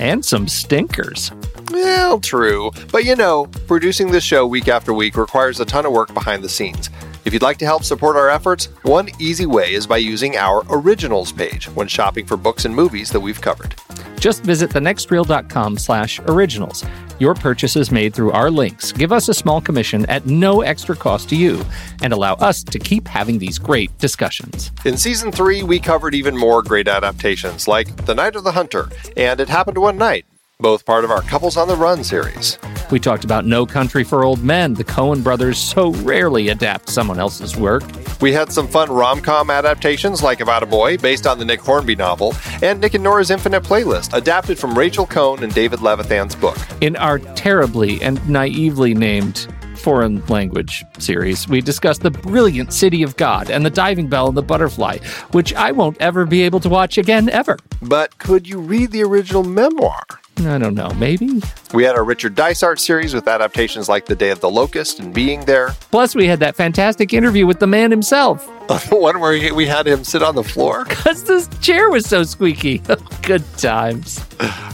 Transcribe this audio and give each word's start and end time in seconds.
And 0.00 0.24
some 0.24 0.48
stinkers. 0.48 1.30
Well, 1.70 2.20
true. 2.20 2.72
But 2.90 3.04
you 3.04 3.14
know, 3.14 3.46
producing 3.66 4.10
this 4.10 4.24
show 4.24 4.46
week 4.46 4.66
after 4.66 4.92
week 4.92 5.16
requires 5.16 5.60
a 5.60 5.64
ton 5.64 5.86
of 5.86 5.92
work 5.92 6.12
behind 6.14 6.42
the 6.42 6.48
scenes. 6.48 6.90
If 7.30 7.34
you'd 7.34 7.42
like 7.42 7.58
to 7.58 7.64
help 7.64 7.84
support 7.84 8.16
our 8.16 8.28
efforts, 8.28 8.66
one 8.82 9.08
easy 9.20 9.46
way 9.46 9.72
is 9.72 9.86
by 9.86 9.98
using 9.98 10.36
our 10.36 10.64
originals 10.68 11.30
page 11.30 11.66
when 11.66 11.86
shopping 11.86 12.26
for 12.26 12.36
books 12.36 12.64
and 12.64 12.74
movies 12.74 13.08
that 13.10 13.20
we've 13.20 13.40
covered. 13.40 13.76
Just 14.18 14.42
visit 14.42 14.70
thenextreel.com 14.70 15.78
slash 15.78 16.18
originals. 16.26 16.84
Your 17.20 17.34
purchases 17.34 17.92
made 17.92 18.14
through 18.14 18.32
our 18.32 18.50
links 18.50 18.90
give 18.90 19.12
us 19.12 19.28
a 19.28 19.34
small 19.34 19.60
commission 19.60 20.04
at 20.06 20.26
no 20.26 20.62
extra 20.62 20.96
cost 20.96 21.28
to 21.28 21.36
you 21.36 21.64
and 22.02 22.12
allow 22.12 22.34
us 22.34 22.64
to 22.64 22.80
keep 22.80 23.06
having 23.06 23.38
these 23.38 23.60
great 23.60 23.96
discussions. 23.98 24.72
In 24.84 24.96
season 24.96 25.30
three, 25.30 25.62
we 25.62 25.78
covered 25.78 26.16
even 26.16 26.36
more 26.36 26.64
great 26.64 26.88
adaptations 26.88 27.68
like 27.68 28.06
The 28.06 28.14
Night 28.16 28.34
of 28.34 28.42
the 28.42 28.50
Hunter 28.50 28.88
and 29.16 29.38
It 29.38 29.48
Happened 29.48 29.78
One 29.78 29.98
Night, 29.98 30.26
both 30.60 30.84
part 30.84 31.04
of 31.04 31.10
our 31.10 31.22
Couples 31.22 31.56
on 31.56 31.68
the 31.68 31.76
Run 31.76 32.04
series. 32.04 32.58
We 32.90 32.98
talked 32.98 33.24
about 33.24 33.46
No 33.46 33.64
Country 33.66 34.02
for 34.02 34.24
Old 34.24 34.42
Men. 34.42 34.74
The 34.74 34.84
Coen 34.84 35.22
brothers 35.22 35.58
so 35.58 35.92
rarely 35.92 36.48
adapt 36.48 36.88
someone 36.88 37.18
else's 37.20 37.56
work. 37.56 37.84
We 38.20 38.32
had 38.32 38.52
some 38.52 38.66
fun 38.66 38.90
rom 38.90 39.20
com 39.20 39.48
adaptations 39.50 40.22
like 40.22 40.40
About 40.40 40.62
a 40.62 40.66
Boy, 40.66 40.98
based 40.98 41.26
on 41.26 41.38
the 41.38 41.44
Nick 41.44 41.60
Hornby 41.60 41.94
novel, 41.94 42.34
and 42.62 42.80
Nick 42.80 42.94
and 42.94 43.04
Nora's 43.04 43.30
Infinite 43.30 43.62
Playlist, 43.62 44.12
adapted 44.12 44.58
from 44.58 44.76
Rachel 44.76 45.06
Cohn 45.06 45.42
and 45.42 45.54
David 45.54 45.80
Levithan's 45.80 46.34
book. 46.34 46.58
In 46.80 46.96
our 46.96 47.18
terribly 47.18 48.02
and 48.02 48.26
naively 48.28 48.92
named 48.92 49.46
foreign 49.76 50.24
language 50.26 50.84
series, 50.98 51.48
we 51.48 51.60
discussed 51.60 52.02
the 52.02 52.10
brilliant 52.10 52.72
City 52.72 53.02
of 53.02 53.16
God 53.16 53.50
and 53.50 53.64
the 53.64 53.70
Diving 53.70 54.08
Bell 54.08 54.28
and 54.28 54.36
the 54.36 54.42
Butterfly, 54.42 54.98
which 55.30 55.54
I 55.54 55.72
won't 55.72 55.96
ever 56.00 56.26
be 56.26 56.42
able 56.42 56.60
to 56.60 56.68
watch 56.68 56.98
again, 56.98 57.30
ever. 57.30 57.56
But 57.80 58.18
could 58.18 58.46
you 58.46 58.60
read 58.60 58.90
the 58.90 59.02
original 59.02 59.44
memoir? 59.44 60.02
I 60.46 60.58
don't 60.58 60.74
know, 60.74 60.90
maybe? 60.94 61.42
We 61.72 61.84
had 61.84 61.96
our 61.96 62.04
Richard 62.04 62.34
Dysart 62.34 62.80
series 62.80 63.14
with 63.14 63.28
adaptations 63.28 63.88
like 63.88 64.06
The 64.06 64.16
Day 64.16 64.30
of 64.30 64.40
the 64.40 64.50
Locust 64.50 65.00
and 65.00 65.12
Being 65.12 65.44
There. 65.44 65.74
Plus, 65.90 66.14
we 66.14 66.26
had 66.26 66.40
that 66.40 66.56
fantastic 66.56 67.12
interview 67.12 67.46
with 67.46 67.60
the 67.60 67.66
man 67.66 67.90
himself. 67.90 68.46
the 68.68 68.96
one 68.96 69.20
where 69.20 69.54
we 69.54 69.66
had 69.66 69.86
him 69.86 70.04
sit 70.04 70.22
on 70.22 70.34
the 70.34 70.44
floor. 70.44 70.84
Because 71.00 71.24
this 71.24 71.48
chair 71.60 71.90
was 71.90 72.06
so 72.06 72.22
squeaky. 72.22 72.78
Good 73.22 73.44
times. 73.56 74.24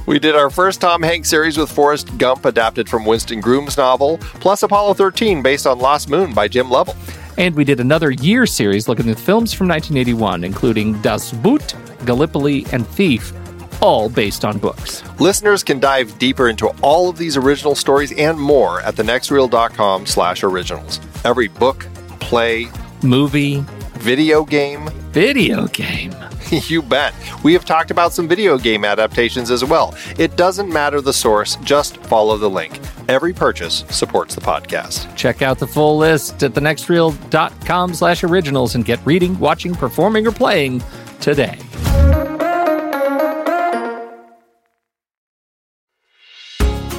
We 0.07 0.19
did 0.19 0.35
our 0.35 0.51
first 0.51 0.81
Tom 0.81 1.03
Hanks 1.03 1.29
series 1.29 1.57
with 1.57 1.71
Forrest 1.71 2.17
Gump, 2.19 2.45
adapted 2.45 2.89
from 2.89 3.05
Winston 3.05 3.41
Groom's 3.41 3.77
novel, 3.77 4.19
plus 4.19 4.63
Apollo 4.63 4.95
13, 4.95 5.43
based 5.43 5.67
on 5.67 5.79
Lost 5.79 6.11
Moon 6.11 6.35
by 6.35 6.49
Jim 6.49 6.71
Lovell. 6.71 6.97
And 7.39 7.55
we 7.55 7.65
did 7.65 7.81
another 7.81 8.11
year 8.11 8.47
series 8.47 8.89
looking 8.89 9.09
at 9.09 9.19
films 9.19 9.53
from 9.53 9.69
1981, 9.69 10.45
including 10.45 11.01
Das 11.03 11.33
Boot, 11.33 11.75
Gallipoli, 12.05 12.67
and 12.73 12.87
Thief 12.87 13.33
all 13.81 14.09
based 14.09 14.45
on 14.45 14.59
books. 14.59 15.03
Listeners 15.21 15.63
can 15.63 15.81
dive 15.81 16.19
deeper 16.19 16.49
into 16.49 16.69
all 16.83 17.09
of 17.09 17.19
these 17.19 17.37
original 17.37 17.75
stories 17.75 18.13
and 18.13 18.39
more 18.39 18.81
at 18.81 18.95
thenextreel.com 18.97 20.07
slash 20.07 20.43
originals. 20.43 21.01
Every 21.25 21.49
book, 21.49 21.87
play, 22.21 22.69
movie, 23.03 23.65
video 23.99 24.45
game, 24.45 24.89
video 25.13 25.67
game. 25.69 26.15
you 26.51 26.83
bet. 26.83 27.15
We 27.43 27.53
have 27.55 27.65
talked 27.65 27.91
about 27.91 28.13
some 28.13 28.29
video 28.29 28.59
game 28.59 28.85
adaptations 28.85 29.51
as 29.51 29.65
well. 29.65 29.95
It 30.19 30.37
doesn't 30.37 30.73
matter 30.73 31.01
the 31.01 31.13
source, 31.13 31.57
just 31.57 31.97
follow 32.05 32.37
the 32.37 32.51
link. 32.51 32.79
Every 33.09 33.33
purchase 33.33 33.85
supports 33.91 34.35
the 34.35 34.41
podcast. 34.41 35.15
Check 35.17 35.43
out 35.43 35.59
the 35.59 35.67
full 35.67 35.97
list 35.97 36.43
at 36.43 36.53
thenextreel.com 36.53 37.95
slash 37.95 38.25
originals 38.25 38.75
and 38.75 38.85
get 38.85 39.05
reading, 39.05 39.39
watching, 39.39 39.75
performing, 39.75 40.27
or 40.27 40.33
playing 40.33 40.83
today. 41.21 41.59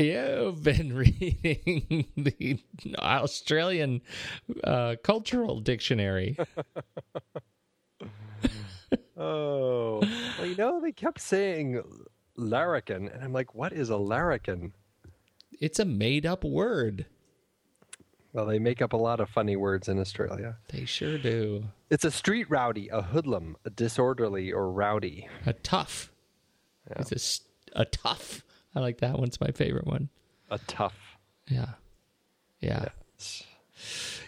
You've 0.00 0.62
been 0.62 0.92
reading 0.96 2.06
the 2.16 2.58
Australian 2.98 4.00
uh, 4.64 4.96
Cultural 5.02 5.60
Dictionary. 5.60 6.36
Oh, 9.16 10.00
well, 10.38 10.46
you 10.46 10.56
know, 10.56 10.80
they 10.80 10.92
kept 10.92 11.20
saying 11.20 11.82
larrikin, 12.36 13.06
and 13.08 13.22
I'm 13.22 13.34
like, 13.34 13.54
what 13.54 13.72
is 13.74 13.90
a 13.90 13.98
larrikin? 13.98 14.72
It's 15.60 15.78
a 15.78 15.84
made 15.84 16.24
up 16.24 16.42
word. 16.42 17.04
Well, 18.32 18.46
they 18.46 18.58
make 18.58 18.80
up 18.80 18.94
a 18.94 18.96
lot 18.96 19.20
of 19.20 19.28
funny 19.28 19.56
words 19.56 19.88
in 19.88 19.98
Australia. 19.98 20.56
They 20.68 20.86
sure 20.86 21.18
do. 21.18 21.64
It's 21.90 22.06
a 22.06 22.10
street 22.10 22.48
rowdy, 22.48 22.88
a 22.88 23.02
hoodlum, 23.02 23.56
a 23.66 23.70
disorderly, 23.70 24.50
or 24.52 24.72
rowdy. 24.72 25.28
A 25.44 25.52
tough. 25.52 26.10
It's 26.96 27.42
a, 27.74 27.80
a 27.82 27.84
tough. 27.84 28.42
I 28.74 28.80
like 28.80 28.98
that 28.98 29.18
one. 29.18 29.28
It's 29.28 29.40
my 29.40 29.50
favorite 29.50 29.86
one. 29.86 30.08
A 30.50 30.58
tough. 30.58 30.96
Yeah. 31.48 31.70
Yeah. 32.60 32.86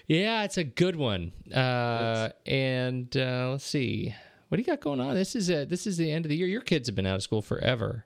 Yeah, 0.06 0.44
it's 0.44 0.58
a 0.58 0.64
good 0.64 0.96
one. 0.96 1.32
Uh, 1.54 2.30
and 2.46 3.14
uh, 3.16 3.50
let's 3.52 3.64
see, 3.64 4.14
what 4.48 4.56
do 4.56 4.62
you 4.62 4.66
got 4.66 4.80
going 4.80 5.00
on? 5.00 5.14
This 5.14 5.36
is 5.36 5.48
a, 5.50 5.64
this 5.64 5.86
is 5.86 5.96
the 5.96 6.10
end 6.10 6.24
of 6.24 6.28
the 6.30 6.36
year. 6.36 6.46
Your 6.46 6.60
kids 6.60 6.88
have 6.88 6.96
been 6.96 7.06
out 7.06 7.16
of 7.16 7.22
school 7.22 7.42
forever, 7.42 8.04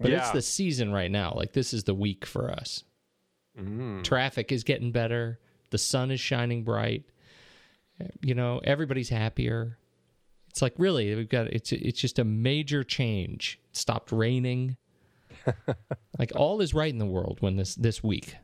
but 0.00 0.10
it's 0.18 0.30
the 0.30 0.42
season 0.42 0.92
right 0.92 1.10
now. 1.10 1.32
Like 1.36 1.52
this 1.52 1.74
is 1.74 1.84
the 1.84 1.94
week 1.94 2.24
for 2.24 2.50
us. 2.50 2.84
Traffic 4.02 4.52
is 4.52 4.64
getting 4.64 4.92
better. 4.92 5.38
The 5.70 5.78
sun 5.78 6.10
is 6.10 6.20
shining 6.20 6.62
bright. 6.64 7.04
You 8.22 8.34
know, 8.34 8.60
everybody's 8.64 9.10
happier. 9.10 9.78
It's 10.48 10.62
like 10.62 10.74
really, 10.78 11.14
we've 11.14 11.28
got 11.28 11.46
it's 11.48 11.72
it's 11.72 12.00
just 12.00 12.18
a 12.18 12.24
major 12.24 12.82
change. 12.84 13.58
It 13.70 13.76
stopped 13.76 14.12
raining. 14.12 14.76
like 16.18 16.32
all 16.34 16.60
is 16.60 16.74
right 16.74 16.92
in 16.92 16.98
the 16.98 17.06
world 17.06 17.38
when 17.40 17.56
this 17.56 17.74
this 17.74 18.02
week. 18.02 18.36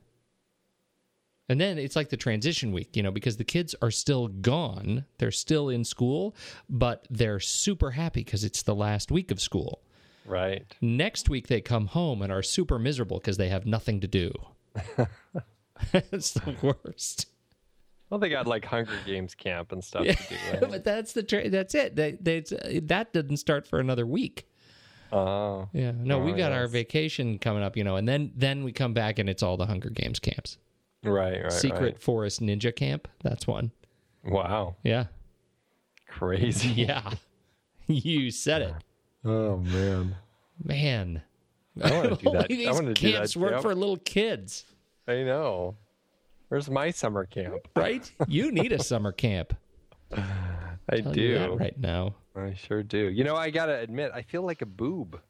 And 1.50 1.58
then 1.58 1.78
it's 1.78 1.96
like 1.96 2.10
the 2.10 2.16
transition 2.16 2.72
week, 2.72 2.94
you 2.94 3.02
know, 3.02 3.10
because 3.10 3.38
the 3.38 3.44
kids 3.44 3.74
are 3.80 3.90
still 3.90 4.28
gone. 4.28 5.06
They're 5.16 5.30
still 5.30 5.70
in 5.70 5.82
school, 5.82 6.36
but 6.68 7.06
they're 7.08 7.40
super 7.40 7.92
happy 7.92 8.22
because 8.22 8.44
it's 8.44 8.62
the 8.62 8.74
last 8.74 9.10
week 9.10 9.30
of 9.30 9.40
school. 9.40 9.80
Right. 10.26 10.66
Next 10.82 11.30
week, 11.30 11.46
they 11.46 11.62
come 11.62 11.86
home 11.86 12.20
and 12.20 12.30
are 12.30 12.42
super 12.42 12.78
miserable 12.78 13.18
because 13.18 13.38
they 13.38 13.48
have 13.48 13.64
nothing 13.64 14.00
to 14.00 14.06
do. 14.06 14.30
it's 15.94 16.32
the 16.32 16.54
worst. 16.60 17.26
Well, 18.10 18.20
they 18.20 18.28
got 18.28 18.46
like 18.46 18.64
Hunger 18.66 18.98
Games 19.06 19.34
camp 19.34 19.72
and 19.72 19.82
stuff 19.82 20.04
to 20.04 20.12
do. 20.12 20.36
Right? 20.52 20.60
but 20.60 20.84
that's 20.84 21.14
the 21.14 21.22
tra- 21.22 21.48
that's 21.48 21.74
it. 21.74 21.96
They, 21.96 22.12
they, 22.12 22.40
that 22.84 23.12
doesn't 23.12 23.38
start 23.38 23.66
for 23.66 23.80
another 23.80 24.06
week. 24.06 24.46
Oh, 25.12 25.68
Yeah, 25.72 25.92
no, 25.96 26.18
we've 26.18 26.36
got 26.36 26.52
our 26.52 26.66
vacation 26.66 27.38
coming 27.38 27.62
up, 27.62 27.76
you 27.76 27.84
know, 27.84 27.96
and 27.96 28.06
then 28.08 28.32
then 28.36 28.64
we 28.64 28.72
come 28.72 28.92
back 28.92 29.18
and 29.18 29.28
it's 29.28 29.42
all 29.42 29.56
the 29.56 29.66
Hunger 29.66 29.90
Games 29.90 30.18
camps. 30.18 30.58
right, 31.02 31.42
right. 31.42 31.52
Secret 31.52 31.98
Forest 32.00 32.40
Ninja 32.42 32.74
Camp, 32.74 33.08
that's 33.22 33.46
one. 33.46 33.70
Wow. 34.24 34.76
Yeah, 34.82 35.06
Crazy. 36.08 36.68
yeah, 36.82 37.10
you 37.86 38.30
said 38.30 38.62
it. 38.62 38.74
Oh 39.24 39.58
man. 39.58 40.16
Man, 40.62 41.22
I 41.82 41.92
wanna 41.92 42.16
do 42.16 42.30
that. 42.32 42.44
I 42.44 42.46
These 42.48 42.66
wanna 42.70 42.94
do 42.94 43.12
that 43.12 43.36
work 43.36 43.50
camp. 43.52 43.62
for 43.62 43.74
little 43.74 43.96
kids, 43.98 44.64
I 45.06 45.22
know. 45.22 45.76
Where's 46.48 46.68
my 46.70 46.90
summer 46.90 47.24
camp? 47.26 47.68
right? 47.76 48.10
you 48.26 48.50
need 48.50 48.72
a 48.72 48.82
summer 48.82 49.12
camp. 49.12 49.54
I 50.90 51.00
do. 51.00 51.56
right 51.58 51.78
now. 51.78 52.14
I 52.46 52.54
sure 52.54 52.82
do. 52.82 53.08
You 53.10 53.24
know, 53.24 53.36
I 53.36 53.50
gotta 53.50 53.78
admit, 53.78 54.12
I 54.14 54.22
feel 54.22 54.42
like 54.42 54.62
a 54.62 54.66
boob. 54.66 55.20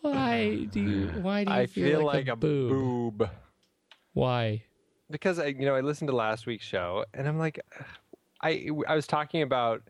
Why 0.00 0.66
do 0.70 0.80
you? 0.80 1.06
Why 1.22 1.44
do 1.44 1.50
you 1.50 1.56
I 1.56 1.66
feel, 1.66 2.04
like, 2.04 2.28
a, 2.28 2.36
boob? 2.36 3.18
boob. 3.18 3.30
Why? 4.14 4.62
Because 5.10 5.38
I, 5.38 5.46
you 5.46 5.66
know, 5.66 5.74
I 5.74 5.80
listened 5.80 6.08
to 6.08 6.16
last 6.16 6.46
week's 6.46 6.64
show, 6.64 7.04
and 7.14 7.26
I'm 7.26 7.38
like, 7.38 7.60
I 8.42 8.68
I 8.86 8.94
was 8.94 9.06
talking 9.06 9.42
about 9.42 9.82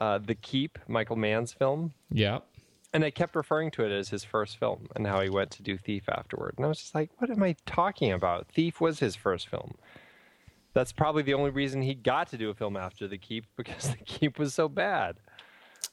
uh, 0.00 0.18
the 0.18 0.34
Keep, 0.34 0.78
Michael 0.88 1.16
Mann's 1.16 1.52
film, 1.52 1.92
Yeah. 2.10 2.38
and 2.92 3.04
I 3.04 3.10
kept 3.10 3.34
referring 3.34 3.70
to 3.72 3.84
it 3.84 3.90
as 3.92 4.08
his 4.10 4.24
first 4.24 4.58
film, 4.58 4.86
and 4.94 5.06
how 5.06 5.20
he 5.20 5.28
went 5.28 5.50
to 5.52 5.62
do 5.62 5.76
Thief 5.76 6.08
afterward. 6.08 6.54
And 6.56 6.64
I 6.64 6.68
was 6.68 6.78
just 6.78 6.94
like, 6.94 7.10
what 7.18 7.30
am 7.30 7.42
I 7.42 7.56
talking 7.66 8.12
about? 8.12 8.46
Thief 8.48 8.80
was 8.80 9.00
his 9.00 9.16
first 9.16 9.48
film. 9.48 9.74
That's 10.74 10.92
probably 10.92 11.22
the 11.22 11.34
only 11.34 11.50
reason 11.50 11.82
he 11.82 11.94
got 11.94 12.28
to 12.28 12.38
do 12.38 12.50
a 12.50 12.54
film 12.54 12.76
after 12.76 13.08
The 13.08 13.18
Keep 13.18 13.46
because 13.56 13.90
The 13.90 13.96
Keep 14.04 14.38
was 14.38 14.54
so 14.54 14.68
bad. 14.68 15.16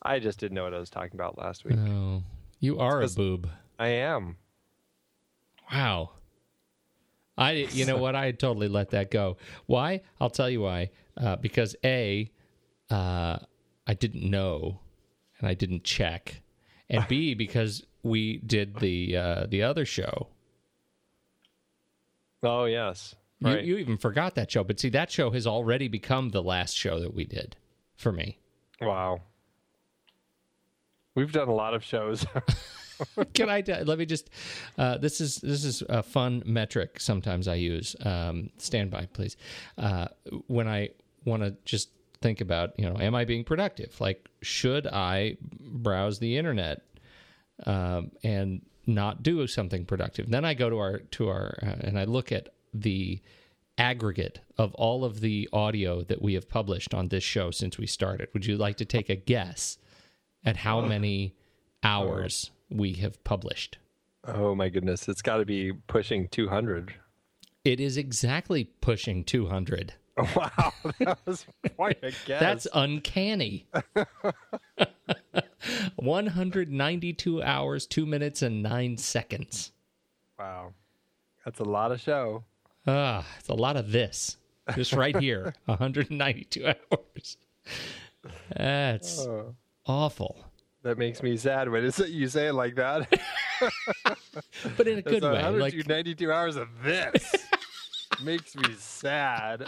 I 0.02 0.20
just 0.20 0.40
didn't 0.40 0.56
know 0.56 0.64
what 0.64 0.74
I 0.74 0.80
was 0.80 0.90
talking 0.90 1.14
about 1.14 1.38
last 1.38 1.66
week. 1.66 1.78
Oh, 1.78 2.22
you 2.60 2.80
are 2.80 3.02
a 3.02 3.08
boob. 3.10 3.50
I 3.80 3.88
am. 3.88 4.38
Wow. 5.72 6.12
I, 7.38 7.52
you 7.72 7.86
know 7.86 7.98
what? 7.98 8.16
I 8.16 8.32
totally 8.32 8.68
let 8.68 8.92
that 8.92 9.12
go. 9.12 9.38
Why? 9.66 10.02
I'll 10.22 10.30
tell 10.30 10.50
you 10.50 10.62
why. 10.62 10.92
Uh, 11.18 11.36
because 11.36 11.76
a, 11.84 12.32
uh, 12.90 13.38
I 13.88 13.94
didn't 13.94 14.30
know, 14.30 14.80
and 15.40 15.48
I 15.48 15.54
didn't 15.54 15.84
check, 15.84 16.42
and 16.90 17.08
b, 17.08 17.34
because 17.36 17.84
we 18.04 18.38
did 18.38 18.78
the 18.80 19.18
uh, 19.18 19.46
the 19.48 19.64
other 19.64 19.86
show. 19.86 20.28
Oh 22.44 22.66
yes, 22.66 23.16
right. 23.54 23.64
you 23.64 23.78
even 23.78 23.98
forgot 23.98 24.36
that 24.36 24.52
show, 24.52 24.64
but 24.64 24.80
see, 24.80 24.90
that 24.90 25.12
show 25.12 25.32
has 25.32 25.46
already 25.46 25.88
become 25.88 26.30
the 26.30 26.44
last 26.44 26.76
show 26.76 27.00
that 27.00 27.14
we 27.14 27.26
did 27.26 27.56
for 27.96 28.12
me. 28.12 28.40
wow. 28.82 29.22
We've 31.14 31.32
done 31.32 31.48
a 31.48 31.54
lot 31.54 31.74
of 31.74 31.82
shows. 31.82 32.26
Can 33.34 33.50
I 33.50 33.62
t- 33.62 33.74
let 33.84 33.98
me 33.98 34.06
just? 34.06 34.30
Uh, 34.78 34.98
this 34.98 35.22
is 35.22 35.38
this 35.38 35.64
is 35.64 35.84
a 35.90 36.04
fun 36.04 36.44
metric. 36.46 37.00
Sometimes 37.00 37.48
I 37.48 37.56
use. 37.56 37.96
Um, 38.04 38.50
stand 38.58 38.92
by, 38.92 39.08
please. 39.12 39.38
Uh, 39.78 40.08
when 40.48 40.68
I 40.68 40.90
want 41.26 41.44
to 41.44 41.56
just 41.66 41.90
think 42.22 42.42
about, 42.42 42.72
you 42.78 42.90
know, 42.90 42.98
am 43.00 43.16
I 43.16 43.26
being 43.26 43.44
productive? 43.44 44.00
Like, 44.00 44.30
should 44.42 44.88
I 44.88 45.38
browse 45.60 46.20
the 46.20 46.38
internet 46.38 46.82
um, 47.66 48.12
and 48.24 48.62
not 48.86 49.24
do 49.24 49.46
something 49.48 49.86
productive? 49.86 50.30
Then 50.30 50.46
I 50.46 50.54
go 50.54 50.70
to 50.70 50.78
our 50.78 51.00
to 51.00 51.30
our 51.30 51.58
uh, 51.62 51.76
and 51.82 52.00
I 52.00 52.06
look 52.06 52.32
at 52.32 52.50
the 52.82 53.22
aggregate 53.78 54.40
of 54.58 54.74
all 54.76 55.04
of 55.04 55.20
the 55.20 55.50
audio 55.52 56.02
that 56.04 56.22
we 56.22 56.34
have 56.34 56.48
published 56.48 56.94
on 56.94 57.10
this 57.10 57.24
show 57.24 57.52
since 57.52 57.78
we 57.78 57.88
started. 57.88 58.30
Would 58.34 58.46
you 58.46 58.58
like 58.58 58.78
to 58.78 58.86
take 58.86 59.10
a 59.10 59.16
guess 59.16 59.78
at 60.44 60.58
how 60.58 60.82
many 60.82 61.36
hours 61.84 62.52
we 62.70 62.94
have 62.94 63.24
published? 63.24 63.78
oh 64.28 64.56
my 64.56 64.70
goodness, 64.70 65.08
it's 65.08 65.22
got 65.22 65.38
to 65.38 65.46
be 65.46 65.72
pushing 65.88 66.28
200. 66.30 66.96
It 67.64 67.80
is 67.80 67.98
exactly 67.98 68.66
pushing 68.82 69.24
200. 69.24 69.94
Wow, 70.36 70.72
that 71.00 71.20
was 71.26 71.46
quite 71.76 71.98
a 72.02 72.12
guess. 72.26 72.40
That's 72.40 72.68
uncanny. 72.74 73.68
192 75.98 77.44
hours, 77.44 77.86
2 77.86 78.06
minutes, 78.06 78.42
and 78.42 78.64
9 78.64 78.98
seconds. 78.98 79.74
wow. 80.40 80.74
That's 81.44 81.60
a 81.60 81.66
lot 81.66 81.92
of 81.92 82.00
show. 82.02 82.44
Ah, 82.88 83.26
it's 83.40 83.50
a 83.50 83.54
lot 83.54 83.78
of 83.78 83.92
this. 83.92 84.38
Just 84.76 84.94
right 84.94 85.16
here. 85.18 85.54
192 85.66 86.66
hours. 86.68 87.38
That's 88.56 89.28
awful. 89.86 90.38
That 90.84 90.98
makes 90.98 91.24
me 91.24 91.36
sad 91.38 91.70
when 91.70 91.84
it's, 91.84 92.00
you 92.00 92.28
say 92.28 92.48
it 92.48 92.54
like 92.54 92.76
that. 92.76 93.12
But 94.76 94.88
in 94.90 94.98
a 95.00 95.02
good 95.02 95.24
way. 95.24 95.42
Like 95.42 95.74
192 95.74 96.30
hours 96.32 96.58
of 96.58 96.68
this. 96.84 97.34
makes 98.24 98.54
me 98.56 98.74
sad. 98.78 99.64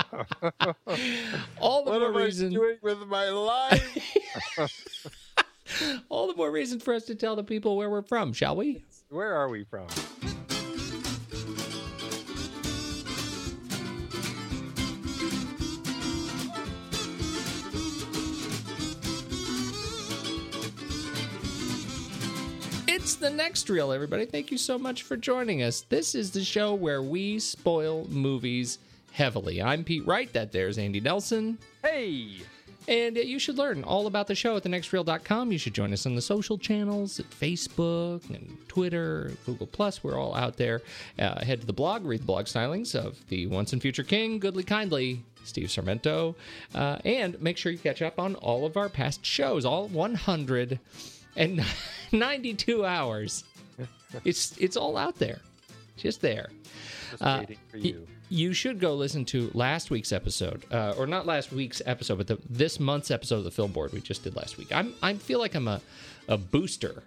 all 1.59 1.83
the 1.85 1.91
What 1.91 1.99
more 2.01 2.09
am 2.09 2.17
I 2.17 2.23
reason 2.25 2.51
doing 2.51 2.77
with 2.81 2.99
my 3.07 3.29
life? 3.29 4.69
all 6.09 6.27
the 6.27 6.35
more 6.35 6.51
reason 6.51 6.79
for 6.79 6.93
us 6.93 7.05
to 7.05 7.15
tell 7.15 7.35
the 7.37 7.43
people 7.43 7.77
where 7.77 7.89
we're 7.89 8.01
from, 8.01 8.33
shall 8.33 8.55
we? 8.57 8.83
Where 9.09 9.33
are 9.33 9.47
we 9.47 9.63
from? 9.63 9.87
It's 23.07 23.15
the 23.15 23.29
next 23.29 23.69
reel, 23.69 23.93
everybody. 23.93 24.25
Thank 24.25 24.51
you 24.51 24.57
so 24.57 24.77
much 24.77 25.03
for 25.03 25.15
joining 25.15 25.63
us. 25.63 25.79
This 25.79 26.13
is 26.13 26.31
the 26.31 26.43
show 26.43 26.73
where 26.73 27.01
we 27.01 27.39
spoil 27.39 28.05
movies 28.09 28.79
heavily. 29.13 29.61
I'm 29.61 29.85
Pete 29.85 30.05
Wright. 30.05 30.31
That 30.33 30.51
there's 30.51 30.77
Andy 30.77 30.99
Nelson. 30.99 31.57
Hey! 31.81 32.41
And 32.85 33.17
uh, 33.17 33.21
you 33.21 33.39
should 33.39 33.57
learn 33.57 33.85
all 33.85 34.07
about 34.07 34.27
the 34.27 34.35
show 34.35 34.57
at 34.57 34.63
thenextreel.com. 34.63 35.53
You 35.53 35.57
should 35.57 35.73
join 35.73 35.93
us 35.93 36.05
on 36.05 36.15
the 36.15 36.21
social 36.21 36.57
channels 36.57 37.17
at 37.17 37.29
Facebook 37.29 38.29
and 38.29 38.57
Twitter, 38.67 39.31
Google 39.45 39.67
Plus. 39.67 40.03
We're 40.03 40.19
all 40.19 40.35
out 40.35 40.57
there. 40.57 40.81
Uh, 41.17 41.45
head 41.45 41.61
to 41.61 41.65
the 41.65 41.71
blog, 41.71 42.03
read 42.03 42.23
the 42.23 42.25
blog 42.25 42.47
stylings 42.47 42.93
of 42.93 43.25
the 43.29 43.47
once 43.47 43.71
and 43.71 43.81
future 43.81 44.03
king, 44.03 44.37
Goodly 44.37 44.63
Kindly, 44.63 45.23
Steve 45.45 45.69
Sarmento, 45.69 46.35
uh, 46.75 46.97
and 47.05 47.41
make 47.41 47.55
sure 47.55 47.71
you 47.71 47.77
catch 47.77 48.01
up 48.01 48.19
on 48.19 48.35
all 48.35 48.65
of 48.65 48.75
our 48.75 48.89
past 48.89 49.25
shows, 49.25 49.63
all 49.63 49.87
192 51.37 52.85
hours. 52.97 53.43
It's 54.23 54.57
it's 54.57 54.77
all 54.77 54.97
out 54.97 55.15
there, 55.19 55.39
just 55.97 56.21
there. 56.21 56.49
Just 57.11 57.21
Uh, 57.21 57.37
waiting 57.41 57.57
for 57.69 57.77
y- 57.77 57.83
you. 57.83 58.07
you 58.29 58.53
should 58.53 58.79
go 58.79 58.95
listen 58.95 59.25
to 59.25 59.51
last 59.53 59.89
week's 59.91 60.11
episode, 60.11 60.63
uh, 60.71 60.93
or 60.97 61.05
not 61.07 61.25
last 61.25 61.51
week's 61.51 61.81
episode, 61.85 62.17
but 62.17 62.27
the, 62.27 62.37
this 62.49 62.79
month's 62.79 63.11
episode 63.11 63.37
of 63.37 63.43
the 63.43 63.51
Film 63.51 63.71
Board 63.71 63.91
we 63.93 63.99
just 64.01 64.23
did 64.23 64.35
last 64.35 64.57
week. 64.57 64.69
I'm 64.73 64.93
I 65.01 65.13
feel 65.15 65.39
like 65.39 65.55
I'm 65.55 65.67
a 65.67 65.81
a 66.29 66.37
booster 66.37 67.03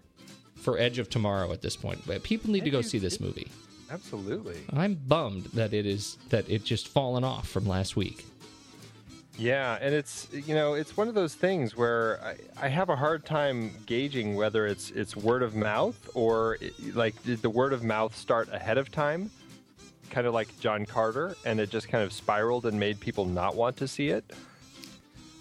for 0.57 0.79
Edge 0.79 0.99
of 0.99 1.09
Tomorrow 1.09 1.53
at 1.53 1.63
this 1.63 1.75
point. 1.77 2.07
But 2.07 2.23
people 2.23 2.51
need 2.51 2.65
to 2.65 2.71
go 2.71 2.83
see 2.83 2.99
this 2.99 3.19
movie. 3.19 3.51
Absolutely. 3.91 4.57
I'm 4.75 4.95
bummed 4.95 5.45
that 5.55 5.73
it 5.73 5.87
is 5.87 6.19
that 6.29 6.49
it 6.51 6.65
just 6.65 6.87
fallen 6.89 7.25
off 7.25 7.49
from 7.49 7.67
last 7.67 7.97
week. 7.97 8.25
Yeah, 9.41 9.79
and 9.81 9.95
it's 9.95 10.29
you 10.33 10.55
know 10.55 10.75
it's 10.75 10.99
one 10.99 11.09
of 11.09 11.15
those 11.15 11.35
things 11.35 11.75
where 11.75 12.21
I, 12.23 12.67
I 12.67 12.69
have 12.69 12.91
a 12.91 12.97
hard 12.97 13.25
time 13.25 13.71
gauging 13.87 14.35
whether 14.35 14.67
it's 14.67 14.91
it's 14.91 15.17
word 15.17 15.43
of 15.43 15.55
mouth 15.55 16.11
or 16.13 16.59
it, 16.61 16.95
like 16.95 17.21
did 17.25 17.41
the 17.41 17.49
word 17.49 17.73
of 17.73 17.83
mouth 17.83 18.15
start 18.15 18.51
ahead 18.53 18.77
of 18.77 18.93
time, 18.93 19.31
kind 20.11 20.27
of 20.27 20.35
like 20.35 20.61
John 20.61 20.85
Carter, 20.85 21.37
and 21.47 21.59
it 21.59 21.71
just 21.71 21.89
kind 21.89 22.05
of 22.05 22.13
spiraled 22.13 22.67
and 22.67 22.79
made 22.79 23.01
people 23.01 23.25
not 23.25 23.57
want 23.57 23.79
to 23.79 23.89
see 23.89 24.09
it. 24.09 24.31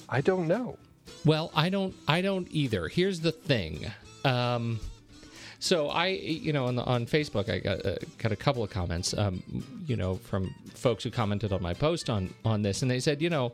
I 0.07 0.21
don't 0.21 0.47
know. 0.47 0.77
Well, 1.25 1.51
I 1.53 1.67
don't. 1.67 1.93
I 2.07 2.21
don't 2.21 2.47
either. 2.51 2.87
Here's 2.87 3.19
the 3.19 3.33
thing. 3.33 3.91
Um, 4.23 4.79
so 5.59 5.89
I, 5.89 6.07
you 6.07 6.53
know, 6.53 6.65
on 6.65 6.75
the, 6.75 6.83
on 6.83 7.05
Facebook, 7.05 7.49
I 7.49 7.59
got 7.59 7.85
uh, 7.85 7.95
got 8.17 8.31
a 8.31 8.35
couple 8.35 8.63
of 8.63 8.69
comments, 8.69 9.13
um, 9.13 9.43
you 9.85 9.97
know, 9.97 10.15
from 10.15 10.55
folks 10.73 11.03
who 11.03 11.11
commented 11.11 11.51
on 11.51 11.61
my 11.61 11.73
post 11.73 12.09
on 12.09 12.33
on 12.45 12.61
this, 12.61 12.81
and 12.81 12.89
they 12.89 13.01
said, 13.01 13.21
you 13.21 13.29
know, 13.29 13.51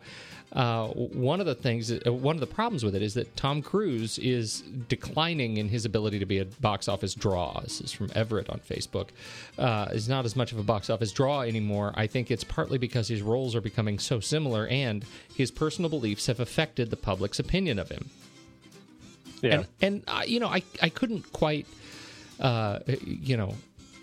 uh, 0.54 0.88
one 0.88 1.40
of 1.40 1.48
the 1.48 1.56
things, 1.56 1.92
uh, 1.92 2.14
one 2.14 2.36
of 2.36 2.40
the 2.40 2.48
problems 2.48 2.84
with 2.86 2.96
it 2.96 3.02
is 3.02 3.16
that 3.16 3.36
Tom 3.36 3.62
Cruise 3.62 4.20
is 4.20 4.62
declining 4.88 5.58
in 5.58 5.68
his 5.68 5.84
ability 5.84 6.20
to 6.20 6.26
be 6.26 6.38
a 6.38 6.46
box 6.46 6.88
office 6.88 7.16
draw. 7.16 7.60
This 7.62 7.82
is 7.82 7.92
from 7.92 8.12
Everett 8.14 8.50
on 8.50 8.60
Facebook. 8.60 9.10
Uh, 9.58 9.88
is 9.92 10.08
not 10.08 10.26
as 10.26 10.36
much 10.36 10.52
of 10.52 10.60
a 10.60 10.64
box 10.64 10.92
office 10.92 11.12
draw 11.12 11.42
anymore. 11.42 11.92
I 11.96 12.06
think 12.06 12.30
it's 12.30 12.44
partly 12.44 12.78
because 12.78 13.08
his 13.08 13.24
roles 13.24 13.56
are 13.56 13.62
becoming 13.62 13.98
so 13.98 14.20
similar, 14.20 14.68
and 14.68 15.04
his 15.34 15.50
personal 15.50 15.90
beliefs 15.90 16.28
have 16.28 16.40
affected 16.40 16.92
the 16.92 16.98
public's 16.98 17.40
opinion 17.40 17.80
of 17.80 17.90
him. 17.90 18.12
Yeah. 19.42 19.54
And 19.56 19.68
and 19.82 20.04
uh, 20.08 20.22
you 20.26 20.40
know, 20.40 20.48
I 20.48 20.62
I 20.82 20.90
couldn't 20.90 21.34
quite 21.34 21.66
uh, 22.40 22.80
you 23.04 23.38
know, 23.38 23.54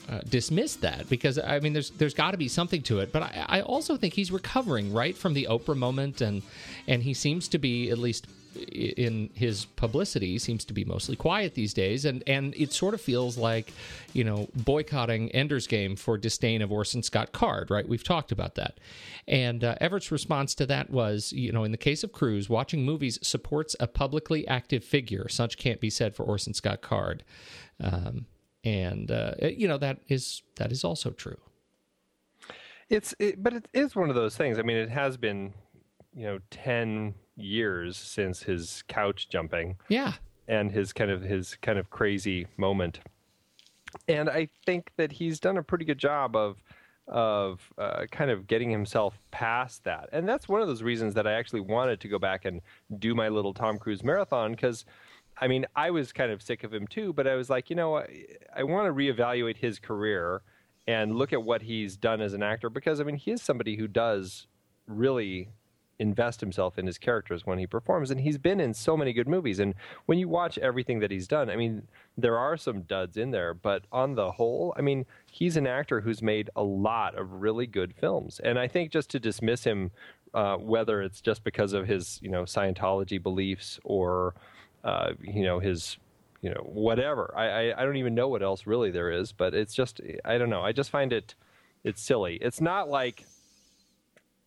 uh, 0.09 0.21
dismiss 0.29 0.77
that 0.77 1.09
because 1.09 1.39
I 1.39 1.61
mean, 1.61 1.73
there's 1.73 1.91
there's 1.91 2.15
got 2.15 2.33
to 2.33 2.37
be 2.37 2.49
something 2.49 2.83
to 2.83 3.01
it. 3.01 3.12
But 3.12 3.23
I, 3.23 3.45
I 3.49 3.61
also 3.62 3.97
think 3.97 4.15
he's 4.15 4.33
recovering 4.33 4.93
right 4.93 5.17
from 5.17 5.35
the 5.35 5.47
Oprah 5.51 5.77
moment, 5.77 6.21
and 6.21 6.43
and 6.89 7.03
he 7.03 7.15
seems 7.15 7.49
to 7.49 7.59
be 7.59 7.91
at 7.91 7.99
least 7.99 8.27
in 8.56 9.30
his 9.35 9.64
publicity 9.64 10.38
seems 10.38 10.64
to 10.64 10.73
be 10.73 10.85
mostly 10.85 11.16
quiet 11.16 11.54
these 11.54 11.75
days. 11.75 12.04
And 12.04 12.23
and 12.26 12.54
it 12.56 12.73
sort 12.73 12.94
of 12.94 13.00
feels 13.00 13.37
like 13.37 13.73
you 14.12 14.25
know 14.25 14.49
boycotting 14.54 15.30
ender's 15.32 15.66
game 15.66 15.97
for 15.97 16.18
disdain 16.18 16.62
of 16.62 16.71
orson 16.71 17.02
scott 17.02 17.32
card 17.32 17.71
right? 17.71 17.88
We've 17.88 18.04
talked 18.04 18.32
about 18.32 18.54
that. 18.56 18.78
And 19.26 19.64
uh, 19.64 19.76
everett's 19.80 20.11
response 20.11 20.54
to 20.56 20.66
that 20.66 20.90
was 20.90 21.32
you 21.32 21.52
know 21.52 21.64
in 21.64 21.73
the 21.73 21.78
case 21.78 22.04
of 22.04 22.12
cruise 22.12 22.49
watching 22.49 22.85
movies 22.85 23.18
supports 23.23 23.75
a 23.80 23.87
publicly 23.87 24.47
active 24.49 24.85
figure. 24.85 25.28
Such 25.28 25.56
can't 25.56 25.80
be 25.80 25.90
said 25.90 26.14
for 26.14 26.25
orson 26.25 26.54
scott 26.54 26.82
card. 26.82 27.25
Um, 27.80 28.26
and 28.64 29.11
uh, 29.11 29.32
you 29.40 29.66
know 29.66 29.78
that 29.78 29.99
is 30.09 30.42
that 30.56 30.71
is 30.71 30.85
also 30.85 31.11
true. 31.11 31.38
It's 32.88 33.14
it, 33.18 33.42
but 33.42 33.54
it 33.54 33.68
is 33.73 33.97
one 33.97 34.11
of 34.11 34.14
those 34.14 34.37
things. 34.37 34.59
I 34.59 34.62
mean, 34.62 34.76
it 34.76 34.90
has 34.90 35.16
been, 35.16 35.54
you 36.14 36.26
know, 36.26 36.38
ten 36.50 37.14
years 37.37 37.97
since 37.97 38.43
his 38.43 38.85
couch 38.89 39.29
jumping 39.29 39.77
yeah 39.89 40.12
and 40.49 40.71
his 40.71 40.93
kind 40.93 41.11
of 41.11 41.23
his 41.23 41.57
kind 41.62 41.79
of 41.79 41.91
crazy 41.91 42.47
moment. 42.57 43.01
And 44.09 44.29
I 44.29 44.49
think 44.65 44.91
that 44.97 45.12
he's 45.12 45.39
done 45.39 45.57
a 45.57 45.62
pretty 45.62 45.85
good 45.85 45.99
job 45.99 46.37
of 46.37 46.62
of 47.09 47.73
uh, 47.79 48.07
kind 48.11 48.31
of 48.31 48.47
getting 48.47 48.71
himself 48.71 49.19
past 49.31 49.85
that. 49.85 50.09
And 50.12 50.29
that's 50.29 50.49
one 50.49 50.62
of 50.62 50.69
those 50.69 50.83
reasons 50.83 51.15
that 51.15 51.27
I 51.27 51.33
actually 51.33 51.61
wanted 51.61 52.01
to 52.01 52.09
go 52.09 52.19
back 52.19 52.45
and 52.45 52.61
do 52.99 53.15
my 53.15 53.29
little 53.29 53.53
Tom 53.53 53.79
Cruise 53.79 54.05
marathon 54.05 54.53
because 54.53 54.85
I 55.41 55.49
mean, 55.49 55.67
I 55.75 55.91
was 55.91 56.12
kind 56.12 56.31
of 56.31 56.43
sick 56.43 56.62
of 56.62 56.73
him 56.73 56.87
too, 56.87 57.12
but 57.12 57.27
I 57.27 57.35
was 57.35 57.51
like, 57.51 57.71
you 57.71 57.77
know, 57.77 57.97
I, 57.97 58.27
I 58.55 58.62
want 58.65 58.87
to 58.87 58.93
reevaluate 58.93 59.57
his 59.57 59.79
career 59.79 60.43
and 60.87 61.17
look 61.17 61.33
at 61.33 61.43
what 61.43 61.62
he's 61.62 61.97
done 61.97 62.21
as 62.21 62.35
an 62.35 62.43
actor 62.43 62.71
because 62.71 63.01
I 63.01 63.05
mean, 63.05 63.17
he 63.17 63.31
is 63.31 63.43
somebody 63.43 63.77
who 63.77 63.89
does 63.89 64.47
really 64.87 65.49
invest 65.99 66.40
himself 66.40 66.78
in 66.78 66.87
his 66.87 66.99
characters 66.99 67.46
when 67.46 67.58
he 67.58 67.66
performs 67.66 68.11
and 68.11 68.20
he's 68.20 68.38
been 68.38 68.61
in 68.61 68.75
so 68.75 68.96
many 68.96 69.12
good 69.12 69.28
movies 69.28 69.58
and 69.58 69.75
when 70.06 70.18
you 70.18 70.28
watch 70.28 70.58
everything 70.58 70.99
that 71.00 71.11
he's 71.11 71.28
done 71.28 71.49
i 71.49 71.56
mean 71.56 71.82
there 72.16 72.38
are 72.38 72.56
some 72.56 72.82
duds 72.82 73.16
in 73.16 73.30
there 73.30 73.54
but 73.54 73.84
on 73.92 74.14
the 74.14 74.32
whole 74.32 74.75
i 74.76 74.80
mean 74.80 75.04
he's 75.30 75.56
an 75.56 75.66
actor 75.66 76.00
who's 76.00 76.22
made 76.22 76.50
a 76.56 76.62
lot 76.62 77.14
of 77.16 77.32
really 77.34 77.66
good 77.66 77.94
films 77.94 78.40
and 78.42 78.58
i 78.58 78.66
think 78.66 78.90
just 78.90 79.11
to 79.11 79.20
dismiss 79.20 79.64
him 79.64 79.90
uh, 80.34 80.56
whether 80.56 81.02
it's 81.02 81.20
just 81.20 81.44
because 81.44 81.75
of 81.75 81.87
his 81.87 82.18
you 82.22 82.30
know 82.30 82.44
scientology 82.44 83.22
beliefs 83.22 83.78
or 83.84 84.34
uh, 84.82 85.12
you 85.20 85.42
know 85.42 85.61
his 85.61 85.99
you 86.40 86.50
know 86.50 86.62
whatever 86.64 87.32
I, 87.37 87.70
I 87.70 87.82
i 87.82 87.84
don't 87.84 87.96
even 87.96 88.14
know 88.14 88.28
what 88.28 88.42
else 88.42 88.66
really 88.66 88.90
there 88.90 89.12
is 89.12 89.30
but 89.30 89.54
it's 89.54 89.75
just 89.75 90.00
i 90.25 90.38
don't 90.38 90.50
know 90.50 90.62
i 90.62 90.72
just 90.72 90.90
find 90.90 91.12
it 91.12 91.34
it's 91.84 92.00
silly. 92.00 92.37
It's 92.40 92.61
not 92.61 92.88
like 92.88 93.25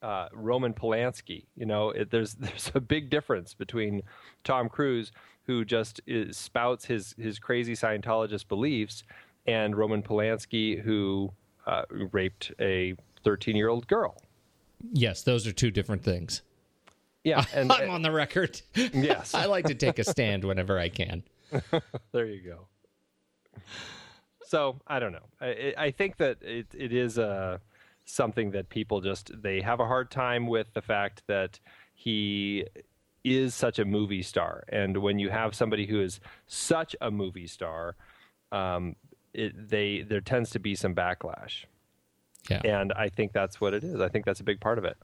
uh, 0.06 0.30
Roman 0.34 0.74
Polanski. 0.74 1.46
You 1.58 1.66
know, 1.66 1.90
it, 1.90 2.12
there's 2.12 2.34
there's 2.46 2.72
a 2.76 2.80
big 2.80 3.10
difference 3.10 3.54
between 3.54 4.04
Tom 4.44 4.70
Cruise, 4.70 5.12
who 5.48 5.66
just 5.66 6.00
is, 6.06 6.38
spouts 6.38 6.86
his 6.86 7.16
his 7.18 7.40
crazy 7.40 7.74
Scientologist 7.74 8.48
beliefs, 8.48 9.04
and 9.48 9.76
Roman 9.76 10.04
Polanski, 10.04 10.80
who 10.80 11.32
uh, 11.66 11.84
raped 12.12 12.52
a 12.60 12.96
13 13.24 13.56
year 13.56 13.70
old 13.70 13.88
girl. 13.88 14.16
yes 14.94 15.24
those 15.24 15.48
are 15.48 15.52
two 15.52 15.72
different 15.72 16.04
things 16.04 16.44
Yeah, 17.24 17.44
and 17.56 17.72
i'm 17.72 17.90
on 17.90 18.04
the 18.04 18.12
record 18.12 18.62
yes, 18.76 19.34
i 19.34 19.46
like 19.46 19.66
to 19.66 19.74
take 19.74 19.98
a 19.98 20.04
stand 20.04 20.44
whenever 20.44 20.78
i 20.78 20.90
can 20.90 21.24
there 22.12 22.28
you 22.28 22.42
go. 22.42 22.68
So 24.48 24.80
I 24.86 25.00
don't 25.00 25.12
know. 25.12 25.28
I, 25.42 25.74
I 25.78 25.92
think 25.92 26.18
that 26.18 26.38
it, 26.42 26.68
it 26.78 26.94
is 26.94 27.18
uh, 27.18 27.58
something 28.06 28.52
that 28.52 28.70
people 28.70 29.02
just 29.02 29.32
they 29.42 29.62
have 29.62 29.80
a 29.80 29.86
hard 29.86 30.12
time 30.12 30.48
with 30.48 30.68
the 30.74 30.82
fact 30.82 31.24
that 31.28 31.60
he 31.94 32.66
is 33.24 33.56
such 33.56 33.80
a 33.80 33.86
movie 33.86 34.22
star, 34.22 34.64
and 34.70 34.98
when 34.98 35.18
you 35.18 35.30
have 35.30 35.56
somebody 35.56 35.88
who 35.88 36.00
is 36.00 36.20
such 36.46 36.96
a 37.02 37.10
movie 37.10 37.48
star, 37.48 37.96
um, 38.52 38.96
it, 39.34 39.70
they 39.70 40.02
there 40.08 40.22
tends 40.22 40.52
to 40.52 40.60
be 40.60 40.76
some 40.76 40.94
backlash, 40.94 41.66
yeah 42.50 42.62
and 42.64 42.94
I 42.94 43.10
think 43.10 43.34
that's 43.34 43.60
what 43.60 43.74
it 43.74 43.84
is. 43.84 44.00
I 44.00 44.10
think 44.10 44.26
that's 44.26 44.40
a 44.40 44.44
big 44.44 44.62
part 44.62 44.78
of 44.78 44.86
it. 44.86 44.98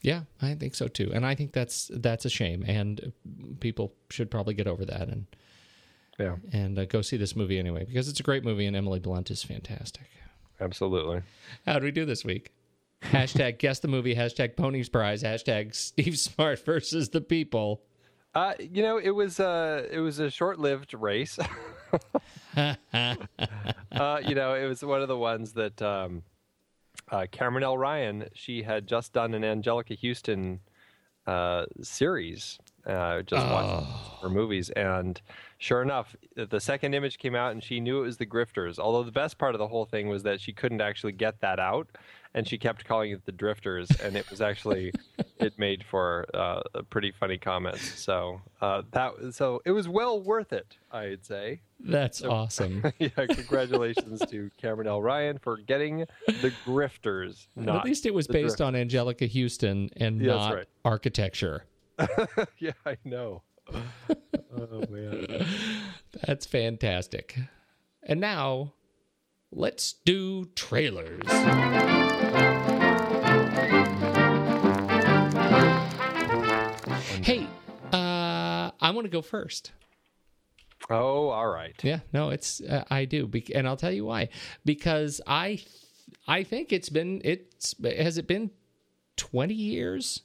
Yeah, 0.00 0.22
I 0.40 0.54
think 0.54 0.74
so 0.74 0.88
too, 0.88 1.12
and 1.14 1.24
I 1.24 1.34
think 1.34 1.52
that's 1.52 1.90
that's 1.94 2.24
a 2.24 2.30
shame, 2.30 2.64
and 2.66 3.12
people 3.60 3.92
should 4.10 4.30
probably 4.30 4.54
get 4.54 4.66
over 4.66 4.84
that 4.86 5.08
and 5.08 5.26
Yeah, 6.18 6.36
and 6.52 6.78
uh, 6.78 6.86
go 6.86 7.02
see 7.02 7.18
this 7.18 7.36
movie 7.36 7.58
anyway 7.58 7.84
because 7.84 8.08
it's 8.08 8.20
a 8.20 8.24
great 8.24 8.44
movie 8.44 8.66
and 8.66 8.74
Emily 8.74 8.98
Blunt 8.98 9.30
is 9.30 9.42
fantastic. 9.44 10.08
Absolutely. 10.62 11.22
How 11.66 11.78
do 11.78 11.84
we 11.84 11.90
do 11.90 12.04
this 12.04 12.24
week? 12.24 12.52
hashtag 13.02 13.58
guess 13.58 13.80
the 13.80 13.88
movie. 13.88 14.14
Hashtag 14.14 14.56
Pony's 14.56 14.88
Prize. 14.88 15.22
Hashtag 15.22 15.74
Steve 15.74 16.18
Smart 16.18 16.58
versus 16.64 17.10
the 17.10 17.20
people. 17.20 17.82
Uh, 18.34 18.54
you 18.58 18.82
know, 18.82 18.96
it 18.96 19.10
was 19.10 19.40
uh, 19.40 19.86
it 19.90 19.98
was 19.98 20.18
a 20.18 20.30
short-lived 20.30 20.94
race. 20.94 21.38
uh, 22.56 22.74
you 24.24 24.34
know, 24.34 24.54
it 24.54 24.66
was 24.66 24.82
one 24.82 25.02
of 25.02 25.08
the 25.08 25.18
ones 25.18 25.52
that 25.52 25.82
um, 25.82 26.22
uh, 27.10 27.26
Cameron 27.30 27.64
L. 27.64 27.76
Ryan. 27.76 28.28
She 28.34 28.62
had 28.62 28.86
just 28.86 29.12
done 29.12 29.34
an 29.34 29.42
Anjelica 29.42 29.98
Huston 30.00 30.60
uh, 31.26 31.66
series. 31.82 32.58
Uh, 32.86 33.22
just 33.22 33.46
watched 33.46 33.86
her 34.22 34.28
movies, 34.28 34.70
and 34.70 35.20
sure 35.58 35.82
enough, 35.82 36.16
the 36.34 36.58
second 36.60 36.94
image 36.94 37.18
came 37.18 37.34
out, 37.36 37.52
and 37.52 37.62
she 37.62 37.78
knew 37.78 37.98
it 38.00 38.02
was 38.06 38.16
the 38.16 38.26
Grifters. 38.26 38.78
Although 38.78 39.04
the 39.04 39.12
best 39.12 39.38
part 39.38 39.54
of 39.54 39.60
the 39.60 39.68
whole 39.68 39.84
thing 39.84 40.08
was 40.08 40.22
that 40.24 40.40
she 40.40 40.52
couldn't 40.52 40.80
actually 40.80 41.12
get 41.12 41.40
that 41.42 41.60
out, 41.60 41.88
and 42.34 42.48
she 42.48 42.58
kept 42.58 42.84
calling 42.84 43.12
it 43.12 43.24
the 43.24 43.30
Drifters, 43.32 43.88
and 44.02 44.16
it 44.16 44.28
was 44.30 44.40
actually 44.40 44.92
it 45.38 45.56
made 45.58 45.84
for 45.84 46.26
uh, 46.34 46.62
a 46.74 46.82
pretty 46.82 47.12
funny 47.12 47.38
comments. 47.38 48.00
So 48.00 48.40
uh, 48.60 48.82
that 48.90 49.12
so 49.32 49.62
it 49.64 49.70
was 49.70 49.88
well 49.88 50.20
worth 50.20 50.52
it, 50.52 50.76
I'd 50.90 51.24
say. 51.24 51.60
That's 51.78 52.22
awesome. 52.22 52.84
yeah, 52.98 53.08
congratulations 53.28 54.22
to 54.30 54.50
Cameron 54.56 54.88
L. 54.88 55.02
Ryan 55.02 55.38
for 55.38 55.56
getting 55.56 56.06
the 56.26 56.52
Grifters. 56.64 57.46
Not 57.54 57.76
At 57.76 57.84
least 57.84 58.06
it 58.06 58.14
was 58.14 58.26
based 58.26 58.58
Drifters. 58.58 58.60
on 58.60 58.74
Anjelica 58.74 59.30
Huston 59.32 59.90
and 59.96 60.20
Yeah, 60.20 60.34
not 60.34 60.54
right. 60.54 60.66
architecture. 60.84 61.64
yeah, 62.58 62.72
I 62.84 62.96
know. 63.04 63.42
oh 63.72 64.84
man. 64.88 65.46
That's 66.26 66.46
fantastic. 66.46 67.38
And 68.02 68.20
now, 68.20 68.74
let's 69.50 69.92
do 69.92 70.46
trailers. 70.56 71.22
Hey, 77.22 77.46
uh, 77.92 78.70
I 78.80 78.90
want 78.90 79.04
to 79.04 79.08
go 79.10 79.22
first. 79.22 79.72
Oh, 80.90 81.28
all 81.28 81.46
right. 81.46 81.74
Yeah, 81.82 82.00
no, 82.12 82.30
it's 82.30 82.60
uh, 82.60 82.84
I 82.90 83.04
do, 83.04 83.26
Bec- 83.26 83.50
and 83.54 83.68
I'll 83.68 83.76
tell 83.76 83.92
you 83.92 84.04
why. 84.04 84.28
Because 84.64 85.20
I, 85.26 85.62
I 86.26 86.42
think 86.42 86.72
it's 86.72 86.88
been 86.88 87.20
it's 87.24 87.76
has 87.84 88.18
it 88.18 88.26
been 88.26 88.50
twenty 89.16 89.54
years 89.54 90.22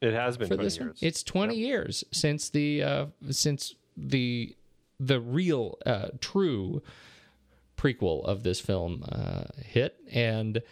It 0.00 0.14
has 0.14 0.36
been 0.36 0.48
for 0.48 0.54
20 0.54 0.64
this 0.64 0.76
years. 0.78 0.86
one? 0.86 0.96
It's 1.00 1.22
twenty 1.22 1.56
years 1.56 2.04
since 2.12 2.48
the 2.48 2.82
uh, 2.82 3.06
since 3.30 3.74
the 3.96 4.56
the 4.98 5.20
real 5.20 5.78
uh, 5.84 6.08
true 6.20 6.82
prequel 7.76 8.24
of 8.24 8.42
this 8.42 8.60
film 8.60 9.04
uh, 9.10 9.44
hit, 9.62 9.96
and 10.10 10.62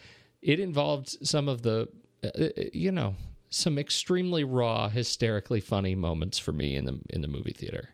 it 0.43 0.61
involved 0.61 1.27
some 1.27 1.49
of 1.49 1.63
the 1.63 1.89
uh, 2.25 2.29
you 2.73 2.93
know 2.93 3.15
some 3.51 3.79
extremely 3.79 4.45
raw, 4.45 4.89
hysterically 4.89 5.61
funny 5.61 5.95
moments 5.95 6.39
for 6.39 6.53
me 6.53 6.77
in 6.77 6.85
the 6.85 7.01
in 7.11 7.21
the 7.21 7.29
movie 7.29 7.53
theater. 7.53 7.91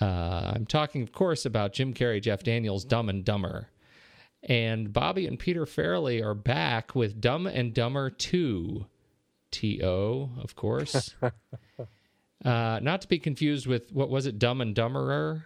Uh, 0.00 0.52
I'm 0.54 0.66
talking, 0.66 1.02
of 1.02 1.12
course, 1.12 1.46
about 1.46 1.72
Jim 1.72 1.94
Carrey, 1.94 2.20
Jeff 2.20 2.42
Daniels, 2.42 2.84
Dumb 2.84 3.08
and 3.08 3.24
Dumber. 3.24 3.68
And 4.42 4.92
Bobby 4.92 5.26
and 5.26 5.38
Peter 5.38 5.64
Farrelly 5.64 6.22
are 6.22 6.34
back 6.34 6.94
with 6.94 7.20
Dumb 7.20 7.46
and 7.46 7.74
Dumber 7.74 8.10
2. 8.10 8.84
T.O., 9.50 10.30
of 10.42 10.54
course. 10.56 11.14
uh, 12.44 12.80
not 12.82 13.00
to 13.02 13.08
be 13.08 13.18
confused 13.18 13.66
with, 13.66 13.92
what 13.92 14.08
was 14.10 14.26
it, 14.26 14.38
Dumb 14.38 14.60
and 14.60 14.74
Dumberer? 14.74 15.44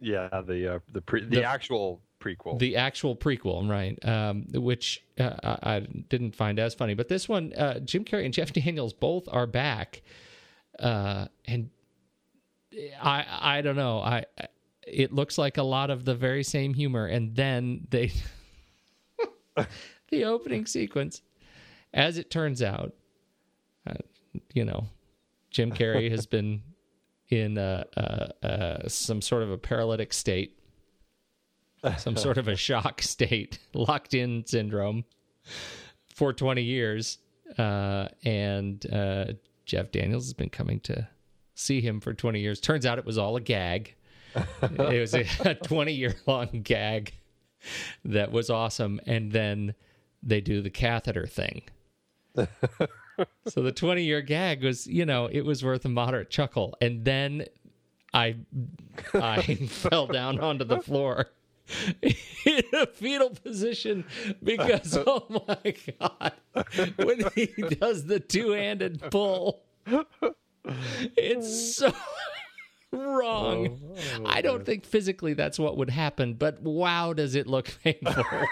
yeah, 0.00 0.28
the 0.46 0.74
uh, 0.74 0.78
the 0.92 1.00
pre- 1.00 1.22
the, 1.24 1.36
The- 1.36 1.44
actual 1.44 2.00
prequel. 2.20 2.58
The 2.58 2.76
actual 2.76 3.16
prequel, 3.16 3.68
right? 3.68 3.98
Um, 4.06 4.46
which 4.52 5.02
uh, 5.18 5.34
I, 5.42 5.76
I 5.76 5.80
didn't 5.80 6.34
find 6.34 6.58
as 6.58 6.74
funny. 6.74 6.94
But 6.94 7.08
this 7.08 7.28
one, 7.28 7.52
uh, 7.54 7.78
Jim 7.80 8.04
Carrey 8.04 8.24
and 8.24 8.34
Jeff 8.34 8.52
Daniels 8.54 8.92
both 8.92 9.28
are 9.30 9.46
back. 9.46 10.02
Uh, 10.78 11.26
and 11.46 11.70
I 13.00 13.24
I 13.40 13.60
don't 13.62 13.76
know. 13.76 13.98
I 14.00 14.24
it 14.86 15.12
looks 15.12 15.38
like 15.38 15.56
a 15.58 15.62
lot 15.62 15.90
of 15.90 16.04
the 16.04 16.14
very 16.14 16.42
same 16.42 16.74
humor, 16.74 17.06
and 17.06 17.34
then 17.36 17.86
they 17.90 18.12
the 20.10 20.24
opening 20.24 20.66
sequence. 20.66 21.22
As 21.92 22.18
it 22.18 22.28
turns 22.30 22.60
out, 22.60 22.92
you 24.52 24.64
know, 24.64 24.86
Jim 25.50 25.72
Carrey 25.72 26.10
has 26.10 26.26
been 26.26 26.62
in 27.28 27.58
uh, 27.58 27.84
uh, 27.96 28.46
uh, 28.46 28.88
some 28.88 29.22
sort 29.22 29.42
of 29.42 29.50
a 29.50 29.58
paralytic 29.58 30.12
state, 30.12 30.58
some 31.98 32.16
sort 32.16 32.38
of 32.38 32.48
a 32.48 32.56
shock 32.56 33.02
state, 33.02 33.58
locked 33.74 34.14
in 34.14 34.44
syndrome 34.46 35.04
for 36.14 36.32
20 36.32 36.62
years. 36.62 37.18
Uh, 37.58 38.08
and 38.24 38.90
uh, 38.92 39.26
Jeff 39.66 39.92
Daniels 39.92 40.24
has 40.24 40.32
been 40.34 40.50
coming 40.50 40.80
to 40.80 41.06
see 41.54 41.80
him 41.80 42.00
for 42.00 42.14
20 42.14 42.40
years. 42.40 42.60
Turns 42.60 42.86
out 42.86 42.98
it 42.98 43.04
was 43.04 43.18
all 43.18 43.36
a 43.36 43.40
gag. 43.40 43.94
it 44.62 45.00
was 45.00 45.14
a 45.14 45.54
20 45.54 45.92
year 45.92 46.14
long 46.26 46.48
gag 46.62 47.12
that 48.04 48.32
was 48.32 48.50
awesome. 48.50 49.00
And 49.06 49.30
then 49.30 49.74
they 50.22 50.40
do 50.40 50.62
the 50.62 50.70
catheter 50.70 51.26
thing. 51.26 51.62
So 53.46 53.62
the 53.62 53.72
20 53.72 54.02
year 54.02 54.20
gag 54.20 54.64
was, 54.64 54.86
you 54.86 55.04
know, 55.04 55.26
it 55.26 55.42
was 55.42 55.64
worth 55.64 55.84
a 55.84 55.88
moderate 55.88 56.30
chuckle. 56.30 56.76
And 56.80 57.04
then 57.04 57.46
I 58.12 58.36
I 59.14 59.42
fell 59.68 60.06
down 60.06 60.38
onto 60.40 60.64
the 60.64 60.80
floor 60.80 61.26
in 62.02 62.62
a 62.72 62.86
fetal 62.86 63.30
position 63.30 64.04
because 64.42 64.96
oh 65.06 65.26
my 65.48 65.74
god 65.98 66.32
when 66.96 67.24
he 67.34 67.46
does 67.80 68.04
the 68.04 68.20
two-handed 68.20 69.00
pull 69.10 69.62
it's 71.16 71.74
so 71.74 71.90
wrong 72.92 73.80
oh, 73.96 74.22
i 74.26 74.42
don't 74.42 74.66
think 74.66 74.84
physically 74.84 75.32
that's 75.32 75.58
what 75.58 75.78
would 75.78 75.88
happen 75.88 76.34
but 76.34 76.60
wow 76.60 77.14
does 77.14 77.34
it 77.34 77.46
look 77.46 77.74
painful 77.82 78.46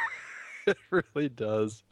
it 0.66 0.76
really 0.90 1.28
does. 1.28 1.82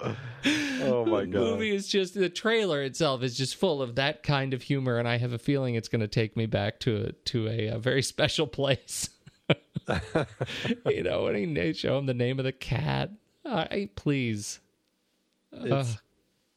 Oh 0.00 1.04
my 1.04 1.24
god! 1.24 1.32
the 1.32 1.40
movie 1.40 1.74
is 1.74 1.88
just 1.88 2.14
the 2.14 2.28
trailer 2.28 2.82
itself 2.82 3.22
is 3.22 3.36
just 3.36 3.56
full 3.56 3.82
of 3.82 3.96
that 3.96 4.22
kind 4.22 4.54
of 4.54 4.62
humor 4.62 4.96
and 4.98 5.08
i 5.08 5.18
have 5.18 5.32
a 5.32 5.38
feeling 5.38 5.74
it's 5.74 5.88
going 5.88 6.00
to 6.00 6.06
take 6.06 6.36
me 6.36 6.46
back 6.46 6.78
to 6.80 7.08
a, 7.08 7.12
to 7.12 7.48
a, 7.48 7.66
a 7.66 7.78
very 7.78 8.02
special 8.14 8.46
place 8.46 9.10
you 10.86 11.02
know 11.02 11.24
when 11.24 11.34
he 11.34 11.52
they 11.52 11.72
show 11.72 11.98
him 11.98 12.06
the 12.06 12.14
name 12.14 12.38
of 12.38 12.44
the 12.44 12.52
cat 12.52 13.10
I 13.44 13.88
please 13.96 14.60
It's, 15.52 15.98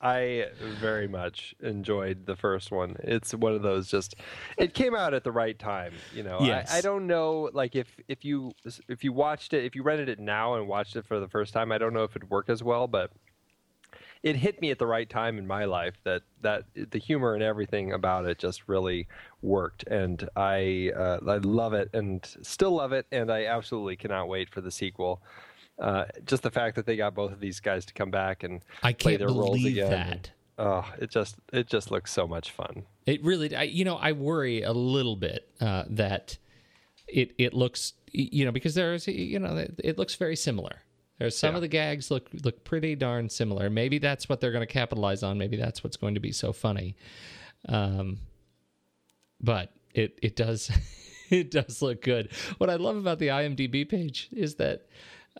I 0.02 0.48
very 0.80 1.08
much 1.08 1.54
enjoyed 1.62 2.26
the 2.26 2.36
first 2.36 2.72
one. 2.72 2.98
It's 3.04 3.34
one 3.34 3.54
of 3.54 3.62
those 3.62 3.88
just 3.88 4.16
it 4.58 4.74
came 4.74 4.96
out 4.96 5.14
at 5.14 5.24
the 5.24 5.32
right 5.32 5.58
time, 5.58 5.94
you 6.14 6.24
know. 6.24 6.40
Yes. 6.42 6.74
I, 6.74 6.80
I 6.80 6.82
don't 6.82 7.06
know 7.06 7.50
like 7.54 7.76
if 7.76 7.88
if 8.08 8.26
you 8.26 8.52
if 8.90 9.04
you 9.04 9.14
watched 9.14 9.54
it 9.54 9.64
if 9.64 9.76
you 9.76 9.84
rented 9.84 10.10
it 10.10 10.20
now 10.20 10.56
and 10.56 10.68
watched 10.68 10.96
it 10.96 11.06
for 11.06 11.20
the 11.20 11.28
first 11.28 11.54
time, 11.54 11.72
I 11.72 11.78
don't 11.78 11.94
know 11.94 12.04
if 12.04 12.16
it'd 12.16 12.30
work 12.30 12.50
as 12.50 12.64
well, 12.64 12.88
but 12.88 13.12
it 14.24 14.36
hit 14.36 14.62
me 14.62 14.70
at 14.70 14.78
the 14.78 14.86
right 14.86 15.10
time 15.10 15.38
in 15.38 15.48
my 15.48 15.66
life 15.66 15.96
that 16.04 16.22
that 16.42 16.66
the 16.74 17.00
humor 17.00 17.34
and 17.34 17.44
everything 17.44 17.94
about 17.94 18.26
it 18.26 18.38
just 18.38 18.68
really 18.68 19.08
worked 19.42 19.84
and 19.88 20.28
I 20.36 20.92
uh, 20.96 21.20
I 21.28 21.38
love 21.38 21.74
it 21.74 21.90
and 21.94 22.24
still 22.42 22.72
love 22.72 22.92
it 22.94 23.08
and 23.12 23.32
I 23.32 23.46
absolutely 23.46 23.96
cannot 23.96 24.28
wait 24.28 24.50
for 24.50 24.62
the 24.62 24.72
sequel. 24.72 25.22
Uh, 25.80 26.06
just 26.26 26.44
the 26.44 26.52
fact 26.52 26.76
that 26.76 26.86
they 26.86 26.96
got 26.96 27.16
both 27.16 27.32
of 27.32 27.40
these 27.40 27.60
guys 27.60 27.86
to 27.86 27.94
come 27.94 28.12
back 28.12 28.44
and 28.44 28.62
i 28.84 28.94
play 28.94 29.18
their 29.18 29.30
roles 29.30 29.66
again. 29.66 29.90
that 29.90 30.32
Oh, 30.62 30.86
it 31.00 31.10
just 31.10 31.38
it 31.52 31.68
just 31.68 31.90
looks 31.90 32.12
so 32.12 32.28
much 32.28 32.52
fun. 32.52 32.84
It 33.08 33.24
really, 33.24 33.56
I, 33.56 33.64
you 33.64 33.84
know, 33.84 33.96
I 33.96 34.12
worry 34.12 34.62
a 34.62 34.74
little 34.74 35.16
bit 35.16 35.50
uh, 35.60 35.86
that 35.90 36.38
it 37.08 37.34
it 37.40 37.56
looks, 37.56 37.94
you 38.12 38.46
know, 38.46 38.52
because 38.52 38.76
there's, 38.76 39.08
you 39.08 39.40
know, 39.40 39.66
it 39.84 39.98
looks 39.98 40.14
very 40.14 40.36
similar. 40.36 40.84
There's 41.22 41.38
some 41.38 41.52
Yeah. 41.52 41.58
of 41.58 41.62
the 41.62 41.68
gags 41.68 42.10
look 42.10 42.30
look 42.44 42.64
pretty 42.64 42.96
darn 42.96 43.30
similar. 43.30 43.70
Maybe 43.70 44.00
that's 44.00 44.28
what 44.28 44.42
they're 44.42 44.52
going 44.52 44.66
to 44.66 44.74
capitalize 44.74 45.22
on. 45.22 45.38
Maybe 45.38 45.56
that's 45.56 45.84
what's 45.84 45.96
going 45.96 46.16
to 46.16 46.20
be 46.20 46.32
so 46.32 46.52
funny. 46.52 46.96
Um, 47.70 48.18
but 49.40 49.72
it 49.94 50.18
it 50.24 50.36
does 50.36 50.72
it 51.30 51.52
does 51.52 51.80
look 51.84 52.02
good. 52.02 52.32
What 52.58 52.72
I 52.72 52.76
love 52.78 52.96
about 52.98 53.20
the 53.20 53.28
IMDb 53.28 53.88
page 53.88 54.30
is 54.32 54.56
that 54.56 54.88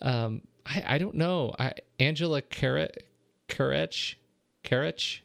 um, 0.04 0.44
I 0.68 0.84
I 0.86 0.98
don't 1.00 1.16
know 1.16 1.56
I 1.58 1.74
Angela 2.00 2.44
Carrot 2.44 3.08
Carrich 3.48 4.18
Carrich. 4.64 5.22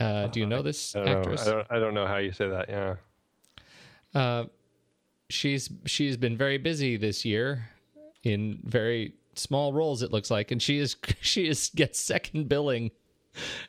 Uh, 0.00 0.28
do 0.28 0.40
you 0.40 0.46
know 0.46 0.62
this 0.62 0.96
I 0.96 1.04
don't 1.04 1.08
actress? 1.18 1.44
know. 1.46 1.52
I 1.52 1.54
don't, 1.56 1.66
I 1.72 1.78
don't 1.78 1.94
know 1.94 2.06
how 2.06 2.16
you 2.16 2.32
say 2.32 2.48
that. 2.48 2.70
Yeah. 2.70 2.94
Uh, 4.14 4.44
she's 5.28 5.68
she's 5.84 6.16
been 6.16 6.38
very 6.38 6.56
busy 6.56 6.96
this 6.96 7.26
year 7.26 7.68
in 8.24 8.60
very 8.64 9.14
small 9.34 9.72
roles 9.72 10.02
it 10.02 10.12
looks 10.12 10.30
like. 10.30 10.50
And 10.50 10.60
she 10.60 10.78
is 10.78 10.96
she 11.20 11.48
is 11.48 11.70
gets 11.74 12.00
second 12.00 12.48
billing 12.48 12.90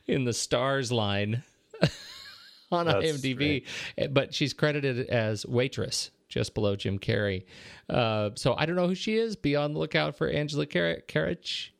in 0.08 0.26
the 0.26 0.34
stars 0.34 0.92
line 0.92 1.44
on 2.72 2.86
That's 2.88 3.06
IMDb. 3.06 3.66
but 4.12 4.34
she's 4.34 4.54
credited 4.54 5.08
as 5.10 5.46
waitress 5.46 6.12
just 6.28 6.54
below 6.54 6.76
Jim 6.76 7.00
Carrey. 7.00 7.46
Uh, 7.90 8.32
so 8.36 8.56
I 8.58 8.66
don't 8.66 8.76
know 8.76 8.88
who 8.88 8.96
she 8.96 9.16
is. 9.16 9.36
Be 9.36 9.56
on 9.56 9.74
the 9.74 9.80
lookout 9.80 10.18
for 10.18 10.28
Angela 10.28 10.66
Car- 10.66 11.02
Carriage 11.08 11.74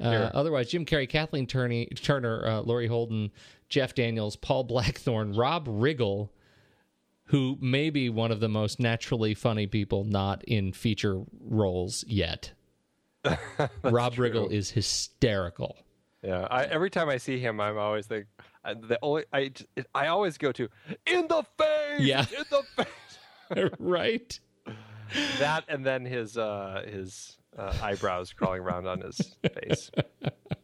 uh, 0.00 0.30
otherwise 0.34 0.68
Jim 0.68 0.84
Carrey 0.84 1.08
Kathleen 1.08 1.46
Turney, 1.46 1.86
Turner 1.86 2.44
uh, 2.46 2.60
Laurie 2.62 2.88
Holden 2.88 3.30
Jeff 3.68 3.94
Daniels 3.94 4.36
Paul 4.36 4.64
Blackthorne 4.64 5.32
Rob 5.34 5.68
Riggle 5.68 6.30
who 7.32 7.56
may 7.62 7.88
be 7.88 8.10
one 8.10 8.30
of 8.30 8.40
the 8.40 8.48
most 8.48 8.78
naturally 8.78 9.32
funny 9.32 9.66
people 9.66 10.04
not 10.04 10.44
in 10.44 10.70
feature 10.70 11.22
roles 11.40 12.04
yet. 12.06 12.52
Rob 13.82 14.12
true. 14.12 14.28
Riggle 14.28 14.52
is 14.52 14.70
hysterical. 14.70 15.78
Yeah. 16.22 16.46
I, 16.50 16.64
every 16.64 16.90
time 16.90 17.08
I 17.08 17.16
see 17.16 17.38
him, 17.38 17.58
I'm 17.58 17.78
always 17.78 18.10
like 18.10 18.26
the 18.64 18.98
only 19.00 19.24
I 19.32 19.50
I 19.94 20.08
always 20.08 20.36
go 20.36 20.52
to 20.52 20.68
in 21.06 21.26
the 21.26 21.42
face. 21.56 22.00
Yeah. 22.00 22.26
In 22.36 22.44
the 22.50 22.84
face. 22.84 23.70
right? 23.78 24.38
that 25.38 25.64
and 25.68 25.86
then 25.86 26.04
his 26.04 26.36
uh 26.36 26.82
his 26.86 27.38
uh, 27.58 27.72
eyebrows 27.80 28.34
crawling 28.34 28.60
around 28.60 28.86
on 28.86 29.00
his 29.00 29.36
face. 29.42 29.90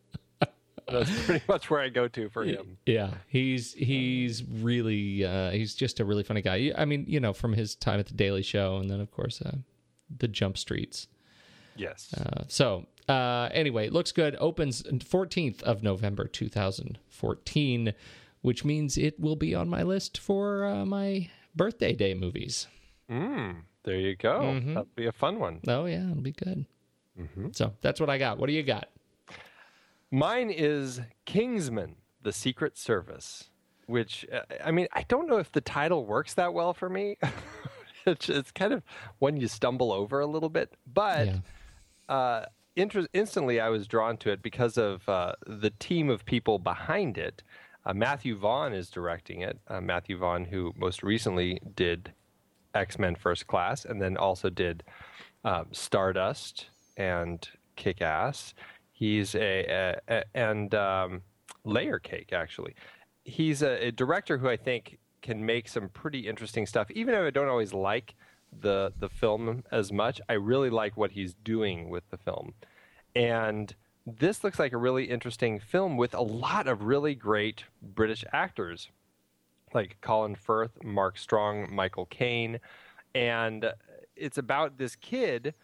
That's 0.91 1.25
pretty 1.25 1.45
much 1.49 1.71
where 1.71 1.81
I 1.81 1.89
go 1.89 2.09
to 2.09 2.29
for 2.29 2.45
him. 2.45 2.79
Yeah, 2.87 3.15
he's 3.29 3.75
he's 3.75 4.45
really 4.45 5.25
uh, 5.25 5.51
he's 5.51 5.75
just 5.75 6.01
a 6.01 6.05
really 6.05 6.23
funny 6.23 6.43
guy. 6.43 6.73
I 6.77 6.85
mean, 6.85 7.05
you 7.09 7.21
know, 7.21 7.33
from 7.33 7.53
his 7.53 7.75
time 7.75 8.01
at 8.01 8.07
the 8.07 8.15
Daily 8.15 8.43
Show, 8.43 8.77
and 8.77 8.91
then 8.91 9.01
of 9.01 9.11
course 9.11 9.41
uh, 9.43 9.57
the 10.17 10.29
Jump 10.29 10.59
Streets. 10.59 11.09
Yes. 11.77 12.13
Uh, 12.15 12.45
so 12.49 12.87
uh, 13.09 13.49
anyway, 13.53 13.89
looks 13.89 14.13
good. 14.13 14.37
Opens 14.41 14.83
14th 14.83 15.63
of 15.63 15.83
November 15.83 16.27
2014, 16.27 17.95
which 18.43 18.65
means 18.65 18.99
it 18.99 19.19
will 19.21 19.37
be 19.37 19.55
on 19.55 19.69
my 19.69 19.83
list 19.83 20.19
for 20.19 20.65
uh, 20.65 20.85
my 20.85 21.31
birthday 21.55 21.95
day 21.95 22.15
movies. 22.15 22.67
Mm, 23.11 23.63
there 23.85 23.97
you 23.97 24.17
go. 24.17 24.41
Mm-hmm. 24.41 24.75
That'll 24.75 24.89
be 24.97 25.07
a 25.07 25.13
fun 25.13 25.39
one. 25.39 25.61
Oh 25.69 25.87
yeah, 25.87 26.11
it'll 26.11 26.23
be 26.23 26.33
good. 26.33 26.67
So 27.53 27.73
that's 27.81 27.99
what 27.99 28.11
I 28.11 28.19
got. 28.19 28.39
What 28.39 28.47
do 28.47 28.53
you 28.53 28.63
got? 28.63 28.89
Mine 30.11 30.51
is 30.51 31.01
Kingsman: 31.27 31.97
The 32.23 32.33
Secret 32.33 32.77
Service, 32.79 33.51
which 33.87 34.27
uh, 34.33 34.41
I 34.65 34.71
mean, 34.71 34.89
I 34.93 35.05
don't 35.09 35.29
know 35.29 35.39
if 35.39 35.53
the 35.53 35.61
title 35.61 36.07
works 36.07 36.35
that 36.35 36.55
well 36.55 36.73
for 36.75 36.89
me. 36.89 37.19
it's, 38.07 38.29
it's 38.29 38.51
kind 38.51 38.73
of 38.73 38.83
one 39.19 39.37
you 39.37 39.49
stumble 39.49 39.93
over 39.93 40.21
a 40.21 40.27
little 40.27 40.49
bit, 40.49 40.73
but 40.93 41.27
Yeah. 41.27 41.39
uh, 42.15 42.45
inter- 42.77 43.07
instantly 43.13 43.61
I 43.61 43.69
was 43.69 43.87
drawn 43.87 44.17
to 44.19 44.31
it 44.31 44.43
because 44.43 44.79
of 44.79 45.07
uh, 45.09 45.35
the 45.47 45.71
team 45.79 46.09
of 46.09 46.25
people 46.25 46.59
behind 46.59 47.19
it. 47.19 47.43
Uh, 47.85 47.93
Matthew 47.95 48.37
Vaughn 48.37 48.73
is 48.73 48.91
directing 48.91 49.41
it. 49.43 49.59
Uh, 49.69 49.81
Matthew 49.81 50.17
Vaughn, 50.19 50.45
who 50.47 50.73
most 50.77 51.03
recently 51.03 51.61
did 51.77 52.13
X 52.75 52.99
Men 52.99 53.15
First 53.15 53.47
Class, 53.47 53.85
and 53.85 54.01
then 54.01 54.17
also 54.17 54.49
did 54.51 54.85
um, 55.45 55.67
Stardust 55.73 56.67
and 56.97 57.47
Kick 57.77 58.01
Ass. 58.03 58.55
He's 58.99 59.37
a, 59.37 60.01
a, 60.09 60.15
a 60.17 60.25
and 60.35 60.75
um, 60.75 61.23
Layer 61.63 62.01
Cake 62.01 62.33
actually. 62.33 62.75
He's 63.23 63.63
a, 63.63 63.87
a 63.87 63.93
director 63.93 64.39
who 64.39 64.49
I 64.49 64.57
think 64.57 64.99
can 65.23 65.47
make 65.47 65.69
some 65.69 65.89
pretty 65.89 66.27
interesting 66.27 66.67
stuff. 66.67 66.91
Even 66.91 67.15
if 67.15 67.21
I 67.21 67.31
don't 67.31 67.47
always 67.47 67.73
like 67.73 68.17
the 68.61 68.93
the 68.99 69.09
film 69.09 69.63
as 69.71 69.93
much, 69.93 70.21
I 70.29 70.33
really 70.33 70.69
like 70.69 70.97
what 70.97 71.13
he's 71.13 71.35
doing 71.35 71.91
with 71.91 72.11
the 72.11 72.17
film. 72.17 72.55
And 73.15 73.73
this 74.05 74.43
looks 74.43 74.59
like 74.59 74.73
a 74.73 74.79
really 74.79 75.05
interesting 75.05 75.61
film 75.61 75.97
with 75.97 76.13
a 76.13 76.23
lot 76.23 76.67
of 76.67 76.83
really 76.83 77.15
great 77.15 77.67
British 77.81 78.25
actors, 78.33 78.89
like 79.73 79.99
Colin 80.01 80.35
Firth, 80.35 80.83
Mark 80.83 81.19
Strong, 81.19 81.73
Michael 81.73 82.07
Caine, 82.07 82.59
and 83.15 83.73
it's 84.17 84.39
about 84.39 84.77
this 84.77 84.97
kid 84.97 85.55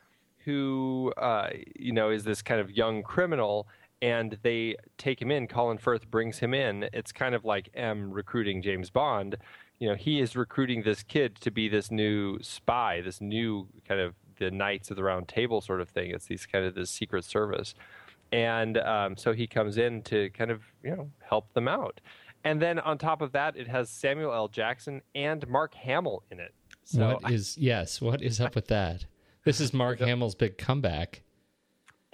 who 0.44 1.12
uh, 1.16 1.50
you 1.78 1.92
know 1.92 2.10
is 2.10 2.24
this 2.24 2.42
kind 2.42 2.60
of 2.60 2.70
young 2.70 3.02
criminal 3.02 3.66
and 4.02 4.38
they 4.42 4.76
take 4.98 5.20
him 5.20 5.30
in. 5.30 5.46
Colin 5.46 5.78
firth 5.78 6.10
brings 6.10 6.38
him 6.38 6.52
in. 6.52 6.88
It's 6.92 7.12
kind 7.12 7.34
of 7.34 7.44
like 7.44 7.70
m 7.74 8.12
recruiting 8.12 8.62
james 8.62 8.90
bond. 8.90 9.36
You 9.78 9.88
know 9.88 9.94
he 9.94 10.20
is 10.20 10.36
recruiting 10.36 10.82
this 10.82 11.02
kid 11.02 11.36
to 11.40 11.50
be 11.50 11.68
this 11.68 11.90
new 11.90 12.38
spy 12.42 13.00
this 13.00 13.20
new 13.20 13.68
kind 13.88 14.00
of 14.00 14.14
the 14.38 14.50
knights 14.50 14.90
of 14.90 14.96
the 14.96 15.02
round 15.02 15.28
table 15.28 15.60
sort 15.60 15.80
of 15.80 15.88
thing. 15.88 16.10
It's 16.10 16.26
these 16.26 16.46
kind 16.46 16.64
of 16.64 16.74
this 16.74 16.90
secret 16.90 17.24
service. 17.24 17.74
And 18.32 18.78
um, 18.78 19.16
so 19.16 19.32
he 19.32 19.46
comes 19.46 19.78
in 19.78 20.02
to 20.02 20.30
kind 20.30 20.50
of 20.50 20.62
you 20.82 20.90
know 20.90 21.10
help 21.20 21.52
them 21.54 21.68
out. 21.68 22.00
And 22.44 22.60
then 22.60 22.78
on 22.80 22.98
top 22.98 23.22
of 23.22 23.32
that 23.32 23.56
it 23.56 23.68
has 23.68 23.88
samuel 23.88 24.32
l. 24.32 24.48
Jackson 24.48 25.00
and 25.14 25.46
mark 25.48 25.74
hamill 25.74 26.22
in 26.30 26.40
it. 26.40 26.52
So 26.84 27.18
what 27.22 27.32
is 27.32 27.56
yes? 27.56 28.00
What 28.00 28.20
is 28.20 28.40
up 28.40 28.54
with 28.54 28.66
that? 28.68 29.06
This 29.44 29.60
is 29.60 29.74
Mark 29.74 29.98
Hamill's 29.98 30.34
big 30.34 30.56
comeback. 30.56 31.22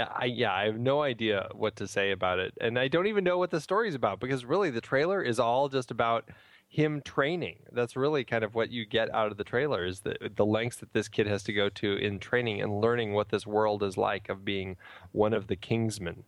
I, 0.01 0.25
yeah, 0.25 0.53
I 0.53 0.64
have 0.64 0.79
no 0.79 1.03
idea 1.03 1.49
what 1.53 1.77
to 1.77 1.87
say 1.87 2.11
about 2.11 2.40
it, 2.40 2.55
and 2.61 2.77
I 2.77 2.88
don't 2.88 3.07
even 3.07 3.23
know 3.23 3.38
what 3.38 3.51
the 3.51 3.61
story 3.61 3.88
is 3.88 3.95
about 3.95 4.19
because 4.19 4.45
really 4.45 4.71
the 4.71 4.81
trailer 4.81 5.23
is 5.23 5.38
all 5.38 5.69
just 5.69 5.93
about 5.93 6.29
him 6.69 7.03
training. 7.03 7.59
That's 7.71 7.97
really 7.97 8.25
kind 8.25 8.43
of 8.43 8.55
what 8.55 8.71
you 8.71 8.85
get 8.85 9.14
out 9.14 9.31
of 9.31 9.37
the 9.37 9.45
trailer 9.45 9.85
is 9.85 10.01
the 10.01 10.16
the 10.35 10.45
lengths 10.47 10.79
that 10.79 10.93
this 10.93 11.07
kid 11.07 11.29
has 11.29 11.45
to 11.45 11.53
go 11.53 11.69
to 11.69 11.97
in 11.97 12.19
training 12.19 12.62
and 12.62 12.81
learning 12.81 13.12
what 13.12 13.29
this 13.29 13.47
world 13.47 13.83
is 13.85 13.97
like 13.97 14.29
of 14.29 14.45
being 14.45 14.77
one 15.12 15.33
of 15.33 15.47
the 15.47 15.57
Kingsmen. 15.57 16.25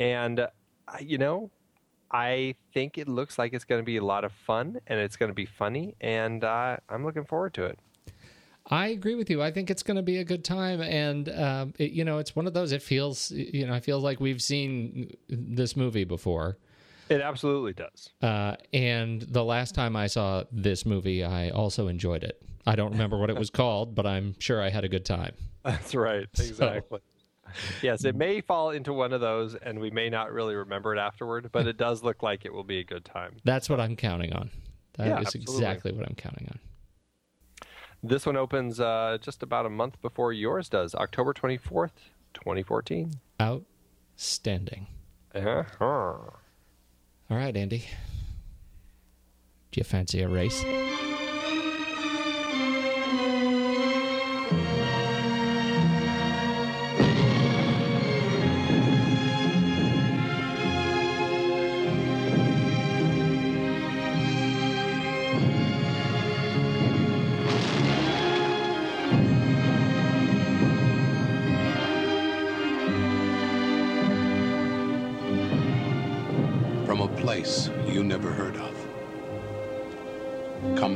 And 0.00 0.40
uh, 0.40 0.48
you 1.00 1.18
know, 1.18 1.50
I 2.10 2.56
think 2.72 2.98
it 2.98 3.08
looks 3.08 3.38
like 3.38 3.52
it's 3.52 3.64
going 3.64 3.80
to 3.80 3.86
be 3.86 3.98
a 3.98 4.04
lot 4.04 4.24
of 4.24 4.32
fun 4.32 4.80
and 4.86 4.98
it's 4.98 5.16
going 5.16 5.30
to 5.30 5.34
be 5.34 5.46
funny, 5.46 5.94
and 6.00 6.42
uh, 6.42 6.78
I'm 6.88 7.04
looking 7.04 7.24
forward 7.24 7.54
to 7.54 7.66
it. 7.66 7.78
I 8.66 8.88
agree 8.88 9.14
with 9.14 9.28
you. 9.28 9.42
I 9.42 9.50
think 9.50 9.70
it's 9.70 9.82
going 9.82 9.96
to 9.96 10.02
be 10.02 10.18
a 10.18 10.24
good 10.24 10.44
time, 10.44 10.80
and 10.80 11.28
um, 11.28 11.74
it, 11.78 11.92
you 11.92 12.04
know, 12.04 12.18
it's 12.18 12.34
one 12.34 12.46
of 12.46 12.54
those. 12.54 12.72
It 12.72 12.82
feels, 12.82 13.30
you 13.30 13.66
know, 13.66 13.74
I 13.74 13.80
feel 13.80 14.00
like 14.00 14.20
we've 14.20 14.42
seen 14.42 15.14
this 15.28 15.76
movie 15.76 16.04
before. 16.04 16.56
It 17.10 17.20
absolutely 17.20 17.74
does. 17.74 18.10
Uh, 18.22 18.56
and 18.72 19.20
the 19.22 19.44
last 19.44 19.74
time 19.74 19.94
I 19.96 20.06
saw 20.06 20.44
this 20.50 20.86
movie, 20.86 21.22
I 21.22 21.50
also 21.50 21.88
enjoyed 21.88 22.24
it. 22.24 22.42
I 22.66 22.76
don't 22.76 22.92
remember 22.92 23.18
what 23.18 23.28
it 23.28 23.36
was 23.36 23.50
called, 23.50 23.94
but 23.94 24.06
I'm 24.06 24.34
sure 24.38 24.62
I 24.62 24.70
had 24.70 24.84
a 24.84 24.88
good 24.88 25.04
time. 25.04 25.34
That's 25.62 25.94
right. 25.94 26.26
Exactly. 26.38 27.00
So, 27.00 27.52
yes, 27.82 28.04
it 28.04 28.16
may 28.16 28.40
fall 28.40 28.70
into 28.70 28.94
one 28.94 29.12
of 29.12 29.20
those, 29.20 29.54
and 29.54 29.78
we 29.78 29.90
may 29.90 30.08
not 30.08 30.32
really 30.32 30.54
remember 30.54 30.94
it 30.94 30.98
afterward, 30.98 31.50
but 31.52 31.66
it 31.66 31.76
does 31.76 32.02
look 32.02 32.22
like 32.22 32.46
it 32.46 32.52
will 32.52 32.64
be 32.64 32.78
a 32.78 32.84
good 32.84 33.04
time. 33.04 33.36
That's 33.44 33.68
what 33.68 33.80
I'm 33.80 33.96
counting 33.96 34.32
on. 34.32 34.50
That 34.94 35.08
yeah, 35.08 35.20
is 35.20 35.26
absolutely. 35.26 35.54
exactly 35.54 35.92
what 35.92 36.08
I'm 36.08 36.14
counting 36.14 36.48
on. 36.50 36.58
This 38.06 38.26
one 38.26 38.36
opens 38.36 38.80
uh, 38.80 39.16
just 39.18 39.42
about 39.42 39.64
a 39.64 39.70
month 39.70 39.98
before 40.02 40.30
yours 40.30 40.68
does, 40.68 40.94
October 40.94 41.32
24th, 41.32 41.92
2014. 42.34 43.14
Outstanding. 43.40 44.88
Uh-huh. 45.34 45.62
All 45.80 46.36
right, 47.30 47.56
Andy. 47.56 47.86
Do 49.72 49.80
you 49.80 49.84
fancy 49.84 50.20
a 50.20 50.28
race? 50.28 50.62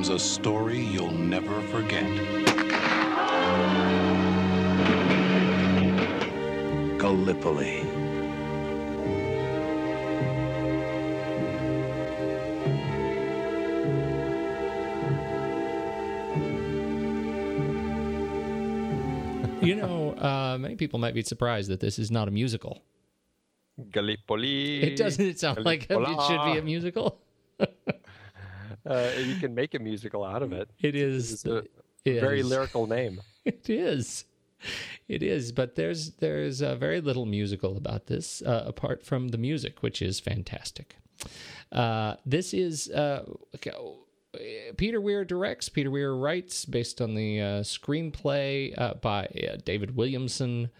Comes 0.08 0.22
a 0.22 0.24
story 0.24 0.80
you'll 0.80 1.10
never 1.10 1.60
forget. 1.68 2.04
Gallipoli. 6.98 7.84
You 19.60 19.74
know, 19.74 20.14
uh, 20.16 20.56
many 20.58 20.76
people 20.76 20.98
might 20.98 21.14
be 21.14 21.22
surprised 21.22 21.68
that 21.70 21.80
this 21.80 21.98
is 21.98 22.10
not 22.10 22.28
a 22.28 22.30
musical. 22.30 22.82
Gallipoli. 23.90 24.82
It 24.82 24.96
doesn't 24.96 25.38
sound 25.38 25.64
like 25.64 25.86
it 25.90 26.20
should 26.26 26.52
be 26.52 26.58
a 26.58 26.62
musical. 26.62 27.20
uh, 28.88 29.10
you 29.18 29.36
can 29.36 29.54
make 29.54 29.74
a 29.74 29.78
musical 29.78 30.24
out 30.24 30.42
of 30.42 30.52
it. 30.52 30.70
It 30.80 30.94
is 30.96 31.44
a 31.44 31.64
it 32.04 32.20
very 32.20 32.40
is. 32.40 32.48
lyrical 32.48 32.86
name. 32.98 33.20
It 33.44 33.68
is. 33.68 34.24
It 35.06 35.22
is, 35.22 35.52
but 35.52 35.76
there's 35.76 36.12
there's 36.16 36.60
uh, 36.62 36.74
very 36.74 37.00
little 37.00 37.26
musical 37.26 37.76
about 37.76 38.06
this 38.06 38.42
uh, 38.42 38.64
apart 38.66 39.04
from 39.04 39.28
the 39.28 39.38
music, 39.38 39.82
which 39.82 40.02
is 40.02 40.18
fantastic. 40.18 40.96
Uh, 41.70 42.14
this 42.26 42.52
is 42.52 42.90
uh, 42.90 43.24
Peter 44.76 45.00
Weir 45.00 45.24
directs. 45.24 45.68
Peter 45.68 45.90
Weir 45.90 46.14
writes 46.14 46.64
based 46.64 47.00
on 47.00 47.14
the 47.14 47.40
uh, 47.40 47.44
screenplay 47.62 48.74
uh, 48.78 48.94
by 48.94 49.28
David 49.64 49.96
Williamson 49.96 50.70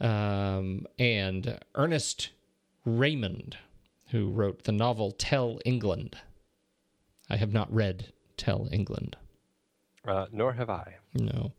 um, 0.00 0.86
and 0.98 1.58
Ernest 1.74 2.30
Raymond, 2.84 3.56
who 4.08 4.28
wrote 4.30 4.64
the 4.64 4.72
novel 4.72 5.12
Tell 5.12 5.60
England. 5.64 6.16
I 7.28 7.36
have 7.36 7.52
not 7.52 7.72
read 7.72 8.12
Tell 8.36 8.68
England. 8.72 9.16
Uh, 10.06 10.26
nor 10.32 10.52
have 10.54 10.68
I. 10.68 10.96
No. 11.14 11.52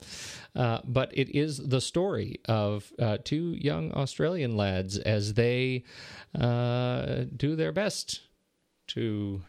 Uh, 0.54 0.80
but 0.84 1.12
it 1.14 1.30
is 1.30 1.58
the 1.58 1.80
story 1.80 2.40
of 2.46 2.92
uh, 3.00 3.18
two 3.24 3.56
young 3.58 3.92
Australian 3.94 4.58
lads 4.58 4.98
as 4.98 5.36
they 5.36 5.86
uh, 6.38 7.24
do 7.36 7.56
their 7.56 7.72
best 7.72 8.22
to 8.88 9.42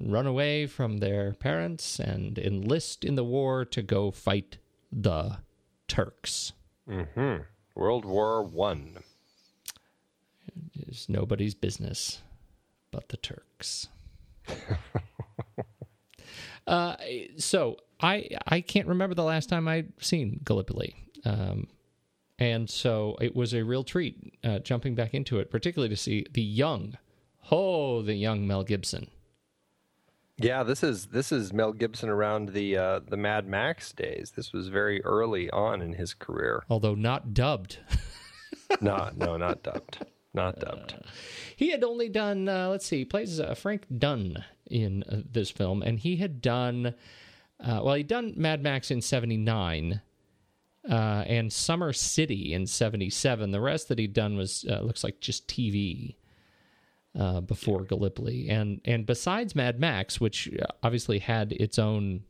run 0.00 0.26
away 0.26 0.66
from 0.66 0.98
their 0.98 1.34
parents 1.34 1.98
and 1.98 2.38
enlist 2.38 3.04
in 3.04 3.14
the 3.14 3.24
war 3.24 3.66
to 3.66 3.82
go 3.82 4.10
fight 4.10 4.56
the 4.90 5.38
Turks. 5.86 6.52
Mm-hmm. 6.88 7.42
World 7.74 8.04
War 8.04 8.42
One. 8.42 8.98
It 10.46 10.88
is 10.88 11.08
nobody's 11.08 11.54
business 11.54 12.22
but 12.90 13.08
the 13.08 13.16
Turks. 13.18 13.88
uh, 16.70 16.96
so 17.36 17.76
I 18.00 18.28
I 18.46 18.60
can't 18.60 18.86
remember 18.86 19.14
the 19.14 19.24
last 19.24 19.48
time 19.48 19.66
I'd 19.68 19.92
seen 20.00 20.40
Gallipoli. 20.44 20.94
Um, 21.24 21.66
and 22.38 22.70
so 22.70 23.18
it 23.20 23.36
was 23.36 23.52
a 23.52 23.62
real 23.62 23.84
treat 23.84 24.32
uh, 24.42 24.60
jumping 24.60 24.94
back 24.94 25.12
into 25.12 25.38
it, 25.40 25.50
particularly 25.50 25.90
to 25.90 25.96
see 25.96 26.24
the 26.32 26.40
young, 26.40 26.96
oh, 27.50 28.00
the 28.00 28.14
young 28.14 28.46
Mel 28.46 28.64
Gibson. 28.64 29.08
Yeah, 30.38 30.62
this 30.62 30.82
is 30.82 31.08
this 31.08 31.32
is 31.32 31.52
Mel 31.52 31.72
Gibson 31.72 32.08
around 32.08 32.50
the 32.50 32.76
uh, 32.76 33.00
the 33.06 33.18
Mad 33.18 33.46
Max 33.46 33.92
days. 33.92 34.32
This 34.34 34.54
was 34.54 34.68
very 34.68 35.04
early 35.04 35.50
on 35.50 35.82
in 35.82 35.92
his 35.92 36.14
career, 36.14 36.64
although 36.70 36.94
not 36.94 37.34
dubbed. 37.34 37.78
no, 38.80 39.10
no, 39.16 39.36
not 39.36 39.62
dubbed. 39.62 39.98
Not 40.32 40.60
dubbed. 40.60 40.94
Uh, 40.94 41.02
he 41.56 41.70
had 41.70 41.84
only 41.84 42.08
done. 42.08 42.48
Uh, 42.48 42.68
let's 42.68 42.86
see, 42.86 42.98
he 42.98 43.04
plays 43.04 43.38
uh, 43.38 43.54
Frank 43.54 43.84
Dunne 43.98 44.44
in 44.70 45.02
uh, 45.04 45.22
this 45.30 45.50
film, 45.50 45.82
and 45.82 45.98
he 45.98 46.16
had 46.16 46.40
done. 46.40 46.94
Uh, 47.62 47.80
well, 47.82 47.94
he'd 47.94 48.06
done 48.08 48.32
Mad 48.36 48.62
Max 48.62 48.90
in 48.90 49.02
'79, 49.02 50.00
uh, 50.88 50.94
and 50.94 51.52
Summer 51.52 51.92
City 51.92 52.54
in 52.54 52.66
'77. 52.66 53.50
The 53.50 53.60
rest 53.60 53.88
that 53.88 53.98
he'd 53.98 54.12
done 54.12 54.36
was 54.36 54.64
uh, 54.68 54.80
looks 54.80 55.04
like 55.04 55.20
just 55.20 55.46
TV 55.48 56.16
uh, 57.18 57.40
before 57.40 57.84
Gallipoli, 57.84 58.48
and 58.48 58.80
and 58.84 59.04
besides 59.04 59.54
Mad 59.54 59.78
Max, 59.80 60.20
which 60.20 60.48
obviously 60.82 61.18
had 61.18 61.52
its 61.52 61.78
own 61.78 62.22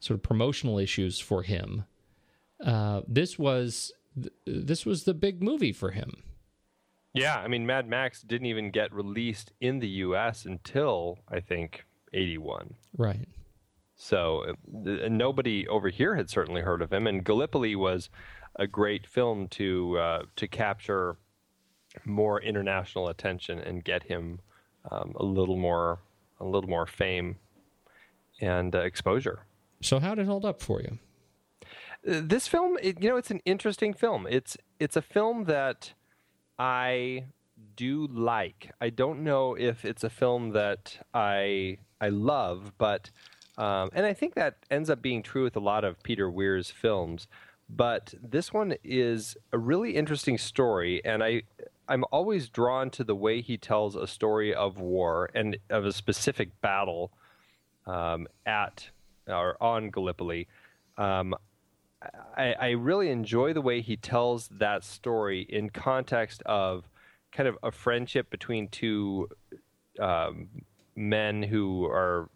sort 0.00 0.18
of 0.18 0.22
promotional 0.22 0.78
issues 0.78 1.20
for 1.20 1.42
him, 1.42 1.84
uh, 2.64 3.02
this 3.06 3.38
was 3.38 3.92
th- 4.14 4.32
this 4.46 4.84
was 4.84 5.04
the 5.04 5.14
big 5.14 5.42
movie 5.42 5.72
for 5.72 5.90
him. 5.90 6.22
Yeah, 7.14 7.36
I 7.36 7.48
mean, 7.48 7.66
Mad 7.66 7.88
Max 7.88 8.22
didn't 8.22 8.46
even 8.46 8.70
get 8.70 8.92
released 8.92 9.52
in 9.60 9.80
the 9.80 9.88
U.S. 9.88 10.44
until 10.44 11.18
I 11.28 11.40
think 11.40 11.84
'81. 12.12 12.74
Right. 12.96 13.28
So 13.94 14.44
uh, 14.46 15.08
nobody 15.08 15.68
over 15.68 15.88
here 15.88 16.16
had 16.16 16.30
certainly 16.30 16.62
heard 16.62 16.82
of 16.82 16.92
him, 16.92 17.06
and 17.06 17.24
Gallipoli 17.24 17.76
was 17.76 18.08
a 18.56 18.66
great 18.66 19.06
film 19.06 19.48
to 19.48 19.98
uh, 19.98 20.22
to 20.36 20.48
capture 20.48 21.16
more 22.04 22.40
international 22.40 23.08
attention 23.08 23.58
and 23.58 23.84
get 23.84 24.04
him 24.04 24.40
um, 24.90 25.12
a 25.16 25.24
little 25.24 25.56
more 25.56 26.00
a 26.40 26.44
little 26.44 26.68
more 26.70 26.86
fame 26.86 27.36
and 28.40 28.74
uh, 28.74 28.80
exposure. 28.80 29.44
So 29.80 30.00
how 30.00 30.14
did 30.14 30.22
it 30.22 30.26
hold 30.26 30.44
up 30.44 30.60
for 30.60 30.80
you? 30.80 30.98
Uh, 32.08 32.20
This 32.24 32.48
film, 32.48 32.78
it, 32.82 33.00
you 33.02 33.08
know, 33.10 33.16
it's 33.16 33.30
an 33.30 33.40
interesting 33.44 33.94
film. 33.94 34.26
It's 34.28 34.56
it's 34.80 34.96
a 34.96 35.02
film 35.02 35.44
that 35.44 35.92
I 36.62 37.24
do 37.74 38.06
like. 38.06 38.70
I 38.80 38.90
don't 38.90 39.24
know 39.24 39.56
if 39.56 39.84
it's 39.84 40.04
a 40.04 40.10
film 40.10 40.50
that 40.50 40.96
I 41.12 41.78
I 42.00 42.10
love, 42.10 42.72
but 42.78 43.10
um, 43.58 43.90
and 43.92 44.06
I 44.06 44.12
think 44.14 44.34
that 44.34 44.58
ends 44.70 44.88
up 44.88 45.02
being 45.02 45.24
true 45.24 45.42
with 45.42 45.56
a 45.56 45.60
lot 45.60 45.82
of 45.82 46.00
Peter 46.04 46.30
Weir's 46.30 46.70
films. 46.70 47.26
But 47.68 48.14
this 48.22 48.52
one 48.52 48.74
is 48.84 49.36
a 49.52 49.58
really 49.58 49.96
interesting 49.96 50.38
story, 50.38 51.04
and 51.04 51.24
I 51.24 51.42
I'm 51.88 52.04
always 52.12 52.48
drawn 52.48 52.90
to 52.90 53.02
the 53.02 53.16
way 53.16 53.40
he 53.40 53.56
tells 53.56 53.96
a 53.96 54.06
story 54.06 54.54
of 54.54 54.78
war 54.78 55.30
and 55.34 55.56
of 55.68 55.84
a 55.84 55.92
specific 55.92 56.60
battle 56.60 57.10
um, 57.86 58.28
at 58.46 58.88
or 59.26 59.60
on 59.60 59.90
Gallipoli. 59.90 60.46
Um, 60.96 61.34
I, 62.36 62.54
I 62.60 62.70
really 62.70 63.10
enjoy 63.10 63.52
the 63.52 63.60
way 63.60 63.80
he 63.80 63.96
tells 63.96 64.48
that 64.48 64.84
story 64.84 65.46
in 65.48 65.70
context 65.70 66.42
of 66.46 66.88
kind 67.32 67.48
of 67.48 67.58
a 67.62 67.70
friendship 67.70 68.30
between 68.30 68.68
two 68.68 69.28
um, 69.98 70.48
men 70.96 71.42
who 71.42 71.86
are 71.86 72.28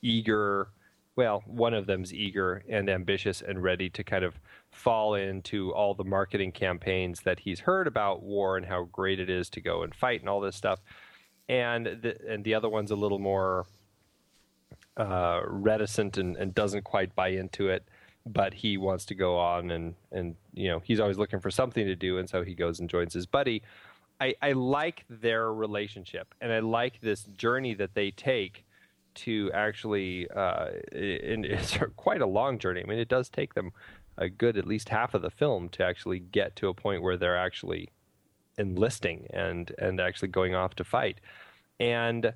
eager. 0.00 0.68
Well, 1.14 1.42
one 1.46 1.74
of 1.74 1.86
them's 1.86 2.14
eager 2.14 2.64
and 2.68 2.88
ambitious 2.88 3.42
and 3.42 3.62
ready 3.62 3.90
to 3.90 4.02
kind 4.02 4.24
of 4.24 4.40
fall 4.70 5.14
into 5.14 5.72
all 5.74 5.94
the 5.94 6.04
marketing 6.04 6.52
campaigns 6.52 7.20
that 7.20 7.40
he's 7.40 7.60
heard 7.60 7.86
about 7.86 8.22
war 8.22 8.56
and 8.56 8.64
how 8.64 8.84
great 8.84 9.20
it 9.20 9.28
is 9.28 9.50
to 9.50 9.60
go 9.60 9.82
and 9.82 9.94
fight 9.94 10.20
and 10.20 10.28
all 10.28 10.40
this 10.40 10.56
stuff. 10.56 10.80
And 11.48 11.86
the, 11.86 12.16
and 12.26 12.44
the 12.44 12.54
other 12.54 12.68
one's 12.68 12.90
a 12.90 12.96
little 12.96 13.18
more 13.18 13.66
uh, 14.96 15.40
reticent 15.46 16.16
and, 16.16 16.36
and 16.36 16.54
doesn't 16.54 16.84
quite 16.84 17.14
buy 17.14 17.28
into 17.28 17.68
it, 17.68 17.84
but 18.24 18.54
he 18.54 18.76
wants 18.76 19.04
to 19.06 19.14
go 19.14 19.38
on 19.38 19.70
and 19.70 19.94
and 20.10 20.36
you 20.54 20.68
know 20.68 20.80
he's 20.84 21.00
always 21.00 21.18
looking 21.18 21.40
for 21.40 21.50
something 21.50 21.86
to 21.86 21.96
do, 21.96 22.18
and 22.18 22.28
so 22.28 22.42
he 22.42 22.54
goes 22.54 22.80
and 22.80 22.88
joins 22.88 23.14
his 23.14 23.26
buddy. 23.26 23.62
I, 24.20 24.34
I 24.40 24.52
like 24.52 25.04
their 25.10 25.52
relationship, 25.52 26.34
and 26.40 26.52
I 26.52 26.60
like 26.60 27.00
this 27.00 27.24
journey 27.24 27.74
that 27.74 27.94
they 27.94 28.12
take 28.12 28.64
to 29.14 29.50
actually, 29.52 30.28
uh, 30.30 30.66
and 30.92 31.44
it's 31.44 31.76
quite 31.96 32.20
a 32.20 32.26
long 32.26 32.58
journey. 32.58 32.82
I 32.82 32.86
mean, 32.86 32.98
it 32.98 33.08
does 33.08 33.28
take 33.28 33.54
them 33.54 33.72
a 34.18 34.28
good 34.28 34.56
at 34.56 34.66
least 34.66 34.90
half 34.90 35.14
of 35.14 35.22
the 35.22 35.30
film 35.30 35.68
to 35.70 35.84
actually 35.84 36.18
get 36.18 36.54
to 36.56 36.68
a 36.68 36.74
point 36.74 37.02
where 37.02 37.16
they're 37.16 37.36
actually 37.36 37.88
enlisting 38.58 39.26
and 39.32 39.72
and 39.78 40.00
actually 40.00 40.28
going 40.28 40.54
off 40.54 40.74
to 40.76 40.84
fight. 40.84 41.18
And 41.80 42.32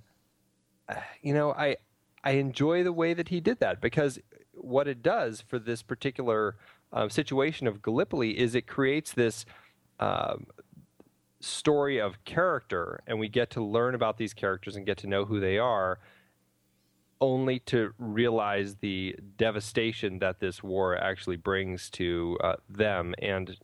uh, 0.88 0.94
you 1.22 1.35
know, 1.35 1.53
I 1.53 1.77
I 2.25 2.33
enjoy 2.33 2.83
the 2.83 2.92
way 2.92 3.14
that 3.14 3.29
he 3.29 3.40
did 3.40 3.61
that 3.61 3.81
because 3.81 4.18
what 4.57 4.88
it 4.88 5.03
does 5.03 5.42
for 5.47 5.59
this 5.59 5.83
particular 5.83 6.57
um, 6.92 7.11
situation 7.11 7.66
of 7.66 7.83
Gallipoli 7.83 8.38
is 8.38 8.55
it 8.55 8.66
creates 8.66 9.12
this 9.12 9.45
um, 10.01 10.47
story 11.40 12.01
of 12.01 12.25
character, 12.25 13.01
and 13.07 13.19
we 13.19 13.29
get 13.29 13.51
to 13.51 13.62
learn 13.62 13.95
about 13.95 14.19
these 14.19 14.35
characters 14.35 14.77
and 14.77 14.87
get 14.87 14.99
to 14.99 15.07
know 15.07 15.25
who 15.25 15.40
they 15.40 15.59
are, 15.59 15.99
only 17.21 17.59
to 17.61 17.92
realize 17.99 18.77
the 18.77 19.16
devastation 19.37 20.19
that 20.19 20.40
this 20.40 20.62
war 20.62 20.97
actually 20.97 21.37
brings 21.37 21.90
to 21.90 22.38
uh, 22.42 22.57
them 22.69 23.14
and. 23.21 23.57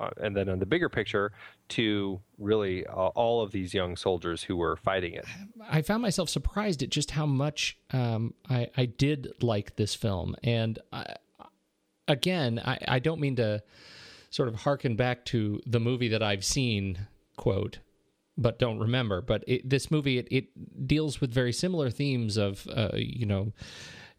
Uh, 0.00 0.10
and 0.16 0.36
then 0.36 0.48
on 0.48 0.58
the 0.58 0.66
bigger 0.66 0.88
picture, 0.88 1.30
to 1.68 2.20
really 2.38 2.84
uh, 2.86 2.92
all 3.14 3.42
of 3.42 3.52
these 3.52 3.72
young 3.72 3.96
soldiers 3.96 4.42
who 4.42 4.56
were 4.56 4.74
fighting 4.76 5.14
it. 5.14 5.24
I 5.70 5.82
found 5.82 6.02
myself 6.02 6.28
surprised 6.28 6.82
at 6.82 6.90
just 6.90 7.12
how 7.12 7.26
much 7.26 7.78
um, 7.92 8.34
I, 8.50 8.68
I 8.76 8.86
did 8.86 9.32
like 9.40 9.76
this 9.76 9.94
film. 9.94 10.34
And 10.42 10.80
I, 10.92 11.14
again, 12.08 12.60
I, 12.64 12.78
I 12.88 12.98
don't 12.98 13.20
mean 13.20 13.36
to 13.36 13.62
sort 14.30 14.48
of 14.48 14.56
harken 14.56 14.96
back 14.96 15.24
to 15.26 15.60
the 15.64 15.78
movie 15.78 16.08
that 16.08 16.24
I've 16.24 16.44
seen, 16.44 17.06
quote, 17.36 17.78
but 18.36 18.58
don't 18.58 18.80
remember. 18.80 19.22
But 19.22 19.44
it, 19.46 19.70
this 19.70 19.92
movie, 19.92 20.18
it, 20.18 20.26
it 20.28 20.88
deals 20.88 21.20
with 21.20 21.32
very 21.32 21.52
similar 21.52 21.88
themes 21.88 22.36
of, 22.36 22.66
uh, 22.74 22.90
you 22.94 23.26
know, 23.26 23.52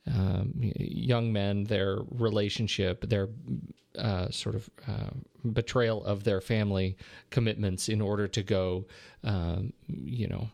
um, 0.07 0.53
young 0.55 1.33
men, 1.33 1.65
their 1.65 1.97
relationship, 2.11 3.09
their 3.09 3.27
uh, 3.97 4.29
sort 4.29 4.55
of 4.55 4.69
uh, 4.87 5.09
betrayal 5.51 6.03
of 6.05 6.23
their 6.23 6.41
family 6.41 6.97
commitments 7.29 7.89
in 7.89 8.01
order 8.01 8.27
to 8.27 8.43
go, 8.43 8.85
um, 9.23 9.73
you 9.87 10.27
know, 10.27 10.49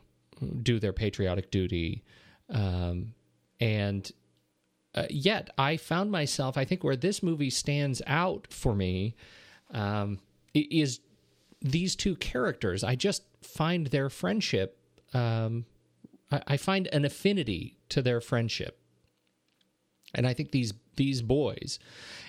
do 0.62 0.80
their 0.80 0.94
patriotic 0.94 1.52
duty. 1.52 2.04
Um, 2.50 3.14
and 3.60 4.12
uh, 4.96 5.06
yet, 5.10 5.50
I 5.58 5.78
found 5.78 6.12
myself, 6.12 6.58
I 6.58 6.66
think, 6.66 6.84
where 6.84 6.96
this 6.96 7.24
movie 7.24 7.50
stands 7.50 8.02
out 8.08 8.48
for 8.50 8.76
me 8.76 9.16
um, 9.72 10.20
is 10.54 11.00
these 11.62 11.96
two 11.96 12.16
characters. 12.16 12.84
I 12.84 12.96
just 12.96 13.24
find 13.42 13.88
their 13.88 14.10
friendship, 14.10 14.78
um, 15.14 15.66
I, 16.32 16.42
I 16.48 16.58
find 16.58 16.88
an 16.88 17.06
affinity 17.06 17.78
to 17.90 18.02
their 18.02 18.20
friendship 18.20 18.82
and 20.14 20.28
I 20.28 20.34
think 20.34 20.52
these 20.52 20.74
these 20.96 21.22
boys, 21.22 21.80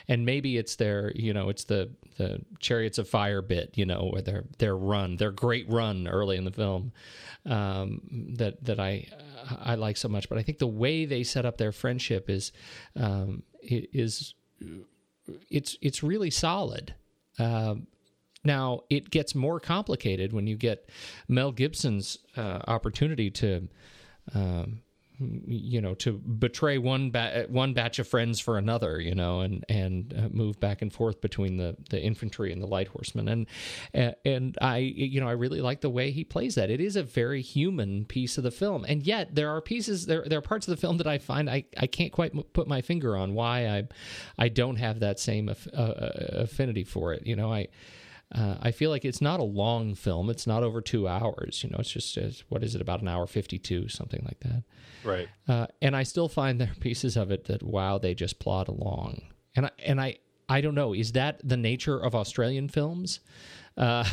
and 0.09 0.25
maybe 0.27 0.57
it's 0.57 0.77
their 0.77 1.13
you 1.15 1.33
know 1.33 1.49
it's 1.49 1.65
the 1.65 1.91
the 2.19 2.41
chariots 2.61 2.99
of 2.99 3.09
fire 3.09 3.43
bit 3.43 3.73
you 3.75 3.87
know 3.87 4.11
or 4.13 4.21
their 4.21 4.45
their 4.59 4.77
run 4.77 5.17
their 5.17 5.31
great 5.31 5.69
run 5.69 6.07
early 6.07 6.37
in 6.37 6.45
the 6.45 6.51
film 6.51 6.93
um, 7.47 8.01
that 8.37 8.63
that 8.65 8.79
I 8.79 9.07
I 9.61 9.75
like 9.75 9.97
so 9.97 10.09
much. 10.09 10.29
But 10.29 10.39
I 10.39 10.43
think 10.43 10.59
the 10.59 10.67
way 10.67 11.05
they 11.05 11.23
set 11.23 11.45
up 11.45 11.59
their 11.59 11.73
friendship 11.73 12.31
is 12.31 12.53
um, 12.97 13.43
is 13.63 14.35
it's 15.51 15.77
it's 15.81 16.03
really 16.03 16.31
solid. 16.31 16.95
Um, 17.39 17.87
now 18.45 18.81
it 18.91 19.11
gets 19.11 19.35
more 19.35 19.61
complicated 19.61 20.33
when 20.33 20.47
you 20.47 20.57
get 20.57 20.89
Mel 21.29 21.53
Gibson's 21.53 22.19
uh, 22.37 22.61
opportunity 22.67 23.31
to. 23.31 23.69
Um, 24.35 24.83
you 25.47 25.81
know 25.81 25.95
to 25.95 26.13
betray 26.13 26.79
one 26.79 27.11
ba- 27.11 27.47
one 27.49 27.73
batch 27.73 27.99
of 27.99 28.09
friends 28.09 28.41
for 28.41 28.59
another 28.59 29.01
you 29.01 29.15
know 29.15 29.41
and 29.41 29.65
and 29.69 30.15
uh, 30.17 30.29
move 30.31 30.59
back 30.61 30.83
and 30.83 30.93
forth 30.93 31.21
between 31.21 31.57
the 31.57 31.77
the 31.91 32.01
infantry 32.01 32.53
and 32.53 32.63
the 32.63 32.67
light 32.67 32.89
horsemen. 32.89 33.29
And 33.29 34.15
and 34.25 34.59
I 34.61 34.79
you 34.79 35.21
know 35.21 35.29
I 35.29 35.33
really 35.33 35.61
like 35.61 35.81
the 35.81 35.91
way 35.91 36.11
he 36.11 36.25
plays 36.25 36.55
that. 36.55 36.71
It 36.71 36.81
is 36.81 36.97
a 36.97 37.03
very 37.03 37.43
human 37.43 38.05
piece 38.05 38.39
of 38.39 38.45
the 38.45 38.51
film. 38.51 38.85
And 38.89 39.03
yet 39.03 39.35
there 39.35 39.51
are 39.51 39.61
pieces 39.61 40.07
there 40.07 40.25
there 40.27 40.39
are 40.39 40.43
parts 40.43 40.69
of 40.69 40.73
the 40.75 40.81
film 40.81 40.99
that 40.99 41.07
I 41.07 41.19
find 41.19 41.49
I 41.49 41.65
I 41.79 41.87
can't 41.87 42.13
quite 42.13 42.33
put 42.53 42.67
my 42.67 42.83
finger 42.83 43.17
on 43.17 43.35
why 43.35 43.67
I 43.67 43.89
I 44.39 44.49
don't 44.49 44.77
have 44.77 45.01
that 45.01 45.19
same 45.19 45.49
aff- 45.49 45.69
uh, 45.73 46.11
affinity 46.33 46.85
for 46.85 47.13
it. 47.13 47.27
You 47.27 47.37
know 47.37 47.53
I 47.53 47.69
uh, 48.35 48.57
I 48.61 48.71
feel 48.71 48.91
like 48.91 49.05
it's 49.05 49.21
not 49.21 49.41
a 49.41 49.45
long 49.45 49.95
film. 49.95 50.31
It's 50.31 50.47
not 50.47 50.63
over 50.63 50.81
two 50.81 51.07
hours. 51.07 51.63
You 51.63 51.71
know, 51.71 51.79
it's 51.79 51.91
just 51.91 52.17
it's, 52.17 52.45
what 52.49 52.63
is 52.65 52.75
it 52.75 52.81
about 52.81 53.03
an 53.03 53.09
hour 53.09 53.27
fifty 53.27 53.59
two, 53.59 53.89
something 53.89 54.23
like 54.25 54.41
that. 54.41 54.65
Right. 55.05 55.29
Uh, 55.49 55.67
and 55.81 55.97
I 55.97 56.03
still 56.03 56.29
find 56.29 56.61
there 56.61 56.71
are 56.71 56.81
pieces 56.81 57.17
of 57.17 57.31
it 57.31 57.45
that 57.45 57.63
wow, 57.63 57.99
they 57.99 58.15
just 58.15 58.39
plod 58.39 58.69
along. 58.69 59.23
And 59.55 59.67
I, 59.67 59.71
and 59.85 60.01
I 60.01 60.19
I 60.49 60.61
don't 60.61 60.75
know. 60.75 60.95
Is 60.95 61.13
that 61.13 61.41
the 61.43 61.57
nature 61.57 61.99
of 61.99 62.15
Australian 62.15 62.69
films? 62.69 63.21
Uh, 63.77 64.05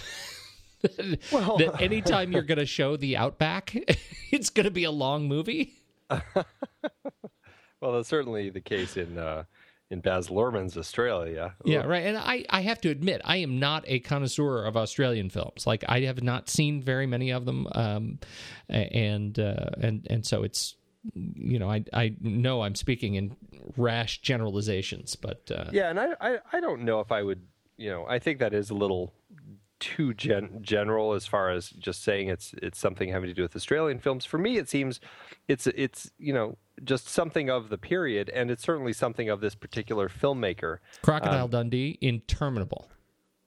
well, 1.32 1.58
that 1.58 1.82
anytime 1.82 2.32
you're 2.32 2.44
going 2.44 2.60
to 2.60 2.66
show 2.66 2.96
the 2.96 3.18
outback, 3.18 3.76
it's 4.32 4.50
going 4.50 4.66
to 4.66 4.72
be 4.72 4.86
a 4.86 4.92
long 4.92 5.28
movie. 5.28 5.82
well, 6.10 7.94
that's 7.94 8.08
certainly 8.08 8.50
the 8.50 8.62
case 8.62 8.98
in 8.98 9.18
uh, 9.18 9.44
in 9.90 10.02
Baz 10.02 10.30
Luhrmann's 10.30 10.78
Australia. 10.78 11.56
Yeah, 11.66 11.80
right. 11.80 12.06
And 12.06 12.18
I, 12.18 12.46
I 12.50 12.62
have 12.62 12.80
to 12.82 12.90
admit, 12.90 13.22
I 13.24 13.38
am 13.38 13.60
not 13.60 13.84
a 13.88 14.00
connoisseur 14.00 14.66
of 14.66 14.78
Australian 14.78 15.30
films. 15.30 15.66
Like 15.66 15.84
I 15.88 16.02
have 16.02 16.22
not 16.22 16.50
seen 16.50 16.82
very 16.82 17.08
many 17.08 17.32
of 17.32 17.46
them, 17.46 17.68
um, 17.74 18.20
and 18.68 19.38
uh, 19.40 19.70
and 19.82 20.06
and 20.10 20.26
so 20.26 20.44
it's 20.44 20.76
you 21.14 21.58
know, 21.60 21.70
I 21.72 21.84
I 21.94 22.16
know 22.22 22.62
I'm 22.62 22.76
speaking 22.76 23.16
in 23.16 23.36
rash 23.78 24.22
generalizations, 24.22 25.16
but 25.16 25.50
uh, 25.54 25.66
Yeah, 25.72 25.90
and 25.90 26.00
I, 26.00 26.10
I 26.22 26.38
I 26.54 26.60
don't 26.60 26.84
know 26.84 27.00
if 27.00 27.12
I 27.12 27.24
would, 27.24 27.42
you 27.78 27.90
know, 27.90 28.06
I 28.08 28.20
think 28.20 28.40
that 28.40 28.54
is 28.54 28.70
a 28.70 28.76
little 28.76 29.14
too 29.80 30.14
gen- 30.14 30.60
general 30.62 31.14
as 31.14 31.26
far 31.26 31.50
as 31.50 31.70
just 31.70 32.04
saying 32.04 32.28
it's 32.28 32.54
it's 32.62 32.78
something 32.78 33.10
having 33.10 33.30
to 33.30 33.34
do 33.34 33.42
with 33.42 33.56
Australian 33.56 34.00
films. 34.00 34.26
For 34.26 34.38
me, 34.38 34.58
it 34.58 34.70
seems 34.70 35.00
it's 35.48 35.68
it's 35.68 36.12
you 36.18 36.34
know 36.34 36.58
just 36.84 37.08
something 37.08 37.50
of 37.50 37.70
the 37.70 37.78
period, 37.78 38.30
and 38.30 38.52
it's 38.52 38.64
certainly 38.64 38.94
something 38.94 39.30
of 39.30 39.42
this 39.42 39.56
particular 39.56 40.10
filmmaker. 40.10 40.80
Crocodile 41.02 41.48
Dundee, 41.48 41.98
interminable. 42.02 42.90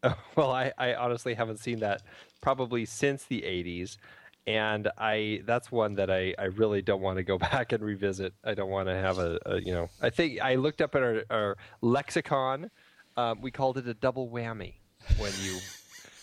well, 0.37 0.51
I, 0.51 0.73
I 0.79 0.95
honestly 0.95 1.35
haven't 1.35 1.59
seen 1.59 1.81
that 1.81 2.03
probably 2.41 2.85
since 2.85 3.25
the 3.25 3.43
'80s, 3.43 3.99
and 4.47 4.89
I 4.99 5.43
that's 5.45 5.71
one 5.71 5.95
that 5.95 6.11
I, 6.11 6.35
I 6.39 6.45
really 6.45 6.83
don't 6.83 7.01
want 7.01 7.19
to 7.19 7.23
go 7.23 7.39
back 7.53 7.73
and 7.73 7.83
revisit. 7.83 8.35
I 8.45 8.55
don't 8.55 8.71
want 8.71 8.89
to 8.89 8.95
have 8.95 9.19
a, 9.19 9.39
a 9.47 9.61
you 9.61 9.73
know. 9.73 9.89
I 10.01 10.11
think 10.11 10.41
I 10.41 10.57
looked 10.57 10.81
up 10.81 10.95
in 10.95 11.03
our, 11.03 11.23
our 11.31 11.57
lexicon. 11.81 12.71
Um, 13.17 13.41
we 13.43 13.51
called 13.51 13.77
it 13.79 13.87
a 13.87 13.95
double 13.95 14.31
whammy 14.31 14.75
when 15.19 15.33
you 15.43 15.59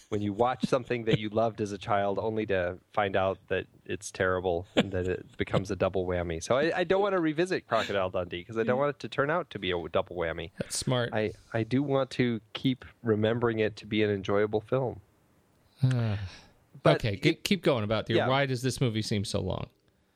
when 0.09 0.21
you 0.21 0.33
watch 0.33 0.65
something 0.65 1.05
that 1.05 1.19
you 1.19 1.29
loved 1.29 1.61
as 1.61 1.71
a 1.71 1.77
child, 1.77 2.17
only 2.19 2.45
to 2.47 2.77
find 2.93 3.15
out 3.15 3.37
that 3.47 3.65
it's 3.85 4.11
terrible 4.11 4.65
and 4.75 4.91
that 4.91 5.07
it 5.07 5.25
becomes 5.37 5.69
a 5.71 5.75
double 5.75 6.05
whammy. 6.05 6.43
So 6.43 6.57
I, 6.57 6.79
I 6.79 6.83
don't 6.83 7.01
want 7.01 7.13
to 7.13 7.19
revisit 7.19 7.67
Crocodile 7.67 8.09
Dundee 8.09 8.41
because 8.41 8.57
I 8.57 8.63
don't 8.63 8.77
want 8.79 8.89
it 8.89 8.99
to 8.99 9.07
turn 9.07 9.29
out 9.29 9.49
to 9.51 9.59
be 9.59 9.71
a 9.71 9.89
double 9.89 10.15
whammy. 10.15 10.49
That's 10.59 10.77
smart. 10.77 11.11
I, 11.13 11.31
I 11.53 11.63
do 11.63 11.83
want 11.83 12.09
to 12.11 12.41
keep 12.53 12.85
remembering 13.03 13.59
it 13.59 13.75
to 13.77 13.85
be 13.85 14.03
an 14.03 14.09
enjoyable 14.09 14.61
film. 14.61 14.99
But 15.81 16.95
okay, 16.97 17.13
it- 17.13 17.21
keep 17.21 17.43
keep 17.43 17.63
going 17.63 17.83
about 17.83 18.09
your. 18.09 18.19
yeah. 18.19 18.27
Why 18.27 18.45
does 18.45 18.61
this 18.61 18.81
movie 18.81 19.01
seem 19.01 19.23
so 19.25 19.41
long? 19.41 19.67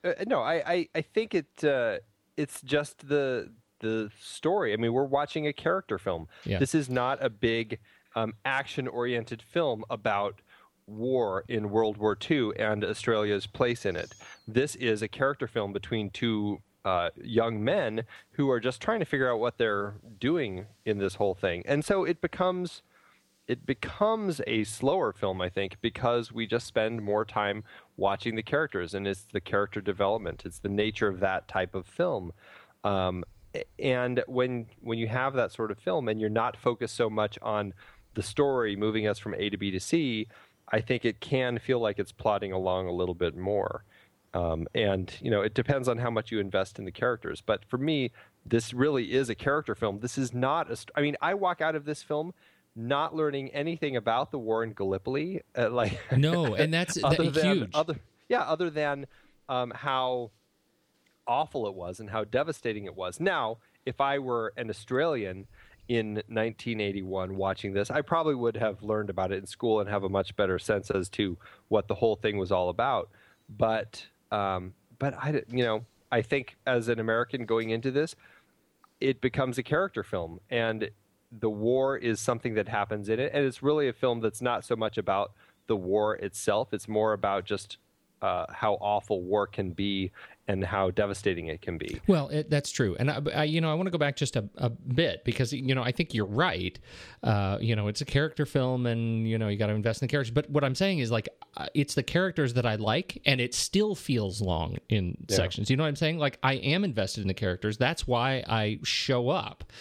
Uh, 0.04 0.14
no, 0.28 0.42
I, 0.42 0.64
I, 0.66 0.90
I 0.96 1.02
think 1.02 1.34
it 1.36 1.64
uh, 1.64 1.98
it's 2.36 2.62
just 2.62 3.08
the 3.08 3.52
the 3.80 4.10
story. 4.20 4.74
I 4.74 4.78
mean, 4.78 4.94
we're 4.94 5.04
watching 5.04 5.48
a 5.48 5.54
character 5.54 5.98
film. 5.98 6.28
Yeah. 6.46 6.60
This 6.60 6.74
is 6.74 6.90
not 6.90 7.24
a 7.24 7.30
big 7.30 7.80
um, 8.16 8.34
action 8.46 8.88
oriented 8.88 9.42
film 9.42 9.84
about 9.90 10.42
war 10.86 11.46
in 11.48 11.70
World 11.70 11.98
War 11.98 12.18
II 12.30 12.52
and 12.58 12.84
Australia's 12.84 13.48
place 13.48 13.86
in 13.86 13.96
it. 13.96 14.14
This 14.48 14.76
is 14.76 15.02
a 15.02 15.08
character 15.08 15.48
film 15.48 15.74
between 15.74 16.10
two 16.10 16.60
uh, 16.86 17.10
young 17.16 17.64
men 17.64 18.04
who 18.32 18.50
are 18.50 18.60
just 18.60 18.82
trying 18.82 19.00
to 19.00 19.06
figure 19.06 19.32
out 19.32 19.40
what 19.40 19.58
they're 19.58 19.96
doing 20.20 20.66
in 20.86 20.98
this 20.98 21.16
whole 21.16 21.34
thing, 21.34 21.64
and 21.66 21.86
so 21.86 22.04
it 22.04 22.20
becomes 22.20 22.82
it 23.48 23.66
becomes 23.66 24.40
a 24.48 24.64
slower 24.64 25.12
film, 25.12 25.42
I 25.42 25.50
think, 25.50 25.76
because 25.82 26.32
we 26.32 26.48
just 26.48 26.66
spend 26.66 27.02
more 27.02 27.26
time 27.26 27.66
watching 27.98 28.36
the 28.36 28.44
characters, 28.44 28.94
and 28.94 29.06
it's 29.06 29.24
the 29.34 29.42
character 29.42 29.82
development. 29.82 30.44
It's 30.46 30.60
the 30.60 30.70
nature 30.70 31.10
of 31.10 31.20
that 31.20 31.48
type 31.50 31.76
of 31.76 31.86
film. 31.86 32.32
Um, 32.86 33.26
and 33.78 34.24
when 34.28 34.68
when 34.80 34.98
you 34.98 35.08
have 35.08 35.34
that 35.34 35.52
sort 35.52 35.72
of 35.72 35.78
film, 35.78 36.08
and 36.08 36.20
you're 36.20 36.30
not 36.30 36.58
focused 36.58 36.96
so 36.96 37.10
much 37.10 37.38
on 37.42 37.74
the 38.14 38.24
story 38.24 38.76
moving 38.76 39.08
us 39.08 39.20
from 39.20 39.34
A 39.36 39.50
to 39.50 39.58
B 39.58 39.72
to 39.72 39.80
C, 39.80 40.28
I 40.72 40.82
think 40.82 41.06
it 41.06 41.20
can 41.20 41.60
feel 41.60 41.80
like 41.80 42.00
it's 42.00 42.12
plodding 42.12 42.52
along 42.52 42.88
a 42.88 42.92
little 42.92 43.16
bit 43.16 43.36
more. 43.36 43.84
Um, 44.34 44.68
and 44.74 45.14
you 45.22 45.30
know, 45.30 45.42
it 45.42 45.54
depends 45.54 45.88
on 45.88 45.98
how 46.00 46.10
much 46.10 46.32
you 46.32 46.40
invest 46.40 46.80
in 46.80 46.86
the 46.86 46.92
characters. 46.92 47.42
But 47.46 47.66
for 47.66 47.78
me, 47.78 48.12
this 48.46 48.74
really 48.74 49.14
is 49.14 49.30
a 49.30 49.36
character 49.36 49.76
film. 49.76 50.00
This 50.00 50.18
is 50.18 50.34
not 50.34 50.72
a. 50.72 50.76
St- 50.76 50.92
I 50.96 51.02
mean, 51.02 51.16
I 51.22 51.36
walk 51.36 51.62
out 51.62 51.76
of 51.76 51.86
this 51.86 52.02
film 52.02 52.34
not 52.76 53.16
learning 53.16 53.50
anything 53.50 53.96
about 53.96 54.32
the 54.32 54.40
war 54.40 54.64
in 54.64 54.74
Gallipoli. 54.74 55.42
Uh, 55.56 55.70
like 55.72 56.00
No, 56.18 56.56
and 56.56 56.74
that's 56.74 56.96
that, 56.96 57.06
other 57.06 57.30
than 57.30 57.58
huge. 57.58 57.70
other 57.74 57.96
yeah, 58.28 58.42
other 58.42 58.70
than 58.70 59.06
um, 59.48 59.72
how 59.76 60.32
awful 61.28 61.68
it 61.68 61.74
was 61.76 62.00
and 62.00 62.10
how 62.10 62.24
devastating 62.24 62.86
it 62.86 62.96
was. 62.96 63.20
Now, 63.20 63.60
if 63.86 64.02
I 64.02 64.20
were 64.20 64.54
an 64.58 64.70
Australian 64.70 65.48
in 65.88 66.16
1981 66.16 67.36
watching 67.36 67.74
this, 67.74 67.92
I 67.92 68.02
probably 68.02 68.36
would 68.36 68.58
have 68.58 68.82
learned 68.82 69.10
about 69.10 69.32
it 69.32 69.40
in 69.40 69.46
school 69.46 69.80
and 69.80 69.90
have 69.90 70.04
a 70.04 70.10
much 70.10 70.36
better 70.36 70.58
sense 70.60 70.90
as 70.90 71.10
to 71.10 71.38
what 71.68 71.88
the 71.88 71.96
whole 71.96 72.16
thing 72.16 72.38
was 72.38 72.52
all 72.52 72.70
about. 72.70 73.10
But 73.50 74.06
um, 74.32 74.74
but 75.00 75.14
I 75.16 75.44
you 75.50 75.64
know 75.64 75.86
I 76.12 76.22
think 76.22 76.56
as 76.66 76.88
an 76.88 77.00
American 77.00 77.46
going 77.46 77.72
into 77.72 77.92
this, 77.92 78.16
it 79.02 79.20
becomes 79.20 79.58
a 79.58 79.64
character 79.64 80.04
film 80.04 80.40
and 80.50 80.90
the 81.40 81.50
war 81.50 81.98
is 81.98 82.20
something 82.20 82.54
that 82.54 82.70
happens 82.70 83.10
in 83.10 83.20
it 83.20 83.32
and 83.34 83.44
it's 83.44 83.62
really 83.64 83.90
a 83.90 83.94
film 83.94 84.22
that's 84.22 84.42
not 84.42 84.64
so 84.64 84.76
much 84.76 84.98
about 84.98 85.34
the 85.68 85.76
war 85.76 86.16
itself 86.16 86.74
it's 86.74 86.88
more 86.88 87.14
about 87.14 87.44
just 87.44 87.78
uh, 88.22 88.46
how 88.50 88.76
awful 88.76 89.22
war 89.22 89.46
can 89.46 89.72
be 89.72 90.12
and 90.48 90.64
how 90.64 90.92
devastating 90.92 91.48
it 91.48 91.62
can 91.62 91.78
be 91.78 92.02
Well, 92.08 92.28
it, 92.30 92.50
that's 92.50 92.72
true, 92.72 92.96
and 93.00 93.10
I, 93.10 93.22
I, 93.34 93.44
you 93.46 93.62
know, 93.62 93.72
I 93.72 93.76
want 93.76 93.88
to 93.88 93.92
go 93.92 93.98
back 93.98 94.16
just 94.16 94.36
a, 94.36 94.48
a 94.58 94.70
bit 94.70 95.24
because 95.24 95.54
you 95.54 95.74
know 95.74 95.84
I 95.84 95.92
think 95.92 96.14
you're 96.14 96.26
right. 96.26 96.78
Uh, 97.22 97.58
you 97.62 97.76
know, 97.76 97.88
it's 97.88 98.02
a 98.02 98.06
character 98.06 98.46
film, 98.46 98.86
and 98.86 99.28
you 99.28 99.38
know 99.38 99.48
you 99.48 99.58
got 99.58 99.68
to 99.68 99.74
invest 99.74 100.02
in 100.02 100.08
the 100.08 100.12
characters. 100.12 100.32
But 100.32 100.50
what 100.50 100.64
I'm 100.64 100.76
saying 100.76 101.00
is 101.00 101.12
like 101.12 101.30
uh, 101.56 101.68
it's 101.74 101.94
the 101.94 102.04
characters 102.04 102.56
that 102.56 102.66
I 102.66 102.76
like, 102.76 103.22
and 103.26 103.40
it 103.40 103.54
still 103.54 103.96
feels 103.96 104.42
long 104.42 104.78
in 104.90 105.18
sections. 105.30 105.70
You 105.70 105.78
know 105.78 105.84
what 105.84 105.90
I'm 105.90 105.96
saying? 105.96 106.18
Like 106.18 106.40
I 106.44 106.56
am 106.56 106.84
invested 106.84 107.22
in 107.22 107.28
the 107.28 107.34
characters. 107.34 107.78
That's 107.78 108.08
why 108.08 108.44
I 108.48 108.80
show 108.84 109.30
up, 109.30 109.72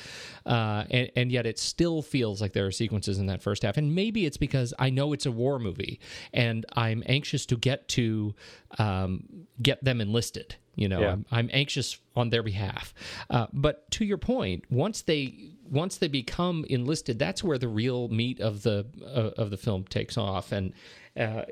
uh, 0.46 0.84
and, 0.90 1.10
and 1.16 1.32
yet 1.32 1.46
it 1.46 1.58
still 1.58 2.02
feels 2.02 2.40
like 2.40 2.52
there 2.52 2.66
are 2.66 2.72
sequences 2.72 3.18
in 3.18 3.26
that 3.26 3.42
first 3.42 3.62
half. 3.62 3.76
And 3.76 3.94
maybe 3.94 4.26
it's 4.26 4.36
because 4.36 4.74
I 4.78 4.90
know 4.90 5.12
it's 5.12 5.26
a 5.26 5.32
war 5.32 5.58
movie, 5.58 6.00
and 6.32 6.64
I'm 6.74 7.02
anxious 7.06 7.46
to 7.46 7.56
get 7.56 7.88
to 7.88 8.34
um, 8.78 9.24
get 9.60 9.82
them 9.84 10.00
enlisted. 10.00 10.56
You 10.74 10.88
know, 10.88 11.00
Yeah. 11.00 11.12
I'm, 11.12 11.26
I'm 11.30 11.50
anxious 11.52 11.98
on 12.16 12.30
their 12.30 12.42
behalf. 12.42 12.94
Uh, 13.28 13.46
but 13.52 13.90
to 13.92 14.04
your 14.04 14.18
point, 14.18 14.64
once 14.70 15.02
they 15.02 15.50
once 15.70 15.98
they 15.98 16.08
become 16.08 16.64
enlisted, 16.68 17.18
that's 17.18 17.44
where 17.44 17.58
the 17.58 17.68
real 17.68 18.08
meat 18.08 18.40
of 18.40 18.62
the 18.62 18.86
uh, 19.02 19.40
of 19.40 19.50
the 19.50 19.56
film 19.56 19.84
takes 19.84 20.16
off. 20.16 20.52
And 20.52 20.72
uh, 21.16 21.44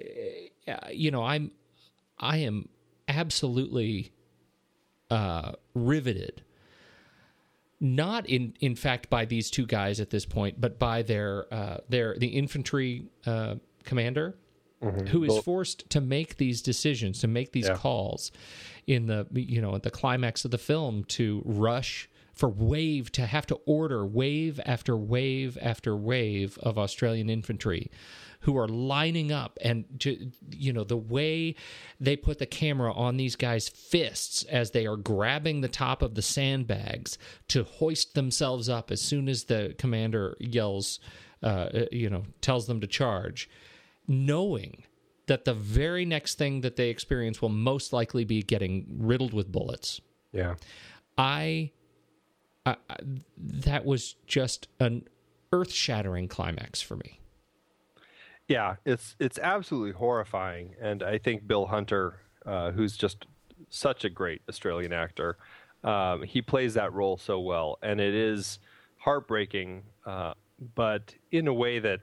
you 0.91 1.11
know, 1.11 1.23
I'm 1.23 1.51
I 2.19 2.39
am 2.39 2.69
absolutely 3.09 4.13
uh, 5.11 5.53
riveted. 5.75 6.43
Not 7.83 8.27
in 8.29 8.55
in 8.61 8.75
fact 8.77 9.09
by 9.09 9.25
these 9.25 9.51
two 9.51 9.67
guys 9.67 10.01
at 10.01 10.11
this 10.11 10.27
point, 10.27 10.61
but 10.61 10.79
by 10.79 11.03
their 11.03 11.47
uh, 11.53 11.79
their 11.89 12.15
the 12.17 12.29
infantry 12.29 13.07
uh, 13.27 13.57
commander 14.81 15.11
who 15.11 15.25
is 15.25 15.39
forced 15.45 15.89
to 15.91 16.01
make 16.01 16.37
these 16.37 16.63
decisions, 16.63 17.21
to 17.21 17.29
make 17.29 17.53
these 17.53 17.69
Yeah. 17.69 17.77
calls 17.77 18.33
in 18.87 19.07
the 19.07 19.27
you 19.35 19.61
know 19.61 19.75
at 19.75 19.83
the 19.83 19.91
climax 19.91 20.45
of 20.45 20.51
the 20.51 20.59
film 20.59 21.05
to 21.05 21.43
rush 21.45 22.09
for 22.35 22.49
wave 22.49 23.13
to 23.13 23.27
have 23.27 23.47
to 23.47 23.57
order 23.67 24.07
wave 24.07 24.59
after 24.65 24.97
wave 24.97 25.59
after 25.61 25.95
wave 25.95 26.59
of 26.63 26.79
Australian 26.79 27.29
infantry 27.29 27.91
who 28.45 28.57
are 28.57 28.67
lining 28.69 29.31
up 29.31 29.59
and 29.61 29.85
to, 30.01 30.31
you 30.57 30.73
know 30.73 30.83
the 30.83 30.97
way 30.97 31.55
they 32.01 32.17
put 32.17 32.39
the 32.39 32.47
camera 32.47 32.91
on 32.95 33.19
these 33.19 33.37
guys 33.37 33.69
fists 33.69 34.45
as 34.45 34.71
they 34.71 34.87
are 34.87 34.97
grabbing 34.97 35.61
the 35.61 35.69
top 35.69 36.01
of 36.01 36.15
the 36.15 36.23
sandbags 36.23 37.19
to 37.49 37.65
hoist 37.65 38.15
themselves 38.15 38.69
up 38.71 38.91
as 38.91 39.01
soon 39.03 39.29
as 39.29 39.45
the 39.45 39.75
commander 39.77 40.35
yells 40.41 40.99
uh, 41.43 41.69
you 41.93 42.09
know 42.09 42.25
tells 42.41 42.67
them 42.67 42.81
to 42.81 42.87
charge 42.87 43.51
knowing 44.11 44.83
that 45.29 45.45
the 45.45 45.55
very 45.55 46.05
next 46.05 46.37
thing 46.37 46.63
that 46.63 46.75
they 46.75 46.91
experience 46.91 47.41
will 47.41 47.49
most 47.49 47.93
likely 47.93 48.25
be 48.25 48.43
getting 48.43 48.85
riddled 48.99 49.33
with 49.33 49.51
bullets. 49.51 50.01
yeah 50.33 50.57
I, 51.17 51.71
I 52.67 52.77
that 53.39 53.85
was 53.85 54.17
just 54.27 54.67
an 54.81 55.07
earth-shattering 55.53 56.27
climax 56.27 56.83
for 56.83 56.97
me. 56.97 57.21
yeah 58.49 58.77
it's 58.85 59.15
it's 59.21 59.39
absolutely 59.39 59.93
horrifying 59.93 60.75
and 60.81 61.03
i 61.05 61.17
think 61.19 61.47
bill 61.47 61.67
hunter 61.67 62.21
uh, 62.47 62.73
who's 62.73 62.97
just 62.97 63.27
such 63.69 64.05
a 64.05 64.11
great 64.11 64.43
australian 64.49 64.93
actor 64.93 65.37
um, 65.85 66.23
he 66.25 66.43
plays 66.43 66.75
that 66.75 66.93
role 66.93 67.17
so 67.17 67.39
well 67.39 67.79
and 67.83 68.01
it 68.01 68.15
is 68.15 68.59
heartbreaking 68.99 69.85
uh, 70.07 70.35
but 70.75 71.15
in 71.31 71.47
a 71.47 71.55
way 71.55 71.79
that 71.79 72.01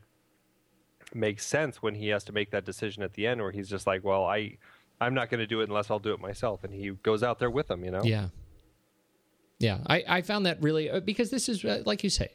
makes 1.13 1.45
sense 1.45 1.81
when 1.81 1.95
he 1.95 2.07
has 2.09 2.23
to 2.25 2.31
make 2.31 2.51
that 2.51 2.65
decision 2.65 3.01
at 3.03 3.13
the 3.13 3.25
end 3.27 3.41
where 3.41 3.51
he's 3.51 3.69
just 3.69 3.87
like 3.87 4.03
well 4.03 4.25
i 4.25 4.57
i'm 4.99 5.13
not 5.13 5.29
going 5.29 5.39
to 5.39 5.47
do 5.47 5.61
it 5.61 5.69
unless 5.69 5.89
i'll 5.89 5.99
do 5.99 6.13
it 6.13 6.19
myself 6.19 6.63
and 6.63 6.73
he 6.73 6.89
goes 7.03 7.23
out 7.23 7.39
there 7.39 7.49
with 7.49 7.67
them 7.67 7.83
you 7.85 7.91
know 7.91 8.01
Yeah. 8.03 8.27
Yeah, 9.59 9.79
I, 9.87 10.03
I 10.07 10.21
found 10.21 10.45
that 10.45 10.61
really 10.61 10.87
uh, 10.87 10.99
because 10.99 11.31
this 11.31 11.49
is 11.49 11.65
uh, 11.65 11.81
like 11.83 12.03
you 12.03 12.11
say, 12.11 12.29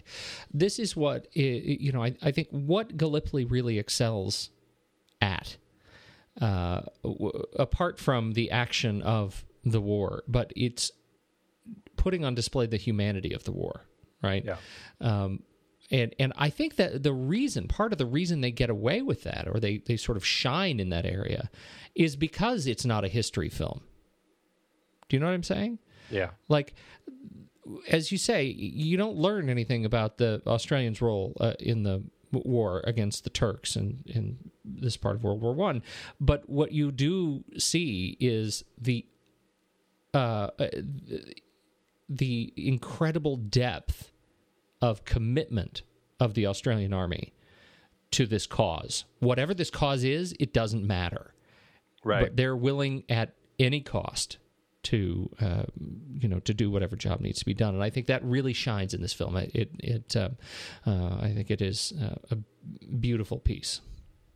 this 0.52 0.80
is 0.80 0.96
what 0.96 1.28
i- 1.36 1.38
you 1.38 1.92
know. 1.92 2.02
I, 2.02 2.16
I 2.20 2.32
think 2.32 2.48
what 2.50 2.96
Gallipoli 2.96 3.44
really 3.44 3.78
excels 3.78 4.50
at, 5.20 5.56
uh, 6.40 6.80
w- 7.04 7.44
apart 7.60 8.00
from 8.00 8.32
the 8.32 8.50
action 8.50 9.02
of 9.02 9.44
the 9.64 9.80
war, 9.80 10.24
but 10.26 10.52
it's 10.56 10.90
putting 11.96 12.24
on 12.24 12.34
display 12.34 12.66
the 12.66 12.76
humanity 12.76 13.32
of 13.32 13.44
the 13.44 13.52
war, 13.52 13.86
right? 14.20 14.44
Yeah. 14.44 14.56
Um, 15.00 15.44
and 15.92 16.14
and 16.18 16.32
I 16.36 16.48
think 16.50 16.76
that 16.76 17.02
the 17.02 17.12
reason, 17.12 17.68
part 17.68 17.92
of 17.92 17.98
the 17.98 18.06
reason 18.06 18.40
they 18.40 18.50
get 18.50 18.70
away 18.70 19.02
with 19.02 19.22
that, 19.24 19.46
or 19.46 19.60
they 19.60 19.78
they 19.78 19.96
sort 19.96 20.16
of 20.16 20.24
shine 20.24 20.80
in 20.80 20.88
that 20.88 21.04
area, 21.04 21.50
is 21.94 22.16
because 22.16 22.66
it's 22.66 22.86
not 22.86 23.04
a 23.04 23.08
history 23.08 23.50
film. 23.50 23.82
Do 25.08 25.16
you 25.16 25.20
know 25.20 25.26
what 25.26 25.34
I'm 25.34 25.42
saying? 25.42 25.78
Yeah. 26.10 26.30
Like, 26.48 26.74
as 27.88 28.10
you 28.10 28.18
say, 28.18 28.44
you 28.44 28.96
don't 28.96 29.16
learn 29.16 29.50
anything 29.50 29.84
about 29.84 30.16
the 30.16 30.40
Australians' 30.46 31.02
role 31.02 31.36
uh, 31.38 31.52
in 31.60 31.82
the 31.82 32.02
war 32.32 32.80
against 32.84 33.24
the 33.24 33.30
Turks 33.30 33.76
and 33.76 34.02
in 34.06 34.38
this 34.64 34.96
part 34.96 35.16
of 35.16 35.24
World 35.24 35.42
War 35.42 35.52
One. 35.52 35.82
But 36.18 36.48
what 36.48 36.72
you 36.72 36.90
do 36.90 37.44
see 37.58 38.16
is 38.18 38.64
the 38.80 39.04
uh, 40.14 40.48
uh, 40.58 40.68
the 42.08 42.52
incredible 42.56 43.36
depth 43.36 44.11
of 44.82 45.04
commitment 45.06 45.82
of 46.20 46.34
the 46.34 46.46
Australian 46.46 46.92
Army 46.92 47.32
to 48.10 48.26
this 48.26 48.46
cause. 48.46 49.04
Whatever 49.20 49.54
this 49.54 49.70
cause 49.70 50.04
is, 50.04 50.34
it 50.38 50.52
doesn't 50.52 50.86
matter. 50.86 51.32
Right. 52.04 52.20
But 52.20 52.36
they're 52.36 52.56
willing 52.56 53.04
at 53.08 53.34
any 53.58 53.80
cost 53.80 54.38
to 54.84 55.30
uh, 55.40 55.62
you 56.18 56.28
know 56.28 56.40
to 56.40 56.52
do 56.52 56.68
whatever 56.68 56.96
job 56.96 57.20
needs 57.20 57.38
to 57.38 57.44
be 57.44 57.54
done, 57.54 57.74
and 57.74 57.82
I 57.82 57.90
think 57.90 58.06
that 58.06 58.24
really 58.24 58.52
shines 58.52 58.94
in 58.94 59.00
this 59.00 59.12
film. 59.12 59.36
It 59.36 59.70
it, 59.78 60.16
uh, 60.16 60.30
uh, 60.84 61.18
I 61.20 61.32
think 61.34 61.50
it 61.50 61.62
is 61.62 61.92
uh, 62.02 62.16
a 62.32 62.36
beautiful 62.96 63.38
piece. 63.38 63.80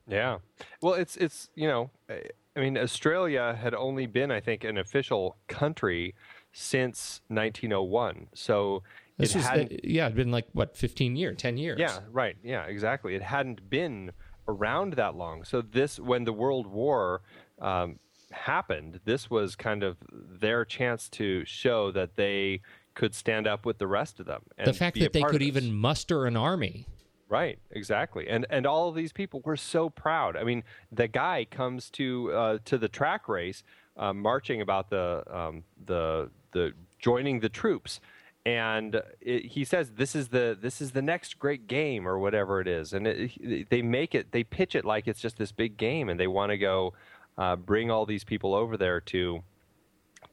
Yeah. 0.06 0.38
Well, 0.80 0.94
it's 0.94 1.16
it's 1.16 1.48
you 1.56 1.66
know, 1.66 1.90
I 2.08 2.60
mean, 2.60 2.78
Australia 2.78 3.58
had 3.60 3.74
only 3.74 4.06
been, 4.06 4.30
I 4.30 4.40
think, 4.40 4.62
an 4.62 4.78
official 4.78 5.36
country 5.48 6.14
since 6.52 7.20
1901. 7.28 8.28
So 8.34 8.82
This 9.18 9.34
it 9.34 9.38
was, 9.38 9.46
uh, 9.46 9.64
yeah, 9.82 10.06
it'd 10.06 10.16
been 10.16 10.30
like 10.30 10.46
what 10.52 10.76
fifteen 10.76 11.16
years, 11.16 11.36
ten 11.38 11.56
years. 11.56 11.78
Yeah. 11.78 12.00
Right. 12.10 12.36
Yeah. 12.42 12.64
Exactly. 12.64 13.14
It 13.14 13.22
hadn't 13.22 13.70
been 13.70 14.12
around 14.48 14.94
that 14.94 15.16
long. 15.16 15.44
So 15.44 15.62
this, 15.62 15.98
when 15.98 16.24
the 16.24 16.32
World 16.32 16.66
War 16.66 17.22
um, 17.60 17.98
happened, 18.30 19.00
this 19.04 19.30
was 19.30 19.56
kind 19.56 19.82
of 19.82 19.96
their 20.10 20.64
chance 20.64 21.08
to 21.10 21.44
show 21.44 21.90
that 21.92 22.16
they 22.16 22.60
could 22.94 23.14
stand 23.14 23.46
up 23.46 23.66
with 23.66 23.78
the 23.78 23.86
rest 23.86 24.20
of 24.20 24.26
them. 24.26 24.42
And 24.58 24.66
the 24.66 24.72
fact 24.72 24.98
that 24.98 25.12
they 25.12 25.22
could 25.22 25.42
even 25.42 25.72
muster 25.72 26.26
an 26.26 26.36
army. 26.36 26.86
Right, 27.28 27.58
exactly, 27.72 28.28
and 28.28 28.46
and 28.50 28.68
all 28.68 28.88
of 28.88 28.94
these 28.94 29.12
people 29.12 29.42
were 29.44 29.56
so 29.56 29.90
proud. 29.90 30.36
I 30.36 30.44
mean, 30.44 30.62
the 30.92 31.08
guy 31.08 31.44
comes 31.50 31.90
to 31.90 32.30
uh, 32.32 32.58
to 32.66 32.78
the 32.78 32.88
track 32.88 33.28
race, 33.28 33.64
uh, 33.96 34.12
marching 34.12 34.60
about 34.60 34.90
the 34.90 35.24
um, 35.28 35.64
the 35.84 36.30
the 36.52 36.72
joining 37.00 37.40
the 37.40 37.48
troops, 37.48 37.98
and 38.46 39.02
it, 39.20 39.46
he 39.46 39.64
says 39.64 39.90
this 39.96 40.14
is 40.14 40.28
the 40.28 40.56
this 40.58 40.80
is 40.80 40.92
the 40.92 41.02
next 41.02 41.38
great 41.38 41.66
game 41.66 42.06
or 42.06 42.16
whatever 42.16 42.60
it 42.60 42.68
is, 42.68 42.92
and 42.92 43.06
it, 43.06 43.68
they 43.70 43.82
make 43.82 44.14
it 44.14 44.30
they 44.30 44.44
pitch 44.44 44.76
it 44.76 44.84
like 44.84 45.08
it's 45.08 45.20
just 45.20 45.36
this 45.36 45.50
big 45.50 45.76
game, 45.76 46.08
and 46.08 46.18
they 46.18 46.28
want 46.28 46.50
to 46.50 46.56
go 46.56 46.94
uh, 47.36 47.56
bring 47.56 47.90
all 47.90 48.06
these 48.06 48.22
people 48.22 48.54
over 48.54 48.76
there 48.76 49.00
to 49.00 49.42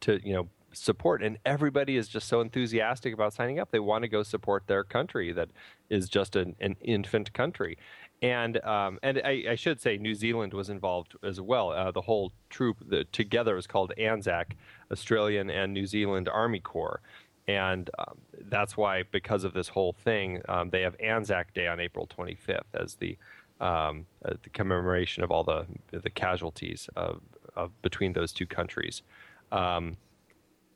to 0.02 0.20
you 0.24 0.34
know 0.34 0.48
support. 0.74 1.24
And 1.24 1.40
everybody 1.44 1.98
is 1.98 2.08
just 2.08 2.28
so 2.28 2.40
enthusiastic 2.40 3.16
about 3.16 3.34
signing 3.34 3.60
up. 3.60 3.72
They 3.72 3.80
want 3.80 4.04
to 4.04 4.08
go 4.08 4.22
support 4.22 4.68
their 4.68 4.84
country 4.84 5.32
that 5.32 5.50
is 5.90 6.08
just 6.08 6.36
an, 6.36 6.56
an 6.60 6.76
infant 6.82 7.34
country. 7.34 7.80
And 8.22 8.64
um, 8.64 9.00
and 9.04 9.22
I, 9.26 9.44
I 9.50 9.56
should 9.56 9.82
say 9.82 9.98
New 9.98 10.16
Zealand 10.16 10.54
was 10.54 10.70
involved 10.70 11.16
as 11.24 11.42
well. 11.42 11.72
Uh, 11.72 11.92
the 11.92 12.02
whole 12.02 12.32
troop 12.50 12.78
the, 12.88 13.04
together 13.06 13.56
was 13.56 13.68
called 13.68 13.92
ANZAC, 13.98 14.52
Australian 14.92 15.50
and 15.50 15.74
New 15.74 15.86
Zealand 15.86 16.30
Army 16.30 16.62
Corps, 16.62 17.02
and 17.48 17.90
um, 18.00 18.18
that's 18.50 18.78
why 18.78 19.04
because 19.12 19.44
of 19.44 19.54
this 19.54 19.68
whole 19.68 19.94
thing, 19.94 20.42
um, 20.48 20.70
they 20.70 20.82
have 20.82 20.96
Anzac 21.00 21.54
Day 21.54 21.68
on 21.68 21.80
April 21.80 22.08
25th 22.08 22.62
as 22.74 22.96
the 22.96 23.18
um, 23.60 24.06
uh, 24.26 24.34
the 24.44 24.50
commemoration 24.50 25.24
of 25.24 25.32
all 25.32 25.44
the 25.44 25.66
the 25.92 26.10
casualties 26.10 26.90
of, 26.96 27.22
of 27.56 27.82
between 27.82 28.14
those 28.14 28.34
two 28.34 28.46
countries. 28.46 29.04
Um, 29.52 29.98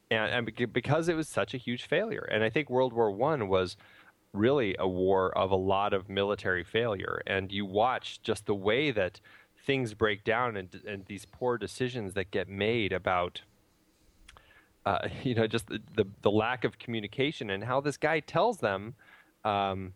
and, 0.09 0.47
and 0.47 0.73
because 0.73 1.09
it 1.09 1.15
was 1.15 1.27
such 1.27 1.53
a 1.53 1.57
huge 1.57 1.87
failure. 1.87 2.27
And 2.31 2.43
I 2.43 2.49
think 2.49 2.69
World 2.69 2.93
War 2.93 3.11
One 3.11 3.49
was 3.49 3.75
really 4.33 4.75
a 4.79 4.87
war 4.87 5.35
of 5.37 5.51
a 5.51 5.55
lot 5.55 5.93
of 5.93 6.09
military 6.09 6.63
failure. 6.63 7.21
And 7.25 7.51
you 7.51 7.65
watch 7.65 8.21
just 8.21 8.45
the 8.45 8.55
way 8.55 8.91
that 8.91 9.19
things 9.65 9.93
break 9.93 10.23
down 10.23 10.55
and, 10.55 10.81
and 10.87 11.05
these 11.05 11.25
poor 11.25 11.57
decisions 11.57 12.13
that 12.13 12.31
get 12.31 12.47
made 12.47 12.93
about. 12.93 13.41
Uh, 14.87 15.07
you 15.23 15.35
know, 15.35 15.47
just 15.47 15.67
the, 15.67 15.79
the 15.95 16.05
the 16.21 16.31
lack 16.31 16.63
of 16.63 16.79
communication 16.79 17.49
and 17.49 17.63
how 17.63 17.81
this 17.81 17.97
guy 17.97 18.19
tells 18.19 18.57
them, 18.59 18.95
um, 19.43 19.93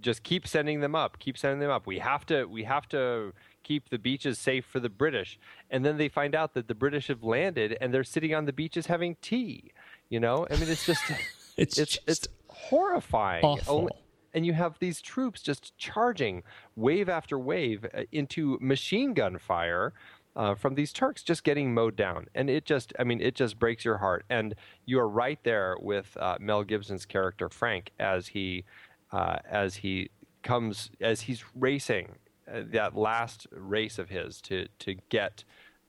just 0.00 0.22
keep 0.22 0.46
sending 0.46 0.80
them 0.80 0.94
up, 0.94 1.18
keep 1.18 1.38
sending 1.38 1.60
them 1.60 1.70
up. 1.70 1.86
We 1.86 1.98
have 2.00 2.26
to, 2.26 2.44
we 2.44 2.64
have 2.64 2.88
to 2.88 3.32
keep 3.62 3.88
the 3.88 3.98
beaches 3.98 4.38
safe 4.38 4.64
for 4.66 4.80
the 4.80 4.88
British. 4.88 5.38
And 5.70 5.84
then 5.84 5.96
they 5.96 6.08
find 6.08 6.34
out 6.34 6.54
that 6.54 6.66
the 6.68 6.74
British 6.74 7.06
have 7.06 7.22
landed 7.22 7.78
and 7.80 7.94
they're 7.94 8.04
sitting 8.04 8.34
on 8.34 8.44
the 8.44 8.52
beaches 8.52 8.86
having 8.86 9.16
tea. 9.22 9.70
You 10.08 10.20
know, 10.20 10.46
I 10.50 10.56
mean, 10.56 10.68
it's 10.68 10.84
just, 10.84 11.02
It's 11.56 11.78
it's 11.78 11.96
just 11.96 12.08
it's 12.08 12.28
horrifying. 12.48 13.44
awful. 13.44 13.90
and 14.34 14.46
you 14.46 14.54
have 14.54 14.78
these 14.78 15.00
troops 15.02 15.42
just 15.42 15.76
charging 15.76 16.42
wave 16.76 17.08
after 17.08 17.38
wave 17.38 17.84
uh, 17.94 18.02
into 18.10 18.58
machine 18.60 19.14
gun 19.14 19.38
fire. 19.38 19.92
Uh, 20.34 20.54
from 20.54 20.74
these 20.74 20.92
Turks 20.92 21.22
just 21.22 21.44
getting 21.44 21.74
mowed 21.74 21.94
down, 21.94 22.26
and 22.34 22.48
it 22.48 22.64
just, 22.64 22.92
I 22.98 23.04
mean, 23.04 23.20
it 23.20 23.34
just 23.34 23.58
breaks 23.58 23.84
your 23.84 23.98
heart. 23.98 24.24
And 24.30 24.54
you 24.86 24.98
are 24.98 25.08
right 25.08 25.38
there 25.44 25.76
with 25.78 26.16
uh, 26.18 26.38
Mel 26.40 26.64
Gibson's 26.64 27.04
character 27.04 27.50
Frank 27.50 27.90
as 27.98 28.28
he, 28.28 28.64
uh, 29.12 29.38
as 29.44 29.76
he 29.76 30.08
comes, 30.42 30.90
as 31.00 31.22
he's 31.22 31.44
racing 31.54 32.14
uh, 32.50 32.62
that 32.72 32.96
last 32.96 33.46
race 33.50 33.98
of 33.98 34.08
his 34.08 34.40
to 34.42 34.68
to 34.78 34.96
get 35.10 35.44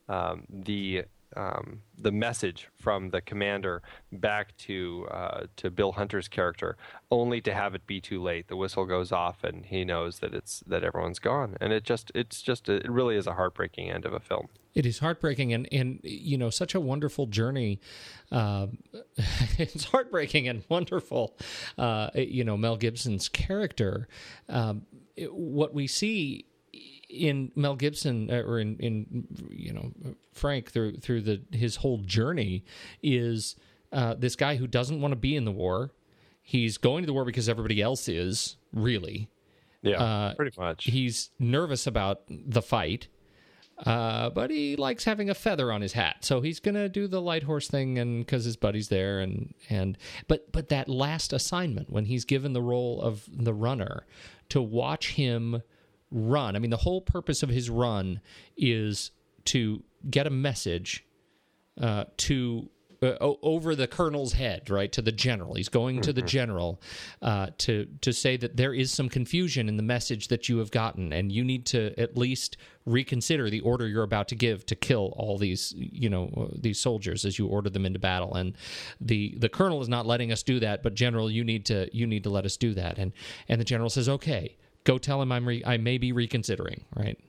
um, 0.09 0.43
the 0.49 1.05
um, 1.35 1.81
the 1.97 2.11
message 2.11 2.69
from 2.79 3.09
the 3.09 3.21
commander 3.21 3.81
back 4.11 4.55
to 4.57 5.07
uh, 5.11 5.45
to 5.57 5.69
Bill 5.71 5.93
Hunter's 5.93 6.27
character, 6.27 6.77
only 7.11 7.41
to 7.41 7.53
have 7.53 7.75
it 7.75 7.85
be 7.87 7.99
too 8.01 8.21
late. 8.21 8.47
The 8.47 8.55
whistle 8.55 8.85
goes 8.85 9.11
off, 9.11 9.43
and 9.43 9.65
he 9.65 9.83
knows 9.85 10.19
that 10.19 10.33
it's 10.33 10.61
that 10.67 10.83
everyone's 10.83 11.19
gone, 11.19 11.55
and 11.61 11.71
it 11.73 11.83
just 11.83 12.11
it's 12.15 12.41
just 12.41 12.69
it 12.69 12.89
really 12.89 13.15
is 13.15 13.27
a 13.27 13.33
heartbreaking 13.33 13.89
end 13.89 14.05
of 14.05 14.13
a 14.13 14.19
film. 14.19 14.47
It 14.73 14.87
is 14.87 14.97
heartbreaking 14.99 15.53
and, 15.53 15.67
and 15.71 15.99
you 16.03 16.35
know 16.37 16.49
such 16.49 16.73
a 16.73 16.79
wonderful 16.79 17.27
journey. 17.27 17.79
Uh, 18.31 18.67
it's 19.57 19.85
heartbreaking 19.85 20.47
and 20.47 20.63
wonderful. 20.69 21.37
Uh, 21.77 22.09
you 22.15 22.43
know 22.43 22.57
Mel 22.57 22.77
Gibson's 22.77 23.29
character. 23.29 24.07
Um, 24.49 24.83
it- 25.15 25.33
what 25.33 25.73
we 25.75 25.85
see 25.85 26.45
in 27.13 27.51
Mel 27.55 27.75
Gibson 27.75 28.29
uh, 28.31 28.41
or 28.41 28.59
in, 28.59 28.77
in 28.77 29.27
you 29.49 29.71
know 29.73 29.91
Frank 30.33 30.71
through 30.71 30.97
through 30.97 31.21
the 31.21 31.41
his 31.51 31.77
whole 31.77 31.99
journey 31.99 32.63
is 33.01 33.55
uh, 33.91 34.15
this 34.15 34.35
guy 34.35 34.55
who 34.55 34.67
doesn't 34.67 34.99
want 35.01 35.11
to 35.11 35.15
be 35.15 35.35
in 35.35 35.45
the 35.45 35.51
war. 35.51 35.91
He's 36.41 36.77
going 36.77 37.03
to 37.03 37.07
the 37.07 37.13
war 37.13 37.23
because 37.25 37.47
everybody 37.47 37.81
else 37.81 38.09
is 38.09 38.57
really. 38.73 39.29
Yeah, 39.81 40.01
Uh, 40.01 40.33
pretty 40.35 40.59
much. 40.59 40.85
He's 40.85 41.29
nervous 41.39 41.85
about 41.87 42.21
the 42.29 42.61
fight, 42.61 43.07
uh, 43.85 44.29
but 44.29 44.49
he 44.49 44.75
likes 44.77 45.03
having 45.03 45.29
a 45.29 45.33
feather 45.33 45.71
on 45.71 45.81
his 45.81 45.93
hat, 45.93 46.17
so 46.23 46.41
he's 46.41 46.59
gonna 46.59 46.87
do 46.87 47.07
the 47.07 47.21
light 47.21 47.43
horse 47.43 47.67
thing, 47.67 47.99
and 47.99 48.25
because 48.25 48.45
his 48.45 48.55
buddy's 48.55 48.87
there, 48.89 49.19
and 49.19 49.53
and 49.69 49.97
but 50.27 50.51
but 50.51 50.69
that 50.69 50.87
last 50.87 51.33
assignment 51.33 51.89
when 51.89 52.05
he's 52.05 52.23
given 52.25 52.53
the 52.53 52.61
role 52.61 53.01
of 53.01 53.27
the 53.31 53.53
runner 53.53 54.05
to 54.49 54.61
watch 54.61 55.13
him 55.13 55.61
run. 56.13 56.55
I 56.55 56.59
mean, 56.59 56.71
the 56.71 56.77
whole 56.77 57.01
purpose 57.01 57.43
of 57.43 57.49
his 57.49 57.69
run 57.69 58.21
is 58.55 59.11
to 59.45 59.83
get 60.09 60.27
a 60.27 60.29
message 60.29 61.05
uh, 61.81 62.05
to 62.17 62.69
uh, 63.03 63.17
over 63.41 63.75
the 63.75 63.87
colonel's 63.87 64.33
head, 64.33 64.69
right 64.69 64.91
to 64.93 65.01
the 65.01 65.11
general. 65.11 65.55
He's 65.55 65.67
going 65.67 66.01
to 66.01 66.13
the 66.13 66.21
general 66.21 66.81
uh, 67.21 67.47
to 67.57 67.85
to 68.01 68.13
say 68.13 68.37
that 68.37 68.55
there 68.55 68.73
is 68.73 68.91
some 68.91 69.09
confusion 69.09 69.67
in 69.67 69.75
the 69.75 69.83
message 69.83 70.29
that 70.29 70.47
you 70.47 70.59
have 70.59 70.71
gotten, 70.71 71.11
and 71.11 71.31
you 71.31 71.43
need 71.43 71.65
to 71.67 71.99
at 71.99 72.15
least 72.15 72.55
reconsider 72.85 73.49
the 73.49 73.59
order 73.61 73.87
you're 73.87 74.03
about 74.03 74.27
to 74.29 74.35
give 74.35 74.65
to 74.67 74.75
kill 74.75 75.13
all 75.17 75.37
these 75.37 75.73
you 75.75 76.09
know 76.09 76.29
uh, 76.37 76.55
these 76.57 76.79
soldiers 76.79 77.25
as 77.25 77.37
you 77.37 77.47
order 77.47 77.69
them 77.69 77.85
into 77.85 77.99
battle. 77.99 78.33
And 78.35 78.55
the 79.01 79.35
the 79.37 79.49
colonel 79.49 79.81
is 79.81 79.89
not 79.89 80.05
letting 80.05 80.31
us 80.31 80.43
do 80.43 80.59
that, 80.61 80.81
but 80.83 80.93
general, 80.93 81.29
you 81.29 81.43
need 81.43 81.65
to 81.65 81.89
you 81.91 82.07
need 82.07 82.23
to 82.23 82.29
let 82.29 82.45
us 82.45 82.55
do 82.55 82.73
that. 82.75 82.97
And 82.97 83.11
and 83.49 83.59
the 83.59 83.65
general 83.65 83.89
says, 83.89 84.07
okay, 84.07 84.55
go 84.83 84.97
tell 84.97 85.21
him 85.21 85.31
I'm 85.31 85.47
re- 85.47 85.63
I 85.65 85.77
may 85.77 85.97
be 85.97 86.11
reconsidering, 86.11 86.85
right? 86.95 87.19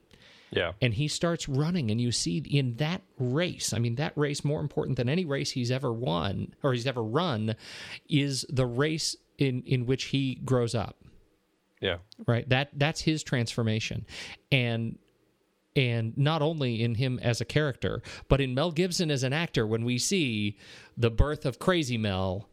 Yeah, 0.50 0.72
and 0.80 0.94
he 0.94 1.09
starts 1.09 1.48
running 1.48 1.90
and 1.90 2.00
you 2.00 2.12
see 2.12 2.38
in 2.38 2.76
that 2.76 3.02
race 3.18 3.72
i 3.72 3.80
mean 3.80 3.96
that 3.96 4.12
race 4.16 4.44
more 4.44 4.61
important 4.61 4.96
than 4.96 5.09
any 5.09 5.24
race 5.24 5.50
he's 5.50 5.72
ever 5.72 5.92
won 5.92 6.55
or 6.62 6.72
he's 6.72 6.86
ever 6.86 7.02
run 7.02 7.57
is 8.09 8.46
the 8.48 8.64
race 8.64 9.16
in 9.38 9.62
in 9.62 9.86
which 9.86 10.05
he 10.05 10.36
grows 10.36 10.74
up. 10.74 11.02
Yeah, 11.80 11.98
right? 12.26 12.48
That 12.48 12.70
that's 12.74 13.00
his 13.00 13.22
transformation. 13.22 14.07
And 14.50 14.98
and 15.76 16.16
not 16.16 16.40
only 16.40 16.82
in 16.82 16.94
him 16.94 17.18
as 17.20 17.40
a 17.40 17.44
character 17.44 18.00
but 18.28 18.40
in 18.40 18.55
Mel 18.55 18.70
Gibson 18.70 19.11
as 19.11 19.24
an 19.24 19.32
actor 19.32 19.66
when 19.66 19.84
we 19.84 19.98
see 19.98 20.57
the 20.96 21.11
birth 21.11 21.44
of 21.44 21.59
crazy 21.59 21.98
Mel 21.98 22.48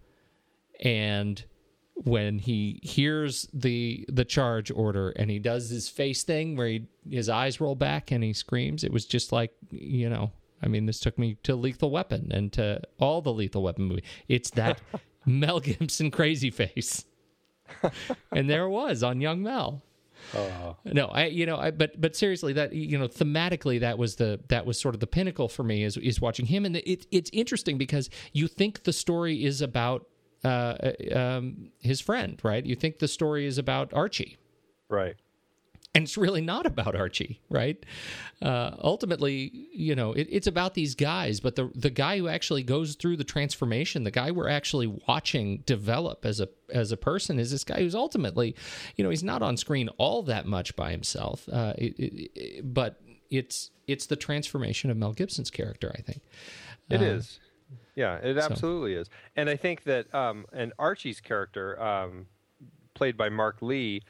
and 0.79 1.45
when 2.03 2.39
he 2.39 2.79
hears 2.83 3.47
the 3.53 4.05
the 4.09 4.25
charge 4.25 4.71
order 4.71 5.09
and 5.11 5.29
he 5.29 5.39
does 5.39 5.69
his 5.69 5.87
face 5.87 6.23
thing 6.23 6.55
where 6.55 6.67
he 6.67 6.87
his 7.09 7.29
eyes 7.29 7.61
roll 7.61 7.75
back 7.75 8.11
and 8.11 8.23
he 8.23 8.33
screams 8.33 8.83
it 8.83 8.91
was 8.91 9.05
just 9.05 9.31
like 9.31 9.51
you 9.71 10.09
know 10.09 10.31
I 10.61 10.67
mean, 10.67 10.85
this 10.85 10.99
took 10.99 11.17
me 11.17 11.37
to 11.43 11.55
Lethal 11.55 11.91
Weapon 11.91 12.31
and 12.31 12.53
to 12.53 12.81
all 12.99 13.21
the 13.21 13.33
Lethal 13.33 13.63
Weapon 13.63 13.85
movie. 13.85 14.03
It's 14.27 14.51
that 14.51 14.79
Mel 15.25 15.59
Gibson 15.59 16.11
crazy 16.11 16.51
face, 16.51 17.05
and 18.31 18.49
there 18.49 18.65
it 18.65 18.69
was 18.69 19.03
on 19.03 19.21
young 19.21 19.41
Mel. 19.41 19.83
Oh. 20.35 20.77
No, 20.85 21.07
I 21.07 21.25
you 21.25 21.47
know, 21.47 21.57
I 21.57 21.71
but 21.71 21.99
but 21.99 22.15
seriously, 22.15 22.53
that 22.53 22.73
you 22.73 22.97
know, 22.97 23.07
thematically, 23.07 23.79
that 23.79 23.97
was 23.97 24.17
the 24.17 24.39
that 24.49 24.65
was 24.65 24.79
sort 24.79 24.93
of 24.93 24.99
the 24.99 25.07
pinnacle 25.07 25.47
for 25.47 25.63
me 25.63 25.83
is 25.83 25.97
is 25.97 26.21
watching 26.21 26.45
him, 26.45 26.65
and 26.65 26.75
it 26.75 27.07
it's 27.11 27.29
interesting 27.33 27.77
because 27.77 28.09
you 28.31 28.47
think 28.47 28.83
the 28.83 28.93
story 28.93 29.43
is 29.43 29.61
about 29.61 30.07
uh, 30.43 30.91
um, 31.13 31.71
his 31.79 32.01
friend, 32.01 32.39
right? 32.43 32.65
You 32.65 32.75
think 32.75 32.99
the 32.99 33.07
story 33.07 33.45
is 33.45 33.57
about 33.57 33.93
Archie, 33.93 34.37
Right. 34.89 35.15
and 35.93 36.03
it's 36.03 36.17
really 36.17 36.41
not 36.41 36.65
about 36.65 36.95
Archie, 36.95 37.39
right? 37.49 37.83
Uh, 38.41 38.71
ultimately, 38.81 39.51
you 39.73 39.93
know, 39.95 40.13
it, 40.13 40.27
it's 40.31 40.47
about 40.47 40.73
these 40.73 40.95
guys, 40.95 41.39
but 41.39 41.55
the 41.55 41.69
the 41.75 41.89
guy 41.91 42.17
who 42.17 42.27
actually 42.27 42.63
goes 42.63 42.95
through 42.95 43.17
the 43.17 43.23
transformation, 43.23 44.03
the 44.03 44.11
guy 44.11 44.31
we're 44.31 44.49
actually 44.49 44.87
watching 45.07 45.57
develop 45.65 46.25
as 46.25 46.39
a 46.39 46.49
as 46.73 46.91
a 46.91 46.97
person, 46.97 47.37
is 47.39 47.51
this 47.51 47.63
guy 47.63 47.79
who's 47.79 47.93
ultimately, 47.95 48.55
you 48.95 49.03
know, 49.03 49.09
he's 49.09 49.23
not 49.23 49.41
on 49.43 49.57
screen 49.57 49.89
all 49.97 50.23
that 50.23 50.45
much 50.47 50.75
by 50.75 50.91
himself, 50.91 51.47
uh, 51.51 51.73
it, 51.77 51.99
it, 51.99 52.31
it- 52.35 52.73
but 52.73 52.99
it's 53.29 53.69
it's 53.87 54.07
the 54.07 54.15
transformation 54.15 54.89
of 54.89 54.97
Mel 54.97 55.13
Gibson's 55.13 55.49
character, 55.51 55.93
I 55.97 56.01
think. 56.01 56.21
It 56.89 57.01
Uh, 57.01 57.05
is. 57.05 57.39
Yeah, 57.95 58.15
it 58.17 58.37
absolutely 58.37 58.93
is. 58.93 59.09
And 59.35 59.49
I 59.49 59.55
think 59.55 59.83
that 59.83 60.13
um, 60.13 60.45
and 60.53 60.73
Archie's 60.79 61.19
character, 61.19 61.81
um, 61.81 62.27
played 62.93 63.17
by 63.17 63.29
Mark 63.29 63.61
Lee, 63.61 64.01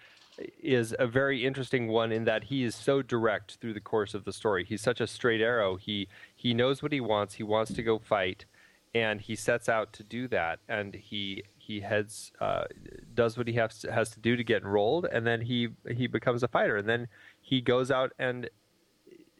is 0.61 0.95
a 0.97 1.07
very 1.07 1.45
interesting 1.45 1.87
one 1.87 2.11
in 2.11 2.25
that 2.25 2.45
he 2.45 2.63
is 2.63 2.75
so 2.75 3.01
direct 3.01 3.57
through 3.59 3.73
the 3.73 3.81
course 3.81 4.13
of 4.13 4.23
the 4.23 4.33
story. 4.33 4.65
He's 4.65 4.81
such 4.81 5.01
a 5.01 5.07
straight 5.07 5.41
arrow. 5.41 5.75
He 5.75 6.07
he 6.35 6.53
knows 6.53 6.81
what 6.81 6.91
he 6.91 7.01
wants. 7.01 7.35
He 7.35 7.43
wants 7.43 7.73
to 7.73 7.83
go 7.83 7.99
fight, 7.99 8.45
and 8.93 9.19
he 9.21 9.35
sets 9.35 9.67
out 9.67 9.93
to 9.93 10.03
do 10.03 10.27
that. 10.27 10.59
And 10.69 10.93
he 10.93 11.43
he 11.57 11.81
heads 11.81 12.31
uh, 12.39 12.65
does 13.13 13.37
what 13.37 13.47
he 13.47 13.53
has 13.55 13.85
has 13.91 14.11
to 14.11 14.19
do 14.19 14.35
to 14.35 14.43
get 14.43 14.61
enrolled, 14.61 15.05
and 15.05 15.25
then 15.25 15.41
he 15.41 15.69
he 15.89 16.07
becomes 16.07 16.43
a 16.43 16.47
fighter. 16.47 16.77
And 16.77 16.87
then 16.87 17.07
he 17.39 17.61
goes 17.61 17.89
out 17.89 18.13
and 18.19 18.49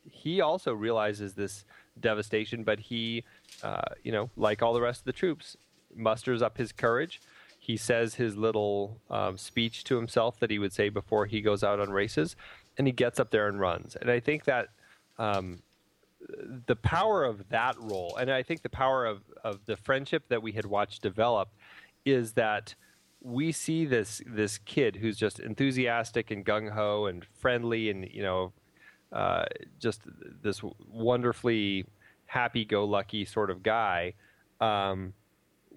he 0.04 0.42
also 0.42 0.74
realizes 0.74 1.36
this 1.36 1.64
devastation, 2.02 2.64
but 2.64 2.80
he, 2.80 3.24
uh, 3.64 3.82
you 4.04 4.12
know, 4.12 4.30
like 4.36 4.62
all 4.62 4.74
the 4.74 4.82
rest 4.82 5.02
of 5.02 5.06
the 5.06 5.14
troops, 5.14 5.58
musters 5.96 6.42
up 6.42 6.58
his 6.58 6.72
courage. 6.72 7.22
He 7.60 7.78
says 7.78 8.16
his 8.16 8.36
little 8.36 8.98
um, 9.10 9.38
speech 9.38 9.84
to 9.86 9.96
himself 9.96 10.40
that 10.40 10.50
he 10.50 10.60
would 10.60 10.74
say 10.74 10.90
before 10.90 11.26
he 11.28 11.42
goes 11.42 11.64
out 11.64 11.80
on 11.80 11.92
races, 11.92 12.36
and 12.78 12.88
he 12.88 12.94
gets 12.94 13.20
up 13.20 13.32
there 13.32 13.48
and 13.48 13.60
runs. 13.60 13.96
And 13.96 14.10
I 14.10 14.20
think 14.20 14.46
that 14.46 14.70
um, 15.20 15.62
the 16.66 16.76
power 16.76 17.24
of 17.24 17.50
that 17.50 17.76
role, 17.80 18.16
and 18.20 18.32
I 18.32 18.44
think 18.44 18.62
the 18.62 18.70
power 18.70 19.06
of, 19.06 19.22
of 19.44 19.60
the 19.66 19.78
friendship 19.78 20.24
that 20.30 20.42
we 20.42 20.54
had 20.54 20.66
watched 20.66 21.02
develop, 21.02 21.50
is 22.06 22.34
that 22.34 22.76
we 23.22 23.52
see 23.52 23.86
this 23.86 24.22
this 24.26 24.58
kid 24.58 24.96
who's 24.96 25.18
just 25.18 25.40
enthusiastic 25.40 26.32
and 26.32 26.44
gung 26.44 26.72
ho 26.72 27.06
and 27.06 27.24
friendly 27.26 27.90
and 27.90 28.10
you 28.12 28.24
know 28.24 28.52
uh, 29.12 29.46
just 29.80 30.02
this 30.42 30.62
wonderfully 30.88 31.86
happy-go-lucky 32.26 33.26
sort 33.26 33.50
of 33.50 33.62
guy. 33.62 34.14
Um, 34.60 35.14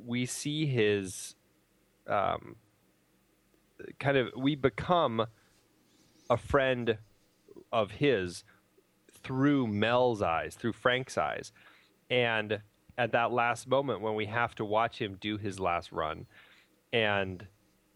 we 0.07 0.27
see 0.27 0.67
his 0.67 1.35
um, 2.07 2.57
kind 3.99 4.17
of 4.17 4.29
we 4.37 4.55
become 4.55 5.27
a 6.31 6.37
friend 6.37 6.99
of 7.73 7.93
his 7.93 8.45
through 9.23 9.67
Mel's 9.67 10.23
eyes, 10.23 10.55
through 10.55 10.75
Frank's 10.75 11.17
eyes, 11.19 11.53
and 12.11 12.61
at 12.97 13.13
that 13.13 13.33
last 13.33 13.67
moment 13.67 14.01
when 14.01 14.15
we 14.15 14.27
have 14.27 14.55
to 14.57 14.65
watch 14.65 15.01
him 15.01 15.17
do 15.21 15.39
his 15.39 15.59
last 15.59 15.93
run, 15.93 16.27
and 16.93 17.47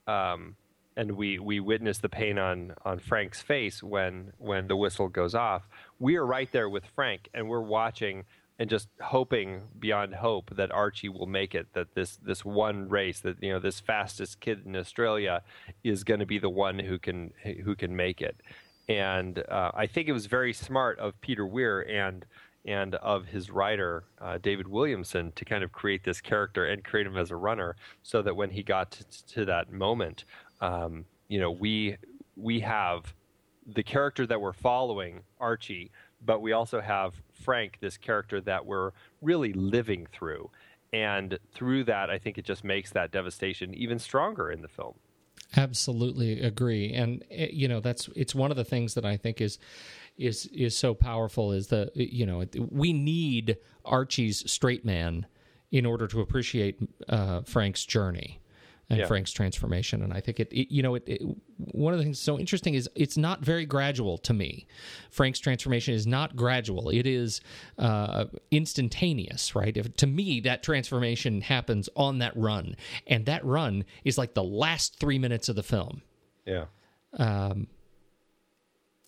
um, 0.07 0.57
and 0.99 1.13
we 1.13 1.39
we 1.39 1.61
witness 1.61 1.99
the 1.99 2.09
pain 2.09 2.39
on 2.39 2.75
on 2.85 2.99
Frank's 2.99 3.41
face 3.41 3.83
when 3.83 4.33
when 4.37 4.67
the 4.67 4.77
whistle 4.77 5.09
goes 5.09 5.35
off. 5.35 5.69
We 5.99 6.17
are 6.17 6.27
right 6.27 6.51
there 6.53 6.69
with 6.69 6.85
Frank, 6.95 7.29
and 7.33 7.49
we're 7.49 7.63
watching 7.63 8.25
and 8.59 8.69
just 8.69 8.89
hoping 9.01 9.63
beyond 9.79 10.17
hope 10.17 10.51
that 10.57 10.73
Archie 10.73 11.09
will 11.09 11.29
make 11.29 11.55
it. 11.55 11.69
That 11.73 11.95
this 11.95 12.17
this 12.17 12.45
one 12.45 12.89
race, 12.89 13.21
that 13.21 13.41
you 13.41 13.53
know, 13.53 13.61
this 13.61 13.79
fastest 13.79 14.41
kid 14.41 14.67
in 14.67 14.75
Australia 14.75 15.43
is 15.85 16.03
going 16.03 16.21
to 16.21 16.27
be 16.27 16.41
the 16.41 16.51
one 16.51 16.81
who 16.81 16.99
can 16.99 17.33
who 17.65 17.77
can 17.77 17.95
make 17.95 18.21
it. 18.21 18.37
And 18.89 19.39
uh, 19.49 19.71
I 19.75 19.87
think 19.87 20.09
it 20.09 20.13
was 20.13 20.27
very 20.27 20.53
smart 20.53 20.99
of 20.99 21.21
Peter 21.21 21.47
Weir 21.47 21.81
and 21.89 22.27
and 22.65 22.97
of 22.97 23.27
his 23.27 23.51
writer 23.51 24.05
uh, 24.21 24.39
David 24.39 24.67
Williamson 24.67 25.33
to 25.37 25.45
kind 25.45 25.63
of 25.63 25.71
create 25.71 26.03
this 26.05 26.21
character 26.21 26.67
and 26.67 26.83
create 26.83 27.07
him 27.07 27.17
as 27.17 27.31
a 27.31 27.37
runner, 27.37 27.77
so 28.03 28.21
that 28.23 28.35
when 28.35 28.51
he 28.51 28.65
got 28.65 28.91
to, 28.91 29.27
to 29.27 29.45
that 29.45 29.73
moment, 29.73 30.25
um, 30.61 31.05
you 31.29 31.41
know, 31.41 31.51
we 31.51 31.97
we 32.37 32.61
have 32.61 33.15
the 33.67 33.83
character 33.83 34.27
that 34.27 34.41
we're 34.41 34.53
following, 34.53 35.23
Archie, 35.39 35.91
but 36.25 36.41
we 36.41 36.53
also 36.53 36.81
have 36.81 37.15
Frank, 37.33 37.79
this 37.81 37.97
character 37.97 38.41
that 38.41 38.65
we're 38.65 38.93
really 39.21 39.53
living 39.53 40.07
through. 40.13 40.51
And 40.93 41.39
through 41.53 41.85
that, 41.85 42.09
I 42.09 42.19
think 42.19 42.39
it 42.39 42.45
just 42.45 42.65
makes 42.65 42.91
that 42.93 43.11
devastation 43.11 43.75
even 43.75 43.99
stronger 43.99 44.51
in 44.51 44.63
the 44.63 44.69
film. 44.69 44.95
Absolutely 45.57 46.41
agree, 46.41 46.93
and 46.93 47.25
eh, 47.31 47.49
you 47.51 47.69
know 47.69 47.81
that's 47.81 48.09
it's 48.15 48.35
one 48.35 48.51
of 48.51 48.57
the 48.57 48.65
things 48.65 48.95
that 48.95 49.07
I 49.07 49.17
think 49.17 49.41
is 49.41 49.59
is 50.19 50.47
is 50.47 50.77
so 50.77 50.93
powerful 50.93 51.53
is 51.53 51.69
the 51.69 51.91
you 51.95 52.27
know 52.27 52.45
we 52.71 52.93
need 52.93 53.57
Archie's 53.83 54.51
straight 54.51 54.85
man 54.85 55.27
in 55.71 55.87
order 55.87 56.07
to 56.09 56.21
appreciate 56.21 56.79
uh, 57.09 57.41
Frank's 57.43 57.87
journey 57.87 58.41
and 58.91 59.01
Yeah. 59.01 59.07
Frank's 59.07 59.33
transformation, 59.33 60.03
and 60.03 60.13
I 60.13 60.21
think 60.21 60.41
it, 60.41 60.51
it 60.53 60.73
you 60.73 60.83
know 60.83 60.95
it, 60.95 61.05
it 61.07 61.23
one 61.57 61.93
of 61.93 61.99
the 61.99 62.05
things 62.05 62.19
so 62.19 62.39
interesting 62.39 62.75
is 62.75 62.89
it's 62.95 63.17
not 63.17 63.41
very 63.41 63.67
gradual 63.67 64.17
to 64.19 64.33
me. 64.33 64.67
Frank's 65.11 65.39
transformation 65.39 65.95
is 65.95 66.07
not 66.07 66.37
gradual; 66.37 66.89
it 66.89 67.07
is 67.07 67.41
uh, 67.79 68.27
instantaneous, 68.51 69.55
right? 69.55 69.77
If, 69.77 69.95
to 69.97 70.07
me, 70.07 70.41
that 70.41 70.63
transformation 70.63 71.43
happens 71.43 71.89
on 71.97 72.19
that 72.19 72.37
run, 72.37 72.77
and 73.07 73.27
that 73.27 73.45
run 73.45 73.85
is 74.05 74.17
like 74.17 74.35
the 74.35 74.45
last 74.45 74.99
three 74.99 75.19
minutes 75.19 75.49
of 75.49 75.57
the 75.57 75.63
film. 75.63 76.03
Yeah. 76.47 76.67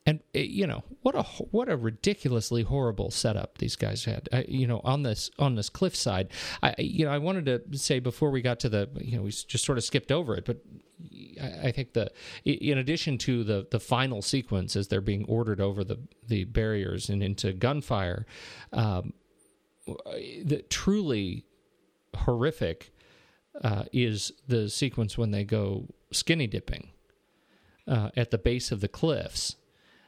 And 0.07 0.21
uh, 0.35 0.39
you 0.41 0.67
know 0.67 0.83
what 1.03 1.15
a 1.15 1.23
what 1.23 1.69
a 1.69 1.77
ridiculously 1.77 2.63
horrible 2.63 3.11
setup 3.11 3.59
these 3.59 3.77
guys 3.77 4.05
had. 4.05 4.29
I, 4.33 4.45
you 4.49 4.67
know 4.67 4.81
on 4.83 5.03
this 5.03 5.31
on 5.39 5.57
this 5.57 5.69
cliffside. 5.69 6.31
I 6.63 6.75
you 6.79 7.05
know 7.05 7.13
I 7.13 7.19
wanted 7.19 7.47
to 7.47 7.79
say 7.79 7.99
before 7.99 8.31
we 8.31 8.41
got 8.41 8.61
to 8.61 8.69
the 8.69 8.89
you 8.99 9.17
know 9.17 9.23
we 9.25 9.31
just 9.31 9.65
sort 9.65 9.79
of 9.79 9.85
skipped 9.85 10.11
over 10.11 10.35
it, 10.35 10.47
but 10.47 10.59
I, 11.41 11.69
I 11.69 11.73
think 11.73 11.93
the 11.93 12.11
in 12.45 12.79
addition 12.79 13.19
to 13.19 13.45
the 13.45 13.67
the 13.71 13.81
final 13.81 14.23
sequence 14.23 14.75
as 14.75 14.89
they're 14.89 15.03
being 15.03 15.25
ordered 15.27 15.61
over 15.61 15.85
the 15.85 15.99
the 16.27 16.45
barriers 16.45 17.11
and 17.11 17.23
into 17.23 17.53
gunfire, 17.53 18.27
um, 18.73 19.13
the 19.87 20.65
truly 20.71 21.45
horrific 22.17 22.93
uh, 23.63 23.85
is 23.93 24.33
the 24.49 24.69
sequence 24.69 25.19
when 25.19 25.31
they 25.31 25.45
go 25.45 25.87
skinny 26.13 26.47
dipping 26.47 26.91
uh, 27.87 28.11
at 28.17 28.31
the 28.31 28.39
base 28.39 28.73
of 28.73 28.81
the 28.81 28.89
cliffs. 28.89 29.57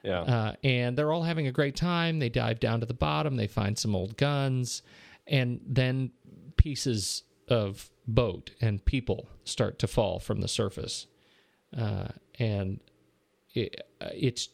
Yeah. 0.03 0.20
Uh, 0.20 0.55
and 0.64 0.96
they're 0.96 1.12
all 1.12 1.22
having 1.22 1.46
a 1.46 1.53
great 1.53 1.76
time. 1.76 2.18
They 2.18 2.28
dive 2.28 2.61
down 2.61 2.80
to 2.80 2.86
the 2.86 2.94
bottom. 2.94 3.36
They 3.36 3.46
find 3.46 3.78
some 3.78 3.94
old 3.94 4.16
guns, 4.16 4.82
and 5.26 5.61
then 5.66 6.11
pieces 6.57 7.22
of 7.48 7.90
boat 8.07 8.50
and 8.61 8.84
people 8.84 9.28
start 9.44 9.78
to 9.80 9.86
fall 9.86 10.18
from 10.18 10.40
the 10.40 10.48
surface. 10.48 11.07
Uh, 11.76 12.09
and 12.38 12.80
it, 13.55 13.80
uh, 14.00 14.09
it's 14.12 14.48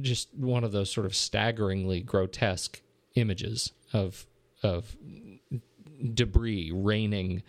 just 0.00 0.34
one 0.34 0.64
of 0.64 0.72
those 0.72 0.90
sort 0.90 1.06
of 1.06 1.14
staggeringly 1.14 2.00
grotesque 2.00 2.82
images 3.14 3.72
of 3.92 4.26
of 4.62 4.96
debris 6.14 6.70
raining 6.74 7.42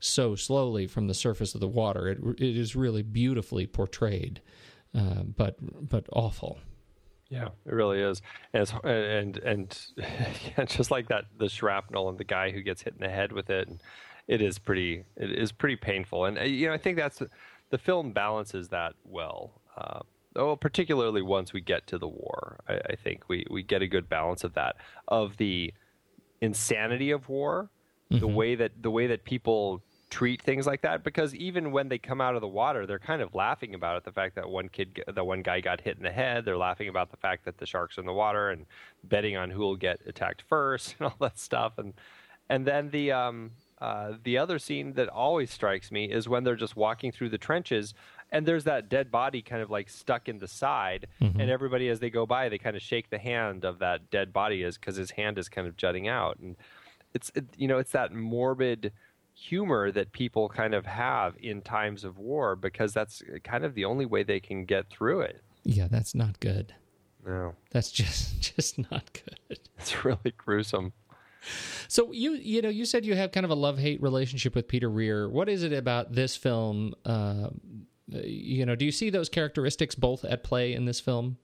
so 0.00 0.34
slowly 0.34 0.86
from 0.86 1.06
the 1.06 1.14
surface 1.14 1.54
of 1.54 1.60
the 1.60 1.68
water. 1.68 2.08
It, 2.08 2.18
it 2.38 2.56
is 2.56 2.74
really 2.74 3.02
beautifully 3.02 3.66
portrayed, 3.66 4.40
uh, 4.96 5.22
but 5.24 5.56
but 5.88 6.06
awful. 6.12 6.58
Yeah, 7.28 7.48
it 7.64 7.72
really 7.72 8.00
is, 8.00 8.20
and 8.52 8.62
it's, 8.62 8.72
and 8.84 9.38
and 9.38 9.86
yeah, 9.96 10.64
just 10.66 10.90
like 10.90 11.08
that, 11.08 11.24
the 11.38 11.48
shrapnel 11.48 12.10
and 12.10 12.18
the 12.18 12.24
guy 12.24 12.50
who 12.50 12.60
gets 12.62 12.82
hit 12.82 12.94
in 12.94 13.00
the 13.00 13.08
head 13.08 13.32
with 13.32 13.48
it, 13.48 13.70
it 14.28 14.42
is 14.42 14.58
pretty, 14.58 15.04
it 15.16 15.32
is 15.32 15.50
pretty 15.50 15.76
painful, 15.76 16.26
and 16.26 16.38
uh, 16.38 16.42
you 16.42 16.66
know 16.66 16.74
I 16.74 16.78
think 16.78 16.98
that's 16.98 17.22
the 17.70 17.78
film 17.78 18.12
balances 18.12 18.68
that 18.68 18.94
well. 19.04 19.62
Uh, 19.76 20.00
oh, 20.36 20.56
particularly 20.56 21.22
once 21.22 21.54
we 21.54 21.62
get 21.62 21.86
to 21.86 21.96
the 21.96 22.08
war, 22.08 22.58
I, 22.68 22.74
I 22.90 22.96
think 22.96 23.28
we 23.28 23.46
we 23.50 23.62
get 23.62 23.80
a 23.80 23.88
good 23.88 24.10
balance 24.10 24.44
of 24.44 24.52
that. 24.54 24.76
Of 25.08 25.38
the 25.38 25.72
insanity 26.42 27.12
of 27.12 27.30
war, 27.30 27.70
the 28.10 28.28
way 28.28 28.54
that 28.54 28.72
the 28.82 28.90
way 28.90 29.06
that 29.06 29.24
people 29.24 29.82
treat 30.12 30.42
things 30.42 30.66
like 30.66 30.82
that 30.82 31.02
because 31.02 31.34
even 31.34 31.72
when 31.72 31.88
they 31.88 31.96
come 31.98 32.20
out 32.20 32.34
of 32.34 32.42
the 32.42 32.46
water, 32.48 32.86
they're 32.86 32.98
kind 32.98 33.22
of 33.22 33.34
laughing 33.34 33.74
about 33.74 33.96
it. 33.96 34.04
The 34.04 34.12
fact 34.12 34.34
that 34.34 34.46
one 34.48 34.68
kid, 34.68 35.02
the 35.12 35.24
one 35.24 35.40
guy 35.42 35.60
got 35.62 35.80
hit 35.80 35.96
in 35.96 36.02
the 36.02 36.12
head, 36.12 36.44
they're 36.44 36.58
laughing 36.58 36.88
about 36.88 37.10
the 37.10 37.16
fact 37.16 37.46
that 37.46 37.56
the 37.56 37.64
sharks 37.64 37.96
are 37.96 38.02
in 38.02 38.06
the 38.06 38.12
water 38.12 38.50
and 38.50 38.66
betting 39.04 39.36
on 39.38 39.48
who 39.50 39.60
will 39.60 39.76
get 39.76 40.00
attacked 40.06 40.42
first 40.42 40.96
and 40.98 41.06
all 41.08 41.16
that 41.20 41.38
stuff. 41.38 41.78
And 41.78 41.94
and 42.50 42.66
then 42.66 42.90
the 42.90 43.10
um, 43.12 43.52
uh, 43.80 44.12
the 44.22 44.36
other 44.36 44.58
scene 44.58 44.92
that 44.94 45.08
always 45.08 45.50
strikes 45.50 45.90
me 45.90 46.04
is 46.12 46.28
when 46.28 46.44
they're 46.44 46.56
just 46.56 46.76
walking 46.76 47.10
through 47.10 47.30
the 47.30 47.38
trenches 47.38 47.94
and 48.30 48.44
there's 48.44 48.64
that 48.64 48.88
dead 48.90 49.10
body 49.10 49.40
kind 49.40 49.62
of 49.62 49.70
like 49.70 49.88
stuck 49.88 50.28
in 50.28 50.38
the 50.38 50.48
side 50.48 51.06
Mm-hmm. 51.22 51.40
and 51.40 51.50
everybody 51.50 51.88
as 51.88 52.00
they 52.00 52.10
go 52.10 52.26
by 52.26 52.48
they 52.50 52.58
kind 52.58 52.76
of 52.76 52.82
shake 52.82 53.08
the 53.10 53.18
hand 53.18 53.64
of 53.64 53.78
that 53.78 54.10
dead 54.10 54.32
body 54.32 54.62
is 54.62 54.76
because 54.76 54.96
his 54.96 55.12
hand 55.12 55.38
is 55.38 55.48
kind 55.48 55.66
of 55.66 55.76
jutting 55.76 56.06
out 56.08 56.38
and 56.40 56.56
it's 57.14 57.30
it, 57.34 57.44
you 57.56 57.68
know 57.68 57.78
it's 57.78 57.92
that 57.92 58.12
morbid 58.12 58.92
humor 59.34 59.90
that 59.90 60.12
people 60.12 60.48
kind 60.48 60.74
of 60.74 60.86
have 60.86 61.34
in 61.40 61.60
times 61.62 62.04
of 62.04 62.18
war 62.18 62.54
because 62.56 62.92
that's 62.92 63.22
kind 63.44 63.64
of 63.64 63.74
the 63.74 63.84
only 63.84 64.06
way 64.06 64.22
they 64.22 64.40
can 64.40 64.64
get 64.64 64.88
through 64.90 65.20
it 65.20 65.42
Yeah, 65.64 65.88
that's 65.88 66.14
not 66.14 66.38
good. 66.40 66.74
no 67.26 67.54
That's 67.70 67.90
just 67.90 68.40
just 68.56 68.78
not 68.90 69.10
good. 69.12 69.58
it's 69.78 70.04
really 70.04 70.32
gruesome 70.36 70.92
So 71.88 72.12
you 72.12 72.34
you 72.34 72.62
know 72.62 72.68
you 72.68 72.84
said 72.84 73.04
you 73.04 73.14
have 73.14 73.32
kind 73.32 73.44
of 73.44 73.50
a 73.50 73.54
love 73.56 73.78
hate 73.78 74.00
relationship 74.02 74.54
with 74.54 74.68
Peter 74.68 74.88
Weir. 74.90 75.28
What 75.28 75.48
is 75.48 75.62
it 75.64 75.72
about 75.72 76.12
this 76.14 76.36
film? 76.36 76.94
Uh, 77.04 77.48
you 78.08 78.64
know, 78.66 78.74
do 78.76 78.84
you 78.84 78.92
see 78.92 79.10
those 79.10 79.28
characteristics 79.28 79.94
both 79.94 80.24
at 80.24 80.44
play 80.44 80.72
in 80.74 80.84
this 80.84 81.00
film? 81.00 81.38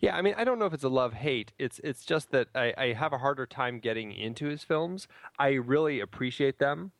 Yeah, 0.00 0.16
I 0.16 0.22
mean, 0.22 0.34
I 0.36 0.42
don't 0.42 0.58
know 0.58 0.64
if 0.66 0.72
it's 0.74 0.82
a 0.82 0.88
love 0.88 1.12
hate. 1.12 1.52
It's 1.58 1.78
it's 1.84 2.04
just 2.04 2.30
that 2.32 2.48
I, 2.54 2.72
I 2.76 2.92
have 2.94 3.12
a 3.12 3.18
harder 3.18 3.46
time 3.46 3.78
getting 3.78 4.10
into 4.12 4.46
his 4.46 4.64
films. 4.64 5.06
I 5.38 5.50
really 5.50 6.00
appreciate 6.00 6.58
them, 6.58 6.90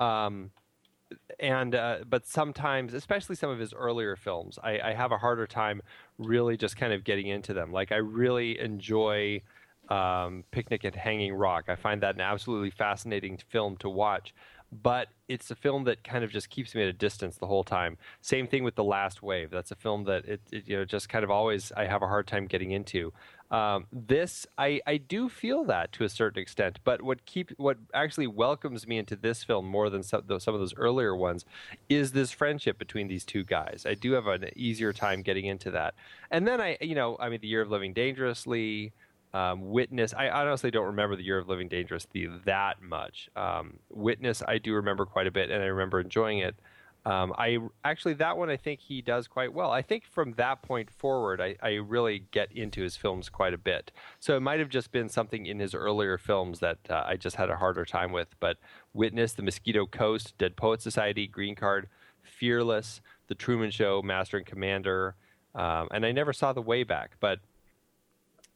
um, 0.00 0.50
and 1.38 1.74
uh, 1.74 1.98
but 2.08 2.26
sometimes, 2.26 2.94
especially 2.94 3.36
some 3.36 3.50
of 3.50 3.58
his 3.58 3.72
earlier 3.72 4.16
films, 4.16 4.58
I, 4.62 4.80
I 4.80 4.94
have 4.94 5.12
a 5.12 5.18
harder 5.18 5.46
time 5.46 5.82
really 6.18 6.56
just 6.56 6.76
kind 6.76 6.92
of 6.92 7.04
getting 7.04 7.26
into 7.26 7.54
them. 7.54 7.72
Like 7.72 7.92
I 7.92 7.96
really 7.96 8.58
enjoy 8.58 9.42
um, 9.88 10.44
Picnic 10.50 10.84
at 10.84 10.94
Hanging 10.94 11.34
Rock. 11.34 11.66
I 11.68 11.76
find 11.76 12.02
that 12.02 12.14
an 12.14 12.20
absolutely 12.20 12.70
fascinating 12.70 13.38
film 13.48 13.76
to 13.78 13.88
watch. 13.88 14.34
But 14.82 15.08
it's 15.28 15.52
a 15.52 15.54
film 15.54 15.84
that 15.84 16.02
kind 16.02 16.24
of 16.24 16.32
just 16.32 16.50
keeps 16.50 16.74
me 16.74 16.82
at 16.82 16.88
a 16.88 16.92
distance 16.92 17.36
the 17.36 17.46
whole 17.46 17.62
time. 17.62 17.96
Same 18.20 18.48
thing 18.48 18.64
with 18.64 18.74
The 18.74 18.82
Last 18.82 19.22
Wave. 19.22 19.50
That's 19.50 19.70
a 19.70 19.76
film 19.76 20.04
that 20.04 20.24
it, 20.24 20.40
it 20.50 20.66
you 20.66 20.76
know 20.76 20.84
just 20.84 21.08
kind 21.08 21.22
of 21.22 21.30
always 21.30 21.70
I 21.76 21.86
have 21.86 22.02
a 22.02 22.06
hard 22.08 22.26
time 22.26 22.46
getting 22.46 22.72
into. 22.72 23.12
Um, 23.50 23.86
this 23.92 24.46
I, 24.58 24.80
I 24.86 24.96
do 24.96 25.28
feel 25.28 25.64
that 25.64 25.92
to 25.92 26.04
a 26.04 26.08
certain 26.08 26.42
extent, 26.42 26.80
but 26.82 27.02
what 27.02 27.24
keep 27.26 27.52
what 27.58 27.78
actually 27.94 28.26
welcomes 28.26 28.86
me 28.86 28.98
into 28.98 29.14
this 29.14 29.44
film 29.44 29.66
more 29.66 29.88
than 29.88 30.02
some, 30.02 30.24
some 30.40 30.54
of 30.54 30.60
those 30.60 30.74
earlier 30.76 31.14
ones 31.14 31.44
is 31.88 32.12
this 32.12 32.32
friendship 32.32 32.76
between 32.78 33.06
these 33.06 33.24
two 33.24 33.44
guys. 33.44 33.86
I 33.88 33.94
do 33.94 34.12
have 34.12 34.26
an 34.26 34.50
easier 34.56 34.92
time 34.92 35.22
getting 35.22 35.46
into 35.46 35.70
that, 35.70 35.94
and 36.30 36.46
then 36.46 36.60
I 36.60 36.76
you 36.80 36.96
know 36.96 37.16
I 37.20 37.28
mean 37.28 37.40
The 37.40 37.48
Year 37.48 37.62
of 37.62 37.70
Living 37.70 37.92
Dangerously 37.92 38.92
um, 39.32 39.70
Witness. 39.70 40.12
I 40.12 40.28
honestly 40.28 40.72
don't 40.72 40.86
remember 40.86 41.14
the 41.14 41.24
Year 41.24 41.38
of 41.38 41.48
Living 41.48 41.68
Dangerously 41.68 42.28
that 42.46 42.82
much. 42.82 43.28
Um, 43.36 43.78
Witness, 43.90 44.42
I 44.46 44.58
do 44.58 44.74
remember 44.74 45.06
quite 45.06 45.28
a 45.28 45.30
bit, 45.30 45.50
and 45.50 45.62
I 45.62 45.66
remember 45.66 46.00
enjoying 46.00 46.38
it. 46.38 46.56
Um, 47.06 47.32
I 47.38 47.58
actually 47.84 48.14
that 48.14 48.36
one 48.36 48.50
I 48.50 48.56
think 48.56 48.80
he 48.80 49.00
does 49.00 49.28
quite 49.28 49.54
well. 49.54 49.70
I 49.70 49.80
think 49.80 50.04
from 50.04 50.32
that 50.32 50.62
point 50.62 50.90
forward, 50.90 51.40
I, 51.40 51.54
I 51.62 51.74
really 51.74 52.24
get 52.32 52.50
into 52.50 52.82
his 52.82 52.96
films 52.96 53.28
quite 53.28 53.54
a 53.54 53.58
bit. 53.58 53.92
So 54.18 54.36
it 54.36 54.40
might 54.40 54.58
have 54.58 54.68
just 54.68 54.90
been 54.90 55.08
something 55.08 55.46
in 55.46 55.60
his 55.60 55.72
earlier 55.72 56.18
films 56.18 56.58
that 56.58 56.78
uh, 56.90 57.04
I 57.06 57.16
just 57.16 57.36
had 57.36 57.48
a 57.48 57.56
harder 57.56 57.84
time 57.84 58.10
with. 58.10 58.34
But 58.40 58.56
Witness, 58.92 59.34
The 59.34 59.44
Mosquito 59.44 59.86
Coast, 59.86 60.36
Dead 60.36 60.56
Poet 60.56 60.82
Society, 60.82 61.28
Green 61.28 61.54
Card, 61.54 61.88
Fearless, 62.24 63.00
The 63.28 63.36
Truman 63.36 63.70
Show, 63.70 64.02
Master 64.02 64.36
and 64.36 64.44
Commander, 64.44 65.14
um, 65.54 65.86
and 65.92 66.04
I 66.04 66.10
never 66.10 66.32
saw 66.32 66.52
The 66.52 66.60
Way 66.60 66.82
Back, 66.82 67.12
but 67.20 67.38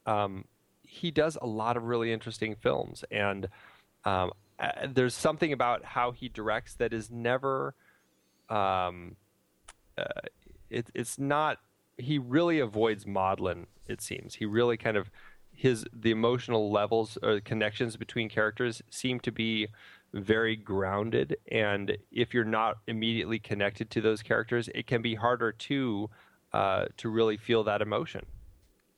um, 0.05 0.43
he 0.83 1.09
does 1.09 1.37
a 1.41 1.47
lot 1.47 1.77
of 1.77 1.83
really 1.83 2.11
interesting 2.11 2.55
films, 2.55 3.05
and 3.09 3.47
um, 4.03 4.31
uh, 4.59 4.87
there's 4.93 5.15
something 5.15 5.53
about 5.53 5.85
how 5.85 6.11
he 6.11 6.27
directs 6.27 6.75
that 6.75 6.91
is 6.91 7.09
never. 7.09 7.73
Um, 8.51 9.15
uh, 9.97 10.03
it, 10.69 10.89
it's 10.93 11.17
not. 11.17 11.57
He 11.97 12.17
really 12.17 12.59
avoids 12.59 13.05
maudlin. 13.05 13.67
It 13.87 14.01
seems 14.01 14.35
he 14.35 14.45
really 14.45 14.77
kind 14.77 14.97
of 14.97 15.09
his 15.53 15.85
the 15.93 16.11
emotional 16.11 16.71
levels 16.71 17.17
or 17.21 17.39
connections 17.39 17.97
between 17.97 18.29
characters 18.29 18.81
seem 18.89 19.19
to 19.19 19.31
be 19.31 19.67
very 20.13 20.55
grounded 20.55 21.37
and 21.51 21.97
if 22.11 22.33
you're 22.33 22.43
not 22.43 22.77
immediately 22.87 23.37
connected 23.37 23.89
to 23.89 24.01
those 24.01 24.21
characters 24.21 24.69
it 24.73 24.87
can 24.87 25.01
be 25.01 25.15
harder 25.15 25.51
to 25.51 26.09
uh, 26.53 26.85
to 26.97 27.09
really 27.09 27.37
feel 27.37 27.63
that 27.63 27.81
emotion 27.81 28.25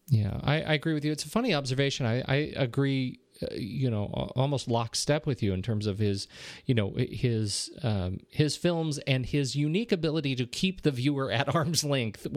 Yeah, 0.09 0.39
I, 0.43 0.61
I 0.61 0.73
agree 0.73 0.93
with 0.93 1.05
you. 1.05 1.11
It's 1.11 1.25
a 1.25 1.29
funny 1.29 1.53
observation. 1.53 2.05
I, 2.05 2.23
I 2.27 2.35
agree, 2.55 3.19
you 3.51 3.89
know, 3.89 4.05
almost 4.35 4.67
lockstep 4.67 5.25
with 5.25 5.43
you 5.43 5.53
in 5.53 5.61
terms 5.61 5.87
of 5.87 5.99
his, 5.99 6.27
you 6.65 6.73
know, 6.73 6.93
his 6.97 7.69
um, 7.83 8.19
his 8.29 8.55
films 8.55 8.99
and 8.99 9.25
his 9.25 9.55
unique 9.55 9.91
ability 9.91 10.35
to 10.35 10.45
keep 10.45 10.81
the 10.81 10.91
viewer 10.91 11.31
at 11.31 11.53
arm's 11.55 11.83
length, 11.83 12.27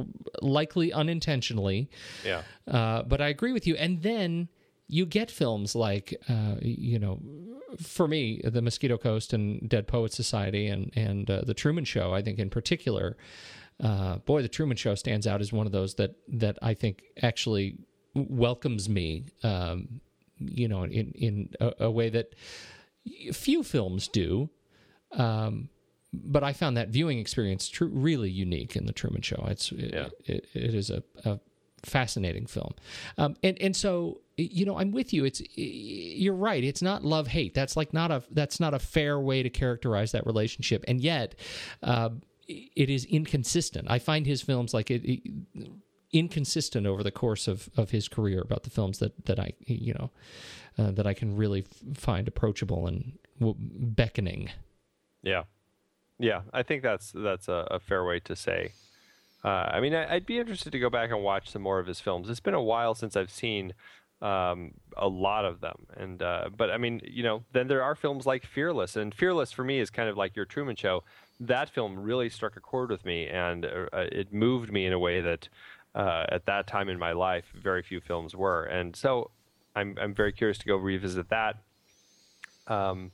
likely 0.42 0.92
unintentionally. 0.92 1.88
yeah 2.24 2.42
Uh, 2.66 3.02
but 3.02 3.20
I 3.20 3.28
agree 3.28 3.52
with 3.52 3.66
you. 3.66 3.76
And 3.76 4.02
then 4.02 4.48
you 4.88 5.06
get 5.06 5.30
films 5.30 5.74
like, 5.74 6.14
uh, 6.28 6.56
you 6.60 6.98
know, 6.98 7.20
for 7.80 8.06
me, 8.08 8.40
The 8.44 8.62
Mosquito 8.62 8.96
Coast 8.96 9.32
and 9.32 9.68
Dead 9.68 9.86
Poet 9.86 10.12
Society 10.12 10.68
and 10.68 10.92
and 10.96 11.30
uh, 11.30 11.42
The 11.42 11.54
Truman 11.54 11.84
Show. 11.84 12.14
I 12.14 12.22
think 12.22 12.38
in 12.38 12.50
particular, 12.50 13.16
uh, 13.82 14.16
boy, 14.18 14.42
The 14.42 14.48
Truman 14.48 14.76
Show 14.76 14.94
stands 14.94 15.26
out 15.26 15.40
as 15.40 15.52
one 15.52 15.66
of 15.66 15.72
those 15.72 15.94
that 15.96 16.16
that 16.28 16.58
I 16.62 16.74
think 16.74 17.02
actually 17.22 17.78
welcomes 18.14 18.88
me. 18.88 19.24
Um, 19.42 20.00
you 20.38 20.68
know, 20.68 20.84
in 20.84 21.12
in 21.12 21.50
a, 21.60 21.72
a 21.80 21.90
way 21.90 22.08
that 22.10 22.34
few 23.32 23.62
films 23.62 24.08
do. 24.08 24.48
Um, 25.12 25.68
but 26.12 26.42
I 26.42 26.52
found 26.52 26.76
that 26.76 26.88
viewing 26.88 27.18
experience 27.18 27.68
tr- 27.68 27.84
really 27.86 28.30
unique 28.30 28.74
in 28.76 28.86
the 28.86 28.92
Truman 28.92 29.22
Show. 29.22 29.44
It's 29.48 29.70
it, 29.72 29.92
Yeah. 29.94 30.08
it, 30.24 30.46
it 30.54 30.74
is 30.74 30.90
a, 30.90 31.02
a 31.24 31.38
fascinating 31.84 32.46
film, 32.46 32.72
um, 33.18 33.36
and 33.42 33.60
and 33.60 33.76
so 33.76 34.20
you 34.36 34.64
know 34.64 34.78
I'm 34.78 34.92
with 34.92 35.12
you. 35.12 35.24
It's 35.24 35.42
you're 35.56 36.34
right. 36.34 36.62
It's 36.64 36.82
not 36.82 37.04
love 37.04 37.28
hate. 37.28 37.54
That's 37.54 37.76
like 37.76 37.92
not 37.92 38.10
a 38.10 38.22
that's 38.30 38.58
not 38.60 38.72
a 38.74 38.78
fair 38.78 39.20
way 39.20 39.42
to 39.42 39.50
characterize 39.50 40.12
that 40.12 40.26
relationship. 40.26 40.84
And 40.88 41.00
yet, 41.00 41.34
uh, 41.82 42.10
it 42.48 42.88
is 42.90 43.04
inconsistent. 43.04 43.86
I 43.90 43.98
find 43.98 44.26
his 44.26 44.40
films 44.42 44.72
like 44.74 44.90
it. 44.90 45.04
it 45.04 45.20
inconsistent 46.12 46.86
over 46.86 47.02
the 47.02 47.10
course 47.10 47.48
of, 47.48 47.68
of 47.76 47.90
his 47.90 48.08
career 48.08 48.40
about 48.40 48.62
the 48.62 48.70
films 48.70 48.98
that, 48.98 49.26
that 49.26 49.38
I 49.38 49.52
you 49.66 49.94
know 49.94 50.10
uh, 50.78 50.90
that 50.92 51.06
I 51.06 51.14
can 51.14 51.36
really 51.36 51.60
f- 51.60 51.98
find 51.98 52.28
approachable 52.28 52.86
and 52.86 53.18
w- 53.38 53.56
beckoning. 53.58 54.50
Yeah, 55.22 55.44
yeah. 56.18 56.42
I 56.52 56.62
think 56.62 56.82
that's 56.82 57.12
that's 57.12 57.48
a, 57.48 57.66
a 57.70 57.80
fair 57.80 58.04
way 58.04 58.20
to 58.20 58.36
say. 58.36 58.72
Uh, 59.44 59.70
I 59.72 59.80
mean, 59.80 59.94
I, 59.94 60.14
I'd 60.14 60.26
be 60.26 60.38
interested 60.38 60.72
to 60.72 60.78
go 60.78 60.90
back 60.90 61.10
and 61.10 61.22
watch 61.22 61.50
some 61.50 61.62
more 61.62 61.78
of 61.78 61.86
his 61.86 62.00
films. 62.00 62.28
It's 62.28 62.40
been 62.40 62.54
a 62.54 62.62
while 62.62 62.94
since 62.94 63.16
I've 63.16 63.30
seen 63.30 63.74
um, 64.20 64.72
a 64.96 65.08
lot 65.08 65.44
of 65.44 65.60
them, 65.60 65.86
and 65.96 66.22
uh, 66.22 66.48
but 66.56 66.70
I 66.70 66.78
mean, 66.78 67.00
you 67.04 67.22
know, 67.22 67.44
then 67.52 67.68
there 67.68 67.82
are 67.82 67.94
films 67.94 68.26
like 68.26 68.46
Fearless, 68.46 68.96
and 68.96 69.14
Fearless 69.14 69.52
for 69.52 69.62
me 69.62 69.78
is 69.78 69.90
kind 69.90 70.08
of 70.08 70.16
like 70.16 70.34
your 70.34 70.46
Truman 70.46 70.76
Show. 70.76 71.04
That 71.38 71.68
film 71.68 71.98
really 71.98 72.30
struck 72.30 72.56
a 72.56 72.60
chord 72.60 72.90
with 72.90 73.04
me, 73.04 73.26
and 73.26 73.66
uh, 73.66 73.86
it 73.92 74.32
moved 74.32 74.72
me 74.72 74.86
in 74.86 74.94
a 74.94 74.98
way 74.98 75.20
that 75.20 75.48
uh, 75.96 76.26
at 76.28 76.46
that 76.46 76.66
time 76.68 76.88
in 76.88 76.98
my 76.98 77.12
life, 77.12 77.46
very 77.54 77.82
few 77.82 78.00
films 78.00 78.36
were, 78.36 78.64
and 78.64 78.94
so 78.94 79.30
I'm 79.74 79.96
I'm 80.00 80.14
very 80.14 80.32
curious 80.32 80.58
to 80.58 80.66
go 80.66 80.76
revisit 80.76 81.28
that. 81.30 81.56
Um, 82.68 83.10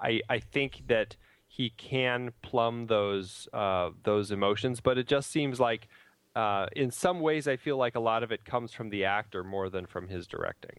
I, 0.00 0.20
I 0.28 0.38
think 0.40 0.82
that 0.88 1.16
he 1.46 1.70
can 1.70 2.32
plumb 2.42 2.86
those 2.86 3.48
uh, 3.52 3.90
those 4.04 4.30
emotions, 4.30 4.80
but 4.80 4.98
it 4.98 5.06
just 5.08 5.30
seems 5.30 5.58
like 5.58 5.88
uh, 6.36 6.66
in 6.76 6.90
some 6.90 7.20
ways 7.20 7.48
I 7.48 7.56
feel 7.56 7.76
like 7.76 7.94
a 7.96 8.00
lot 8.00 8.22
of 8.22 8.30
it 8.32 8.44
comes 8.44 8.72
from 8.72 8.90
the 8.90 9.04
actor 9.04 9.42
more 9.42 9.68
than 9.70 9.86
from 9.86 10.08
his 10.08 10.26
directing. 10.26 10.78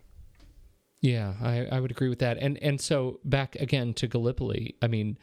Yeah, 1.02 1.34
I, 1.42 1.66
I 1.72 1.80
would 1.80 1.92
agree 1.92 2.10
with 2.10 2.20
that. 2.20 2.38
And 2.38 2.58
and 2.62 2.80
so 2.80 3.20
back 3.24 3.56
again 3.56 3.94
to 3.96 4.08
Gallipoli. 4.08 4.76
I 4.82 4.88
mean, 4.88 5.18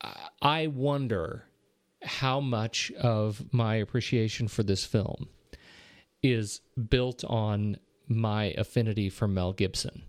I- 0.00 0.28
I 0.40 0.66
wonder 0.68 1.44
how 2.02 2.40
much 2.40 2.90
of 2.92 3.42
my 3.52 3.76
appreciation 3.76 4.48
for 4.48 4.62
this 4.62 4.84
film 4.84 5.28
is 6.22 6.60
built 6.88 7.24
on 7.24 7.76
my 8.08 8.46
affinity 8.56 9.08
for 9.10 9.28
Mel 9.28 9.52
Gibson. 9.52 10.02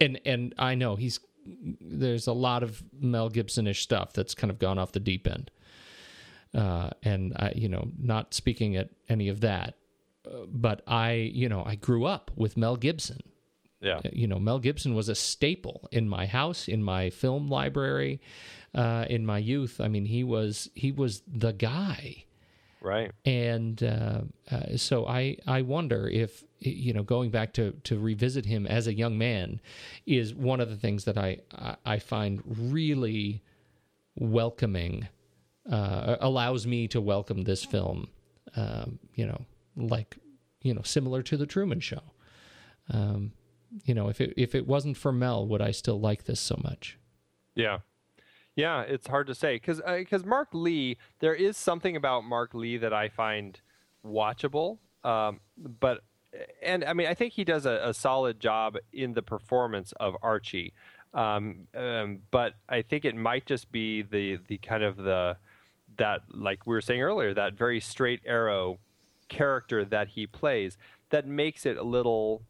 And 0.00 0.20
and 0.24 0.54
I 0.58 0.74
know 0.74 0.96
he's 0.96 1.20
there's 1.46 2.26
a 2.26 2.32
lot 2.32 2.62
of 2.62 2.82
Mel 2.98 3.30
Gibsonish 3.30 3.76
stuff 3.82 4.12
that's 4.12 4.34
kind 4.34 4.50
of 4.50 4.58
gone 4.58 4.78
off 4.78 4.92
the 4.92 5.00
deep 5.00 5.26
end. 5.26 5.50
Uh, 6.54 6.90
and 7.02 7.32
I, 7.36 7.52
you 7.54 7.68
know, 7.68 7.88
not 7.98 8.32
speaking 8.32 8.76
at 8.76 8.90
any 9.08 9.28
of 9.28 9.40
that, 9.40 9.74
uh, 10.26 10.46
but 10.48 10.82
I, 10.86 11.12
you 11.12 11.48
know, 11.48 11.64
I 11.66 11.74
grew 11.74 12.04
up 12.04 12.30
with 12.36 12.56
Mel 12.56 12.76
Gibson 12.76 13.20
Yeah. 13.84 13.98
Uh, 14.04 14.08
You 14.12 14.26
know, 14.26 14.38
Mel 14.38 14.58
Gibson 14.58 14.94
was 14.94 15.08
a 15.08 15.14
staple 15.14 15.88
in 15.92 16.08
my 16.08 16.26
house, 16.26 16.68
in 16.68 16.82
my 16.82 17.10
film 17.10 17.48
library, 17.48 18.20
uh, 18.74 19.04
in 19.08 19.24
my 19.26 19.38
youth. 19.38 19.80
I 19.80 19.88
mean, 19.88 20.06
he 20.06 20.24
was 20.24 20.70
he 20.74 20.90
was 20.92 21.22
the 21.26 21.52
guy 21.52 22.24
Right. 22.80 23.12
and 23.24 23.82
uh, 23.82 24.20
uh, 24.50 24.76
so 24.76 25.06
I 25.06 25.38
I 25.46 25.62
wonder 25.62 26.08
if 26.08 26.44
you 26.60 26.92
know 26.92 27.02
going 27.02 27.30
back 27.30 27.52
to 27.54 27.72
to 27.84 27.98
revisit 27.98 28.44
him 28.46 28.66
as 28.66 28.86
a 28.86 28.92
young 28.94 29.16
man 29.18 29.60
is 30.06 30.34
one 30.34 30.60
of 30.62 30.68
the 30.68 30.76
things 30.76 31.04
that 31.04 31.16
I 31.16 31.38
I- 31.52 31.76
I 31.94 31.98
find 31.98 32.42
really 32.46 33.42
welcoming 34.16 35.08
uh, 35.70 36.16
allows 36.20 36.66
me 36.66 36.86
to 36.88 37.00
welcome 37.00 37.42
this 37.44 37.64
film 37.64 38.08
um, 38.56 38.98
you 39.14 39.26
know 39.26 39.44
like 39.76 40.16
you 40.62 40.74
know 40.74 40.82
similar 40.82 41.22
to 41.22 41.36
the 41.36 41.46
Truman 41.46 41.80
Show 41.80 42.02
um, 42.90 43.32
you 43.84 43.94
know 43.94 44.08
if 44.08 44.20
it 44.20 44.32
if 44.36 44.54
it 44.54 44.66
wasn't 44.66 44.96
for 44.96 45.12
Mel 45.12 45.46
would 45.46 45.60
I 45.60 45.70
still 45.70 46.00
like 46.00 46.24
this 46.24 46.40
so 46.40 46.58
much 46.62 46.98
Yeah. 47.54 47.78
Yeah, 48.56 48.82
it's 48.82 49.08
hard 49.08 49.26
to 49.26 49.34
say 49.34 49.56
because 49.56 49.82
because 49.84 50.24
Mark 50.24 50.48
Lee, 50.52 50.96
there 51.18 51.34
is 51.34 51.56
something 51.56 51.96
about 51.96 52.24
Mark 52.24 52.54
Lee 52.54 52.76
that 52.76 52.92
I 52.92 53.08
find 53.08 53.60
watchable, 54.06 54.78
um, 55.02 55.40
but 55.80 56.04
and 56.62 56.84
I 56.84 56.92
mean 56.92 57.08
I 57.08 57.14
think 57.14 57.32
he 57.32 57.44
does 57.44 57.66
a, 57.66 57.80
a 57.82 57.92
solid 57.92 58.38
job 58.38 58.76
in 58.92 59.14
the 59.14 59.22
performance 59.22 59.92
of 59.98 60.14
Archie, 60.22 60.72
um, 61.14 61.66
um, 61.74 62.20
but 62.30 62.54
I 62.68 62.82
think 62.82 63.04
it 63.04 63.16
might 63.16 63.44
just 63.44 63.72
be 63.72 64.02
the 64.02 64.38
the 64.46 64.58
kind 64.58 64.84
of 64.84 64.98
the 64.98 65.36
that 65.96 66.20
like 66.32 66.64
we 66.64 66.74
were 66.74 66.80
saying 66.80 67.02
earlier 67.02 67.34
that 67.34 67.54
very 67.54 67.80
straight 67.80 68.20
arrow 68.24 68.78
character 69.28 69.84
that 69.84 70.08
he 70.08 70.28
plays 70.28 70.76
that 71.10 71.26
makes 71.26 71.66
it 71.66 71.76
a 71.76 71.82
little 71.82 72.42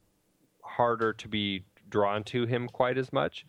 harder 0.77 1.13
to 1.13 1.29
be 1.29 1.65
drawn 1.89 2.25
to 2.25 2.47
him 2.47 2.69
quite 2.69 2.99
as 2.99 3.13
much 3.13 3.45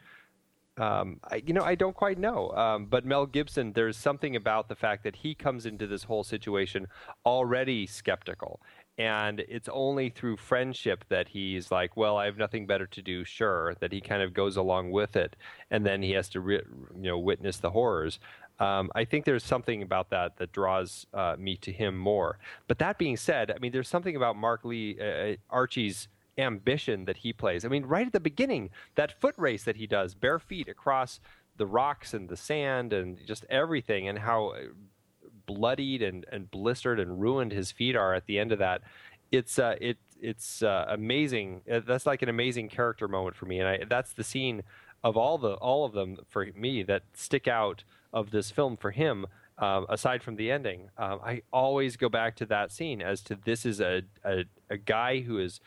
um, 0.77 1.19
I, 1.23 1.41
you 1.45 1.53
know, 1.53 1.63
I 1.63 1.75
don't 1.75 1.95
quite 1.95 2.17
know. 2.17 2.51
Um, 2.51 2.85
but 2.85 3.05
Mel 3.05 3.25
Gibson, 3.25 3.73
there's 3.73 3.97
something 3.97 4.35
about 4.35 4.67
the 4.67 4.75
fact 4.75 5.03
that 5.03 5.15
he 5.15 5.33
comes 5.33 5.65
into 5.65 5.87
this 5.87 6.03
whole 6.03 6.23
situation 6.23 6.87
already 7.25 7.87
skeptical. 7.87 8.61
And 8.97 9.41
it's 9.41 9.69
only 9.71 10.09
through 10.09 10.37
friendship 10.37 11.03
that 11.09 11.27
he's 11.29 11.69
like, 11.69 11.97
well, 11.97 12.17
I 12.17 12.25
have 12.25 12.37
nothing 12.37 12.65
better 12.65 12.87
to 12.87 13.01
do, 13.01 13.25
sure, 13.25 13.75
that 13.81 13.91
he 13.91 13.99
kind 13.99 14.21
of 14.21 14.33
goes 14.33 14.55
along 14.55 14.91
with 14.91 15.17
it. 15.17 15.35
And 15.69 15.85
then 15.85 16.01
he 16.01 16.11
has 16.11 16.29
to, 16.29 16.39
re- 16.39 16.61
you 16.95 17.09
know, 17.09 17.19
witness 17.19 17.57
the 17.57 17.71
horrors. 17.71 18.19
Um, 18.57 18.89
I 18.95 19.03
think 19.03 19.25
there's 19.25 19.43
something 19.43 19.81
about 19.81 20.09
that 20.11 20.37
that 20.37 20.53
draws 20.53 21.05
uh, 21.13 21.35
me 21.37 21.57
to 21.57 21.73
him 21.73 21.97
more. 21.97 22.39
But 22.67 22.79
that 22.79 22.97
being 22.97 23.17
said, 23.17 23.51
I 23.51 23.59
mean, 23.59 23.73
there's 23.73 23.89
something 23.89 24.15
about 24.15 24.37
Mark 24.37 24.63
Lee, 24.63 24.97
uh, 24.97 25.35
Archie's 25.49 26.07
ambition 26.37 27.05
that 27.05 27.17
he 27.17 27.33
plays. 27.33 27.65
I 27.65 27.67
mean, 27.69 27.85
right 27.85 28.07
at 28.07 28.13
the 28.13 28.19
beginning, 28.19 28.69
that 28.95 29.19
foot 29.19 29.35
race 29.37 29.63
that 29.63 29.77
he 29.77 29.87
does, 29.87 30.13
bare 30.15 30.39
feet 30.39 30.67
across 30.67 31.19
the 31.57 31.65
rocks 31.65 32.13
and 32.13 32.27
the 32.29 32.37
sand 32.37 32.93
and 32.93 33.17
just 33.25 33.45
everything, 33.49 34.07
and 34.07 34.19
how 34.19 34.49
uh, 34.49 34.59
bloodied 35.45 36.01
and, 36.01 36.25
and 36.31 36.51
blistered 36.51 36.99
and 36.99 37.21
ruined 37.21 37.51
his 37.51 37.71
feet 37.71 37.95
are 37.95 38.13
at 38.13 38.25
the 38.25 38.39
end 38.39 38.51
of 38.51 38.59
that. 38.59 38.81
It's 39.31 39.57
uh, 39.57 39.75
it 39.79 39.97
it's 40.21 40.61
uh, 40.63 40.85
amazing. 40.89 41.61
Uh, 41.71 41.81
That's 41.85 42.05
like 42.05 42.21
an 42.21 42.29
amazing 42.29 42.69
character 42.69 43.07
moment 43.07 43.35
for 43.35 43.45
me, 43.45 43.59
and 43.59 43.67
I, 43.67 43.79
that's 43.89 44.13
the 44.13 44.23
scene 44.23 44.63
of 45.03 45.17
all 45.17 45.37
the 45.37 45.53
all 45.55 45.85
of 45.85 45.93
them 45.93 46.17
for 46.29 46.47
me 46.55 46.83
that 46.83 47.03
stick 47.13 47.47
out 47.47 47.83
of 48.11 48.31
this 48.31 48.51
film 48.51 48.77
for 48.77 48.91
him. 48.91 49.27
Um, 49.57 49.85
aside 49.87 50.21
from 50.21 50.35
the 50.35 50.51
ending, 50.51 50.89
um, 50.97 51.21
I 51.23 51.41
always 51.53 51.95
go 51.95 52.09
back 52.09 52.35
to 52.37 52.45
that 52.47 52.73
scene 52.73 53.01
as 53.01 53.21
to 53.21 53.35
this 53.35 53.65
is 53.65 53.79
a, 53.79 54.01
a, 54.25 54.43
a 54.69 54.75
guy 54.75 55.21
who 55.21 55.39
is 55.39 55.61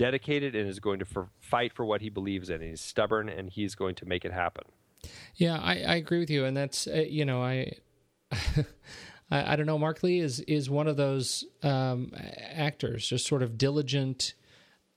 dedicated 0.00 0.56
and 0.56 0.66
is 0.66 0.80
going 0.80 0.98
to 0.98 1.04
for, 1.04 1.28
fight 1.38 1.74
for 1.74 1.84
what 1.84 2.00
he 2.00 2.08
believes 2.08 2.48
in. 2.48 2.62
He's 2.62 2.80
stubborn 2.80 3.28
and 3.28 3.50
he's 3.50 3.74
going 3.74 3.94
to 3.96 4.06
make 4.06 4.24
it 4.24 4.32
happen. 4.32 4.64
Yeah, 5.36 5.58
I, 5.58 5.82
I 5.82 5.94
agree 5.96 6.20
with 6.20 6.30
you, 6.30 6.46
and 6.46 6.56
that's 6.56 6.86
uh, 6.86 7.04
you 7.06 7.26
know 7.26 7.42
I, 7.42 7.72
I 9.30 9.52
I 9.52 9.56
don't 9.56 9.66
know. 9.66 9.78
Mark 9.78 10.02
Lee 10.02 10.20
is 10.20 10.40
is 10.40 10.70
one 10.70 10.88
of 10.88 10.96
those 10.96 11.44
um, 11.62 12.12
actors, 12.14 13.06
just 13.06 13.26
sort 13.26 13.42
of 13.42 13.58
diligent. 13.58 14.34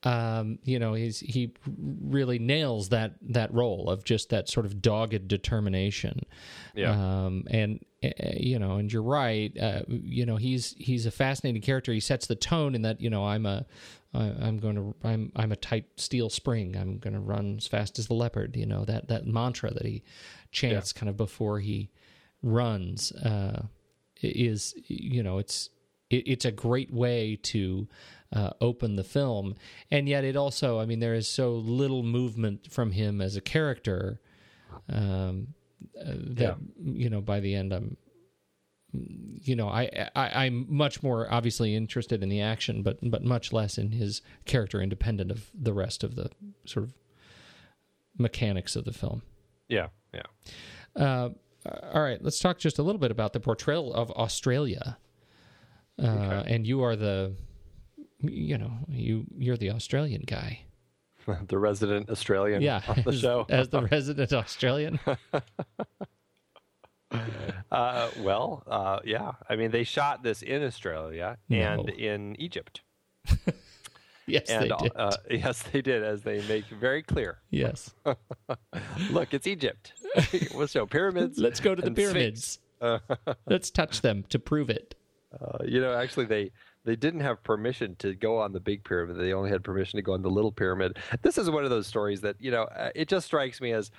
Um, 0.03 0.59
you 0.63 0.79
know, 0.79 0.93
he's 0.93 1.19
he 1.19 1.53
really 1.67 2.39
nails 2.39 2.89
that 2.89 3.15
that 3.29 3.53
role 3.53 3.89
of 3.89 4.03
just 4.03 4.29
that 4.29 4.49
sort 4.49 4.65
of 4.65 4.81
dogged 4.81 5.27
determination. 5.27 6.21
Yeah. 6.75 6.91
Um, 6.91 7.45
and 7.49 7.79
uh, 8.03 8.09
you 8.35 8.59
know, 8.59 8.73
and 8.77 8.91
you're 8.91 9.03
right. 9.03 9.57
Uh, 9.57 9.81
you 9.87 10.25
know, 10.25 10.35
he's 10.35 10.75
he's 10.77 11.05
a 11.05 11.11
fascinating 11.11 11.61
character. 11.61 11.93
He 11.93 12.01
sets 12.01 12.27
the 12.27 12.35
tone 12.35 12.75
in 12.75 12.81
that 12.81 12.99
you 12.99 13.09
know 13.09 13.25
I'm 13.25 13.45
a 13.45 13.65
I, 14.13 14.25
I'm 14.41 14.57
going 14.59 14.75
to 14.75 14.95
I'm 15.03 15.31
I'm 15.35 15.51
a 15.51 15.55
tight 15.55 15.85
steel 15.97 16.29
spring. 16.29 16.75
I'm 16.75 16.97
going 16.99 17.13
to 17.13 17.19
run 17.19 17.57
as 17.57 17.67
fast 17.67 17.97
as 17.99 18.07
the 18.07 18.13
leopard. 18.13 18.55
You 18.55 18.65
know 18.65 18.85
that 18.85 19.07
that 19.07 19.25
mantra 19.25 19.73
that 19.73 19.85
he 19.85 20.03
chants 20.51 20.93
kind 20.93 21.09
of 21.09 21.17
before 21.17 21.59
he 21.59 21.89
runs 22.41 23.11
uh, 23.11 23.63
is 24.21 24.75
you 24.87 25.23
know 25.23 25.39
it's 25.39 25.69
it, 26.09 26.27
it's 26.27 26.45
a 26.45 26.51
great 26.51 26.93
way 26.93 27.39
to 27.43 27.87
uh, 28.31 28.51
open 28.61 28.95
the 28.95 29.03
film, 29.03 29.55
and 29.89 30.07
yet 30.07 30.23
it 30.23 30.35
also 30.35 30.79
I 30.79 30.85
mean 30.85 30.99
there 30.99 31.15
is 31.15 31.27
so 31.27 31.53
little 31.55 32.03
movement 32.03 32.71
from 32.71 32.91
him 32.91 33.21
as 33.21 33.35
a 33.35 33.41
character 33.41 34.19
um, 34.89 35.47
uh, 35.99 36.13
that 36.15 36.57
you 36.83 37.09
know 37.09 37.21
by 37.21 37.39
the 37.39 37.55
end 37.55 37.73
I'm 37.73 37.97
you 38.93 39.55
know 39.55 39.67
I, 39.67 40.09
I 40.15 40.45
I'm 40.45 40.65
much 40.69 41.01
more 41.03 41.31
obviously 41.31 41.75
interested 41.75 42.21
in 42.23 42.29
the 42.29 42.41
action, 42.41 42.83
but 42.83 42.99
but 43.01 43.23
much 43.23 43.51
less 43.51 43.77
in 43.77 43.91
his 43.91 44.21
character, 44.45 44.81
independent 44.81 45.31
of 45.31 45.49
the 45.53 45.73
rest 45.73 46.03
of 46.03 46.15
the 46.15 46.29
sort 46.65 46.85
of 46.85 46.93
mechanics 48.17 48.75
of 48.75 48.85
the 48.85 48.93
film. 48.93 49.23
Yeah. 49.67 49.87
Yeah. 50.13 50.21
Uh, 50.95 51.29
all 51.93 52.01
right, 52.03 52.21
let's 52.21 52.39
talk 52.39 52.59
just 52.59 52.77
a 52.77 52.83
little 52.83 52.99
bit 52.99 53.09
about 53.11 53.33
the 53.33 53.39
portrayal 53.39 53.93
of 53.93 54.11
Australia. 54.11 54.97
Uh, 56.01 56.43
And 56.45 56.67
you 56.67 56.83
are 56.83 56.95
the, 56.95 57.33
you 58.21 58.57
know, 58.57 58.73
you 58.89 59.25
you're 59.37 59.57
the 59.57 59.71
Australian 59.71 60.23
guy. 60.25 60.61
the 61.47 61.57
resident 61.57 62.09
Australian 62.09 62.61
Yeah, 62.61 62.81
on 62.87 63.01
the 63.03 63.09
as, 63.11 63.19
show. 63.19 63.45
as 63.49 63.69
the 63.69 63.81
resident 63.83 64.33
Australian. 64.33 64.99
Uh, 67.73 68.09
well, 68.19 68.63
uh, 68.67 68.99
yeah. 69.03 69.31
I 69.49 69.55
mean, 69.55 69.71
they 69.71 69.83
shot 69.83 70.21
this 70.23 70.41
in 70.43 70.63
Australia 70.63 71.37
and 71.49 71.85
No. 71.87 71.93
in 71.93 72.35
Egypt. 72.39 72.81
yes, 74.27 74.49
And 74.49 74.63
they 74.63 74.75
did. 74.79 74.91
Uh, 74.95 75.11
yes, 75.31 75.63
they 75.63 75.81
did, 75.81 76.03
as 76.03 76.21
they 76.21 76.41
make 76.47 76.65
very 76.65 77.01
clear. 77.03 77.39
yes, 77.49 77.93
Look, 79.11 79.33
it's 79.33 79.47
Egypt. 79.47 79.93
we'll 80.53 80.67
show 80.67 80.85
pyramids. 80.85 81.37
let's 81.39 81.59
go 81.59 81.73
to 81.75 81.81
the 81.81 81.91
pyramids. 81.91 82.59
let's 83.47 83.71
touch 83.71 84.01
them 84.01 84.23
to 84.29 84.39
prove 84.39 84.69
it. 84.69 84.95
Uh, 85.39 85.63
you 85.65 85.81
know, 85.81 85.95
actually, 85.95 86.25
they 86.25 86.51
they 86.85 86.95
didn't 86.95 87.21
have 87.21 87.41
permission 87.43 87.95
to 87.95 88.13
go 88.13 88.37
on 88.39 88.51
the 88.51 88.59
big 88.59 88.83
pyramid. 88.83 89.17
They 89.17 89.33
only 89.33 89.49
had 89.49 89.63
permission 89.63 89.97
to 89.97 90.03
go 90.03 90.13
on 90.13 90.21
the 90.21 90.29
little 90.29 90.51
pyramid. 90.51 90.97
This 91.23 91.37
is 91.39 91.49
one 91.49 91.63
of 91.63 91.71
those 91.71 91.87
stories 91.87 92.21
that 92.21 92.35
you 92.39 92.51
know 92.51 92.63
uh, 92.63 92.91
it 92.93 93.07
just 93.07 93.25
strikes 93.25 93.59
me 93.59 93.71
as 93.71 93.89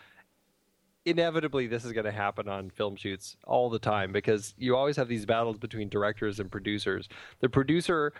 inevitably 1.07 1.67
this 1.67 1.85
is 1.85 1.93
going 1.93 2.05
to 2.05 2.13
happen 2.13 2.49
on 2.49 2.71
film 2.71 2.97
shoots 2.97 3.37
all 3.47 3.71
the 3.71 3.79
time 3.79 4.13
because 4.13 4.55
you 4.57 4.77
always 4.77 4.97
have 4.97 5.09
these 5.09 5.27
battles 5.27 5.59
between 5.59 5.89
directors 5.89 6.41
and 6.41 6.51
producers. 6.51 7.09
The 7.41 7.49
producer 7.49 8.13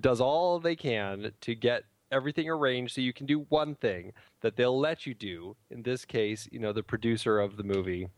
does 0.00 0.20
all 0.20 0.58
they 0.58 0.76
can 0.76 1.32
to 1.42 1.54
get 1.54 1.84
everything 2.10 2.48
arranged 2.48 2.94
so 2.94 3.00
you 3.00 3.12
can 3.12 3.26
do 3.26 3.46
one 3.48 3.74
thing 3.74 4.12
that 4.40 4.56
they'll 4.56 4.78
let 4.78 5.06
you 5.06 5.14
do. 5.14 5.56
In 5.70 5.82
this 5.82 6.04
case, 6.04 6.48
you 6.50 6.58
know, 6.58 6.72
the 6.72 6.82
producer 6.82 7.40
of 7.40 7.56
the 7.56 7.62
movie 7.62 8.08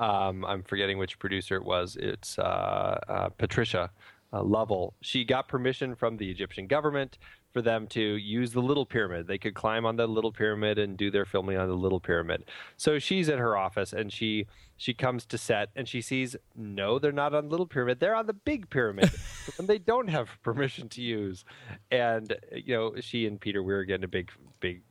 um, 0.00 0.46
I'm 0.46 0.62
forgetting 0.62 0.96
which 0.98 1.18
producer 1.18 1.56
it 1.56 1.64
was. 1.64 1.96
It's 2.00 2.38
uh, 2.38 2.98
uh, 3.06 3.28
Patricia 3.28 3.90
uh, 4.32 4.42
Lovell. 4.42 4.94
She 5.02 5.24
got 5.24 5.46
permission 5.46 5.94
from 5.94 6.16
the 6.16 6.30
Egyptian 6.30 6.66
government 6.66 7.18
for 7.52 7.62
them 7.62 7.86
to 7.88 8.00
use 8.00 8.52
the 8.52 8.60
Little 8.60 8.86
Pyramid. 8.86 9.26
They 9.26 9.38
could 9.38 9.54
climb 9.54 9.84
on 9.84 9.96
the 9.96 10.06
Little 10.06 10.32
Pyramid 10.32 10.78
and 10.78 10.96
do 10.96 11.10
their 11.10 11.24
filming 11.24 11.56
on 11.56 11.68
the 11.68 11.74
Little 11.74 12.00
Pyramid. 12.00 12.44
So 12.76 12.98
she's 12.98 13.28
in 13.28 13.38
her 13.38 13.56
office 13.56 13.92
and 13.92 14.12
she 14.12 14.46
she 14.76 14.94
comes 14.94 15.26
to 15.26 15.36
set 15.36 15.68
and 15.76 15.86
she 15.86 16.00
sees 16.00 16.36
no, 16.56 16.98
they're 16.98 17.12
not 17.12 17.34
on 17.34 17.44
the 17.44 17.50
Little 17.50 17.66
Pyramid. 17.66 18.00
They're 18.00 18.14
on 18.14 18.26
the 18.26 18.32
Big 18.32 18.70
Pyramid, 18.70 19.10
and 19.58 19.68
they 19.68 19.78
don't 19.78 20.08
have 20.08 20.28
permission 20.42 20.88
to 20.90 21.02
use. 21.02 21.44
And 21.90 22.34
you 22.52 22.74
know, 22.74 22.94
she 23.00 23.26
and 23.26 23.40
Peter 23.40 23.62
Weir 23.62 23.84
get 23.84 23.96
in 23.96 24.04
a 24.04 24.08
big 24.08 24.30
big 24.60 24.82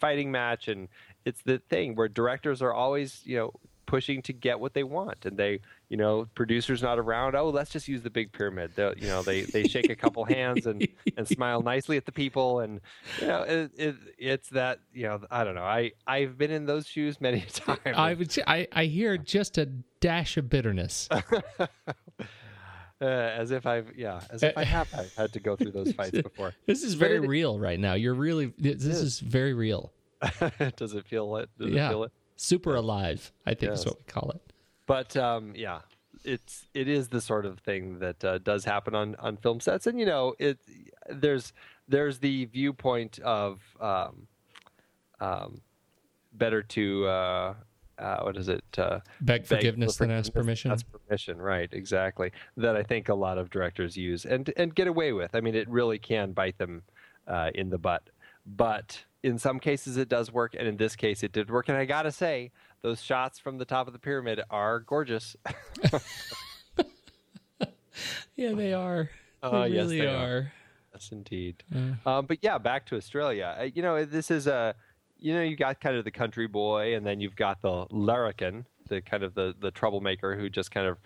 fighting 0.00 0.30
match 0.30 0.66
and 0.68 0.88
it's 1.24 1.42
the 1.42 1.58
thing 1.68 1.94
where 1.94 2.08
directors 2.08 2.62
are 2.62 2.72
always 2.72 3.20
you 3.24 3.36
know 3.36 3.52
pushing 3.88 4.20
to 4.20 4.34
get 4.34 4.60
what 4.60 4.74
they 4.74 4.84
want 4.84 5.24
and 5.24 5.38
they 5.38 5.58
you 5.88 5.96
know 5.96 6.28
producers 6.34 6.82
not 6.82 6.98
around 6.98 7.34
oh 7.34 7.48
let's 7.48 7.70
just 7.70 7.88
use 7.88 8.02
the 8.02 8.10
big 8.10 8.30
pyramid 8.30 8.70
they 8.76 8.92
you 8.98 9.08
know 9.08 9.22
they 9.22 9.40
they 9.40 9.66
shake 9.66 9.88
a 9.88 9.96
couple 9.96 10.24
hands 10.26 10.66
and 10.66 10.86
and 11.16 11.26
smile 11.26 11.62
nicely 11.62 11.96
at 11.96 12.04
the 12.04 12.12
people 12.12 12.60
and 12.60 12.82
you 13.18 13.26
know 13.26 13.42
it, 13.44 13.70
it, 13.78 13.96
it's 14.18 14.50
that 14.50 14.78
you 14.92 15.04
know 15.04 15.18
i 15.30 15.42
don't 15.42 15.54
know 15.54 15.62
i 15.62 15.90
i've 16.06 16.36
been 16.36 16.50
in 16.50 16.66
those 16.66 16.86
shoes 16.86 17.18
many 17.18 17.40
times 17.40 17.80
I 17.86 18.12
would 18.12 18.30
say, 18.30 18.42
I, 18.46 18.68
I 18.72 18.84
hear 18.84 19.16
just 19.16 19.56
a 19.58 19.66
dash 19.66 20.36
of 20.36 20.48
bitterness. 20.48 21.08
Uh, 23.00 23.04
as 23.04 23.52
if 23.52 23.64
I've 23.64 23.92
yeah, 23.96 24.20
as 24.28 24.42
if 24.42 24.58
I 24.58 24.64
have 24.64 24.92
I've 24.92 25.14
had 25.14 25.32
to 25.34 25.38
go 25.38 25.54
through 25.54 25.70
those 25.70 25.92
fights 25.92 26.10
before. 26.22 26.52
This 26.66 26.82
is 26.82 26.94
very 26.94 27.18
it- 27.18 27.28
real 27.28 27.56
right 27.56 27.78
now. 27.78 27.94
You're 27.94 28.12
really. 28.12 28.52
This 28.58 28.82
is 28.82 29.20
very 29.20 29.54
real. 29.54 29.92
Does 30.76 30.94
it 30.94 31.06
feel 31.06 31.36
it? 31.36 31.48
Does 31.60 31.70
yeah. 31.70 31.86
it 31.86 31.90
feel 31.90 32.02
it? 32.02 32.12
Super 32.38 32.76
alive. 32.76 33.32
I 33.44 33.54
think 33.54 33.72
is 33.72 33.84
what 33.84 33.98
we 33.98 34.04
call 34.04 34.30
it. 34.30 34.40
But 34.86 35.16
um, 35.16 35.52
yeah, 35.56 35.80
it's 36.24 36.66
it 36.72 36.88
is 36.88 37.08
the 37.08 37.20
sort 37.20 37.44
of 37.44 37.58
thing 37.58 37.98
that 37.98 38.24
uh, 38.24 38.38
does 38.38 38.64
happen 38.64 38.94
on 38.94 39.16
on 39.16 39.36
film 39.36 39.60
sets, 39.60 39.86
and 39.86 39.98
you 39.98 40.06
know, 40.06 40.34
it 40.38 40.58
there's 41.10 41.52
there's 41.88 42.20
the 42.20 42.44
viewpoint 42.46 43.18
of 43.20 43.60
um, 43.80 44.28
um, 45.20 45.60
better 46.32 46.62
to 46.62 47.06
uh, 47.06 47.54
uh, 47.98 48.20
what 48.20 48.36
is 48.36 48.48
it? 48.48 48.64
Uh, 48.76 49.00
Beg 49.20 49.42
beg 49.42 49.46
forgiveness 49.46 49.96
for 49.96 50.06
than 50.06 50.16
ask 50.16 50.32
permission. 50.32 50.68
That's 50.70 50.84
permission, 50.84 51.38
right? 51.42 51.68
Exactly. 51.72 52.30
That 52.56 52.76
I 52.76 52.84
think 52.84 53.08
a 53.08 53.14
lot 53.14 53.36
of 53.36 53.50
directors 53.50 53.96
use 53.96 54.24
and 54.24 54.52
and 54.56 54.74
get 54.74 54.86
away 54.86 55.12
with. 55.12 55.34
I 55.34 55.40
mean, 55.40 55.56
it 55.56 55.68
really 55.68 55.98
can 55.98 56.32
bite 56.32 56.58
them 56.58 56.82
uh, 57.26 57.50
in 57.54 57.70
the 57.70 57.78
butt, 57.78 58.08
but 58.56 59.04
in 59.22 59.38
some 59.38 59.60
cases 59.60 59.96
it 59.96 60.08
does 60.08 60.32
work, 60.32 60.54
and 60.58 60.66
in 60.66 60.76
this 60.76 60.96
case 60.96 61.22
it 61.22 61.32
did 61.32 61.50
work. 61.50 61.68
And 61.68 61.76
I 61.76 61.84
gotta 61.84 62.10
say, 62.12 62.50
those 62.82 63.02
shots 63.02 63.38
from 63.38 63.58
the 63.58 63.64
top 63.64 63.86
of 63.86 63.92
the 63.92 63.98
pyramid 63.98 64.40
are 64.50 64.80
gorgeous. 64.80 65.36
Yeah, 68.36 68.52
they 68.52 68.72
are. 68.72 69.10
They 69.42 69.48
Uh, 69.48 69.64
yes, 69.64 69.84
really 69.84 70.00
they 70.00 70.06
are. 70.06 70.16
are. 70.38 70.52
Yes, 70.94 71.10
indeed. 71.12 71.62
Um, 72.06 72.26
but 72.26 72.38
yeah, 72.42 72.58
back 72.58 72.86
to 72.86 72.96
Australia. 72.96 73.56
Uh, 73.60 73.64
You 73.64 73.82
know, 73.82 74.04
this 74.04 74.30
is 74.32 74.46
a, 74.48 74.74
you 75.18 75.32
know, 75.34 75.42
you 75.42 75.56
got 75.56 75.80
kind 75.80 75.96
of 75.96 76.04
the 76.04 76.10
country 76.10 76.46
boy, 76.48 76.94
and 76.96 77.06
then 77.06 77.20
you've 77.20 77.36
got 77.36 77.60
the 77.62 77.86
larrikin, 77.90 78.64
the 78.88 79.00
kind 79.00 79.22
of 79.22 79.34
the 79.34 79.54
the 79.60 79.70
troublemaker 79.70 80.34
who 80.36 80.48
just 80.48 80.70
kind 80.72 80.86
of 80.88 80.98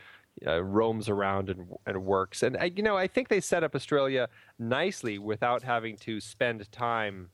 uh, 0.47 0.63
roams 0.63 1.09
around 1.09 1.51
and 1.51 1.69
and 1.87 2.05
works. 2.05 2.43
And 2.43 2.57
I, 2.57 2.73
you 2.75 2.83
know, 2.83 2.97
I 2.97 3.07
think 3.07 3.29
they 3.29 3.41
set 3.41 3.65
up 3.65 3.75
Australia 3.75 4.29
nicely 4.59 5.19
without 5.19 5.63
having 5.63 5.97
to 5.99 6.21
spend 6.21 6.71
time. 6.73 7.31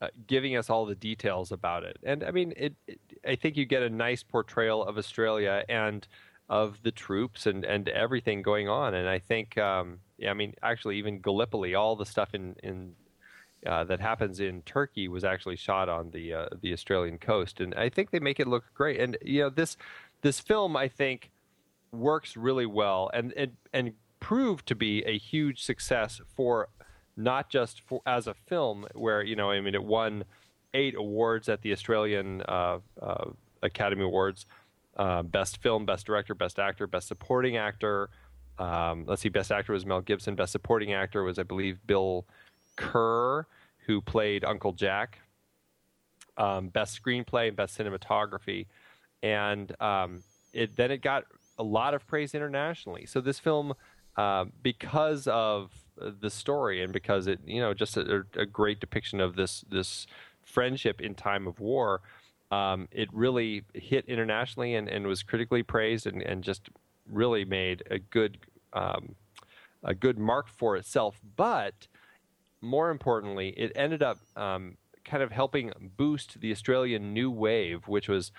Uh, 0.00 0.08
giving 0.26 0.56
us 0.56 0.68
all 0.68 0.84
the 0.84 0.96
details 0.96 1.52
about 1.52 1.84
it, 1.84 1.96
and 2.02 2.24
I 2.24 2.32
mean, 2.32 2.52
it, 2.56 2.74
it. 2.88 2.98
I 3.24 3.36
think 3.36 3.56
you 3.56 3.64
get 3.64 3.84
a 3.84 3.88
nice 3.88 4.24
portrayal 4.24 4.84
of 4.84 4.98
Australia 4.98 5.64
and 5.68 6.08
of 6.48 6.82
the 6.82 6.90
troops 6.90 7.46
and, 7.46 7.64
and 7.64 7.88
everything 7.88 8.42
going 8.42 8.68
on. 8.68 8.94
And 8.94 9.08
I 9.08 9.18
think, 9.18 9.56
um, 9.58 10.00
yeah, 10.18 10.30
I 10.30 10.34
mean, 10.34 10.54
actually, 10.62 10.98
even 10.98 11.20
Gallipoli, 11.20 11.74
all 11.74 11.96
the 11.96 12.04
stuff 12.04 12.34
in 12.34 12.56
in 12.62 12.94
uh, 13.66 13.84
that 13.84 14.00
happens 14.00 14.40
in 14.40 14.60
Turkey 14.62 15.08
was 15.08 15.24
actually 15.24 15.56
shot 15.56 15.88
on 15.88 16.10
the 16.10 16.34
uh, 16.34 16.46
the 16.60 16.72
Australian 16.72 17.18
coast, 17.18 17.60
and 17.60 17.74
I 17.74 17.88
think 17.88 18.10
they 18.10 18.20
make 18.20 18.40
it 18.40 18.48
look 18.48 18.64
great. 18.74 19.00
And 19.00 19.16
you 19.22 19.42
know, 19.42 19.50
this 19.50 19.76
this 20.22 20.40
film, 20.40 20.76
I 20.76 20.88
think, 20.88 21.30
works 21.92 22.36
really 22.36 22.66
well, 22.66 23.10
and 23.12 23.32
and 23.34 23.52
and 23.72 23.92
proved 24.20 24.66
to 24.68 24.74
be 24.74 25.02
a 25.04 25.18
huge 25.18 25.62
success 25.62 26.20
for 26.34 26.68
not 27.16 27.50
just 27.50 27.80
for 27.80 28.00
as 28.06 28.26
a 28.26 28.34
film, 28.34 28.86
where 28.94 29.22
you 29.22 29.36
know, 29.36 29.50
I 29.50 29.60
mean, 29.60 29.74
it 29.74 29.84
won 29.84 30.24
eight 30.74 30.94
awards 30.96 31.48
at 31.48 31.62
the 31.62 31.72
Australian 31.72 32.42
uh, 32.42 32.78
uh, 33.00 33.30
Academy 33.62 34.04
Awards 34.04 34.46
uh, 34.96 35.22
best 35.22 35.58
film, 35.62 35.86
best 35.86 36.06
director, 36.06 36.34
best 36.34 36.58
actor, 36.58 36.86
best 36.86 37.08
supporting 37.08 37.56
actor. 37.56 38.10
Um, 38.58 39.04
let's 39.06 39.22
see, 39.22 39.28
best 39.28 39.50
actor 39.50 39.72
was 39.72 39.86
Mel 39.86 40.00
Gibson. 40.00 40.34
Best 40.34 40.52
supporting 40.52 40.92
actor 40.92 41.22
was, 41.22 41.38
I 41.38 41.42
believe, 41.42 41.78
Bill 41.86 42.26
Kerr, 42.76 43.46
who 43.86 44.00
played 44.00 44.44
Uncle 44.44 44.72
Jack. 44.72 45.20
Um, 46.36 46.68
best 46.68 47.00
screenplay 47.02 47.48
and 47.48 47.56
best 47.56 47.78
cinematography, 47.78 48.66
and 49.22 49.78
um, 49.82 50.22
it 50.54 50.74
then 50.76 50.90
it 50.90 51.02
got 51.02 51.24
a 51.62 51.68
lot 51.78 51.94
of 51.94 52.06
praise 52.06 52.34
internationally. 52.34 53.06
So 53.06 53.20
this 53.20 53.38
film, 53.38 53.74
uh, 54.16 54.46
because 54.62 55.26
of 55.28 55.72
the 55.96 56.30
story 56.30 56.82
and 56.82 56.92
because 56.92 57.26
it, 57.32 57.38
you 57.46 57.60
know, 57.60 57.72
just 57.72 57.96
a, 57.96 58.24
a 58.36 58.46
great 58.46 58.80
depiction 58.80 59.20
of 59.20 59.36
this 59.36 59.64
this 59.70 60.06
friendship 60.44 61.00
in 61.00 61.14
time 61.14 61.46
of 61.46 61.60
war, 61.60 62.00
um, 62.50 62.88
it 62.90 63.08
really 63.12 63.62
hit 63.74 64.04
internationally 64.06 64.74
and, 64.74 64.88
and 64.88 65.06
was 65.06 65.22
critically 65.22 65.62
praised 65.62 66.06
and, 66.06 66.20
and 66.22 66.42
just 66.42 66.68
really 67.08 67.44
made 67.44 67.82
a 67.90 67.98
good 67.98 68.38
um, 68.72 69.14
a 69.84 69.94
good 69.94 70.18
mark 70.18 70.48
for 70.48 70.76
itself. 70.76 71.20
But 71.36 71.86
more 72.60 72.90
importantly, 72.90 73.48
it 73.56 73.72
ended 73.74 74.02
up 74.02 74.18
um, 74.36 74.76
kind 75.04 75.22
of 75.22 75.30
helping 75.32 75.72
boost 75.96 76.40
the 76.40 76.50
Australian 76.52 77.12
new 77.12 77.30
wave, 77.30 77.88
which 77.88 78.08
was 78.08 78.32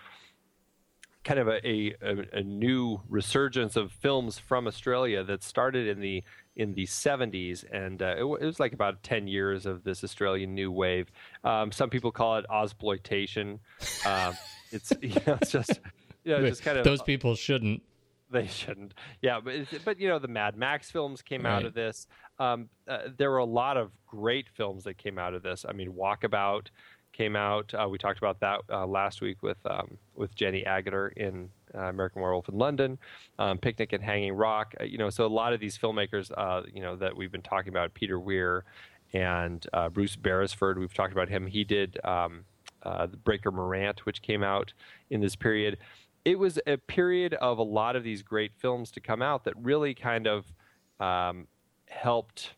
kind 1.24 1.40
of 1.40 1.48
a, 1.48 1.66
a, 1.66 1.96
a, 2.34 2.44
new 2.44 3.00
resurgence 3.08 3.76
of 3.76 3.92
films 3.92 4.40
from 4.40 4.68
Australia 4.68 5.24
that 5.24 5.44
started 5.44 5.88
in 5.88 6.00
the 6.00 6.24
in 6.56 6.74
the 6.74 6.86
70s, 6.86 7.64
and 7.72 8.02
uh, 8.02 8.14
it, 8.16 8.20
w- 8.20 8.36
it 8.36 8.46
was 8.46 8.60
like 8.60 8.74
about 8.74 9.02
10 9.04 9.28
years 9.28 9.66
of 9.66 9.84
this 9.84 10.04
Australian 10.04 10.54
new 10.54 10.72
wave. 10.72 11.10
Um, 11.44 11.72
some 11.72 11.90
people 11.90 12.12
call 12.12 12.38
it 12.38 12.46
Ozploitation. 12.50 13.60
Um, 14.06 14.38
it's 14.72 14.94
you 15.02 15.16
know, 15.26 15.38
it's 15.42 15.52
just 15.52 15.80
you 16.24 16.34
know, 16.34 16.48
just 16.48 16.62
kind 16.62 16.78
of 16.78 16.84
Those 16.84 17.02
people 17.02 17.36
shouldn't. 17.36 17.82
they 18.30 18.48
shouldn't. 18.48 18.94
Yeah, 19.22 19.40
but 19.44 19.54
but 19.86 20.00
you 20.00 20.10
know 20.10 20.20
the 20.20 20.28
Mad 20.28 20.58
Max 20.58 20.92
films 20.92 21.22
came 21.22 21.46
out 21.46 21.66
of 21.66 21.74
this. 21.74 22.08
Um, 22.40 22.70
uh, 22.88 23.10
there 23.18 23.30
were 23.30 23.38
a 23.38 23.46
lot 23.46 23.78
of 23.78 23.92
great 24.08 24.50
films 24.50 24.84
that 24.86 24.98
came 24.98 25.18
out 25.18 25.34
of 25.34 25.44
this. 25.44 25.66
I 25.68 25.74
mean, 25.74 25.94
Walkabout 25.94 26.68
came 27.14 27.36
out. 27.36 27.74
Uh, 27.74 27.88
we 27.88 27.98
talked 27.98 28.18
about 28.18 28.40
that 28.42 28.62
uh, 28.70 28.86
last 28.86 29.22
week 29.22 29.42
with 29.42 29.58
um, 29.66 29.98
with 30.16 30.36
Jenny 30.36 30.64
Agutter 30.68 31.14
in 31.14 31.50
uh, 31.74 31.84
American 31.84 32.22
Werewolf 32.22 32.50
in 32.50 32.58
London. 32.58 32.98
Um, 33.40 33.58
Picnic 33.58 33.94
at 33.94 34.02
Hanging 34.02 34.34
Rock. 34.34 34.76
Uh, 34.80 34.84
you 34.84 34.98
know, 34.98 35.10
so 35.10 35.26
a 35.26 35.28
lot 35.28 35.54
of 35.54 35.60
these 35.60 35.78
filmmakers, 35.78 36.32
uh, 36.38 36.64
you 36.74 36.82
know, 36.82 36.96
that 36.98 37.16
we've 37.16 37.32
been 37.32 37.42
talking 37.42 37.70
about, 37.70 37.94
Peter 37.94 38.20
Weir 38.20 38.66
and 39.14 39.66
uh, 39.72 39.90
Bruce 39.90 40.16
Beresford. 40.16 40.78
We've 40.78 40.94
talked 40.94 41.14
about 41.14 41.30
him. 41.30 41.48
He 41.48 41.64
did. 41.64 42.00
Um, 42.04 42.46
the 42.84 43.16
Breaker 43.16 43.50
Morant, 43.50 44.06
which 44.06 44.22
came 44.22 44.44
out 44.44 44.74
in 45.10 45.22
this 45.22 45.38
period. 45.38 45.78
It 46.26 46.38
was 46.38 46.60
a 46.68 46.76
period 46.76 47.34
of 47.36 47.58
a 47.58 47.64
lot 47.64 47.96
of 47.96 48.04
these 48.04 48.22
great 48.22 48.52
films 48.58 48.92
to 48.92 49.00
come 49.00 49.22
out 49.22 49.46
that 49.46 49.54
really 49.56 49.94
kind 49.94 50.28
of 50.28 50.52
um, 51.00 51.48
helped 51.88 52.56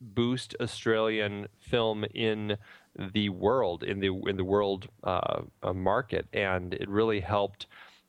boost 0.00 0.54
Australian 0.60 1.48
film 1.58 2.04
in 2.14 2.56
the 3.12 3.28
world, 3.28 3.82
in 3.82 4.00
the 4.00 4.08
in 4.26 4.36
the 4.36 4.44
world 4.44 4.88
uh, 5.04 5.42
uh, 5.62 5.72
market, 5.72 6.26
and 6.32 6.74
it 6.74 6.88
really 6.88 7.20
helped 7.20 7.66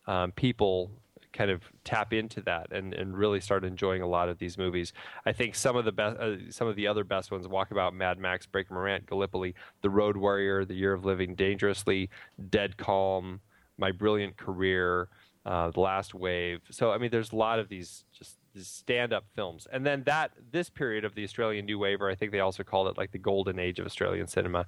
um, 0.07 0.31
people 0.31 0.91
kind 1.33 1.51
of 1.51 1.61
tap 1.83 2.13
into 2.13 2.41
that 2.41 2.71
and, 2.71 2.93
and 2.95 3.15
really 3.15 3.39
start 3.39 3.63
enjoying 3.63 4.01
a 4.01 4.07
lot 4.07 4.27
of 4.27 4.39
these 4.39 4.57
movies. 4.57 4.91
I 5.25 5.33
think 5.33 5.53
some 5.53 5.75
of 5.75 5.85
the 5.85 5.91
best, 5.91 6.17
uh, 6.17 6.35
some 6.49 6.67
of 6.67 6.75
the 6.75 6.88
other 6.88 7.03
best 7.03 7.31
ones: 7.31 7.45
Walkabout, 7.47 7.93
Mad 7.93 8.17
Max, 8.17 8.45
Breaker 8.45 8.73
Morant, 8.73 9.05
Gallipoli, 9.05 9.53
The 9.81 9.89
Road 9.89 10.17
Warrior, 10.17 10.65
The 10.65 10.73
Year 10.73 10.93
of 10.93 11.05
Living 11.05 11.35
Dangerously, 11.35 12.09
Dead 12.49 12.77
Calm, 12.77 13.41
My 13.77 13.91
Brilliant 13.91 14.38
Career, 14.38 15.09
uh, 15.45 15.71
The 15.71 15.79
Last 15.79 16.15
Wave. 16.15 16.61
So 16.71 16.91
I 16.91 16.97
mean, 16.97 17.11
there's 17.11 17.31
a 17.31 17.35
lot 17.35 17.59
of 17.59 17.69
these 17.69 18.05
just 18.17 18.38
stand-up 18.66 19.26
films, 19.36 19.68
and 19.72 19.86
then 19.86 20.03
that 20.03 20.32
this 20.51 20.70
period 20.70 21.05
of 21.05 21.16
the 21.16 21.24
Australian 21.24 21.66
New 21.66 21.80
Wave, 21.80 22.01
or 22.01 22.10
I 22.10 22.16
think 22.16 22.32
they 22.32 22.39
also 22.39 22.64
called 22.64 22.88
it 22.88 22.97
like 22.97 23.12
the 23.12 23.20
golden 23.20 23.60
age 23.60 23.80
of 23.80 23.86
Australian 23.86 24.28
cinema. 24.28 24.66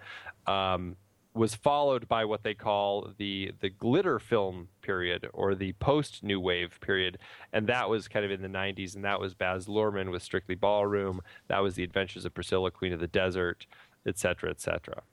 Um, 0.47 0.95
was 1.35 1.53
followed 1.53 2.07
by 2.07 2.25
what 2.25 2.41
they 2.41 2.55
call 2.55 3.13
the 3.17 3.53
the 3.61 3.69
glitter 3.69 4.17
film 4.17 4.67
period 4.81 5.29
or 5.31 5.53
the 5.53 5.71
post 5.73 6.23
new 6.23 6.39
wave 6.39 6.79
period. 6.81 7.19
And 7.53 7.67
that 7.67 7.87
was 7.87 8.07
kind 8.07 8.25
of 8.25 8.31
in 8.31 8.41
the 8.41 8.47
90s 8.47 8.95
and 8.95 9.05
that 9.05 9.19
was 9.19 9.35
Baz 9.35 9.67
Luhrmann 9.67 10.09
with 10.09 10.23
Strictly 10.23 10.55
Ballroom. 10.55 11.21
That 11.47 11.59
was 11.59 11.75
the 11.75 11.83
Adventures 11.83 12.25
of 12.25 12.33
Priscilla 12.33 12.71
Queen 12.71 12.93
of 12.93 12.99
the 12.99 13.07
Desert 13.07 13.67
etc 14.07 14.49
etc 14.49 15.03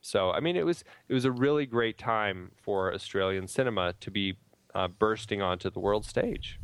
so 0.00 0.30
I 0.30 0.40
mean 0.40 0.56
it 0.56 0.64
was 0.64 0.82
it 1.08 1.14
was 1.14 1.24
a 1.24 1.32
really 1.32 1.66
great 1.66 1.98
time 1.98 2.52
for 2.56 2.92
Australian 2.92 3.46
cinema 3.46 3.94
to 4.00 4.10
be 4.10 4.36
uh, 4.74 4.88
bursting 4.88 5.42
onto 5.42 5.70
the 5.70 5.80
world 5.80 6.04
stage 6.06 6.58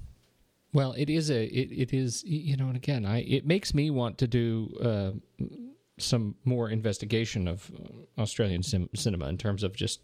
Well, 0.72 0.92
it 0.96 1.08
is 1.08 1.30
a 1.30 1.44
it, 1.44 1.70
it 1.72 1.92
is 1.92 2.22
you 2.24 2.56
know, 2.56 2.66
and 2.66 2.76
again, 2.76 3.04
I 3.06 3.22
it 3.22 3.46
makes 3.46 3.72
me 3.74 3.90
want 3.90 4.18
to 4.18 4.26
do 4.26 4.70
uh, 4.82 5.44
some 5.98 6.34
more 6.44 6.68
investigation 6.68 7.48
of 7.48 7.70
uh, 7.74 8.20
Australian 8.20 8.62
sim- 8.62 8.90
cinema 8.94 9.28
in 9.28 9.38
terms 9.38 9.62
of 9.62 9.74
just 9.74 10.00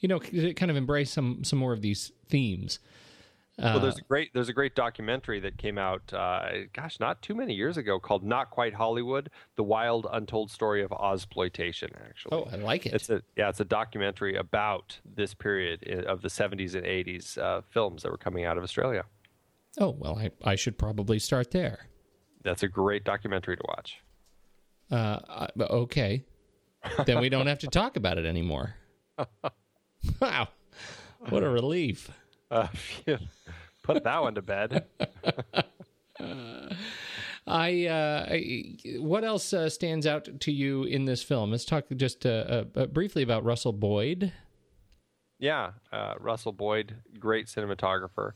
you 0.00 0.08
know 0.08 0.18
kind 0.20 0.70
of 0.70 0.76
embrace 0.76 1.10
some 1.10 1.44
some 1.44 1.58
more 1.58 1.72
of 1.72 1.80
these 1.80 2.12
themes. 2.28 2.78
well, 3.56 3.78
there's 3.78 3.98
a 3.98 4.02
great 4.02 4.34
there's 4.34 4.48
a 4.48 4.52
great 4.52 4.74
documentary 4.74 5.38
that 5.40 5.56
came 5.56 5.78
out, 5.78 6.12
uh, 6.12 6.48
gosh, 6.72 6.98
not 6.98 7.22
too 7.22 7.34
many 7.36 7.54
years 7.54 7.76
ago, 7.76 8.00
called 8.00 8.24
"Not 8.24 8.50
Quite 8.50 8.74
Hollywood: 8.74 9.30
The 9.56 9.62
Wild 9.62 10.06
Untold 10.12 10.50
Story 10.50 10.82
of 10.82 10.90
Ozploitation." 10.90 11.90
Actually, 12.04 12.36
Oh, 12.36 12.48
I 12.52 12.56
like 12.56 12.84
it. 12.84 12.94
It's 12.94 13.08
a 13.08 13.22
yeah, 13.36 13.48
it's 13.48 13.60
a 13.60 13.64
documentary 13.64 14.34
about 14.36 14.98
this 15.04 15.32
period 15.34 16.04
of 16.06 16.20
the 16.20 16.28
70s 16.28 16.74
and 16.74 16.84
80s 16.84 17.38
uh, 17.38 17.62
films 17.70 18.02
that 18.02 18.10
were 18.10 18.18
coming 18.18 18.44
out 18.44 18.58
of 18.58 18.64
Australia. 18.64 19.04
Oh 19.78 19.90
well, 19.90 20.18
I 20.18 20.30
I 20.42 20.54
should 20.54 20.78
probably 20.78 21.18
start 21.18 21.50
there. 21.50 21.88
That's 22.42 22.62
a 22.62 22.68
great 22.68 23.04
documentary 23.04 23.56
to 23.56 23.64
watch. 23.66 24.00
Uh, 24.90 25.48
okay, 25.60 26.24
then 27.06 27.20
we 27.20 27.28
don't 27.28 27.46
have 27.46 27.60
to 27.60 27.68
talk 27.68 27.96
about 27.96 28.18
it 28.18 28.26
anymore. 28.26 28.74
wow, 30.20 30.48
what 31.30 31.42
a 31.42 31.48
relief! 31.48 32.10
Uh, 32.50 32.68
put 33.82 34.04
that 34.04 34.22
one 34.22 34.34
to 34.34 34.42
bed. 34.42 34.84
I, 37.46 37.86
uh, 37.86 38.26
I 38.30 38.76
what 38.98 39.22
else 39.24 39.52
uh, 39.52 39.68
stands 39.68 40.06
out 40.06 40.40
to 40.40 40.52
you 40.52 40.84
in 40.84 41.04
this 41.04 41.22
film? 41.22 41.50
Let's 41.50 41.64
talk 41.64 41.84
just 41.96 42.24
uh, 42.24 42.64
uh, 42.74 42.86
briefly 42.86 43.22
about 43.22 43.44
Russell 43.44 43.72
Boyd. 43.72 44.32
Yeah, 45.38 45.72
uh, 45.92 46.14
Russell 46.20 46.52
Boyd, 46.52 46.96
great 47.18 47.46
cinematographer. 47.48 48.32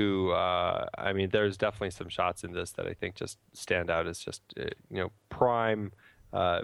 Who 0.00 0.30
uh, 0.30 0.86
I 0.96 1.12
mean, 1.12 1.28
there's 1.30 1.58
definitely 1.58 1.90
some 1.90 2.08
shots 2.08 2.42
in 2.42 2.52
this 2.52 2.70
that 2.72 2.86
I 2.86 2.94
think 2.94 3.16
just 3.16 3.36
stand 3.52 3.90
out 3.90 4.06
as 4.06 4.18
just 4.18 4.40
uh, 4.58 4.64
you 4.90 4.96
know 4.96 5.12
prime 5.28 5.92
uh, 6.32 6.62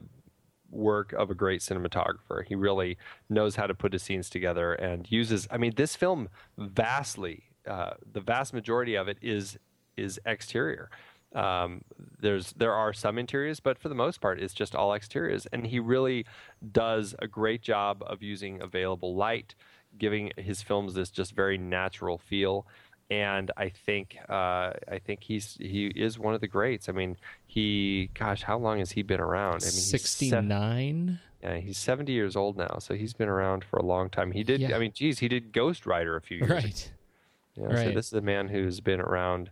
work 0.70 1.12
of 1.12 1.30
a 1.30 1.34
great 1.34 1.60
cinematographer. 1.60 2.46
He 2.46 2.54
really 2.54 2.96
knows 3.28 3.56
how 3.56 3.66
to 3.66 3.74
put 3.74 3.92
his 3.92 4.02
scenes 4.02 4.30
together 4.30 4.72
and 4.72 5.10
uses. 5.12 5.46
I 5.50 5.58
mean, 5.58 5.74
this 5.76 5.94
film 5.96 6.30
vastly, 6.56 7.42
uh, 7.68 7.94
the 8.10 8.22
vast 8.22 8.54
majority 8.54 8.94
of 8.94 9.06
it 9.06 9.18
is 9.20 9.58
is 9.98 10.18
exterior. 10.24 10.88
Um, 11.34 11.82
there's 12.18 12.54
there 12.54 12.72
are 12.72 12.94
some 12.94 13.18
interiors, 13.18 13.60
but 13.60 13.78
for 13.78 13.90
the 13.90 13.94
most 13.94 14.22
part, 14.22 14.40
it's 14.40 14.54
just 14.54 14.74
all 14.74 14.94
exteriors. 14.94 15.46
And 15.52 15.66
he 15.66 15.78
really 15.78 16.24
does 16.72 17.14
a 17.18 17.26
great 17.26 17.60
job 17.60 18.02
of 18.06 18.22
using 18.22 18.62
available 18.62 19.14
light, 19.14 19.54
giving 19.98 20.32
his 20.38 20.62
films 20.62 20.94
this 20.94 21.10
just 21.10 21.32
very 21.32 21.58
natural 21.58 22.16
feel. 22.16 22.66
And 23.08 23.52
I 23.56 23.68
think 23.68 24.16
uh, 24.28 24.72
I 24.90 24.98
think 25.04 25.22
he's 25.22 25.56
he 25.60 25.86
is 25.86 26.18
one 26.18 26.34
of 26.34 26.40
the 26.40 26.48
greats. 26.48 26.88
I 26.88 26.92
mean, 26.92 27.16
he 27.46 28.10
gosh, 28.14 28.42
how 28.42 28.58
long 28.58 28.78
has 28.80 28.90
he 28.92 29.02
been 29.02 29.20
around? 29.20 29.62
I 29.62 29.66
mean, 29.66 29.70
Sixty 29.70 30.30
nine. 30.30 31.20
yeah, 31.40 31.58
he's 31.58 31.78
seventy 31.78 32.12
years 32.12 32.34
old 32.34 32.56
now, 32.56 32.78
so 32.80 32.94
he's 32.94 33.12
been 33.14 33.28
around 33.28 33.62
for 33.64 33.76
a 33.76 33.84
long 33.84 34.10
time. 34.10 34.32
He 34.32 34.42
did. 34.42 34.60
Yeah. 34.60 34.74
I 34.74 34.80
mean, 34.80 34.90
geez, 34.92 35.20
he 35.20 35.28
did 35.28 35.52
Ghost 35.52 35.86
Rider 35.86 36.16
a 36.16 36.20
few 36.20 36.38
years 36.38 36.50
ago. 36.50 37.68
Right. 37.68 37.86
So 37.86 37.92
this 37.92 38.06
is 38.08 38.12
a 38.12 38.20
man 38.20 38.48
who's 38.48 38.80
been 38.80 39.00
around 39.00 39.50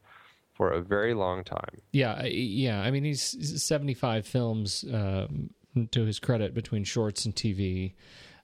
for 0.52 0.70
a 0.70 0.80
very 0.80 1.14
long 1.14 1.42
time. 1.44 1.80
Yeah, 1.92 2.14
I- 2.14 2.26
yeah. 2.26 2.80
I 2.82 2.90
mean, 2.90 3.02
he's 3.04 3.62
75 3.62 4.26
films 4.26 4.84
um, 4.92 5.50
to 5.92 6.04
his 6.04 6.18
credit 6.18 6.54
between 6.54 6.84
shorts 6.84 7.24
and 7.24 7.34
TV. 7.34 7.94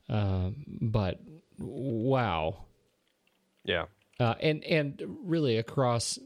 Um, 0.08 0.64
but 0.80 1.20
wow, 1.58 2.64
Yeah. 3.64 3.84
Uh, 4.20 4.34
and 4.40 4.62
and 4.64 5.02
really 5.24 5.56
across, 5.56 6.18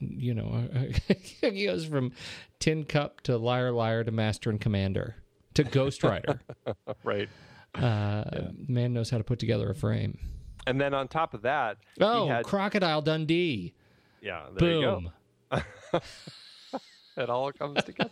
you 0.00 0.34
know, 0.34 0.68
he 1.40 1.64
goes 1.66 1.84
from 1.86 2.12
Tin 2.58 2.84
Cup 2.84 3.20
to 3.22 3.36
Liar 3.38 3.70
Liar 3.70 4.02
to 4.04 4.10
Master 4.10 4.50
and 4.50 4.60
Commander 4.60 5.14
to 5.54 5.64
Ghost 5.64 6.02
Rider. 6.02 6.40
Right. 7.04 7.28
uh, 7.74 8.24
Man 8.66 8.92
knows 8.92 9.10
how 9.10 9.18
to 9.18 9.24
put 9.24 9.38
together 9.38 9.70
a 9.70 9.74
frame. 9.74 10.18
And 10.66 10.80
then 10.80 10.92
on 10.92 11.06
top 11.08 11.32
of 11.34 11.42
that, 11.42 11.78
Oh, 12.00 12.24
he 12.24 12.28
had, 12.30 12.44
Crocodile 12.44 13.00
Dundee! 13.00 13.72
yeah, 14.20 14.46
there 14.56 14.72
you 14.72 14.80
go. 14.80 15.00
Boom. 15.50 15.62
It 17.16 17.28
all 17.30 17.50
comes 17.52 17.82
together. 17.82 18.10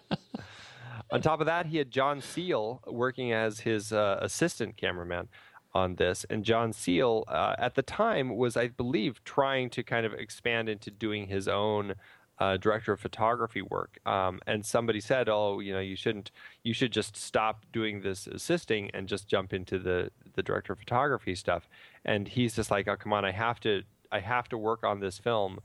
on 1.13 1.23
top 1.23 1.39
of 1.41 1.47
that, 1.47 1.67
he 1.67 1.77
had 1.77 1.93
John 1.93 2.21
Seale 2.21 2.83
working 2.89 3.33
as 3.33 3.61
his 3.61 3.93
uh, 3.93 4.19
assistant 4.21 4.77
cameraman 4.77 5.29
on 5.77 5.97
this. 5.97 6.25
And 6.31 6.45
John 6.45 6.73
Seale, 6.73 7.25
uh, 7.29 7.55
at 7.59 7.75
the 7.75 7.83
time, 7.83 8.37
was, 8.37 8.57
I 8.57 8.69
believe, 8.69 9.23
trying 9.25 9.69
to 9.71 9.83
kind 9.83 10.07
of 10.07 10.15
expand 10.15 10.69
into 10.69 10.91
doing 10.91 11.27
his 11.29 11.47
own 11.49 11.95
uh, 12.39 12.57
director 12.57 12.93
of 12.93 13.01
photography 13.01 13.63
work. 13.63 13.99
Um, 14.07 14.41
and 14.47 14.65
somebody 14.65 15.01
said, 15.01 15.29
"Oh, 15.29 15.61
you 15.61 15.73
know, 15.73 15.81
you 15.81 15.97
shouldn't. 15.97 16.31
You 16.63 16.73
should 16.73 16.93
just 16.93 17.17
stop 17.17 17.65
doing 17.73 18.01
this 18.01 18.27
assisting 18.27 18.91
and 18.95 19.07
just 19.09 19.29
jump 19.29 19.53
into 19.53 19.79
the 19.79 20.11
the 20.35 20.43
director 20.43 20.73
of 20.73 20.79
photography 20.79 21.35
stuff." 21.35 21.69
And 22.05 22.29
he's 22.29 22.55
just 22.57 22.71
like, 22.71 22.89
"Oh, 22.89 22.97
come 22.97 23.13
on, 23.13 23.25
I 23.25 23.33
have 23.33 23.61
to. 23.61 23.83
I 24.11 24.21
have 24.21 24.49
to 24.49 24.59
work 24.59 24.83
on 24.85 25.01
this 25.01 25.19
film." 25.19 25.61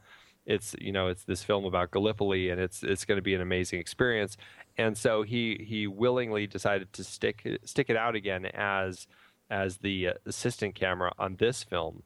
it's 0.48 0.76
you 0.82 0.92
know 0.92 1.08
it's 1.08 1.24
this 1.26 1.44
film 1.44 1.66
about 1.66 1.92
Gallipoli 1.92 2.50
and 2.50 2.60
it's 2.60 2.82
it's 2.82 3.06
going 3.06 3.20
to 3.20 3.22
be 3.22 3.36
an 3.36 3.42
amazing 3.42 3.80
experience 3.80 4.38
and 4.76 4.98
so 4.98 5.22
he 5.22 5.64
he 5.70 5.86
willingly 5.86 6.48
decided 6.48 6.92
to 6.94 7.04
stick 7.04 7.48
stick 7.64 7.92
it 7.92 7.96
out 7.96 8.16
again 8.16 8.48
as 8.48 9.06
as 9.52 9.78
the 9.78 10.08
uh, 10.08 10.14
assistant 10.26 10.74
camera 10.74 11.14
on 11.20 11.36
this 11.36 11.62
film 11.62 12.02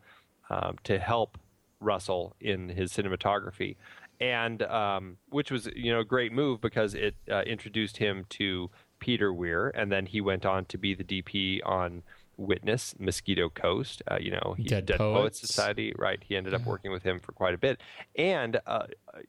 um, 0.49 0.75
to 0.83 0.99
help 0.99 1.37
Russell 1.79 2.35
in 2.41 2.69
his 2.69 2.91
cinematography. 2.91 3.75
And 4.19 4.63
um, 4.63 5.17
which 5.29 5.51
was 5.51 5.69
you 5.75 5.93
know 5.93 5.99
a 5.99 6.05
great 6.05 6.31
move 6.31 6.61
because 6.61 6.95
it 6.95 7.15
uh, 7.29 7.41
introduced 7.41 7.97
him 7.97 8.25
to 8.29 8.69
Peter 8.99 9.33
Weir 9.33 9.69
and 9.69 9.91
then 9.91 10.05
he 10.05 10.21
went 10.21 10.45
on 10.45 10.65
to 10.65 10.77
be 10.77 10.95
the 10.95 11.03
DP 11.03 11.59
on 11.65 12.01
Witness 12.37 12.95
Mosquito 12.97 13.49
Coast. 13.49 14.01
Uh, 14.09 14.17
you 14.19 14.31
know 14.31 14.55
he, 14.57 14.63
Dead 14.63 14.87
Poets 14.87 14.99
Poets. 14.99 15.41
Society 15.41 15.93
right? 15.97 16.23
He 16.25 16.37
ended 16.37 16.53
up 16.53 16.65
working 16.65 16.91
with 16.91 17.03
him 17.03 17.19
for 17.19 17.33
quite 17.33 17.53
a 17.53 17.57
bit. 17.57 17.81
And 18.15 18.57
uh, 18.65 18.87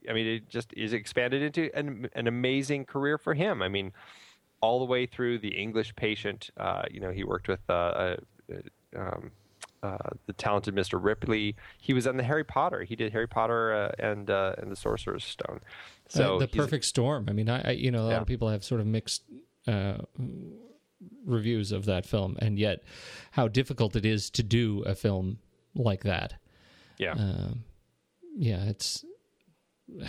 i 0.09 0.13
mean 0.13 0.27
it 0.27 0.49
just 0.49 0.73
is 0.75 0.93
expanded 0.93 1.43
into 1.43 1.69
an, 1.77 2.09
an 2.15 2.29
amazing 2.29 2.85
career 2.85 3.19
for 3.19 3.35
him. 3.35 3.63
I 3.63 3.69
mean 3.69 3.93
all 4.61 4.79
the 4.79 4.85
way 4.85 5.07
through 5.07 5.39
the 5.39 5.57
english 5.57 5.95
patient 5.97 6.51
uh, 6.57 6.83
you 6.91 7.01
know 7.01 7.11
he 7.11 7.25
worked 7.25 7.49
with 7.49 7.61
uh, 7.69 7.73
uh, 7.73 8.17
um, 8.97 9.31
uh, 9.83 9.97
the 10.27 10.33
talented 10.33 10.75
mr 10.75 10.99
ripley 11.03 11.55
he 11.81 11.93
was 11.93 12.07
on 12.07 12.17
the 12.17 12.23
harry 12.23 12.45
potter 12.45 12.83
he 12.83 12.97
did 12.97 13.13
harry 13.13 13.29
potter 13.29 13.73
uh, 13.75 13.93
and 13.99 14.31
uh, 14.31 14.55
and 14.59 14.71
the 14.71 14.77
sorcerer's 14.77 15.25
stone 15.25 15.61
so 16.09 16.37
Uh, 16.37 16.39
the 16.39 16.49
perfect 16.49 16.85
storm. 16.85 17.27
I 17.29 17.33
mean, 17.33 17.49
I, 17.49 17.69
I 17.69 17.71
you 17.73 17.91
know 17.91 18.03
a 18.03 18.07
lot 18.07 18.11
Yeah. 18.13 18.21
of 18.21 18.27
people 18.29 18.49
have 18.49 18.63
sort 18.63 18.81
of 18.81 18.87
mixed 18.87 19.25
uh, 19.67 19.99
reviews 21.25 21.73
of 21.73 21.85
that 21.87 22.07
film, 22.07 22.37
and 22.41 22.59
yet 22.59 22.85
how 23.33 23.49
difficult 23.49 23.97
it 23.97 24.07
is 24.07 24.31
to 24.31 24.43
do 24.45 24.83
a 24.87 24.95
film 24.95 25.39
like 25.75 26.05
that. 26.05 26.35
yeah 26.99 27.15
Yeah, 28.37 28.65
it's 28.67 29.05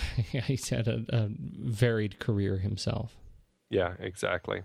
he's 0.46 0.70
had 0.70 0.88
a, 0.88 1.04
a 1.10 1.30
varied 1.30 2.20
career 2.20 2.58
himself. 2.60 3.16
Yeah 3.70 3.94
exactly 4.00 4.64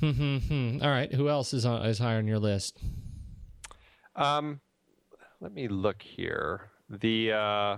Hmm. 0.00 0.78
All 0.82 0.90
right, 0.90 1.12
who 1.12 1.28
else 1.28 1.54
is 1.54 1.64
on, 1.64 1.84
is 1.86 1.98
higher 1.98 2.18
on 2.18 2.26
your 2.26 2.38
list? 2.38 2.78
Um, 4.14 4.60
let 5.40 5.52
me 5.52 5.68
look 5.68 6.02
here. 6.02 6.70
The 6.88 7.32
uh, 7.32 7.76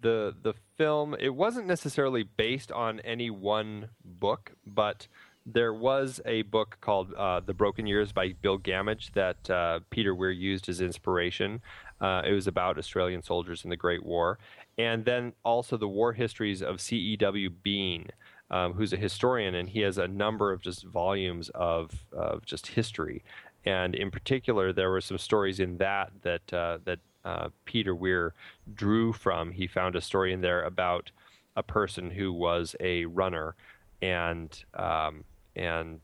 the 0.00 0.34
the 0.42 0.54
film 0.76 1.14
it 1.18 1.30
wasn't 1.30 1.66
necessarily 1.66 2.22
based 2.22 2.72
on 2.72 3.00
any 3.00 3.30
one 3.30 3.88
book, 4.04 4.52
but 4.66 5.08
there 5.44 5.74
was 5.74 6.20
a 6.24 6.42
book 6.42 6.78
called 6.80 7.12
uh, 7.14 7.40
"The 7.40 7.54
Broken 7.54 7.86
Years" 7.86 8.12
by 8.12 8.32
Bill 8.40 8.58
Gammage 8.58 9.12
that 9.12 9.50
uh, 9.50 9.80
Peter 9.90 10.14
Weir 10.14 10.30
used 10.30 10.68
as 10.68 10.80
inspiration. 10.80 11.60
Uh, 12.00 12.22
it 12.26 12.32
was 12.32 12.46
about 12.46 12.78
Australian 12.78 13.22
soldiers 13.22 13.64
in 13.64 13.70
the 13.70 13.76
Great 13.76 14.04
War, 14.04 14.38
and 14.78 15.04
then 15.04 15.32
also 15.44 15.76
the 15.76 15.88
war 15.88 16.12
histories 16.12 16.62
of 16.62 16.80
C. 16.80 16.96
E. 16.96 17.16
W. 17.16 17.50
Bean. 17.50 18.08
Um, 18.50 18.74
who's 18.74 18.92
a 18.92 18.98
historian, 18.98 19.54
and 19.54 19.66
he 19.66 19.80
has 19.80 19.96
a 19.96 20.06
number 20.06 20.52
of 20.52 20.60
just 20.60 20.84
volumes 20.84 21.48
of 21.54 22.04
of 22.12 22.44
just 22.44 22.66
history. 22.66 23.24
And 23.64 23.94
in 23.94 24.10
particular, 24.10 24.74
there 24.74 24.90
were 24.90 25.00
some 25.00 25.16
stories 25.16 25.58
in 25.58 25.78
that 25.78 26.12
that 26.20 26.52
uh, 26.52 26.78
that 26.84 26.98
uh, 27.24 27.48
Peter 27.64 27.94
Weir 27.94 28.34
drew 28.74 29.12
from. 29.12 29.52
He 29.52 29.66
found 29.66 29.96
a 29.96 30.00
story 30.00 30.32
in 30.32 30.40
there 30.40 30.62
about 30.64 31.10
a 31.56 31.62
person 31.62 32.10
who 32.10 32.32
was 32.32 32.74
a 32.80 33.04
runner, 33.06 33.54
and 34.00 34.64
um, 34.74 35.24
and 35.54 36.00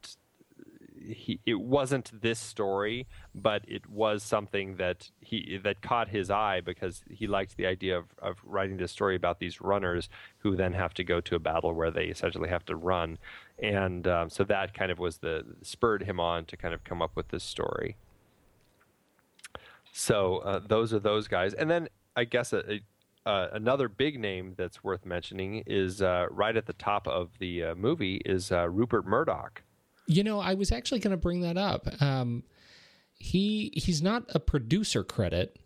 he 1.07 1.41
it 1.47 1.61
wasn't 1.61 2.21
this 2.23 2.39
story, 2.39 3.07
but 3.35 3.63
it 3.69 3.89
was 3.89 4.23
something 4.23 4.77
that 4.77 5.11
he 5.21 5.59
that 5.63 5.83
caught 5.83 6.09
his 6.09 6.31
eye 6.31 6.61
because 6.61 7.03
he 7.11 7.27
liked 7.27 7.57
the 7.57 7.67
idea 7.67 7.99
of, 7.99 8.07
of 8.19 8.39
writing 8.45 8.77
this 8.77 8.93
story 8.93 9.17
about 9.17 9.39
these 9.39 9.61
runners 9.61 10.09
who 10.39 10.57
then 10.57 10.73
have 10.73 10.95
to 10.95 11.05
go 11.05 11.21
to 11.21 11.35
a 11.35 11.39
battle 11.39 11.73
where 11.73 11.91
they 11.91 12.07
essentially 12.07 12.49
have 12.49 12.65
to 12.67 12.77
run, 12.77 13.19
and 13.59 14.07
um, 14.07 14.31
so 14.31 14.45
that 14.45 14.75
kind 14.75 14.91
of 14.91 14.99
was 14.99 15.19
the 15.19 15.45
spurred 15.63 16.03
him 16.03 16.21
on 16.21 16.45
to 16.47 16.57
kind 16.57 16.75
of 16.75 16.85
come 16.85 17.03
up 17.03 17.15
with 17.15 17.29
this 17.29 17.45
story. 17.45 17.97
So 19.93 20.39
uh, 20.39 20.61
those 20.67 20.93
are 20.93 21.01
those 21.01 21.29
guys, 21.29 21.55
and 21.55 21.71
then 21.71 21.89
I 22.17 22.25
guess 22.25 22.53
a, 22.53 22.73
a, 22.73 22.81
uh, 23.29 23.51
another 23.53 23.89
big 23.89 24.19
name 24.19 24.55
that's 24.57 24.83
worth 24.83 25.05
mentioning 25.05 25.63
is 25.67 26.01
uh, 26.01 26.27
right 26.31 26.57
at 26.57 26.67
the 26.67 26.73
top 26.73 27.07
of 27.07 27.31
the 27.39 27.63
uh, 27.63 27.75
movie 27.75 28.23
is 28.25 28.51
uh, 28.51 28.69
Rupert 28.69 29.07
Murdoch. 29.07 29.63
You 30.09 30.25
know, 30.25 30.41
I 30.41 30.55
was 30.55 30.73
actually 30.73 31.01
going 31.01 31.13
to 31.13 31.19
bring 31.19 31.43
that 31.43 31.59
up. 31.59 31.87
Um, 32.03 32.43
he 33.19 33.73
he's 33.75 34.01
not 34.01 34.25
a 34.35 34.41
producer 34.41 35.05
credit, 35.05 35.59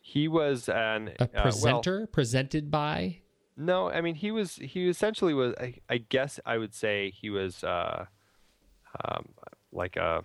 He 0.00 0.28
was 0.28 0.68
an 0.68 1.12
a 1.18 1.24
uh, 1.24 1.26
well, 1.34 1.42
presenter 1.42 2.06
presented 2.06 2.70
by. 2.70 3.20
no, 3.56 3.90
I 3.90 4.00
mean 4.02 4.14
he 4.14 4.30
was 4.30 4.56
he 4.56 4.88
essentially 4.88 5.34
was. 5.34 5.54
I, 5.60 5.74
I 5.88 5.98
guess 5.98 6.38
I 6.44 6.58
would 6.58 6.74
say 6.74 7.10
he 7.10 7.30
was 7.30 7.64
uh, 7.64 8.06
um, 9.04 9.30
like 9.72 9.96
a 9.96 10.22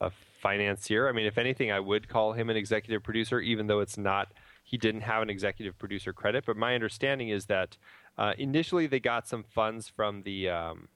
a 0.00 0.10
financier. 0.42 1.08
I 1.08 1.12
mean, 1.12 1.26
if 1.26 1.38
anything, 1.38 1.72
I 1.72 1.80
would 1.80 2.08
call 2.08 2.32
him 2.34 2.50
an 2.50 2.56
executive 2.56 3.02
producer, 3.02 3.40
even 3.40 3.66
though 3.66 3.80
it's 3.80 3.96
not. 3.96 4.32
He 4.66 4.78
didn't 4.78 5.02
have 5.02 5.22
an 5.22 5.30
executive 5.30 5.78
producer 5.78 6.12
credit, 6.12 6.44
but 6.46 6.56
my 6.56 6.74
understanding 6.74 7.28
is 7.28 7.46
that 7.46 7.76
uh, 8.16 8.32
initially 8.38 8.86
they 8.86 9.00
got 9.00 9.28
some 9.28 9.42
funds 9.42 9.88
from 9.88 10.22
the 10.22 10.48
um, 10.48 10.88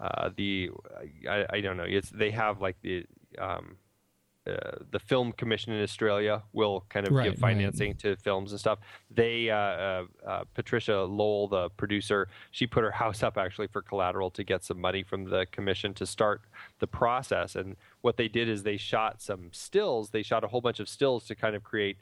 uh, 0.00 0.30
the 0.36 0.70
I, 1.28 1.46
I 1.50 1.60
don't 1.60 1.76
know. 1.76 1.86
It's 1.86 2.10
they 2.10 2.30
have 2.30 2.60
like 2.60 2.76
the 2.82 3.04
um, 3.38 3.76
uh, 4.46 4.78
the 4.90 4.98
film 4.98 5.32
commission 5.32 5.72
in 5.72 5.82
Australia 5.82 6.42
will 6.54 6.84
kind 6.88 7.06
of 7.06 7.12
Right, 7.12 7.24
give 7.24 7.32
right. 7.34 7.52
financing 7.52 7.94
to 7.96 8.16
films 8.16 8.52
and 8.52 8.58
stuff. 8.58 8.78
They, 9.10 9.50
uh, 9.50 9.56
uh, 9.56 10.04
uh, 10.26 10.44
Patricia 10.54 11.00
Lovell, 11.00 11.48
the 11.48 11.68
producer, 11.70 12.26
she 12.50 12.66
put 12.66 12.82
her 12.82 12.90
house 12.90 13.22
up 13.22 13.36
actually 13.36 13.66
for 13.66 13.82
collateral 13.82 14.30
to 14.30 14.42
get 14.42 14.64
some 14.64 14.80
money 14.80 15.02
from 15.02 15.24
the 15.24 15.46
commission 15.52 15.92
to 15.94 16.06
start 16.06 16.40
the 16.78 16.86
process. 16.86 17.54
And 17.54 17.76
what 18.00 18.16
they 18.16 18.28
did 18.28 18.48
is 18.48 18.62
they 18.62 18.78
shot 18.78 19.20
some 19.20 19.50
stills. 19.52 20.08
They 20.10 20.22
shot 20.22 20.42
a 20.42 20.48
whole 20.48 20.62
bunch 20.62 20.80
of 20.80 20.88
stills 20.88 21.26
to 21.26 21.34
kind 21.34 21.54
of 21.54 21.62
create 21.62 21.98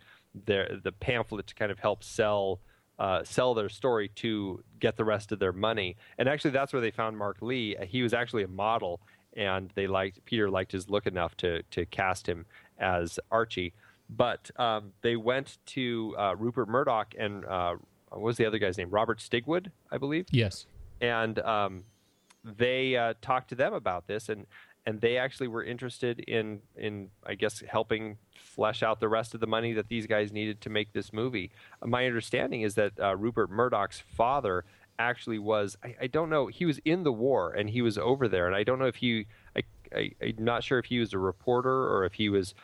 their 0.46 0.78
the 0.80 0.92
pamphlet 0.92 1.48
to 1.48 1.54
kind 1.56 1.72
of 1.72 1.80
help 1.80 2.04
sell. 2.04 2.60
Uh, 2.98 3.22
sell 3.22 3.54
their 3.54 3.68
story 3.68 4.08
to 4.16 4.62
get 4.80 4.96
the 4.96 5.04
rest 5.04 5.30
of 5.30 5.38
their 5.38 5.52
money, 5.52 5.96
and 6.18 6.28
actually, 6.28 6.50
that's 6.50 6.72
where 6.72 6.82
they 6.82 6.90
found 6.90 7.16
Mark 7.16 7.40
Lee. 7.40 7.76
Uh, 7.76 7.84
He 7.84 8.02
was 8.02 8.12
actually 8.12 8.42
a 8.42 8.48
model, 8.48 9.00
and 9.36 9.70
they 9.76 9.86
liked 9.86 10.24
Peter 10.24 10.50
liked 10.50 10.72
his 10.72 10.90
look 10.90 11.06
enough 11.06 11.36
to 11.36 11.62
to 11.70 11.86
cast 11.86 12.28
him 12.28 12.44
as 12.78 13.20
Archie. 13.30 13.72
But 14.10 14.50
um, 14.58 14.92
they 15.02 15.14
went 15.16 15.58
to 15.66 16.16
uh, 16.18 16.34
Rupert 16.36 16.68
Murdoch 16.68 17.14
and 17.18 17.44
uh, 17.44 17.76
what 18.08 18.20
was 18.22 18.36
the 18.36 18.46
other 18.46 18.58
guy's 18.58 18.78
name? 18.78 18.90
Robert 18.90 19.18
Stigwood, 19.18 19.70
I 19.92 19.98
believe 19.98 20.26
Yes. 20.32 20.66
and 21.00 21.38
um, 21.40 21.84
they 22.42 22.96
uh, 22.96 23.14
talked 23.20 23.48
to 23.50 23.54
them 23.54 23.74
about 23.74 24.06
this, 24.06 24.28
and 24.28 24.46
and 24.86 25.00
they 25.00 25.18
actually 25.18 25.48
were 25.48 25.62
interested 25.62 26.20
in 26.20 26.60
in 26.76 27.10
I 27.26 27.34
guess 27.34 27.62
helping 27.68 28.18
flesh 28.34 28.82
out 28.82 29.00
the 29.00 29.08
rest 29.08 29.34
of 29.34 29.40
the 29.40 29.46
money 29.46 29.72
that 29.74 29.88
these 29.88 30.06
guys 30.06 30.32
needed 30.32 30.60
to 30.62 30.70
make 30.70 30.92
this 30.92 31.12
movie. 31.12 31.50
My 31.84 32.06
understanding 32.06 32.62
is 32.62 32.74
that 32.74 32.92
uh, 33.00 33.16
Rupert 33.16 33.50
Murdoch's 33.50 34.00
father 34.00 34.64
actually 34.98 35.38
was 35.38 35.76
I, 35.84 35.94
I 36.02 36.06
don't 36.06 36.30
know 36.30 36.46
he 36.46 36.64
was 36.64 36.78
in 36.84 37.04
the 37.04 37.12
war 37.12 37.52
and 37.52 37.70
he 37.70 37.82
was 37.82 37.98
over 37.98 38.28
there, 38.28 38.46
and 38.46 38.56
I 38.56 38.64
don't 38.64 38.78
know 38.78 38.86
if 38.86 38.96
he 38.96 39.26
I, 39.56 39.62
I 39.94 40.10
I'm 40.22 40.44
not 40.44 40.64
sure 40.64 40.78
if 40.78 40.86
he 40.86 40.98
was 40.98 41.12
a 41.12 41.18
reporter 41.18 41.70
or 41.70 42.04
if 42.04 42.14
he 42.14 42.28
was 42.28 42.54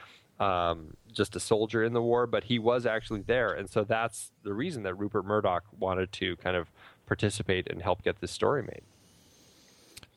um, 0.41 0.97
just 1.13 1.37
a 1.37 1.41
soldier 1.41 1.85
in 1.85 1.93
the 1.93 2.03
war, 2.03 2.27
but 2.27 2.45
he 2.45 2.59
was 2.59 2.87
actually 2.87 3.23
there, 3.23 3.53
and 3.53 3.71
so 3.71 3.85
that's 3.85 4.33
the 4.43 4.53
reason 4.53 4.83
that 4.83 4.95
Rupert 4.95 5.25
Murdoch 5.25 5.65
wanted 5.79 6.11
to 6.13 6.37
kind 6.37 6.57
of 6.57 6.73
participate 7.07 7.71
and 7.71 7.83
help 7.83 8.03
get 8.03 8.21
this 8.21 8.33
story 8.33 8.63
made. 8.63 8.83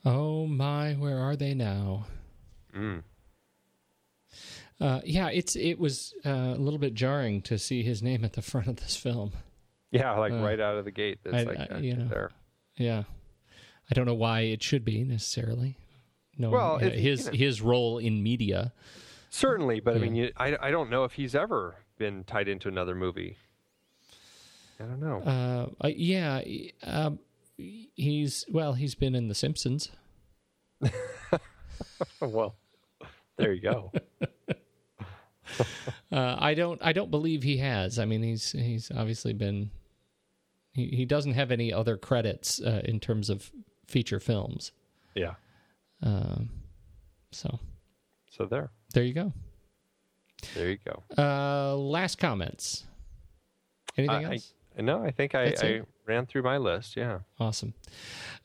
Oh 0.04 0.46
my, 0.46 0.94
where 0.94 1.18
are 1.18 1.36
they 1.36 1.54
now? 1.54 2.06
Uh, 4.80 5.00
yeah, 5.04 5.28
it's 5.28 5.56
it 5.56 5.78
was 5.78 6.14
uh, 6.24 6.30
a 6.30 6.56
little 6.58 6.78
bit 6.78 6.94
jarring 6.94 7.42
to 7.42 7.58
see 7.58 7.82
his 7.82 8.02
name 8.02 8.24
at 8.24 8.34
the 8.34 8.42
front 8.50 8.68
of 8.68 8.76
this 8.76 8.96
film. 8.96 9.32
Yeah, 9.90 10.12
like 10.12 10.32
Uh, 10.32 10.36
right 10.36 10.60
out 10.60 10.76
of 10.76 10.84
the 10.84 10.90
gate. 10.92 11.18
It's 11.24 11.34
I- 11.34 11.42
like 11.42 11.58
I- 11.58 11.74
uh, 11.74 11.78
you 11.78 11.96
know. 11.96 12.08
there. 12.08 12.30
Yeah, 12.76 13.02
I 13.90 13.94
don't 13.94 14.06
know 14.06 14.14
why 14.14 14.40
it 14.42 14.62
should 14.62 14.84
be 14.84 15.02
necessarily. 15.02 15.76
No, 16.36 16.50
Well, 16.50 16.78
his 16.78 17.24
you 17.26 17.32
know- 17.32 17.36
his 17.38 17.60
role 17.62 17.98
in 17.98 18.22
media. 18.22 18.72
Certainly, 19.30 19.80
but 19.80 19.96
I 19.96 19.98
mean, 19.98 20.14
you, 20.14 20.32
I 20.36 20.56
I 20.60 20.70
don't 20.70 20.88
know 20.90 21.04
if 21.04 21.12
he's 21.14 21.34
ever 21.34 21.76
been 21.98 22.22
tied 22.24 22.48
into 22.48 22.68
another 22.68 22.94
movie. 22.94 23.36
I 24.80 24.84
don't 24.84 25.00
know. 25.00 25.18
Uh, 25.22 25.84
uh, 25.84 25.88
yeah, 25.88 26.40
um, 26.84 27.18
he's 27.58 28.44
well, 28.48 28.72
he's 28.74 28.94
been 28.94 29.14
in 29.14 29.28
The 29.28 29.34
Simpsons. 29.34 29.90
well, 32.20 32.54
there 33.36 33.52
you 33.52 33.60
go. 33.62 33.92
Uh, 36.12 36.36
I 36.38 36.52
don't. 36.54 36.78
I 36.84 36.92
don't 36.92 37.10
believe 37.10 37.42
he 37.42 37.56
has. 37.56 37.98
I 37.98 38.04
mean, 38.04 38.22
he's 38.22 38.52
he's 38.52 38.90
obviously 38.94 39.32
been. 39.32 39.70
He, 40.72 40.86
he 40.88 41.04
doesn't 41.06 41.32
have 41.32 41.50
any 41.50 41.72
other 41.72 41.96
credits 41.96 42.60
uh, 42.60 42.82
in 42.84 43.00
terms 43.00 43.30
of 43.30 43.50
feature 43.86 44.20
films. 44.20 44.72
yeah. 45.14 45.34
Um, 46.02 46.50
so 47.32 47.58
So 48.30 48.44
there, 48.44 48.70
there 48.92 49.04
you 49.04 49.14
go. 49.14 49.32
there 50.54 50.70
you 50.70 50.78
go. 50.86 51.02
Uh, 51.16 51.74
last 51.76 52.18
comments. 52.18 52.84
Anything 53.96 54.26
I- 54.26 54.34
else? 54.34 54.52
No, 54.78 55.02
I 55.02 55.10
think 55.10 55.34
I, 55.34 55.54
I? 55.60 55.80
Ran 56.08 56.26
through 56.26 56.42
my 56.42 56.56
list. 56.56 56.96
Yeah. 56.96 57.20
Awesome. 57.38 57.74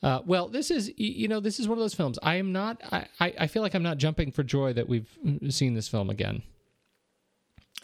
Uh, 0.03 0.19
well, 0.25 0.47
this 0.49 0.69
is 0.69 0.91
you 0.97 1.27
know 1.27 1.39
this 1.39 1.59
is 1.59 1.67
one 1.67 1.77
of 1.77 1.83
those 1.83 1.93
films. 1.95 2.19
I 2.21 2.35
am 2.35 2.51
not. 2.51 2.81
I, 2.91 3.07
I 3.39 3.47
feel 3.47 3.61
like 3.63 3.73
I'm 3.73 3.83
not 3.83 3.97
jumping 3.97 4.31
for 4.31 4.43
joy 4.43 4.73
that 4.73 4.87
we've 4.89 5.09
seen 5.49 5.73
this 5.73 5.87
film 5.87 6.09
again. 6.09 6.43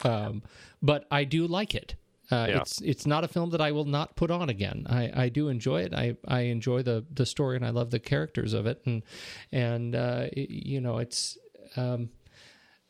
Um, 0.04 0.42
but 0.82 1.06
I 1.10 1.24
do 1.24 1.46
like 1.46 1.74
it. 1.74 1.94
Uh, 2.30 2.46
Yeah. 2.48 2.60
It's 2.60 2.80
it's 2.80 3.06
not 3.06 3.24
a 3.24 3.28
film 3.28 3.50
that 3.50 3.60
I 3.60 3.72
will 3.72 3.84
not 3.86 4.14
put 4.16 4.30
on 4.30 4.48
again. 4.48 4.86
I, 4.88 5.10
I 5.24 5.28
do 5.30 5.48
enjoy 5.48 5.82
it. 5.82 5.92
I, 5.94 6.16
I 6.28 6.40
enjoy 6.42 6.82
the 6.82 7.04
the 7.12 7.26
story 7.26 7.56
and 7.56 7.64
I 7.66 7.70
love 7.70 7.90
the 7.90 7.98
characters 7.98 8.52
of 8.52 8.66
it 8.66 8.80
and 8.86 9.02
and 9.50 9.94
uh, 9.96 10.26
y- 10.36 10.46
you 10.48 10.80
know 10.80 10.98
it's 10.98 11.36
um, 11.76 12.10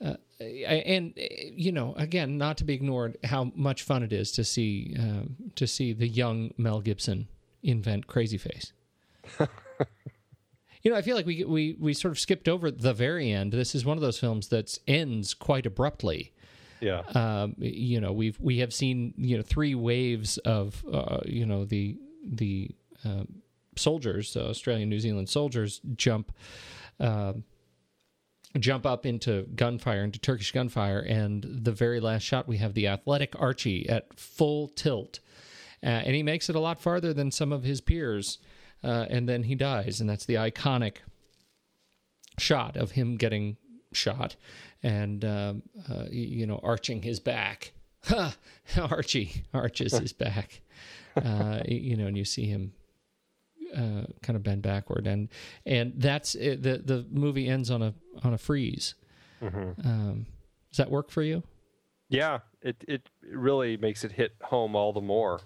uh, 0.04 0.16
and 0.40 1.12
uh, 1.18 1.24
you 1.54 1.72
know 1.72 1.94
again 1.96 2.38
not 2.38 2.56
to 2.58 2.64
be 2.64 2.74
ignored 2.74 3.18
how 3.24 3.52
much 3.54 3.82
fun 3.82 4.02
it 4.02 4.12
is 4.12 4.32
to 4.32 4.44
see 4.44 4.96
um, 4.98 5.36
to 5.54 5.66
see 5.66 5.92
the 5.92 6.08
young 6.08 6.52
Mel 6.56 6.80
Gibson 6.80 7.28
invent 7.62 8.06
Crazy 8.06 8.38
Face. 8.38 8.72
you 10.82 10.90
know, 10.90 10.96
I 10.96 11.02
feel 11.02 11.16
like 11.16 11.26
we 11.26 11.44
we 11.44 11.76
we 11.78 11.94
sort 11.94 12.12
of 12.12 12.18
skipped 12.18 12.48
over 12.48 12.70
the 12.70 12.94
very 12.94 13.30
end. 13.30 13.52
This 13.52 13.74
is 13.74 13.84
one 13.84 13.98
of 13.98 14.02
those 14.02 14.18
films 14.18 14.48
that 14.48 14.78
ends 14.86 15.34
quite 15.34 15.66
abruptly. 15.66 16.32
Yeah. 16.80 17.00
Um, 17.14 17.54
you 17.58 18.00
know, 18.00 18.12
we've 18.12 18.40
we 18.40 18.58
have 18.58 18.72
seen 18.72 19.12
you 19.18 19.36
know 19.36 19.42
three 19.42 19.74
waves 19.74 20.38
of 20.38 20.82
uh, 20.90 21.20
you 21.26 21.44
know 21.44 21.64
the 21.64 21.98
the 22.24 22.70
um 23.04 23.42
soldiers, 23.76 24.36
uh, 24.36 24.48
Australian 24.48 24.88
New 24.88 25.00
Zealand 25.00 25.28
soldiers 25.28 25.80
jump. 25.96 26.32
um 26.98 27.44
jump 28.58 28.84
up 28.84 29.06
into 29.06 29.46
gunfire 29.54 30.02
into 30.02 30.18
Turkish 30.18 30.52
gunfire 30.52 31.00
and 31.00 31.44
the 31.44 31.72
very 31.72 32.00
last 32.00 32.22
shot 32.22 32.48
we 32.48 32.58
have 32.58 32.74
the 32.74 32.88
athletic 32.88 33.34
Archie 33.38 33.88
at 33.88 34.18
full 34.18 34.68
tilt. 34.68 35.20
Uh, 35.82 35.86
and 35.86 36.14
he 36.14 36.22
makes 36.22 36.50
it 36.50 36.56
a 36.56 36.60
lot 36.60 36.80
farther 36.80 37.14
than 37.14 37.30
some 37.30 37.52
of 37.52 37.62
his 37.62 37.80
peers 37.80 38.38
uh, 38.82 39.06
and 39.08 39.28
then 39.28 39.44
he 39.44 39.54
dies 39.54 40.00
and 40.00 40.10
that's 40.10 40.26
the 40.26 40.34
iconic 40.34 40.96
shot 42.38 42.76
of 42.76 42.92
him 42.92 43.16
getting 43.16 43.56
shot 43.92 44.36
and 44.82 45.24
um, 45.24 45.62
uh, 45.88 46.04
you 46.10 46.46
know 46.46 46.60
arching 46.62 47.02
his 47.02 47.20
back! 47.20 47.72
Archie 48.78 49.44
arches 49.52 49.96
his 49.96 50.12
back. 50.12 50.60
Uh, 51.16 51.60
you 51.68 51.96
know 51.96 52.06
and 52.06 52.16
you 52.16 52.24
see 52.24 52.46
him 52.46 52.72
uh, 53.76 54.04
kind 54.22 54.36
of 54.36 54.42
bend 54.42 54.62
backward, 54.62 55.06
and 55.06 55.28
and 55.66 55.92
that's 55.96 56.34
it, 56.34 56.62
the 56.62 56.78
the 56.78 57.06
movie 57.10 57.48
ends 57.48 57.70
on 57.70 57.82
a 57.82 57.94
on 58.22 58.32
a 58.34 58.38
freeze. 58.38 58.94
Um, 59.42 60.26
does 60.70 60.76
that 60.76 60.90
work 60.90 61.10
for 61.10 61.22
you? 61.22 61.42
Yeah, 62.08 62.40
it 62.62 62.84
it 62.88 63.08
really 63.30 63.76
makes 63.76 64.04
it 64.04 64.12
hit 64.12 64.32
home 64.42 64.74
all 64.76 64.92
the 64.92 65.00
more. 65.00 65.40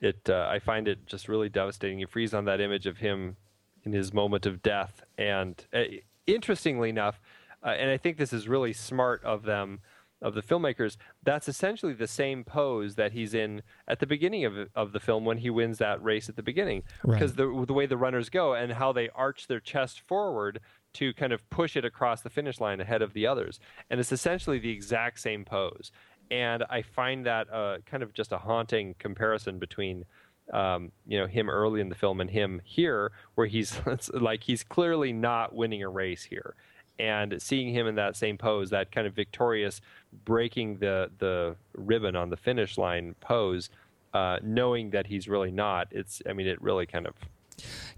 It 0.00 0.28
uh, 0.28 0.46
I 0.50 0.58
find 0.58 0.88
it 0.88 1.06
just 1.06 1.28
really 1.28 1.48
devastating. 1.48 1.98
You 1.98 2.06
freeze 2.06 2.34
on 2.34 2.44
that 2.46 2.60
image 2.60 2.86
of 2.86 2.98
him 2.98 3.36
in 3.84 3.92
his 3.92 4.12
moment 4.12 4.44
of 4.46 4.62
death, 4.62 5.02
and 5.16 5.64
uh, 5.72 5.84
interestingly 6.26 6.90
enough, 6.90 7.20
uh, 7.64 7.68
and 7.68 7.90
I 7.90 7.96
think 7.96 8.16
this 8.18 8.32
is 8.32 8.48
really 8.48 8.72
smart 8.72 9.22
of 9.24 9.44
them, 9.44 9.80
of 10.20 10.34
the 10.34 10.42
filmmakers. 10.42 10.96
That's 11.22 11.48
essentially 11.48 11.92
the 11.94 12.06
same 12.08 12.44
pose 12.44 12.96
that 12.96 13.12
he's 13.12 13.32
in 13.32 13.62
at 13.86 14.00
the 14.00 14.06
beginning 14.06 14.44
of 14.44 14.68
of 14.74 14.92
the 14.92 15.00
film 15.00 15.24
when 15.24 15.38
he 15.38 15.48
wins 15.48 15.78
that 15.78 16.02
race 16.02 16.28
at 16.28 16.36
the 16.36 16.42
beginning, 16.42 16.82
Right. 17.04 17.14
because 17.18 17.34
the 17.36 17.64
the 17.66 17.72
way 17.74 17.86
the 17.86 17.96
runners 17.96 18.28
go 18.28 18.52
and 18.52 18.72
how 18.72 18.92
they 18.92 19.08
arch 19.10 19.46
their 19.46 19.60
chest 19.60 20.00
forward 20.00 20.60
to 20.94 21.12
kind 21.14 21.32
of 21.32 21.48
push 21.50 21.76
it 21.76 21.84
across 21.84 22.22
the 22.22 22.30
finish 22.30 22.60
line 22.60 22.80
ahead 22.80 23.02
of 23.02 23.12
the 23.12 23.26
others. 23.26 23.60
And 23.90 24.00
it's 24.00 24.12
essentially 24.12 24.58
the 24.58 24.70
exact 24.70 25.20
same 25.20 25.44
pose. 25.44 25.92
And 26.30 26.64
I 26.70 26.82
find 26.82 27.26
that 27.26 27.52
uh, 27.52 27.78
kind 27.84 28.02
of 28.02 28.12
just 28.14 28.32
a 28.32 28.38
haunting 28.38 28.94
comparison 28.98 29.58
between, 29.58 30.04
um, 30.52 30.90
you 31.06 31.18
know, 31.18 31.26
him 31.26 31.50
early 31.50 31.80
in 31.80 31.88
the 31.88 31.94
film 31.94 32.20
and 32.20 32.30
him 32.30 32.60
here, 32.64 33.12
where 33.34 33.46
he's 33.46 33.80
like 34.14 34.42
he's 34.42 34.64
clearly 34.64 35.12
not 35.12 35.54
winning 35.54 35.82
a 35.82 35.88
race 35.88 36.24
here. 36.24 36.54
And 36.98 37.42
seeing 37.42 37.74
him 37.74 37.88
in 37.88 37.96
that 37.96 38.16
same 38.16 38.38
pose, 38.38 38.70
that 38.70 38.92
kind 38.92 39.06
of 39.06 39.14
victorious 39.14 39.80
breaking 40.24 40.78
the 40.78 41.10
the 41.18 41.56
ribbon 41.74 42.14
on 42.14 42.30
the 42.30 42.36
finish 42.36 42.78
line 42.78 43.16
pose, 43.20 43.68
uh, 44.14 44.38
knowing 44.42 44.90
that 44.90 45.08
he's 45.08 45.28
really 45.28 45.50
not, 45.50 45.88
it's 45.90 46.22
I 46.28 46.32
mean, 46.32 46.46
it 46.46 46.62
really 46.62 46.86
kind 46.86 47.06
of 47.06 47.14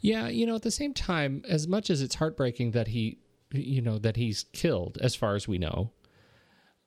Yeah, 0.00 0.28
you 0.28 0.46
know, 0.46 0.54
at 0.56 0.62
the 0.62 0.70
same 0.70 0.94
time, 0.94 1.42
as 1.48 1.66
much 1.66 1.90
as 1.90 2.02
it's 2.02 2.14
heartbreaking 2.14 2.72
that 2.72 2.88
he, 2.88 3.18
you 3.52 3.80
know, 3.80 3.98
that 3.98 4.16
he's 4.16 4.44
killed, 4.52 4.98
as 5.00 5.14
far 5.14 5.34
as 5.34 5.48
we 5.48 5.58
know, 5.58 5.92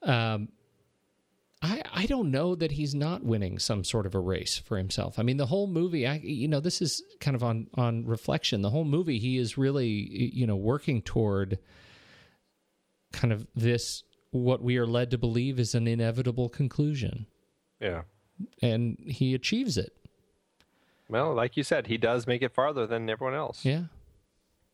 um, 0.03 0.49
I 1.61 1.81
I 1.91 2.05
don't 2.05 2.31
know 2.31 2.55
that 2.55 2.71
he's 2.71 2.95
not 2.95 3.23
winning 3.23 3.59
some 3.59 3.83
sort 3.83 4.05
of 4.05 4.15
a 4.15 4.19
race 4.19 4.57
for 4.57 4.77
himself. 4.77 5.19
I 5.19 5.23
mean, 5.23 5.37
the 5.37 5.47
whole 5.47 5.67
movie, 5.67 6.07
I 6.07 6.15
you 6.15 6.47
know, 6.47 6.59
this 6.59 6.81
is 6.81 7.03
kind 7.19 7.35
of 7.35 7.43
on 7.43 7.67
on 7.73 8.05
reflection. 8.05 8.61
The 8.61 8.69
whole 8.69 8.85
movie, 8.85 9.19
he 9.19 9.37
is 9.37 9.57
really 9.57 9.87
you 9.87 10.47
know 10.47 10.55
working 10.55 11.01
toward 11.01 11.59
kind 13.11 13.33
of 13.33 13.47
this 13.55 14.03
what 14.31 14.61
we 14.61 14.77
are 14.77 14.87
led 14.87 15.11
to 15.11 15.17
believe 15.17 15.59
is 15.59 15.75
an 15.75 15.87
inevitable 15.87 16.49
conclusion, 16.49 17.25
yeah. 17.81 18.03
and 18.61 18.97
he 18.99 19.33
achieves 19.33 19.77
it. 19.77 19.93
Well, 21.10 21.34
like 21.34 21.57
you 21.57 21.64
said, 21.64 21.88
he 21.88 21.98
does 21.98 22.27
make 22.27 22.41
it 22.41 22.53
farther 22.53 22.86
than 22.88 23.10
everyone 23.10 23.36
else. 23.36 23.65
Yeah. 23.65 23.84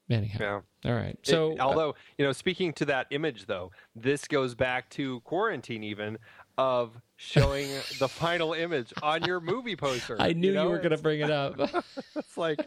Anyhow. 0.09 0.37
Yeah. 0.83 0.91
All 0.91 0.95
right. 0.97 1.11
It- 1.11 1.25
So, 1.27 1.53
uh, 1.57 1.61
although 1.63 1.95
you 2.17 2.25
know, 2.25 2.31
speaking 2.31 2.73
to 2.73 2.85
that 2.85 3.07
image 3.09 3.45
though, 3.47 3.71
this 3.95 4.27
goes 4.27 4.53
back 4.53 4.89
to 4.91 5.21
quarantine 5.21 5.83
even 5.83 6.19
of 6.57 6.99
showing 7.15 7.67
the 7.99 8.07
final 8.07 8.53
image 8.53 8.93
on 9.01 9.23
your 9.23 9.39
movie 9.39 9.75
poster. 9.75 10.17
I 10.19 10.33
knew 10.33 10.49
you, 10.49 10.53
know? 10.53 10.69
were 10.69 10.77
going 10.77 10.91
to 10.91 10.97
bring 11.01 11.21
it 11.21 11.31
up. 11.31 11.59
It's 12.15 12.37
like, 12.37 12.59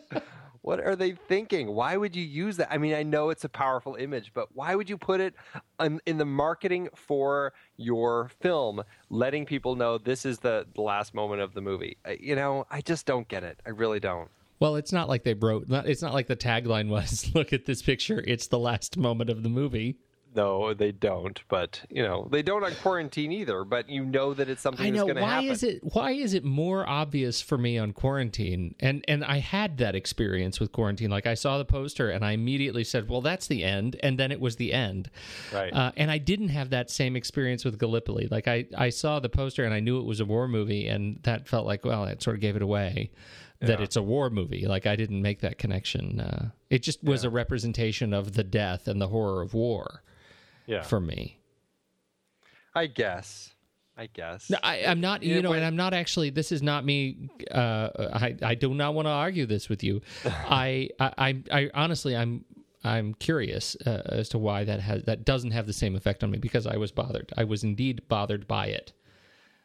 what 0.69 0.81
are 0.81 0.95
they 0.95 1.13
thinking? 1.13 1.69
Why 1.69 1.97
would 1.97 2.15
you 2.15 2.23
use 2.23 2.59
that? 2.59 2.71
I 2.71 2.77
mean, 2.77 2.93
I 2.93 3.03
know 3.03 3.31
it's 3.31 3.45
a 3.45 3.49
powerful 3.49 3.95
image, 3.95 4.33
but 4.35 4.55
why 4.55 4.75
would 4.75 4.91
you 4.91 4.99
put 4.99 5.19
it 5.19 5.35
in, 5.81 5.99
in 6.05 6.19
the 6.19 6.27
marketing 6.27 6.91
for 6.95 7.55
your 7.79 8.31
film, 8.43 8.83
letting 9.09 9.47
people 9.47 9.77
know 9.77 9.97
this 9.97 10.27
is 10.27 10.41
the, 10.41 10.67
the 10.75 10.83
last 10.83 11.15
moment 11.15 11.41
of 11.41 11.55
the 11.55 11.63
movie? 11.63 11.97
You 12.21 12.37
know, 12.37 12.67
I 12.71 12.83
just 12.83 13.07
don't 13.07 13.27
get 13.29 13.45
it. 13.45 13.59
I 13.65 13.71
really 13.71 13.99
don't. 13.99 14.29
well, 14.61 14.77
it's 14.77 14.93
not 14.93 15.09
like 15.09 15.25
they 15.25 15.33
wrote. 15.33 15.65
It's 15.71 16.03
not 16.03 16.13
like 16.13 16.27
the 16.27 16.37
tagline 16.37 16.91
was, 16.91 17.31
"Look 17.35 17.55
at 17.55 17.65
this 17.65 17.81
picture. 17.81 18.23
It's 18.27 18.49
the 18.49 18.59
last 18.59 18.99
moment 18.99 19.31
of 19.31 19.43
the 19.43 19.49
movie." 19.49 19.97
No, 20.35 20.75
they 20.75 20.93
don't. 20.93 21.41
But 21.49 21.83
you 21.89 22.03
know, 22.03 22.29
they 22.31 22.43
don't 22.43 22.65
on 22.65 22.75
quarantine 22.77 23.33
either. 23.33 23.65
But 23.65 23.89
you 23.89 24.05
know 24.05 24.35
that 24.35 24.49
it's 24.49 24.63
something 24.63 24.87
I 24.87 24.91
know 24.91 25.07
why 25.07 25.21
happen. 25.21 25.51
is 25.51 25.63
it 25.63 25.81
why 25.83 26.13
is 26.13 26.35
it 26.35 26.45
more 26.45 26.89
obvious 26.89 27.41
for 27.41 27.57
me 27.57 27.79
on 27.79 27.93
quarantine? 27.93 28.75
And 28.81 29.05
and 29.09 29.25
I 29.25 29.39
had 29.39 29.79
that 29.79 29.95
experience 29.95 30.61
with 30.61 30.73
quarantine. 30.73 31.11
Like 31.11 31.27
I 31.27 31.35
saw 31.35 31.59
the 31.59 31.65
poster 31.65 32.11
and 32.11 32.25
I 32.25 32.33
immediately 32.33 32.85
said, 32.85 33.09
"Well, 33.09 33.21
that's 33.21 33.47
the 33.47 33.65
end," 33.65 33.97
and 34.03 34.19
then 34.19 34.31
it 34.31 34.41
was 34.41 34.57
the 34.57 34.73
end. 34.73 35.11
Right. 35.53 35.73
Uh, 35.73 35.93
and 35.97 36.11
I 36.11 36.19
didn't 36.19 36.51
have 36.51 36.71
that 36.71 36.91
same 36.91 37.17
experience 37.17 37.65
with 37.65 37.79
Gallipoli. 37.79 38.29
Like 38.31 38.49
I 38.49 38.67
I 38.77 38.91
saw 38.91 39.21
the 39.21 39.29
poster 39.29 39.65
and 39.65 39.75
I 39.75 39.81
knew 39.81 39.99
it 39.99 40.07
was 40.07 40.21
a 40.21 40.25
war 40.27 40.47
movie, 40.47 40.89
and 40.89 41.21
that 41.23 41.49
felt 41.49 41.67
like 41.67 41.85
well, 41.85 42.05
it 42.05 42.23
sort 42.23 42.37
of 42.37 42.41
gave 42.41 42.57
it 42.57 42.63
away. 42.63 43.11
That 43.61 43.81
it's 43.81 43.97
a 43.97 44.03
war 44.03 44.31
movie. 44.31 44.69
Like 44.69 44.87
I 44.87 44.95
didn't 44.95 45.21
make 45.21 45.41
that 45.41 45.59
connection. 45.59 46.21
Uh, 46.21 46.51
it 46.71 46.81
just 46.81 47.03
was 47.03 47.25
a 47.25 47.31
representation 47.31 48.15
of 48.15 48.35
the 48.35 48.45
death 48.45 48.87
and 48.87 49.01
the 49.01 49.09
horror 49.09 49.43
of 49.43 49.53
war 49.53 50.05
yeah. 50.69 50.83
for 50.83 51.01
me. 51.01 51.41
I 52.75 52.87
guess. 52.87 53.51
I 53.97 54.07
guess. 54.07 54.49
No, 54.49 54.59
I, 54.63 54.85
I'm 54.85 55.01
not, 55.01 55.25
you 55.25 55.35
Yeah, 55.35 55.41
know, 55.41 55.51
when- 55.51 55.59
and 55.59 55.67
I'm 55.67 55.75
not 55.75 55.93
actually. 55.93 56.31
This 56.31 56.53
is 56.53 56.63
not 56.63 56.85
me. 56.85 57.29
Uh, 57.51 57.89
I 58.15 58.37
I 58.43 58.55
do 58.55 58.73
not 58.73 58.95
want 58.95 59.07
to 59.07 59.11
argue 59.11 59.45
this 59.47 59.69
with 59.69 59.83
you. 59.83 60.01
I, 60.25 60.91
I 61.01 61.13
I 61.19 61.43
I 61.51 61.71
honestly 61.75 62.15
I'm 62.17 62.45
I'm 62.85 63.15
curious 63.15 63.77
uh, 63.85 64.03
as 64.07 64.29
to 64.29 64.39
why 64.39 64.63
that 64.63 64.79
has 64.79 65.03
that 65.05 65.25
doesn't 65.25 65.51
have 65.51 65.67
the 65.67 65.73
same 65.73 65.97
effect 65.97 66.23
on 66.23 66.31
me 66.31 66.39
because 66.39 66.65
I 66.65 66.77
was 66.77 66.93
bothered. 66.93 67.33
I 67.37 67.43
was 67.43 67.65
indeed 67.65 68.03
bothered 68.09 68.47
by 68.47 68.67
it. 68.67 68.93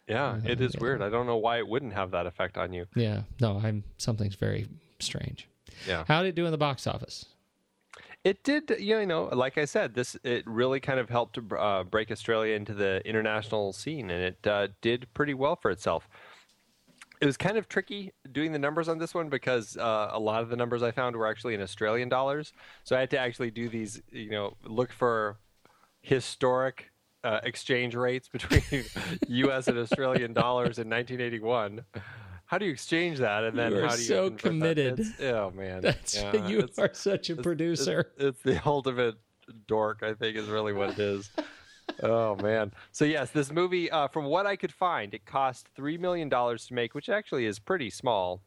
yeah, 0.08 0.40
it 0.44 0.60
is 0.60 0.76
weird. 0.78 1.04
I 1.04 1.10
don't 1.10 1.28
know 1.28 1.38
why 1.38 1.60
it 1.60 1.68
wouldn't 1.68 1.94
have 1.94 2.10
that 2.12 2.26
effect 2.26 2.58
on 2.58 2.74
you. 2.74 2.88
Yeah, 2.96 3.24
no, 3.40 3.62
I'm 3.64 3.84
something's 4.00 4.36
very 4.36 4.66
strange. 5.00 5.48
Yeah. 5.88 6.06
How 6.08 6.24
did 6.24 6.30
it 6.30 6.36
do 6.36 6.46
in 6.46 6.52
the 6.52 6.58
box 6.58 6.88
office? 6.88 7.26
It 8.24 8.42
did, 8.44 8.74
you 8.80 9.06
know, 9.06 9.26
like 9.26 9.58
I 9.58 9.66
said, 9.66 9.96
this 9.96 10.16
it 10.24 10.48
really 10.48 10.80
kind 10.80 10.98
of 10.98 11.10
helped 11.10 11.36
to 11.36 11.58
uh, 11.58 11.84
break 11.84 12.10
Australia 12.10 12.56
into 12.56 12.74
the 12.74 13.06
international 13.06 13.74
scene, 13.74 14.10
and 14.10 14.24
it 14.24 14.48
uh, 14.48 14.68
did 14.82 15.08
pretty 15.14 15.34
well 15.34 15.58
for 15.58 15.72
itself. 15.72 16.08
It 17.20 17.26
was 17.26 17.36
kind 17.36 17.58
of 17.58 17.68
tricky 17.68 18.14
doing 18.32 18.54
the 18.54 18.60
numbers 18.60 18.88
on 18.88 18.98
this 18.98 19.14
one 19.14 19.30
because 19.30 19.76
uh, 19.78 20.10
a 20.12 20.20
lot 20.20 20.42
of 20.42 20.50
the 20.50 20.56
numbers 20.56 20.84
I 20.84 20.92
found 20.92 21.16
were 21.18 21.28
actually 21.28 21.54
in 21.54 21.62
Australian 21.62 22.08
dollars, 22.08 22.54
so 22.86 22.96
I 22.96 23.02
had 23.02 23.10
to 23.12 23.20
actually 23.20 23.52
do 23.52 23.68
these, 23.68 24.02
you 24.12 24.32
know, 24.32 24.56
look 24.64 24.94
for 24.94 25.38
historic 26.02 26.92
uh, 27.26 27.40
exchange 27.44 27.94
rates 27.94 28.28
between 28.32 28.86
U.S. 29.28 29.68
and 29.68 29.78
Australian 29.78 30.32
dollars 30.32 30.80
in 30.80 30.90
1981. 30.90 31.84
How 32.54 32.60
do 32.60 32.68
you 32.68 32.72
exchange 32.72 33.18
that, 33.18 33.46
and 33.46 33.58
then 33.58 33.72
You 33.72 33.80
are 33.80 33.88
how 33.88 33.96
do 33.96 34.02
you 34.04 34.08
so 34.08 34.30
committed. 34.30 35.04
Oh 35.24 35.50
man, 35.50 35.82
That's 35.82 36.16
Yeah, 36.16 36.48
you 36.48 36.70
are 36.78 36.94
such 36.94 37.32
a 37.32 37.36
producer. 37.36 38.12
it's 38.16 38.44
the 38.44 38.62
ultimate 38.64 39.16
dork, 39.66 40.04
I 40.04 40.14
think, 40.14 40.38
is 40.38 40.46
really 40.50 40.72
what 40.72 40.92
it 40.92 41.00
is. 41.00 41.32
oh 42.04 42.36
man! 42.36 42.72
So 42.92 43.06
yes, 43.06 43.32
this 43.32 43.52
movie, 43.52 43.90
uh, 43.90 44.08
from 44.08 44.26
what 44.26 44.46
I 44.46 44.56
could 44.56 44.72
find, 44.72 45.16
it 45.16 45.26
cost 45.26 45.68
three 45.76 45.98
million 45.98 46.30
dollars 46.30 46.68
to 46.68 46.76
make, 46.76 46.94
which 46.94 47.10
actually 47.10 47.48
is 47.48 47.58
pretty 47.58 47.90
small. 47.90 48.44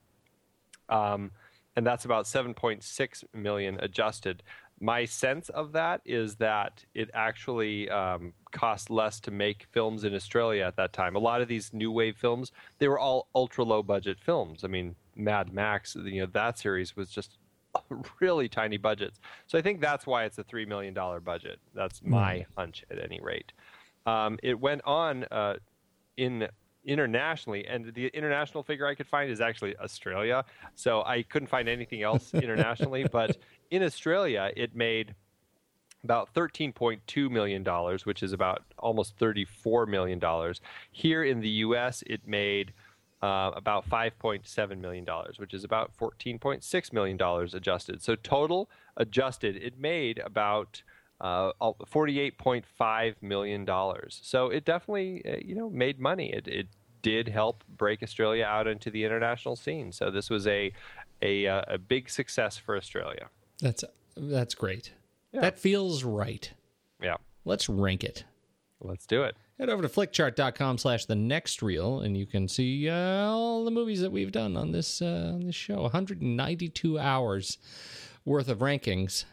Um, 0.88 1.32
and 1.74 1.84
that's 1.84 2.04
about 2.04 2.28
seven 2.28 2.54
point 2.54 2.84
six 2.84 3.24
million 3.34 3.76
adjusted. 3.80 4.44
My 4.80 5.06
sense 5.06 5.48
of 5.48 5.72
that 5.72 6.02
is 6.04 6.36
that 6.36 6.84
it 6.94 7.10
actually 7.14 7.88
um, 7.88 8.34
cost 8.52 8.90
less 8.90 9.20
to 9.20 9.30
make 9.30 9.66
films 9.72 10.04
in 10.04 10.14
Australia 10.14 10.64
at 10.64 10.76
that 10.76 10.92
time. 10.92 11.16
A 11.16 11.18
lot 11.18 11.40
of 11.40 11.48
these 11.48 11.72
new 11.72 11.90
wave 11.90 12.16
films, 12.16 12.52
they 12.78 12.88
were 12.88 12.98
all 12.98 13.28
ultra 13.34 13.64
low 13.64 13.82
budget 13.82 14.18
films. 14.20 14.64
I 14.64 14.68
mean, 14.68 14.94
Mad 15.14 15.52
Max, 15.52 15.96
you 15.96 16.20
know, 16.20 16.28
that 16.32 16.58
series 16.58 16.94
was 16.94 17.08
just 17.08 17.38
really 18.20 18.48
tiny 18.48 18.76
budgets. 18.76 19.18
So 19.46 19.58
I 19.58 19.62
think 19.62 19.80
that's 19.80 20.06
why 20.06 20.24
it's 20.24 20.38
a 20.38 20.44
three 20.44 20.66
million 20.66 20.92
dollar 20.92 21.20
budget. 21.20 21.58
That's 21.74 22.02
my 22.02 22.44
hunch, 22.56 22.84
at 22.90 23.02
any 23.02 23.20
rate. 23.22 23.52
Um, 24.04 24.38
it 24.42 24.60
went 24.60 24.82
on 24.84 25.24
uh, 25.30 25.54
in 26.16 26.48
internationally, 26.86 27.66
and 27.66 27.92
the 27.94 28.06
international 28.08 28.62
figure 28.62 28.86
I 28.86 28.94
could 28.94 29.06
find 29.06 29.30
is 29.30 29.40
actually 29.40 29.76
Australia. 29.76 30.44
So 30.74 31.02
I 31.02 31.22
couldn't 31.22 31.48
find 31.48 31.68
anything 31.68 32.02
else 32.02 32.32
internationally, 32.34 33.04
but 33.10 33.36
in 33.70 33.82
Australia, 33.82 34.50
it 34.56 34.74
made 34.74 35.14
about 36.04 36.32
$13.2 36.34 37.30
million, 37.30 37.64
which 38.04 38.22
is 38.22 38.32
about 38.32 38.62
almost 38.78 39.18
$34 39.18 39.88
million. 39.88 40.20
Here 40.92 41.24
in 41.24 41.40
the 41.40 41.48
U.S., 41.48 42.04
it 42.06 42.26
made 42.26 42.72
uh, 43.22 43.50
about 43.56 43.88
$5.7 43.88 44.78
million, 44.78 45.06
which 45.38 45.52
is 45.52 45.64
about 45.64 45.90
$14.6 45.98 46.92
million 46.92 47.20
adjusted. 47.54 48.02
So 48.02 48.14
total 48.14 48.70
adjusted, 48.96 49.56
it 49.56 49.80
made 49.80 50.18
about 50.20 50.82
uh, 51.20 51.52
$48.5 51.60 53.14
million. 53.22 53.66
So 54.10 54.48
it 54.48 54.64
definitely, 54.64 55.22
uh, 55.26 55.36
you 55.44 55.54
know, 55.54 55.70
made 55.70 55.98
money. 55.98 56.32
It, 56.32 56.46
it 56.48 56.68
did 57.02 57.28
help 57.28 57.64
break 57.76 58.02
Australia 58.02 58.44
out 58.44 58.66
into 58.66 58.90
the 58.90 59.04
international 59.04 59.56
scene. 59.56 59.92
So 59.92 60.10
this 60.10 60.28
was 60.28 60.46
a, 60.46 60.72
a, 61.22 61.46
uh, 61.46 61.62
a 61.68 61.78
big 61.78 62.10
success 62.10 62.56
for 62.56 62.76
Australia. 62.76 63.28
That's 63.60 63.84
that's 64.16 64.54
great. 64.54 64.92
That 65.32 65.58
feels 65.58 66.02
right. 66.02 66.50
Yeah. 67.02 67.16
Let's 67.44 67.68
rank 67.68 68.02
it. 68.04 68.24
Let's 68.80 69.06
do 69.06 69.22
it. 69.22 69.36
Head 69.58 69.70
over 69.70 69.82
to 69.82 69.88
flickchart.com 69.88 70.78
slash 70.78 71.06
the 71.06 71.14
next 71.14 71.62
reel 71.62 72.00
and 72.00 72.16
you 72.16 72.26
can 72.26 72.48
see 72.48 72.88
uh, 72.88 73.28
all 73.28 73.64
the 73.64 73.70
movies 73.70 74.00
that 74.00 74.12
we've 74.12 74.32
done 74.32 74.56
on 74.56 74.72
this 74.72 75.00
uh, 75.00 75.32
on 75.34 75.46
this 75.46 75.54
show. 75.54 75.82
192 75.82 76.98
hours 76.98 77.58
worth 78.24 78.48
of 78.48 78.58
rankings. 78.58 79.24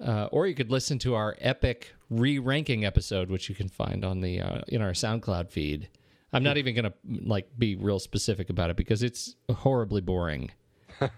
Uh, 0.00 0.28
or 0.32 0.46
you 0.46 0.54
could 0.54 0.70
listen 0.70 0.98
to 1.00 1.14
our 1.14 1.36
epic 1.40 1.94
re-ranking 2.08 2.84
episode, 2.84 3.30
which 3.30 3.48
you 3.48 3.54
can 3.54 3.68
find 3.68 4.04
on 4.04 4.20
the 4.20 4.40
uh, 4.40 4.60
in 4.68 4.80
our 4.80 4.92
SoundCloud 4.92 5.50
feed. 5.50 5.88
I'm 6.32 6.42
not 6.42 6.56
even 6.58 6.74
gonna 6.74 6.94
like 7.22 7.48
be 7.58 7.74
real 7.74 7.98
specific 7.98 8.50
about 8.50 8.70
it 8.70 8.76
because 8.76 9.02
it's 9.02 9.34
horribly 9.50 10.00
boring. 10.00 10.52
uh, 11.00 11.08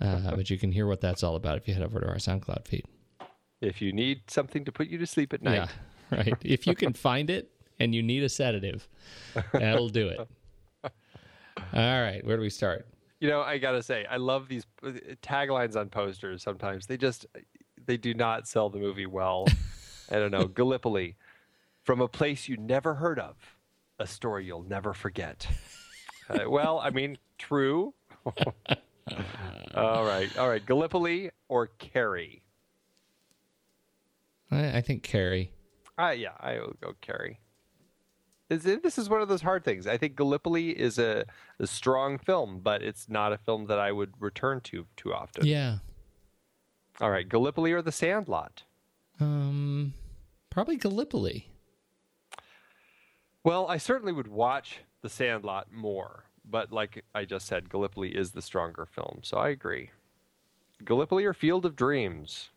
but 0.00 0.50
you 0.50 0.58
can 0.58 0.72
hear 0.72 0.86
what 0.86 1.00
that's 1.00 1.22
all 1.22 1.36
about 1.36 1.56
if 1.56 1.66
you 1.66 1.74
head 1.74 1.82
over 1.82 2.00
to 2.00 2.06
our 2.06 2.16
SoundCloud 2.16 2.66
feed. 2.66 2.84
If 3.60 3.80
you 3.82 3.92
need 3.92 4.22
something 4.28 4.64
to 4.64 4.72
put 4.72 4.88
you 4.88 4.98
to 4.98 5.06
sleep 5.06 5.32
at 5.32 5.42
night. 5.42 5.68
Yeah, 6.10 6.16
right. 6.16 6.36
If 6.42 6.66
you 6.66 6.74
can 6.74 6.92
find 6.92 7.30
it 7.30 7.50
and 7.80 7.94
you 7.94 8.02
need 8.02 8.22
a 8.22 8.28
sedative, 8.28 8.88
that'll 9.52 9.88
do 9.88 10.08
it. 10.08 10.18
All 10.84 12.02
right, 12.02 12.24
where 12.24 12.36
do 12.36 12.42
we 12.42 12.50
start? 12.50 12.86
You 13.20 13.28
know, 13.28 13.40
I 13.40 13.58
gotta 13.58 13.82
say, 13.82 14.04
I 14.10 14.16
love 14.16 14.48
these 14.48 14.66
uh, 14.84 14.92
taglines 15.22 15.76
on 15.76 15.88
posters. 15.88 16.42
Sometimes 16.42 16.86
they 16.86 16.96
just 16.96 17.26
they 17.86 17.96
do 17.96 18.14
not 18.14 18.48
sell 18.48 18.68
the 18.70 18.78
movie 18.78 19.06
well. 19.06 19.46
I 20.10 20.16
don't 20.16 20.30
know. 20.30 20.46
Gallipoli, 20.46 21.16
from 21.82 22.00
a 22.00 22.08
place 22.08 22.48
you 22.48 22.56
never 22.56 22.94
heard 22.94 23.18
of, 23.18 23.36
a 23.98 24.06
story 24.06 24.46
you'll 24.46 24.62
never 24.62 24.92
forget. 24.92 25.46
Uh, 26.28 26.48
well, 26.48 26.78
I 26.78 26.90
mean, 26.90 27.18
true. 27.38 27.94
all 29.74 30.04
right, 30.04 30.36
all 30.38 30.48
right. 30.48 30.64
Gallipoli 30.64 31.30
or 31.48 31.66
Carrie? 31.78 32.42
I, 34.50 34.78
I 34.78 34.80
think 34.80 35.02
Carrie. 35.02 35.52
Uh, 35.98 36.10
yeah, 36.10 36.32
I 36.40 36.54
will 36.54 36.76
go 36.80 36.94
Carrie. 37.00 37.40
Is 38.50 38.66
it, 38.66 38.82
this 38.82 38.98
is 38.98 39.08
one 39.08 39.22
of 39.22 39.28
those 39.28 39.40
hard 39.40 39.64
things. 39.64 39.86
I 39.86 39.96
think 39.96 40.14
Gallipoli 40.14 40.70
is 40.70 40.98
a, 40.98 41.24
a 41.58 41.66
strong 41.66 42.18
film, 42.18 42.60
but 42.62 42.82
it's 42.82 43.08
not 43.08 43.32
a 43.32 43.38
film 43.38 43.66
that 43.66 43.78
I 43.78 43.92
would 43.92 44.12
return 44.20 44.60
to 44.62 44.86
too 44.96 45.14
often. 45.14 45.46
Yeah. 45.46 45.78
All 47.02 47.10
right, 47.10 47.28
Gallipoli 47.28 47.72
or 47.72 47.82
The 47.82 47.90
Sandlot? 47.90 48.62
Um, 49.18 49.92
probably 50.50 50.76
Gallipoli. 50.76 51.48
Well, 53.42 53.66
I 53.66 53.76
certainly 53.76 54.12
would 54.12 54.28
watch 54.28 54.78
The 55.02 55.08
Sandlot 55.08 55.72
more, 55.72 56.26
but 56.48 56.70
like 56.70 57.04
I 57.12 57.24
just 57.24 57.46
said, 57.48 57.68
Gallipoli 57.68 58.10
is 58.10 58.30
the 58.30 58.40
stronger 58.40 58.86
film, 58.86 59.18
so 59.22 59.36
I 59.36 59.48
agree. 59.48 59.90
Gallipoli 60.84 61.24
or 61.24 61.34
Field 61.34 61.66
of 61.66 61.74
Dreams? 61.74 62.50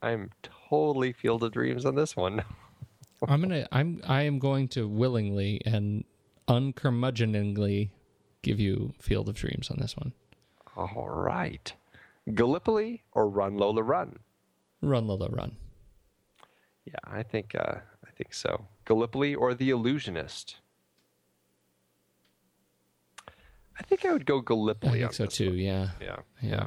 I'm 0.00 0.30
totally 0.42 1.12
Field 1.12 1.42
of 1.42 1.52
Dreams 1.52 1.84
on 1.84 1.94
this 1.94 2.16
one. 2.16 2.42
I'm 3.28 3.42
gonna. 3.42 3.68
I'm. 3.70 4.00
I 4.08 4.22
am 4.22 4.38
going 4.38 4.68
to 4.68 4.88
willingly 4.88 5.60
and 5.66 6.04
uncurmudgeoningly 6.48 7.90
give 8.40 8.58
you 8.58 8.94
Field 8.98 9.28
of 9.28 9.34
Dreams 9.34 9.70
on 9.70 9.76
this 9.78 9.94
one. 9.94 10.14
All 10.74 11.06
right. 11.10 11.74
Gallipoli 12.34 13.02
or 13.12 13.28
Run 13.28 13.56
Lola 13.56 13.82
Run? 13.82 14.18
Run, 14.82 15.06
Lola, 15.06 15.28
run. 15.28 15.56
Yeah, 16.86 16.94
I 17.04 17.22
think 17.22 17.54
uh, 17.54 17.76
I 18.06 18.10
think 18.16 18.32
so. 18.32 18.66
Gallipoli 18.86 19.34
or 19.34 19.52
The 19.54 19.70
Illusionist. 19.70 20.56
I 23.78 23.82
think 23.82 24.04
I 24.04 24.12
would 24.12 24.26
go 24.26 24.40
Gallipoli. 24.40 25.00
I 25.00 25.08
think 25.08 25.12
so 25.14 25.26
too. 25.26 25.52
Yeah. 25.54 25.90
Yeah, 26.00 26.16
Yeah. 26.42 26.50
yeah. 26.50 26.66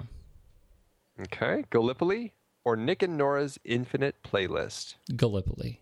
Okay, 1.21 1.63
Gallipoli 1.69 2.33
or 2.63 2.75
Nick 2.75 3.03
and 3.03 3.17
Nora's 3.17 3.59
Infinite 3.63 4.15
Playlist. 4.23 4.95
Gallipoli. 5.15 5.79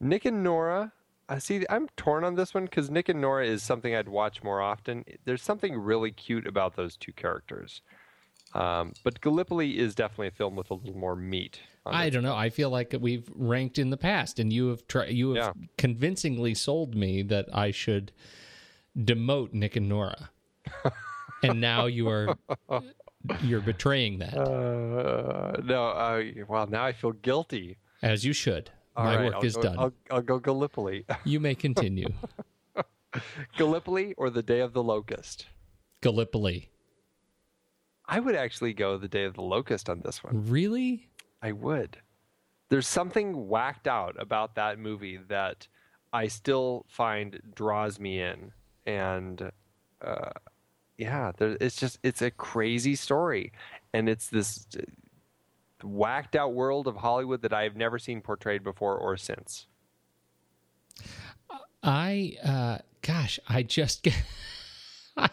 Nick 0.00 0.24
and 0.24 0.42
Nora. 0.42 0.92
I 1.28 1.38
see. 1.38 1.64
I'm 1.68 1.88
torn 1.96 2.24
on 2.24 2.36
this 2.36 2.54
one 2.54 2.64
because 2.64 2.90
Nick 2.90 3.08
and 3.08 3.20
Nora 3.20 3.46
is 3.46 3.62
something 3.62 3.94
I'd 3.94 4.08
watch 4.08 4.42
more 4.42 4.60
often. 4.62 5.04
There's 5.24 5.42
something 5.42 5.76
really 5.76 6.10
cute 6.10 6.46
about 6.46 6.76
those 6.76 6.96
two 6.96 7.12
characters. 7.12 7.82
Um, 8.60 8.92
but 9.04 9.20
Gallipoli 9.20 9.78
is 9.78 9.94
definitely 9.94 10.28
a 10.28 10.32
film 10.32 10.56
with 10.56 10.70
a 10.70 10.74
little 10.74 10.96
more 10.96 11.14
meat. 11.14 11.60
I 11.86 12.06
it. 12.06 12.10
don't 12.10 12.22
know. 12.22 12.34
I 12.34 12.50
feel 12.50 12.70
like 12.70 12.94
we've 13.00 13.28
ranked 13.34 13.78
in 13.78 13.90
the 13.90 13.96
past, 13.96 14.38
and 14.38 14.52
you 14.52 14.68
have 14.68 14.86
tried. 14.88 15.10
You 15.12 15.34
have 15.34 15.54
Yeah. 15.56 15.66
convincingly 15.78 16.54
sold 16.54 16.94
me 16.94 17.22
that 17.22 17.46
I 17.54 17.70
should 17.70 18.10
demote 18.96 19.52
Nick 19.52 19.76
and 19.76 19.88
Nora, 19.88 20.30
and 21.42 21.60
now 21.60 21.86
you 21.86 22.08
are 22.08 22.36
you're 23.42 23.60
betraying 23.60 24.18
that, 24.18 24.34
Uh, 24.36 25.60
no. 25.62 25.88
Uh, 25.88 26.22
well, 26.48 26.66
now 26.66 26.84
I 26.84 26.92
feel 26.92 27.12
guilty. 27.12 27.78
as 28.02 28.24
you 28.24 28.32
should. 28.32 28.70
All 28.96 29.04
My 29.04 29.16
right, 29.16 29.24
work 29.26 29.34
I'll 29.36 29.44
is 29.44 29.54
go, 29.56 29.62
done. 29.62 29.78
I'll, 29.78 29.92
I'll 30.10 30.22
go 30.22 30.38
Gallipoli. 30.40 31.04
You 31.24 31.38
may 31.38 31.54
continue. 31.54 32.08
Gallipoli 33.56 34.14
or 34.14 34.30
the 34.30 34.42
Day 34.42 34.60
of 34.60 34.72
the 34.72 34.82
Locust. 34.82 35.46
Gallipoli. 36.02 36.70
I 38.08 38.20
would 38.20 38.34
actually 38.34 38.72
go 38.72 38.96
the 38.96 39.06
Day 39.06 39.24
of 39.24 39.34
the 39.34 39.42
Locust 39.42 39.90
on 39.90 40.00
this 40.00 40.24
one. 40.24 40.46
Really? 40.46 41.08
I 41.42 41.52
would. 41.52 41.98
There's 42.70 42.88
something 42.88 43.48
whacked 43.48 43.86
out 43.86 44.16
about 44.18 44.54
that 44.54 44.78
movie 44.78 45.18
that 45.28 45.68
I 46.12 46.28
still 46.28 46.86
find 46.88 47.40
draws 47.54 48.00
me 48.00 48.20
in, 48.20 48.52
and 48.86 49.50
uh, 50.02 50.30
yeah, 50.96 51.32
there, 51.36 51.56
it's 51.60 51.76
just 51.76 51.98
it's 52.02 52.22
a 52.22 52.30
crazy 52.30 52.94
story, 52.94 53.52
and 53.92 54.08
it's 54.08 54.28
this 54.28 54.66
uh, 54.76 54.82
whacked 55.86 56.34
out 56.34 56.54
world 56.54 56.88
of 56.88 56.96
Hollywood 56.96 57.42
that 57.42 57.52
I've 57.52 57.76
never 57.76 57.98
seen 57.98 58.20
portrayed 58.20 58.64
before 58.64 58.96
or 58.96 59.16
since. 59.16 59.66
I, 61.82 62.36
uh, 62.44 62.78
gosh, 63.02 63.38
I 63.48 63.62
just 63.62 64.02
get. 65.16 65.30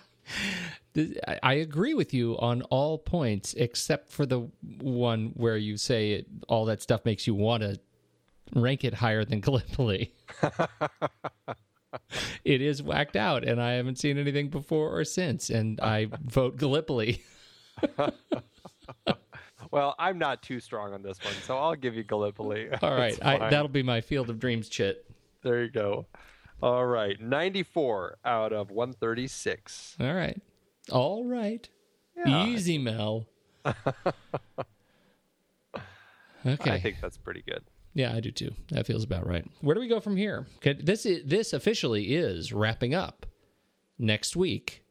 I- 0.97 1.39
I 1.43 1.53
agree 1.55 1.93
with 1.93 2.13
you 2.13 2.37
on 2.39 2.61
all 2.63 2.97
points 2.97 3.53
except 3.55 4.11
for 4.11 4.25
the 4.25 4.49
one 4.81 5.31
where 5.35 5.57
you 5.57 5.77
say 5.77 6.13
it, 6.13 6.27
all 6.47 6.65
that 6.65 6.81
stuff 6.81 7.03
makes 7.05 7.27
you 7.27 7.35
want 7.35 7.63
to 7.63 7.79
rank 8.53 8.83
it 8.83 8.93
higher 8.93 9.25
than 9.25 9.39
Gallipoli. 9.41 10.13
it 12.43 12.61
is 12.61 12.81
whacked 12.83 13.15
out, 13.15 13.43
and 13.43 13.61
I 13.61 13.73
haven't 13.73 13.97
seen 13.97 14.17
anything 14.17 14.49
before 14.49 14.95
or 14.97 15.03
since, 15.03 15.49
and 15.49 15.79
I 15.81 16.05
vote 16.25 16.57
Gallipoli. 16.57 17.21
Well, 19.71 19.95
I'm 19.99 20.17
not 20.17 20.41
too 20.41 20.59
strong 20.59 20.93
on 20.93 21.01
this 21.01 21.17
one, 21.23 21.33
so 21.43 21.57
I'll 21.57 21.75
give 21.75 21.95
you 21.95 22.03
Gallipoli. 22.03 22.69
All 22.81 22.95
right, 22.95 23.17
I, 23.25 23.49
that'll 23.49 23.67
be 23.67 23.83
my 23.83 23.99
Field 23.99 24.29
of 24.29 24.39
Dreams 24.39 24.69
chit. 24.69 25.05
There 25.41 25.63
you 25.63 25.69
go. 25.69 26.05
All 26.61 26.85
right, 26.85 27.19
94 27.19 28.17
out 28.23 28.53
of 28.53 28.71
136. 28.71 29.97
All 29.99 30.13
right, 30.13 30.39
all 30.91 31.25
right, 31.25 31.67
Yeah. 32.25 32.45
easy, 32.47 32.77
Mel. 32.77 33.27
okay, 33.65 33.75
I 36.71 36.79
think 36.79 36.97
that's 37.01 37.17
pretty 37.17 37.43
good. 37.47 37.63
Yeah, 37.93 38.13
I 38.13 38.19
do 38.19 38.31
too. 38.31 38.51
That 38.71 38.85
feels 38.85 39.03
about 39.03 39.25
right. 39.25 39.45
Where 39.61 39.73
do 39.73 39.79
we 39.79 39.87
go 39.87 39.99
from 39.99 40.17
here? 40.17 40.45
This 40.63 41.05
is, 41.05 41.23
this 41.25 41.53
officially 41.53 42.15
is 42.15 42.51
wrapping 42.51 42.93
up 42.93 43.25
next 43.97 44.35
week. 44.35 44.81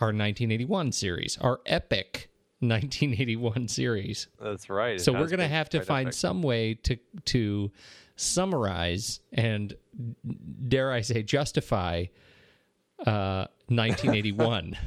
Our 0.00 0.08
1981 0.08 0.90
series, 0.90 1.38
our 1.38 1.60
epic 1.66 2.28
1981 2.58 3.68
series. 3.68 4.26
That's 4.40 4.68
right. 4.68 4.96
It 4.96 5.02
So 5.02 5.12
we're 5.12 5.28
going 5.28 5.38
to 5.38 5.46
have 5.46 5.68
to 5.70 5.82
find 5.82 6.08
epic. 6.08 6.14
some 6.14 6.42
way 6.42 6.74
to 6.74 6.96
to 7.26 7.70
summarize 8.16 9.20
and 9.32 9.72
dare 10.68 10.90
I 10.90 11.02
say 11.02 11.22
justify 11.22 12.06
uh 13.06 13.46
1981. 13.68 14.76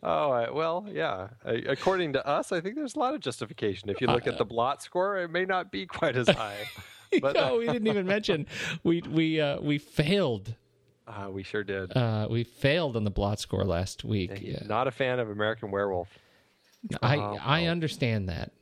Oh 0.00 0.30
I- 0.30 0.50
well, 0.50 0.86
yeah. 0.90 1.28
I- 1.44 1.64
According 1.68 2.12
to 2.12 2.24
us, 2.26 2.52
I 2.52 2.60
think 2.60 2.76
there's 2.76 2.94
a 2.94 2.98
lot 3.00 3.14
of 3.14 3.20
justification. 3.20 3.90
If 3.90 4.00
you 4.00 4.06
look 4.06 4.26
Uh, 4.28 4.30
at 4.30 4.38
the 4.38 4.44
blot 4.44 4.80
score, 4.80 5.18
it 5.18 5.28
may 5.28 5.44
not 5.44 5.72
be 5.72 5.86
quite 5.86 6.16
as 6.16 6.28
high, 6.28 6.68
but 7.20 7.34
no, 7.34 7.56
we 7.58 7.66
didn't 7.66 7.88
even 7.88 8.06
mention 8.06 8.46
we 8.84 9.00
we 9.02 9.40
uh, 9.40 9.60
we 9.60 9.76
failed. 9.78 10.54
uh, 11.08 11.28
we 11.30 11.42
sure 11.42 11.64
did. 11.64 11.94
Uh, 11.96 12.28
we 12.30 12.44
failed 12.44 12.96
on 12.96 13.02
the 13.02 13.10
blot 13.10 13.40
score 13.40 13.64
last 13.64 14.04
week. 14.04 14.38
He's 14.38 14.62
Not 14.68 14.86
a 14.86 14.92
fan 14.92 15.18
of 15.18 15.30
American 15.30 15.72
Werewolf. 15.72 16.08
I 17.02 17.16
Oh, 17.16 17.38
I 17.44 17.66
understand 17.66 18.28
that. 18.28 18.52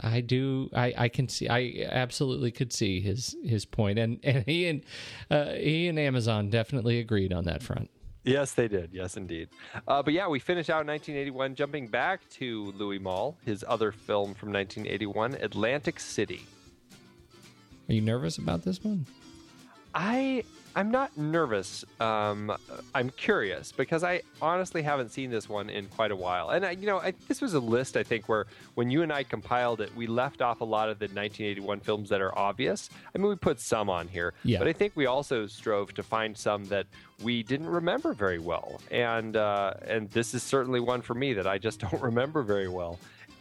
I 0.00 0.20
do. 0.20 0.70
I, 0.74 0.94
I 0.96 1.08
can 1.08 1.28
see. 1.28 1.48
I 1.48 1.86
absolutely 1.90 2.50
could 2.50 2.72
see 2.72 3.00
his 3.00 3.36
his 3.44 3.64
point, 3.64 3.98
and 3.98 4.18
and 4.22 4.44
he 4.46 4.66
and 4.66 4.82
uh, 5.30 5.52
he 5.52 5.88
and 5.88 5.98
Amazon 5.98 6.48
definitely 6.48 7.00
agreed 7.00 7.32
on 7.32 7.44
that 7.44 7.62
front. 7.62 7.90
Yes, 8.24 8.52
they 8.52 8.68
did. 8.68 8.90
Yes, 8.92 9.18
indeed. 9.18 9.50
Uh, 9.86 10.02
but 10.02 10.14
yeah, 10.14 10.26
we 10.26 10.38
finish 10.38 10.70
out 10.70 10.86
1981, 10.86 11.54
jumping 11.54 11.86
back 11.88 12.26
to 12.30 12.72
Louis 12.72 12.98
Malle, 12.98 13.36
his 13.44 13.62
other 13.68 13.92
film 13.92 14.32
from 14.32 14.50
1981, 14.50 15.34
Atlantic 15.34 16.00
City. 16.00 16.46
Are 17.86 17.92
you 17.92 18.00
nervous 18.00 18.38
about 18.38 18.62
this 18.62 18.82
one? 18.82 19.04
I 19.94 20.44
I'm 20.76 20.90
not 20.90 21.16
nervous. 21.16 21.84
Um, 22.00 22.52
I'm 22.94 23.10
curious 23.10 23.70
because 23.70 24.02
I 24.02 24.22
honestly 24.42 24.82
haven't 24.82 25.10
seen 25.10 25.30
this 25.30 25.48
one 25.48 25.70
in 25.70 25.86
quite 25.86 26.10
a 26.10 26.16
while. 26.16 26.50
And 26.50 26.66
I, 26.66 26.72
you 26.72 26.86
know, 26.86 26.98
I, 26.98 27.14
this 27.28 27.40
was 27.40 27.54
a 27.54 27.60
list 27.60 27.96
I 27.96 28.02
think 28.02 28.28
where 28.28 28.46
when 28.74 28.90
you 28.90 29.02
and 29.02 29.12
I 29.12 29.22
compiled 29.22 29.80
it, 29.80 29.94
we 29.94 30.06
left 30.08 30.42
off 30.42 30.60
a 30.60 30.64
lot 30.64 30.88
of 30.88 30.98
the 30.98 31.04
1981 31.04 31.80
films 31.80 32.08
that 32.08 32.20
are 32.20 32.36
obvious. 32.36 32.90
I 33.14 33.18
mean, 33.18 33.28
we 33.28 33.36
put 33.36 33.60
some 33.60 33.88
on 33.88 34.08
here, 34.08 34.34
Yeah. 34.42 34.58
but 34.58 34.66
I 34.66 34.72
think 34.72 34.92
we 34.96 35.06
also 35.06 35.46
strove 35.46 35.94
to 35.94 36.02
find 36.02 36.36
some 36.36 36.64
that 36.66 36.86
we 37.22 37.42
didn't 37.44 37.68
remember 37.68 38.12
very 38.12 38.40
well. 38.40 38.80
And 38.90 39.36
uh, 39.36 39.74
and 39.86 40.10
this 40.10 40.34
is 40.34 40.42
certainly 40.42 40.80
one 40.80 41.02
for 41.02 41.14
me 41.14 41.34
that 41.34 41.46
I 41.46 41.58
just 41.58 41.80
don't 41.88 42.02
remember 42.02 42.42
very 42.42 42.68
well. 42.68 42.98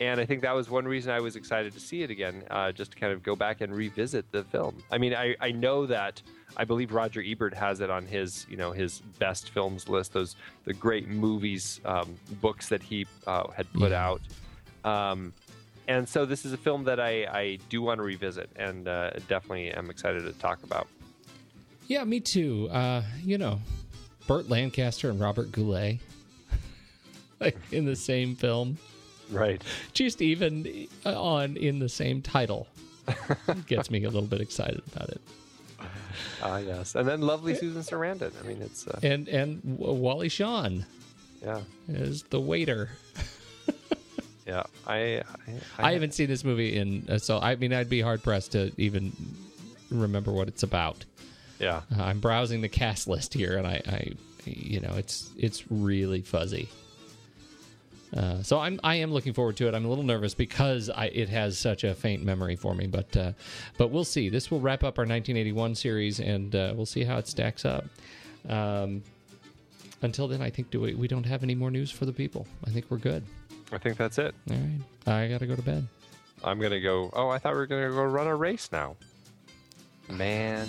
And 0.08 0.20
I 0.20 0.26
think 0.26 0.42
that 0.42 0.54
was 0.54 0.70
one 0.70 0.86
reason 0.86 1.12
I 1.12 1.20
was 1.22 1.36
excited 1.36 1.74
to 1.74 1.80
see 1.80 2.04
it 2.04 2.10
again, 2.12 2.44
uh, 2.52 2.72
just 2.72 2.92
to 2.92 2.98
kind 2.98 3.14
of 3.14 3.24
go 3.24 3.36
back 3.36 3.62
and 3.62 3.74
revisit 3.74 4.30
the 4.32 4.44
film. 4.44 4.76
I 4.92 4.98
mean, 4.98 5.14
I, 5.14 5.36
I 5.40 5.52
know 5.52 5.86
that 5.86 6.22
I 6.58 6.66
believe 6.66 6.92
Roger 6.92 7.24
Ebert 7.26 7.54
has 7.54 7.80
it 7.80 7.90
on 7.90 8.06
his, 8.06 8.46
you 8.50 8.58
know, 8.58 8.72
his 8.74 9.00
best 9.20 9.52
films 9.52 9.88
list. 9.88 10.14
Those 10.14 10.36
the 10.66 10.74
great 10.74 11.08
movies, 11.08 11.80
um, 11.86 12.16
books 12.42 12.68
that 12.70 12.84
he 12.84 13.06
uh, 13.28 13.48
had 13.52 13.72
put 13.74 13.92
Yeah. 13.92 14.06
out. 14.08 14.22
Um, 14.84 15.34
and 15.88 16.08
so 16.08 16.26
this 16.26 16.46
is 16.46 16.54
a 16.54 16.58
film 16.58 16.84
that 16.86 17.00
I, 17.00 17.24
I 17.26 17.60
do 17.70 17.82
want 17.82 18.00
to 18.00 18.04
revisit, 18.04 18.50
and 18.58 18.88
uh, 18.88 19.12
definitely 19.28 19.72
am 19.72 19.90
excited 19.90 20.24
to 20.24 20.34
talk 20.34 20.64
about. 20.64 20.88
Yeah, 21.88 22.04
me 22.04 22.20
too. 22.20 22.70
Uh, 22.72 23.04
you 23.24 23.38
know, 23.38 23.60
Burt 24.28 24.50
Lancaster 24.50 25.10
and 25.10 25.20
Robert 25.20 25.52
Goulet, 25.52 26.00
like 27.40 27.58
in 27.72 27.86
the 27.86 27.96
same 27.96 28.36
film, 28.36 28.78
Right. 29.32 29.64
just 29.94 30.22
even 30.22 30.88
uh, 31.06 31.22
on 31.22 31.58
in 31.58 31.80
the 31.80 31.90
same 31.90 32.22
title, 32.22 32.68
gets 33.68 33.90
me 33.90 34.04
a 34.04 34.10
little 34.10 34.28
bit 34.28 34.42
excited 34.42 34.82
about 34.94 35.10
it. 35.10 35.22
Ah, 36.42 36.58
yes. 36.58 36.96
And 36.96 37.08
then 37.08 37.22
lovely 37.22 37.56
Susan 37.56 37.82
Sarandon. 37.82 38.32
I 38.44 38.48
mean, 38.48 38.62
it's 38.62 38.88
uh, 38.88 39.00
And 39.02 39.28
and 39.28 39.62
Wally 39.64 40.30
Shawn 40.30 40.86
yeah, 41.44 41.62
is 41.88 42.24
the 42.24 42.40
waiter. 42.40 42.90
yeah. 44.46 44.64
I 44.88 45.24
I, 45.80 45.80
I 45.80 45.92
haven't 45.94 46.14
seen 46.14 46.28
this 46.28 46.44
movie 46.44 46.78
in 46.78 47.06
uh, 47.10 47.18
so 47.18 47.40
I 47.40 47.56
mean 47.56 47.74
I'd 47.74 47.90
be 47.90 48.02
hard 48.02 48.24
pressed 48.24 48.52
to 48.54 48.72
even 48.78 49.12
remember 49.90 50.32
what 50.32 50.48
it's 50.48 50.64
about. 50.64 51.06
yeah. 51.60 51.82
Uh, 51.98 52.04
I'm 52.04 52.20
browsing 52.20 52.62
the 52.62 52.70
cast 52.70 53.08
list 53.08 53.34
here, 53.34 53.58
and 53.58 53.66
I, 53.68 53.82
I 53.88 54.12
you 54.46 54.80
know, 54.82 54.94
it's 54.98 55.30
it's 55.38 55.64
really 55.72 56.22
fuzzy. 56.22 56.70
Uh, 58.16 58.44
so 58.44 58.60
I'm 58.60 58.80
I 58.84 58.96
am 58.96 59.12
looking 59.12 59.34
forward 59.34 59.58
to 59.58 59.68
it. 59.68 59.74
I'm 59.74 59.86
a 59.86 59.88
little 59.88 60.04
nervous 60.04 60.34
because 60.34 60.90
I, 60.90 61.06
it 61.06 61.30
has 61.30 61.58
such 61.58 61.84
a 61.84 61.96
faint 61.96 62.24
memory 62.24 62.56
for 62.56 62.76
me, 62.76 62.88
but 62.88 63.16
uh, 63.18 63.32
but 63.78 63.90
we'll 63.90 64.04
see. 64.04 64.30
This 64.30 64.52
will 64.52 64.60
wrap 64.60 64.84
up 64.84 65.00
our 65.00 65.04
1981 65.04 65.76
series, 65.76 66.20
and 66.20 66.56
uh, 66.56 66.74
we'll 66.76 66.86
see 66.86 67.04
how 67.04 67.18
it 67.18 67.28
stacks 67.28 67.66
up. 67.66 67.86
Um, 68.48 69.04
until 70.02 70.28
then, 70.28 70.42
I 70.42 70.50
think 70.50 70.70
do 70.70 70.82
we, 70.82 70.94
we 70.94 71.08
don't 71.08 71.26
have 71.26 71.44
any 71.44 71.56
more 71.56 71.72
news 71.72 71.90
for 71.90 72.06
the 72.06 72.14
people. 72.14 72.46
I 72.68 72.70
think 72.70 72.86
we're 72.90 72.98
good. 72.98 73.24
I 73.72 73.78
think 73.78 73.98
that's 73.98 74.18
it. 74.20 74.36
All 74.50 74.58
right, 74.58 74.80
I 75.08 75.28
gotta 75.28 75.48
go 75.48 75.56
to 75.56 75.62
bed. 75.62 75.88
I'm 76.44 76.60
gonna 76.60 76.82
go. 76.82 77.10
Oh, 77.14 77.30
I 77.30 77.40
thought 77.40 77.54
we 77.54 77.60
were 77.60 77.68
gonna 77.68 77.90
go 77.90 78.04
run 78.04 78.28
a 78.28 78.36
race 78.36 78.70
now. 78.72 78.96
Man. 80.10 80.68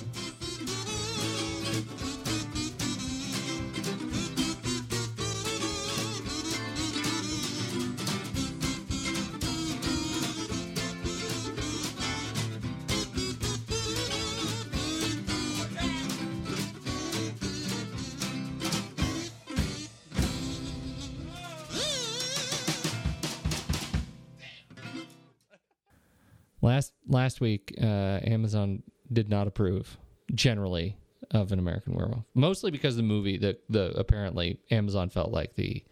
Last 27.08 27.40
week, 27.40 27.74
uh, 27.80 27.84
Amazon 28.24 28.82
did 29.12 29.28
not 29.28 29.46
approve 29.46 29.96
generally 30.34 30.96
of 31.30 31.52
an 31.52 31.58
American 31.58 31.94
Werewolf, 31.94 32.24
mostly 32.34 32.70
because 32.70 32.96
the 32.96 33.02
movie, 33.02 33.36
the 33.38 33.58
the 33.68 33.92
apparently 33.98 34.58
Amazon 34.70 35.08
felt 35.10 35.30
like 35.32 35.54
the 35.56 35.82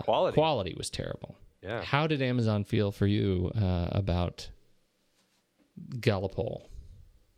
Quality. 0.00 0.34
quality 0.34 0.74
was 0.76 0.90
terrible. 0.90 1.36
Yeah. 1.62 1.82
How 1.82 2.06
did 2.08 2.22
Amazon 2.22 2.64
feel 2.64 2.90
for 2.90 3.06
you 3.06 3.52
uh, 3.54 3.88
about 3.92 4.48
Gallipol? 5.96 6.62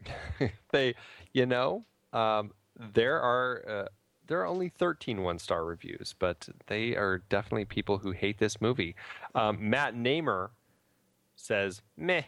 they 0.73 0.95
you 1.33 1.47
know 1.47 1.85
um, 2.13 2.53
there 2.95 3.21
are 3.21 3.63
uh, 3.69 3.89
there 4.27 4.41
are 4.41 4.47
only 4.47 4.69
13 4.69 5.23
one 5.23 5.39
star 5.39 5.65
reviews 5.65 6.15
but 6.19 6.49
they 6.67 6.97
are 6.97 7.19
definitely 7.29 7.65
people 7.67 7.99
who 7.99 8.11
hate 8.11 8.39
this 8.39 8.61
movie 8.61 8.97
um, 9.37 9.71
matt 9.71 9.95
namer 9.95 10.51
says 11.37 11.83
meh 11.97 12.23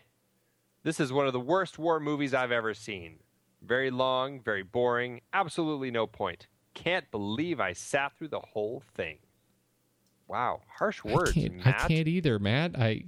this 0.84 1.00
is 1.00 1.12
one 1.12 1.26
of 1.26 1.32
the 1.32 1.40
worst 1.40 1.78
war 1.78 1.98
movies 1.98 2.32
i've 2.32 2.52
ever 2.52 2.72
seen 2.72 3.18
very 3.62 3.90
long 3.90 4.40
very 4.40 4.62
boring 4.62 5.20
absolutely 5.32 5.90
no 5.90 6.06
point 6.06 6.46
can't 6.74 7.10
believe 7.10 7.58
i 7.58 7.72
sat 7.72 8.16
through 8.16 8.28
the 8.28 8.40
whole 8.40 8.82
thing 8.94 9.18
wow 10.28 10.60
harsh 10.78 11.02
words 11.02 11.30
I 11.30 11.34
can't, 11.34 11.56
matt 11.56 11.80
I 11.84 11.88
can't 11.88 12.08
either, 12.08 12.38
Matt. 12.38 12.78
I 12.78 13.04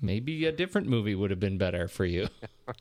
maybe 0.00 0.46
a 0.46 0.52
different 0.52 0.88
movie 0.88 1.14
would 1.14 1.30
have 1.30 1.40
been 1.40 1.58
better 1.58 1.88
for 1.88 2.04
you. 2.04 2.28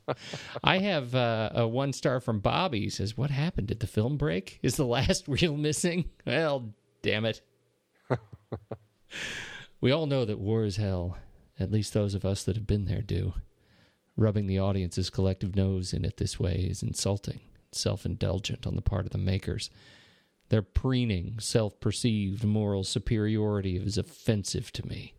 I 0.63 0.79
have 0.79 1.15
uh, 1.15 1.51
a 1.53 1.67
one 1.67 1.93
star 1.93 2.19
from 2.19 2.39
Bobby. 2.39 2.81
He 2.81 2.89
says, 2.89 3.17
"What 3.17 3.31
happened? 3.31 3.67
Did 3.67 3.79
the 3.79 3.87
film 3.87 4.17
break? 4.17 4.59
Is 4.61 4.75
the 4.75 4.85
last 4.85 5.27
reel 5.27 5.57
missing? 5.57 6.05
Well, 6.25 6.73
damn 7.01 7.25
it." 7.25 7.41
we 9.81 9.91
all 9.91 10.05
know 10.05 10.25
that 10.25 10.39
war 10.39 10.63
is 10.63 10.77
hell. 10.77 11.17
At 11.59 11.71
least 11.71 11.93
those 11.93 12.13
of 12.13 12.23
us 12.23 12.43
that 12.43 12.55
have 12.55 12.67
been 12.67 12.85
there 12.85 13.01
do. 13.01 13.33
Rubbing 14.17 14.47
the 14.47 14.57
audience's 14.57 15.11
collective 15.11 15.55
nose 15.55 15.93
in 15.93 16.03
it 16.03 16.17
this 16.17 16.39
way 16.39 16.67
is 16.69 16.81
insulting, 16.81 17.39
self 17.71 18.03
indulgent 18.03 18.65
on 18.65 18.75
the 18.75 18.81
part 18.81 19.05
of 19.05 19.11
the 19.11 19.19
makers. 19.19 19.69
Their 20.49 20.63
preening, 20.63 21.39
self 21.39 21.79
perceived 21.79 22.43
moral 22.43 22.83
superiority 22.83 23.77
is 23.77 23.95
offensive 23.95 24.71
to 24.73 24.87
me, 24.87 25.13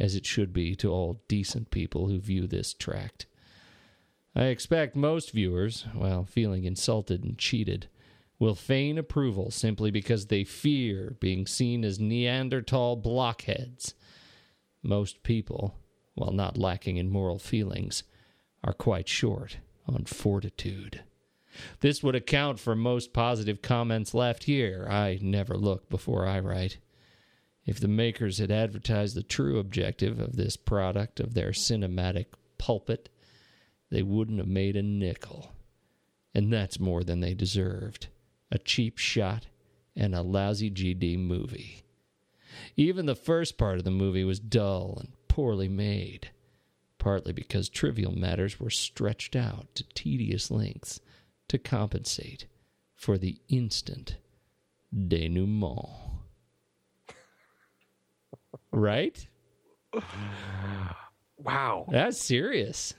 as 0.00 0.16
it 0.16 0.26
should 0.26 0.52
be 0.52 0.74
to 0.76 0.90
all 0.90 1.22
decent 1.28 1.70
people 1.70 2.08
who 2.08 2.18
view 2.18 2.48
this 2.48 2.74
tract. 2.74 3.26
I 4.34 4.46
expect 4.46 4.96
most 4.96 5.30
viewers, 5.30 5.86
while 5.94 6.24
feeling 6.24 6.64
insulted 6.64 7.22
and 7.22 7.38
cheated, 7.38 7.88
will 8.40 8.56
feign 8.56 8.98
approval 8.98 9.52
simply 9.52 9.92
because 9.92 10.26
they 10.26 10.42
fear 10.42 11.16
being 11.20 11.46
seen 11.46 11.84
as 11.84 12.00
Neanderthal 12.00 12.96
blockheads. 12.96 13.94
Most 14.82 15.22
people, 15.22 15.76
while 16.14 16.32
not 16.32 16.58
lacking 16.58 16.96
in 16.96 17.10
moral 17.10 17.38
feelings, 17.38 18.02
are 18.62 18.72
quite 18.72 19.08
short 19.08 19.58
on 19.86 20.04
fortitude. 20.04 21.02
This 21.80 22.02
would 22.02 22.14
account 22.14 22.60
for 22.60 22.76
most 22.76 23.12
positive 23.12 23.62
comments 23.62 24.14
left 24.14 24.44
here. 24.44 24.86
I 24.88 25.18
never 25.20 25.56
look 25.56 25.88
before 25.88 26.26
I 26.26 26.38
write. 26.40 26.78
If 27.66 27.80
the 27.80 27.88
makers 27.88 28.38
had 28.38 28.50
advertised 28.50 29.16
the 29.16 29.22
true 29.22 29.58
objective 29.58 30.18
of 30.18 30.36
this 30.36 30.56
product 30.56 31.20
of 31.20 31.34
their 31.34 31.50
cinematic 31.50 32.26
pulpit, 32.58 33.08
they 33.90 34.02
wouldn't 34.02 34.38
have 34.38 34.48
made 34.48 34.76
a 34.76 34.82
nickel. 34.82 35.52
And 36.34 36.52
that's 36.52 36.78
more 36.78 37.02
than 37.02 37.20
they 37.20 37.34
deserved 37.34 38.08
a 38.52 38.58
cheap 38.58 38.98
shot 38.98 39.46
and 39.96 40.14
a 40.14 40.22
lousy 40.22 40.70
GD 40.70 41.18
movie. 41.18 41.82
Even 42.76 43.06
the 43.06 43.14
first 43.14 43.58
part 43.58 43.78
of 43.78 43.84
the 43.84 43.90
movie 43.90 44.24
was 44.24 44.40
dull 44.40 44.98
and 45.00 45.12
poorly 45.28 45.68
made, 45.68 46.30
partly 47.00 47.32
because 47.32 47.68
trivial 47.68 48.12
matters 48.12 48.60
were 48.60 48.70
stretched 48.70 49.34
out 49.34 49.74
to 49.74 49.82
tedious 49.94 50.50
lengths 50.52 51.00
to 51.48 51.58
compensate 51.58 52.46
for 52.94 53.18
the 53.18 53.40
instant 53.48 54.18
denouement. 55.08 55.88
right? 58.70 59.26
wow 61.38 61.86
That's 61.90 62.22
serious. 62.22 62.94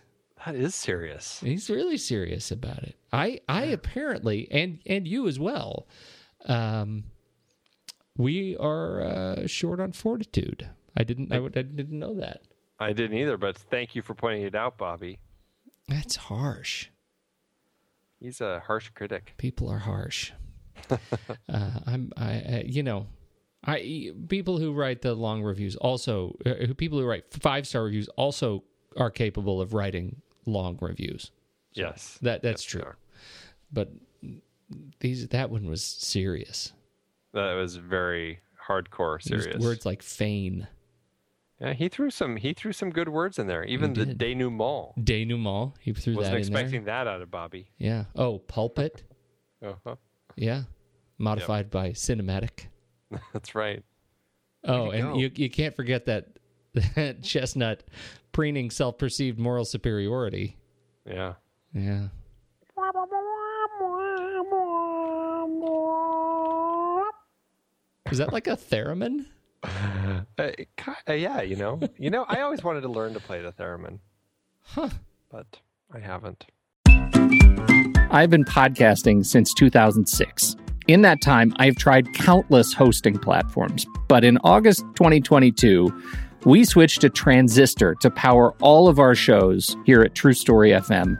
that 0.45 0.55
is 0.55 0.75
serious 0.75 1.39
He's 1.39 1.69
really 1.69 1.97
serious 1.97 2.51
about 2.51 2.83
it. 2.83 2.95
I 3.13 3.39
I 3.47 3.63
apparently 3.65 4.49
and 4.51 4.79
and 4.85 5.07
you 5.07 5.27
as 5.27 5.39
well. 5.39 5.87
Um, 6.45 7.05
we 8.17 8.57
are 8.57 9.01
uh, 9.01 9.47
short 9.47 9.79
on 9.79 9.91
fortitude. 9.93 10.67
I 10.97 11.03
didn't 11.03 11.31
I, 11.31 11.37
I 11.37 11.49
didn't 11.49 11.99
know 11.99 12.15
that. 12.15 12.41
I 12.81 12.91
didn't 12.91 13.17
either 13.17 13.37
but 13.37 13.57
thank 13.57 13.95
you 13.95 14.01
for 14.01 14.13
pointing 14.13 14.43
it 14.43 14.55
out 14.55 14.77
bobby 14.77 15.19
That's 15.87 16.15
harsh. 16.15 16.87
he's 18.19 18.41
a 18.41 18.59
harsh 18.61 18.89
critic 18.89 19.33
People 19.37 19.69
are 19.69 19.79
harsh. 19.79 20.31
uh, 20.89 20.97
I'm 21.85 22.11
I, 22.17 22.31
I 22.31 22.63
you 22.67 22.83
know 22.83 23.07
I 23.63 24.11
people 24.29 24.57
who 24.57 24.73
write 24.73 25.01
the 25.01 25.13
long 25.13 25.43
reviews 25.43 25.75
also 25.75 26.35
uh, 26.45 26.73
people 26.77 26.97
who 26.99 27.05
write 27.05 27.31
five 27.31 27.67
star 27.67 27.83
reviews 27.83 28.07
also 28.09 28.63
are 28.97 29.11
capable 29.11 29.61
of 29.61 29.73
writing 29.73 30.21
long 30.45 30.77
reviews. 30.81 31.31
yes 31.73 32.17
That 32.21 32.41
that's 32.41 32.63
Yes, 32.63 32.71
true. 32.83 32.93
But 33.71 33.91
these 34.99 35.27
that 35.29 35.49
one 35.49 35.65
was 35.69 35.83
serious. 35.83 36.73
That 37.33 37.53
was 37.53 37.75
very 37.77 38.39
hardcore 38.67 39.21
serious. 39.21 39.61
words 39.63 39.85
like 39.85 40.01
feign, 40.01 40.67
Yeah, 41.61 41.73
he 41.73 41.89
threw 41.89 42.09
some 42.09 42.37
he 42.37 42.53
threw 42.53 42.73
some 42.73 42.89
good 42.89 43.07
words 43.07 43.37
in 43.37 43.45
there. 43.45 43.63
Even 43.63 43.93
the 43.93 44.05
denouement. 44.07 44.93
denouement. 45.05 45.73
He 45.79 45.93
threw 45.93 46.15
Wasn't 46.15 46.31
that 46.31 46.37
in 46.37 46.41
expecting 46.41 46.83
there. 46.85 47.05
that 47.05 47.07
out 47.07 47.21
of 47.21 47.29
Bobby. 47.29 47.69
Yeah. 47.77 48.05
Oh, 48.15 48.39
pulpit. 48.39 49.03
Uh-huh. 49.63 49.95
Yeah. 50.35 50.63
Modified 51.19 51.69
by 51.69 51.91
cinematic. 51.91 52.65
That's 53.33 53.53
right. 53.53 53.83
Oh, 54.63 54.85
to 54.85 54.91
and 54.91 55.03
go. 55.13 55.17
you 55.19 55.31
you 55.35 55.49
can't 55.51 55.75
forget 55.75 56.05
that 56.07 56.29
that 56.95 57.21
chestnut 57.21 57.83
preening 58.31 58.71
self-perceived 58.71 59.37
moral 59.37 59.65
superiority. 59.65 60.57
Yeah. 61.05 61.33
Yeah. 61.75 62.07
Is 68.11 68.17
that 68.17 68.33
like 68.33 68.47
a 68.47 68.57
theremin? 68.57 69.25
Uh, 70.39 70.49
uh, 71.07 71.13
yeah, 71.13 71.41
you 71.41 71.55
know. 71.55 71.79
You 71.97 72.09
know, 72.09 72.25
I 72.27 72.41
always 72.41 72.63
wanted 72.63 72.81
to 72.81 72.87
learn 72.87 73.13
to 73.13 73.19
play 73.19 73.41
the 73.41 73.51
theremin. 73.51 73.99
Huh. 74.63 74.89
But 75.29 75.59
I 75.93 75.99
haven't. 75.99 76.45
I've 78.11 78.29
been 78.29 78.45
podcasting 78.45 79.25
since 79.25 79.53
2006. 79.53 80.55
In 80.87 81.01
that 81.03 81.21
time, 81.21 81.53
I've 81.57 81.75
tried 81.75 82.11
countless 82.13 82.73
hosting 82.73 83.17
platforms, 83.19 83.85
but 84.07 84.23
in 84.23 84.37
August 84.43 84.79
2022, 84.95 85.89
we 86.45 86.65
switched 86.65 87.01
to 87.01 87.09
Transistor 87.09 87.95
to 88.01 88.09
power 88.09 88.53
all 88.61 88.87
of 88.87 88.99
our 88.99 89.13
shows 89.13 89.77
here 89.85 90.01
at 90.01 90.15
True 90.15 90.33
Story 90.33 90.71
FM, 90.71 91.19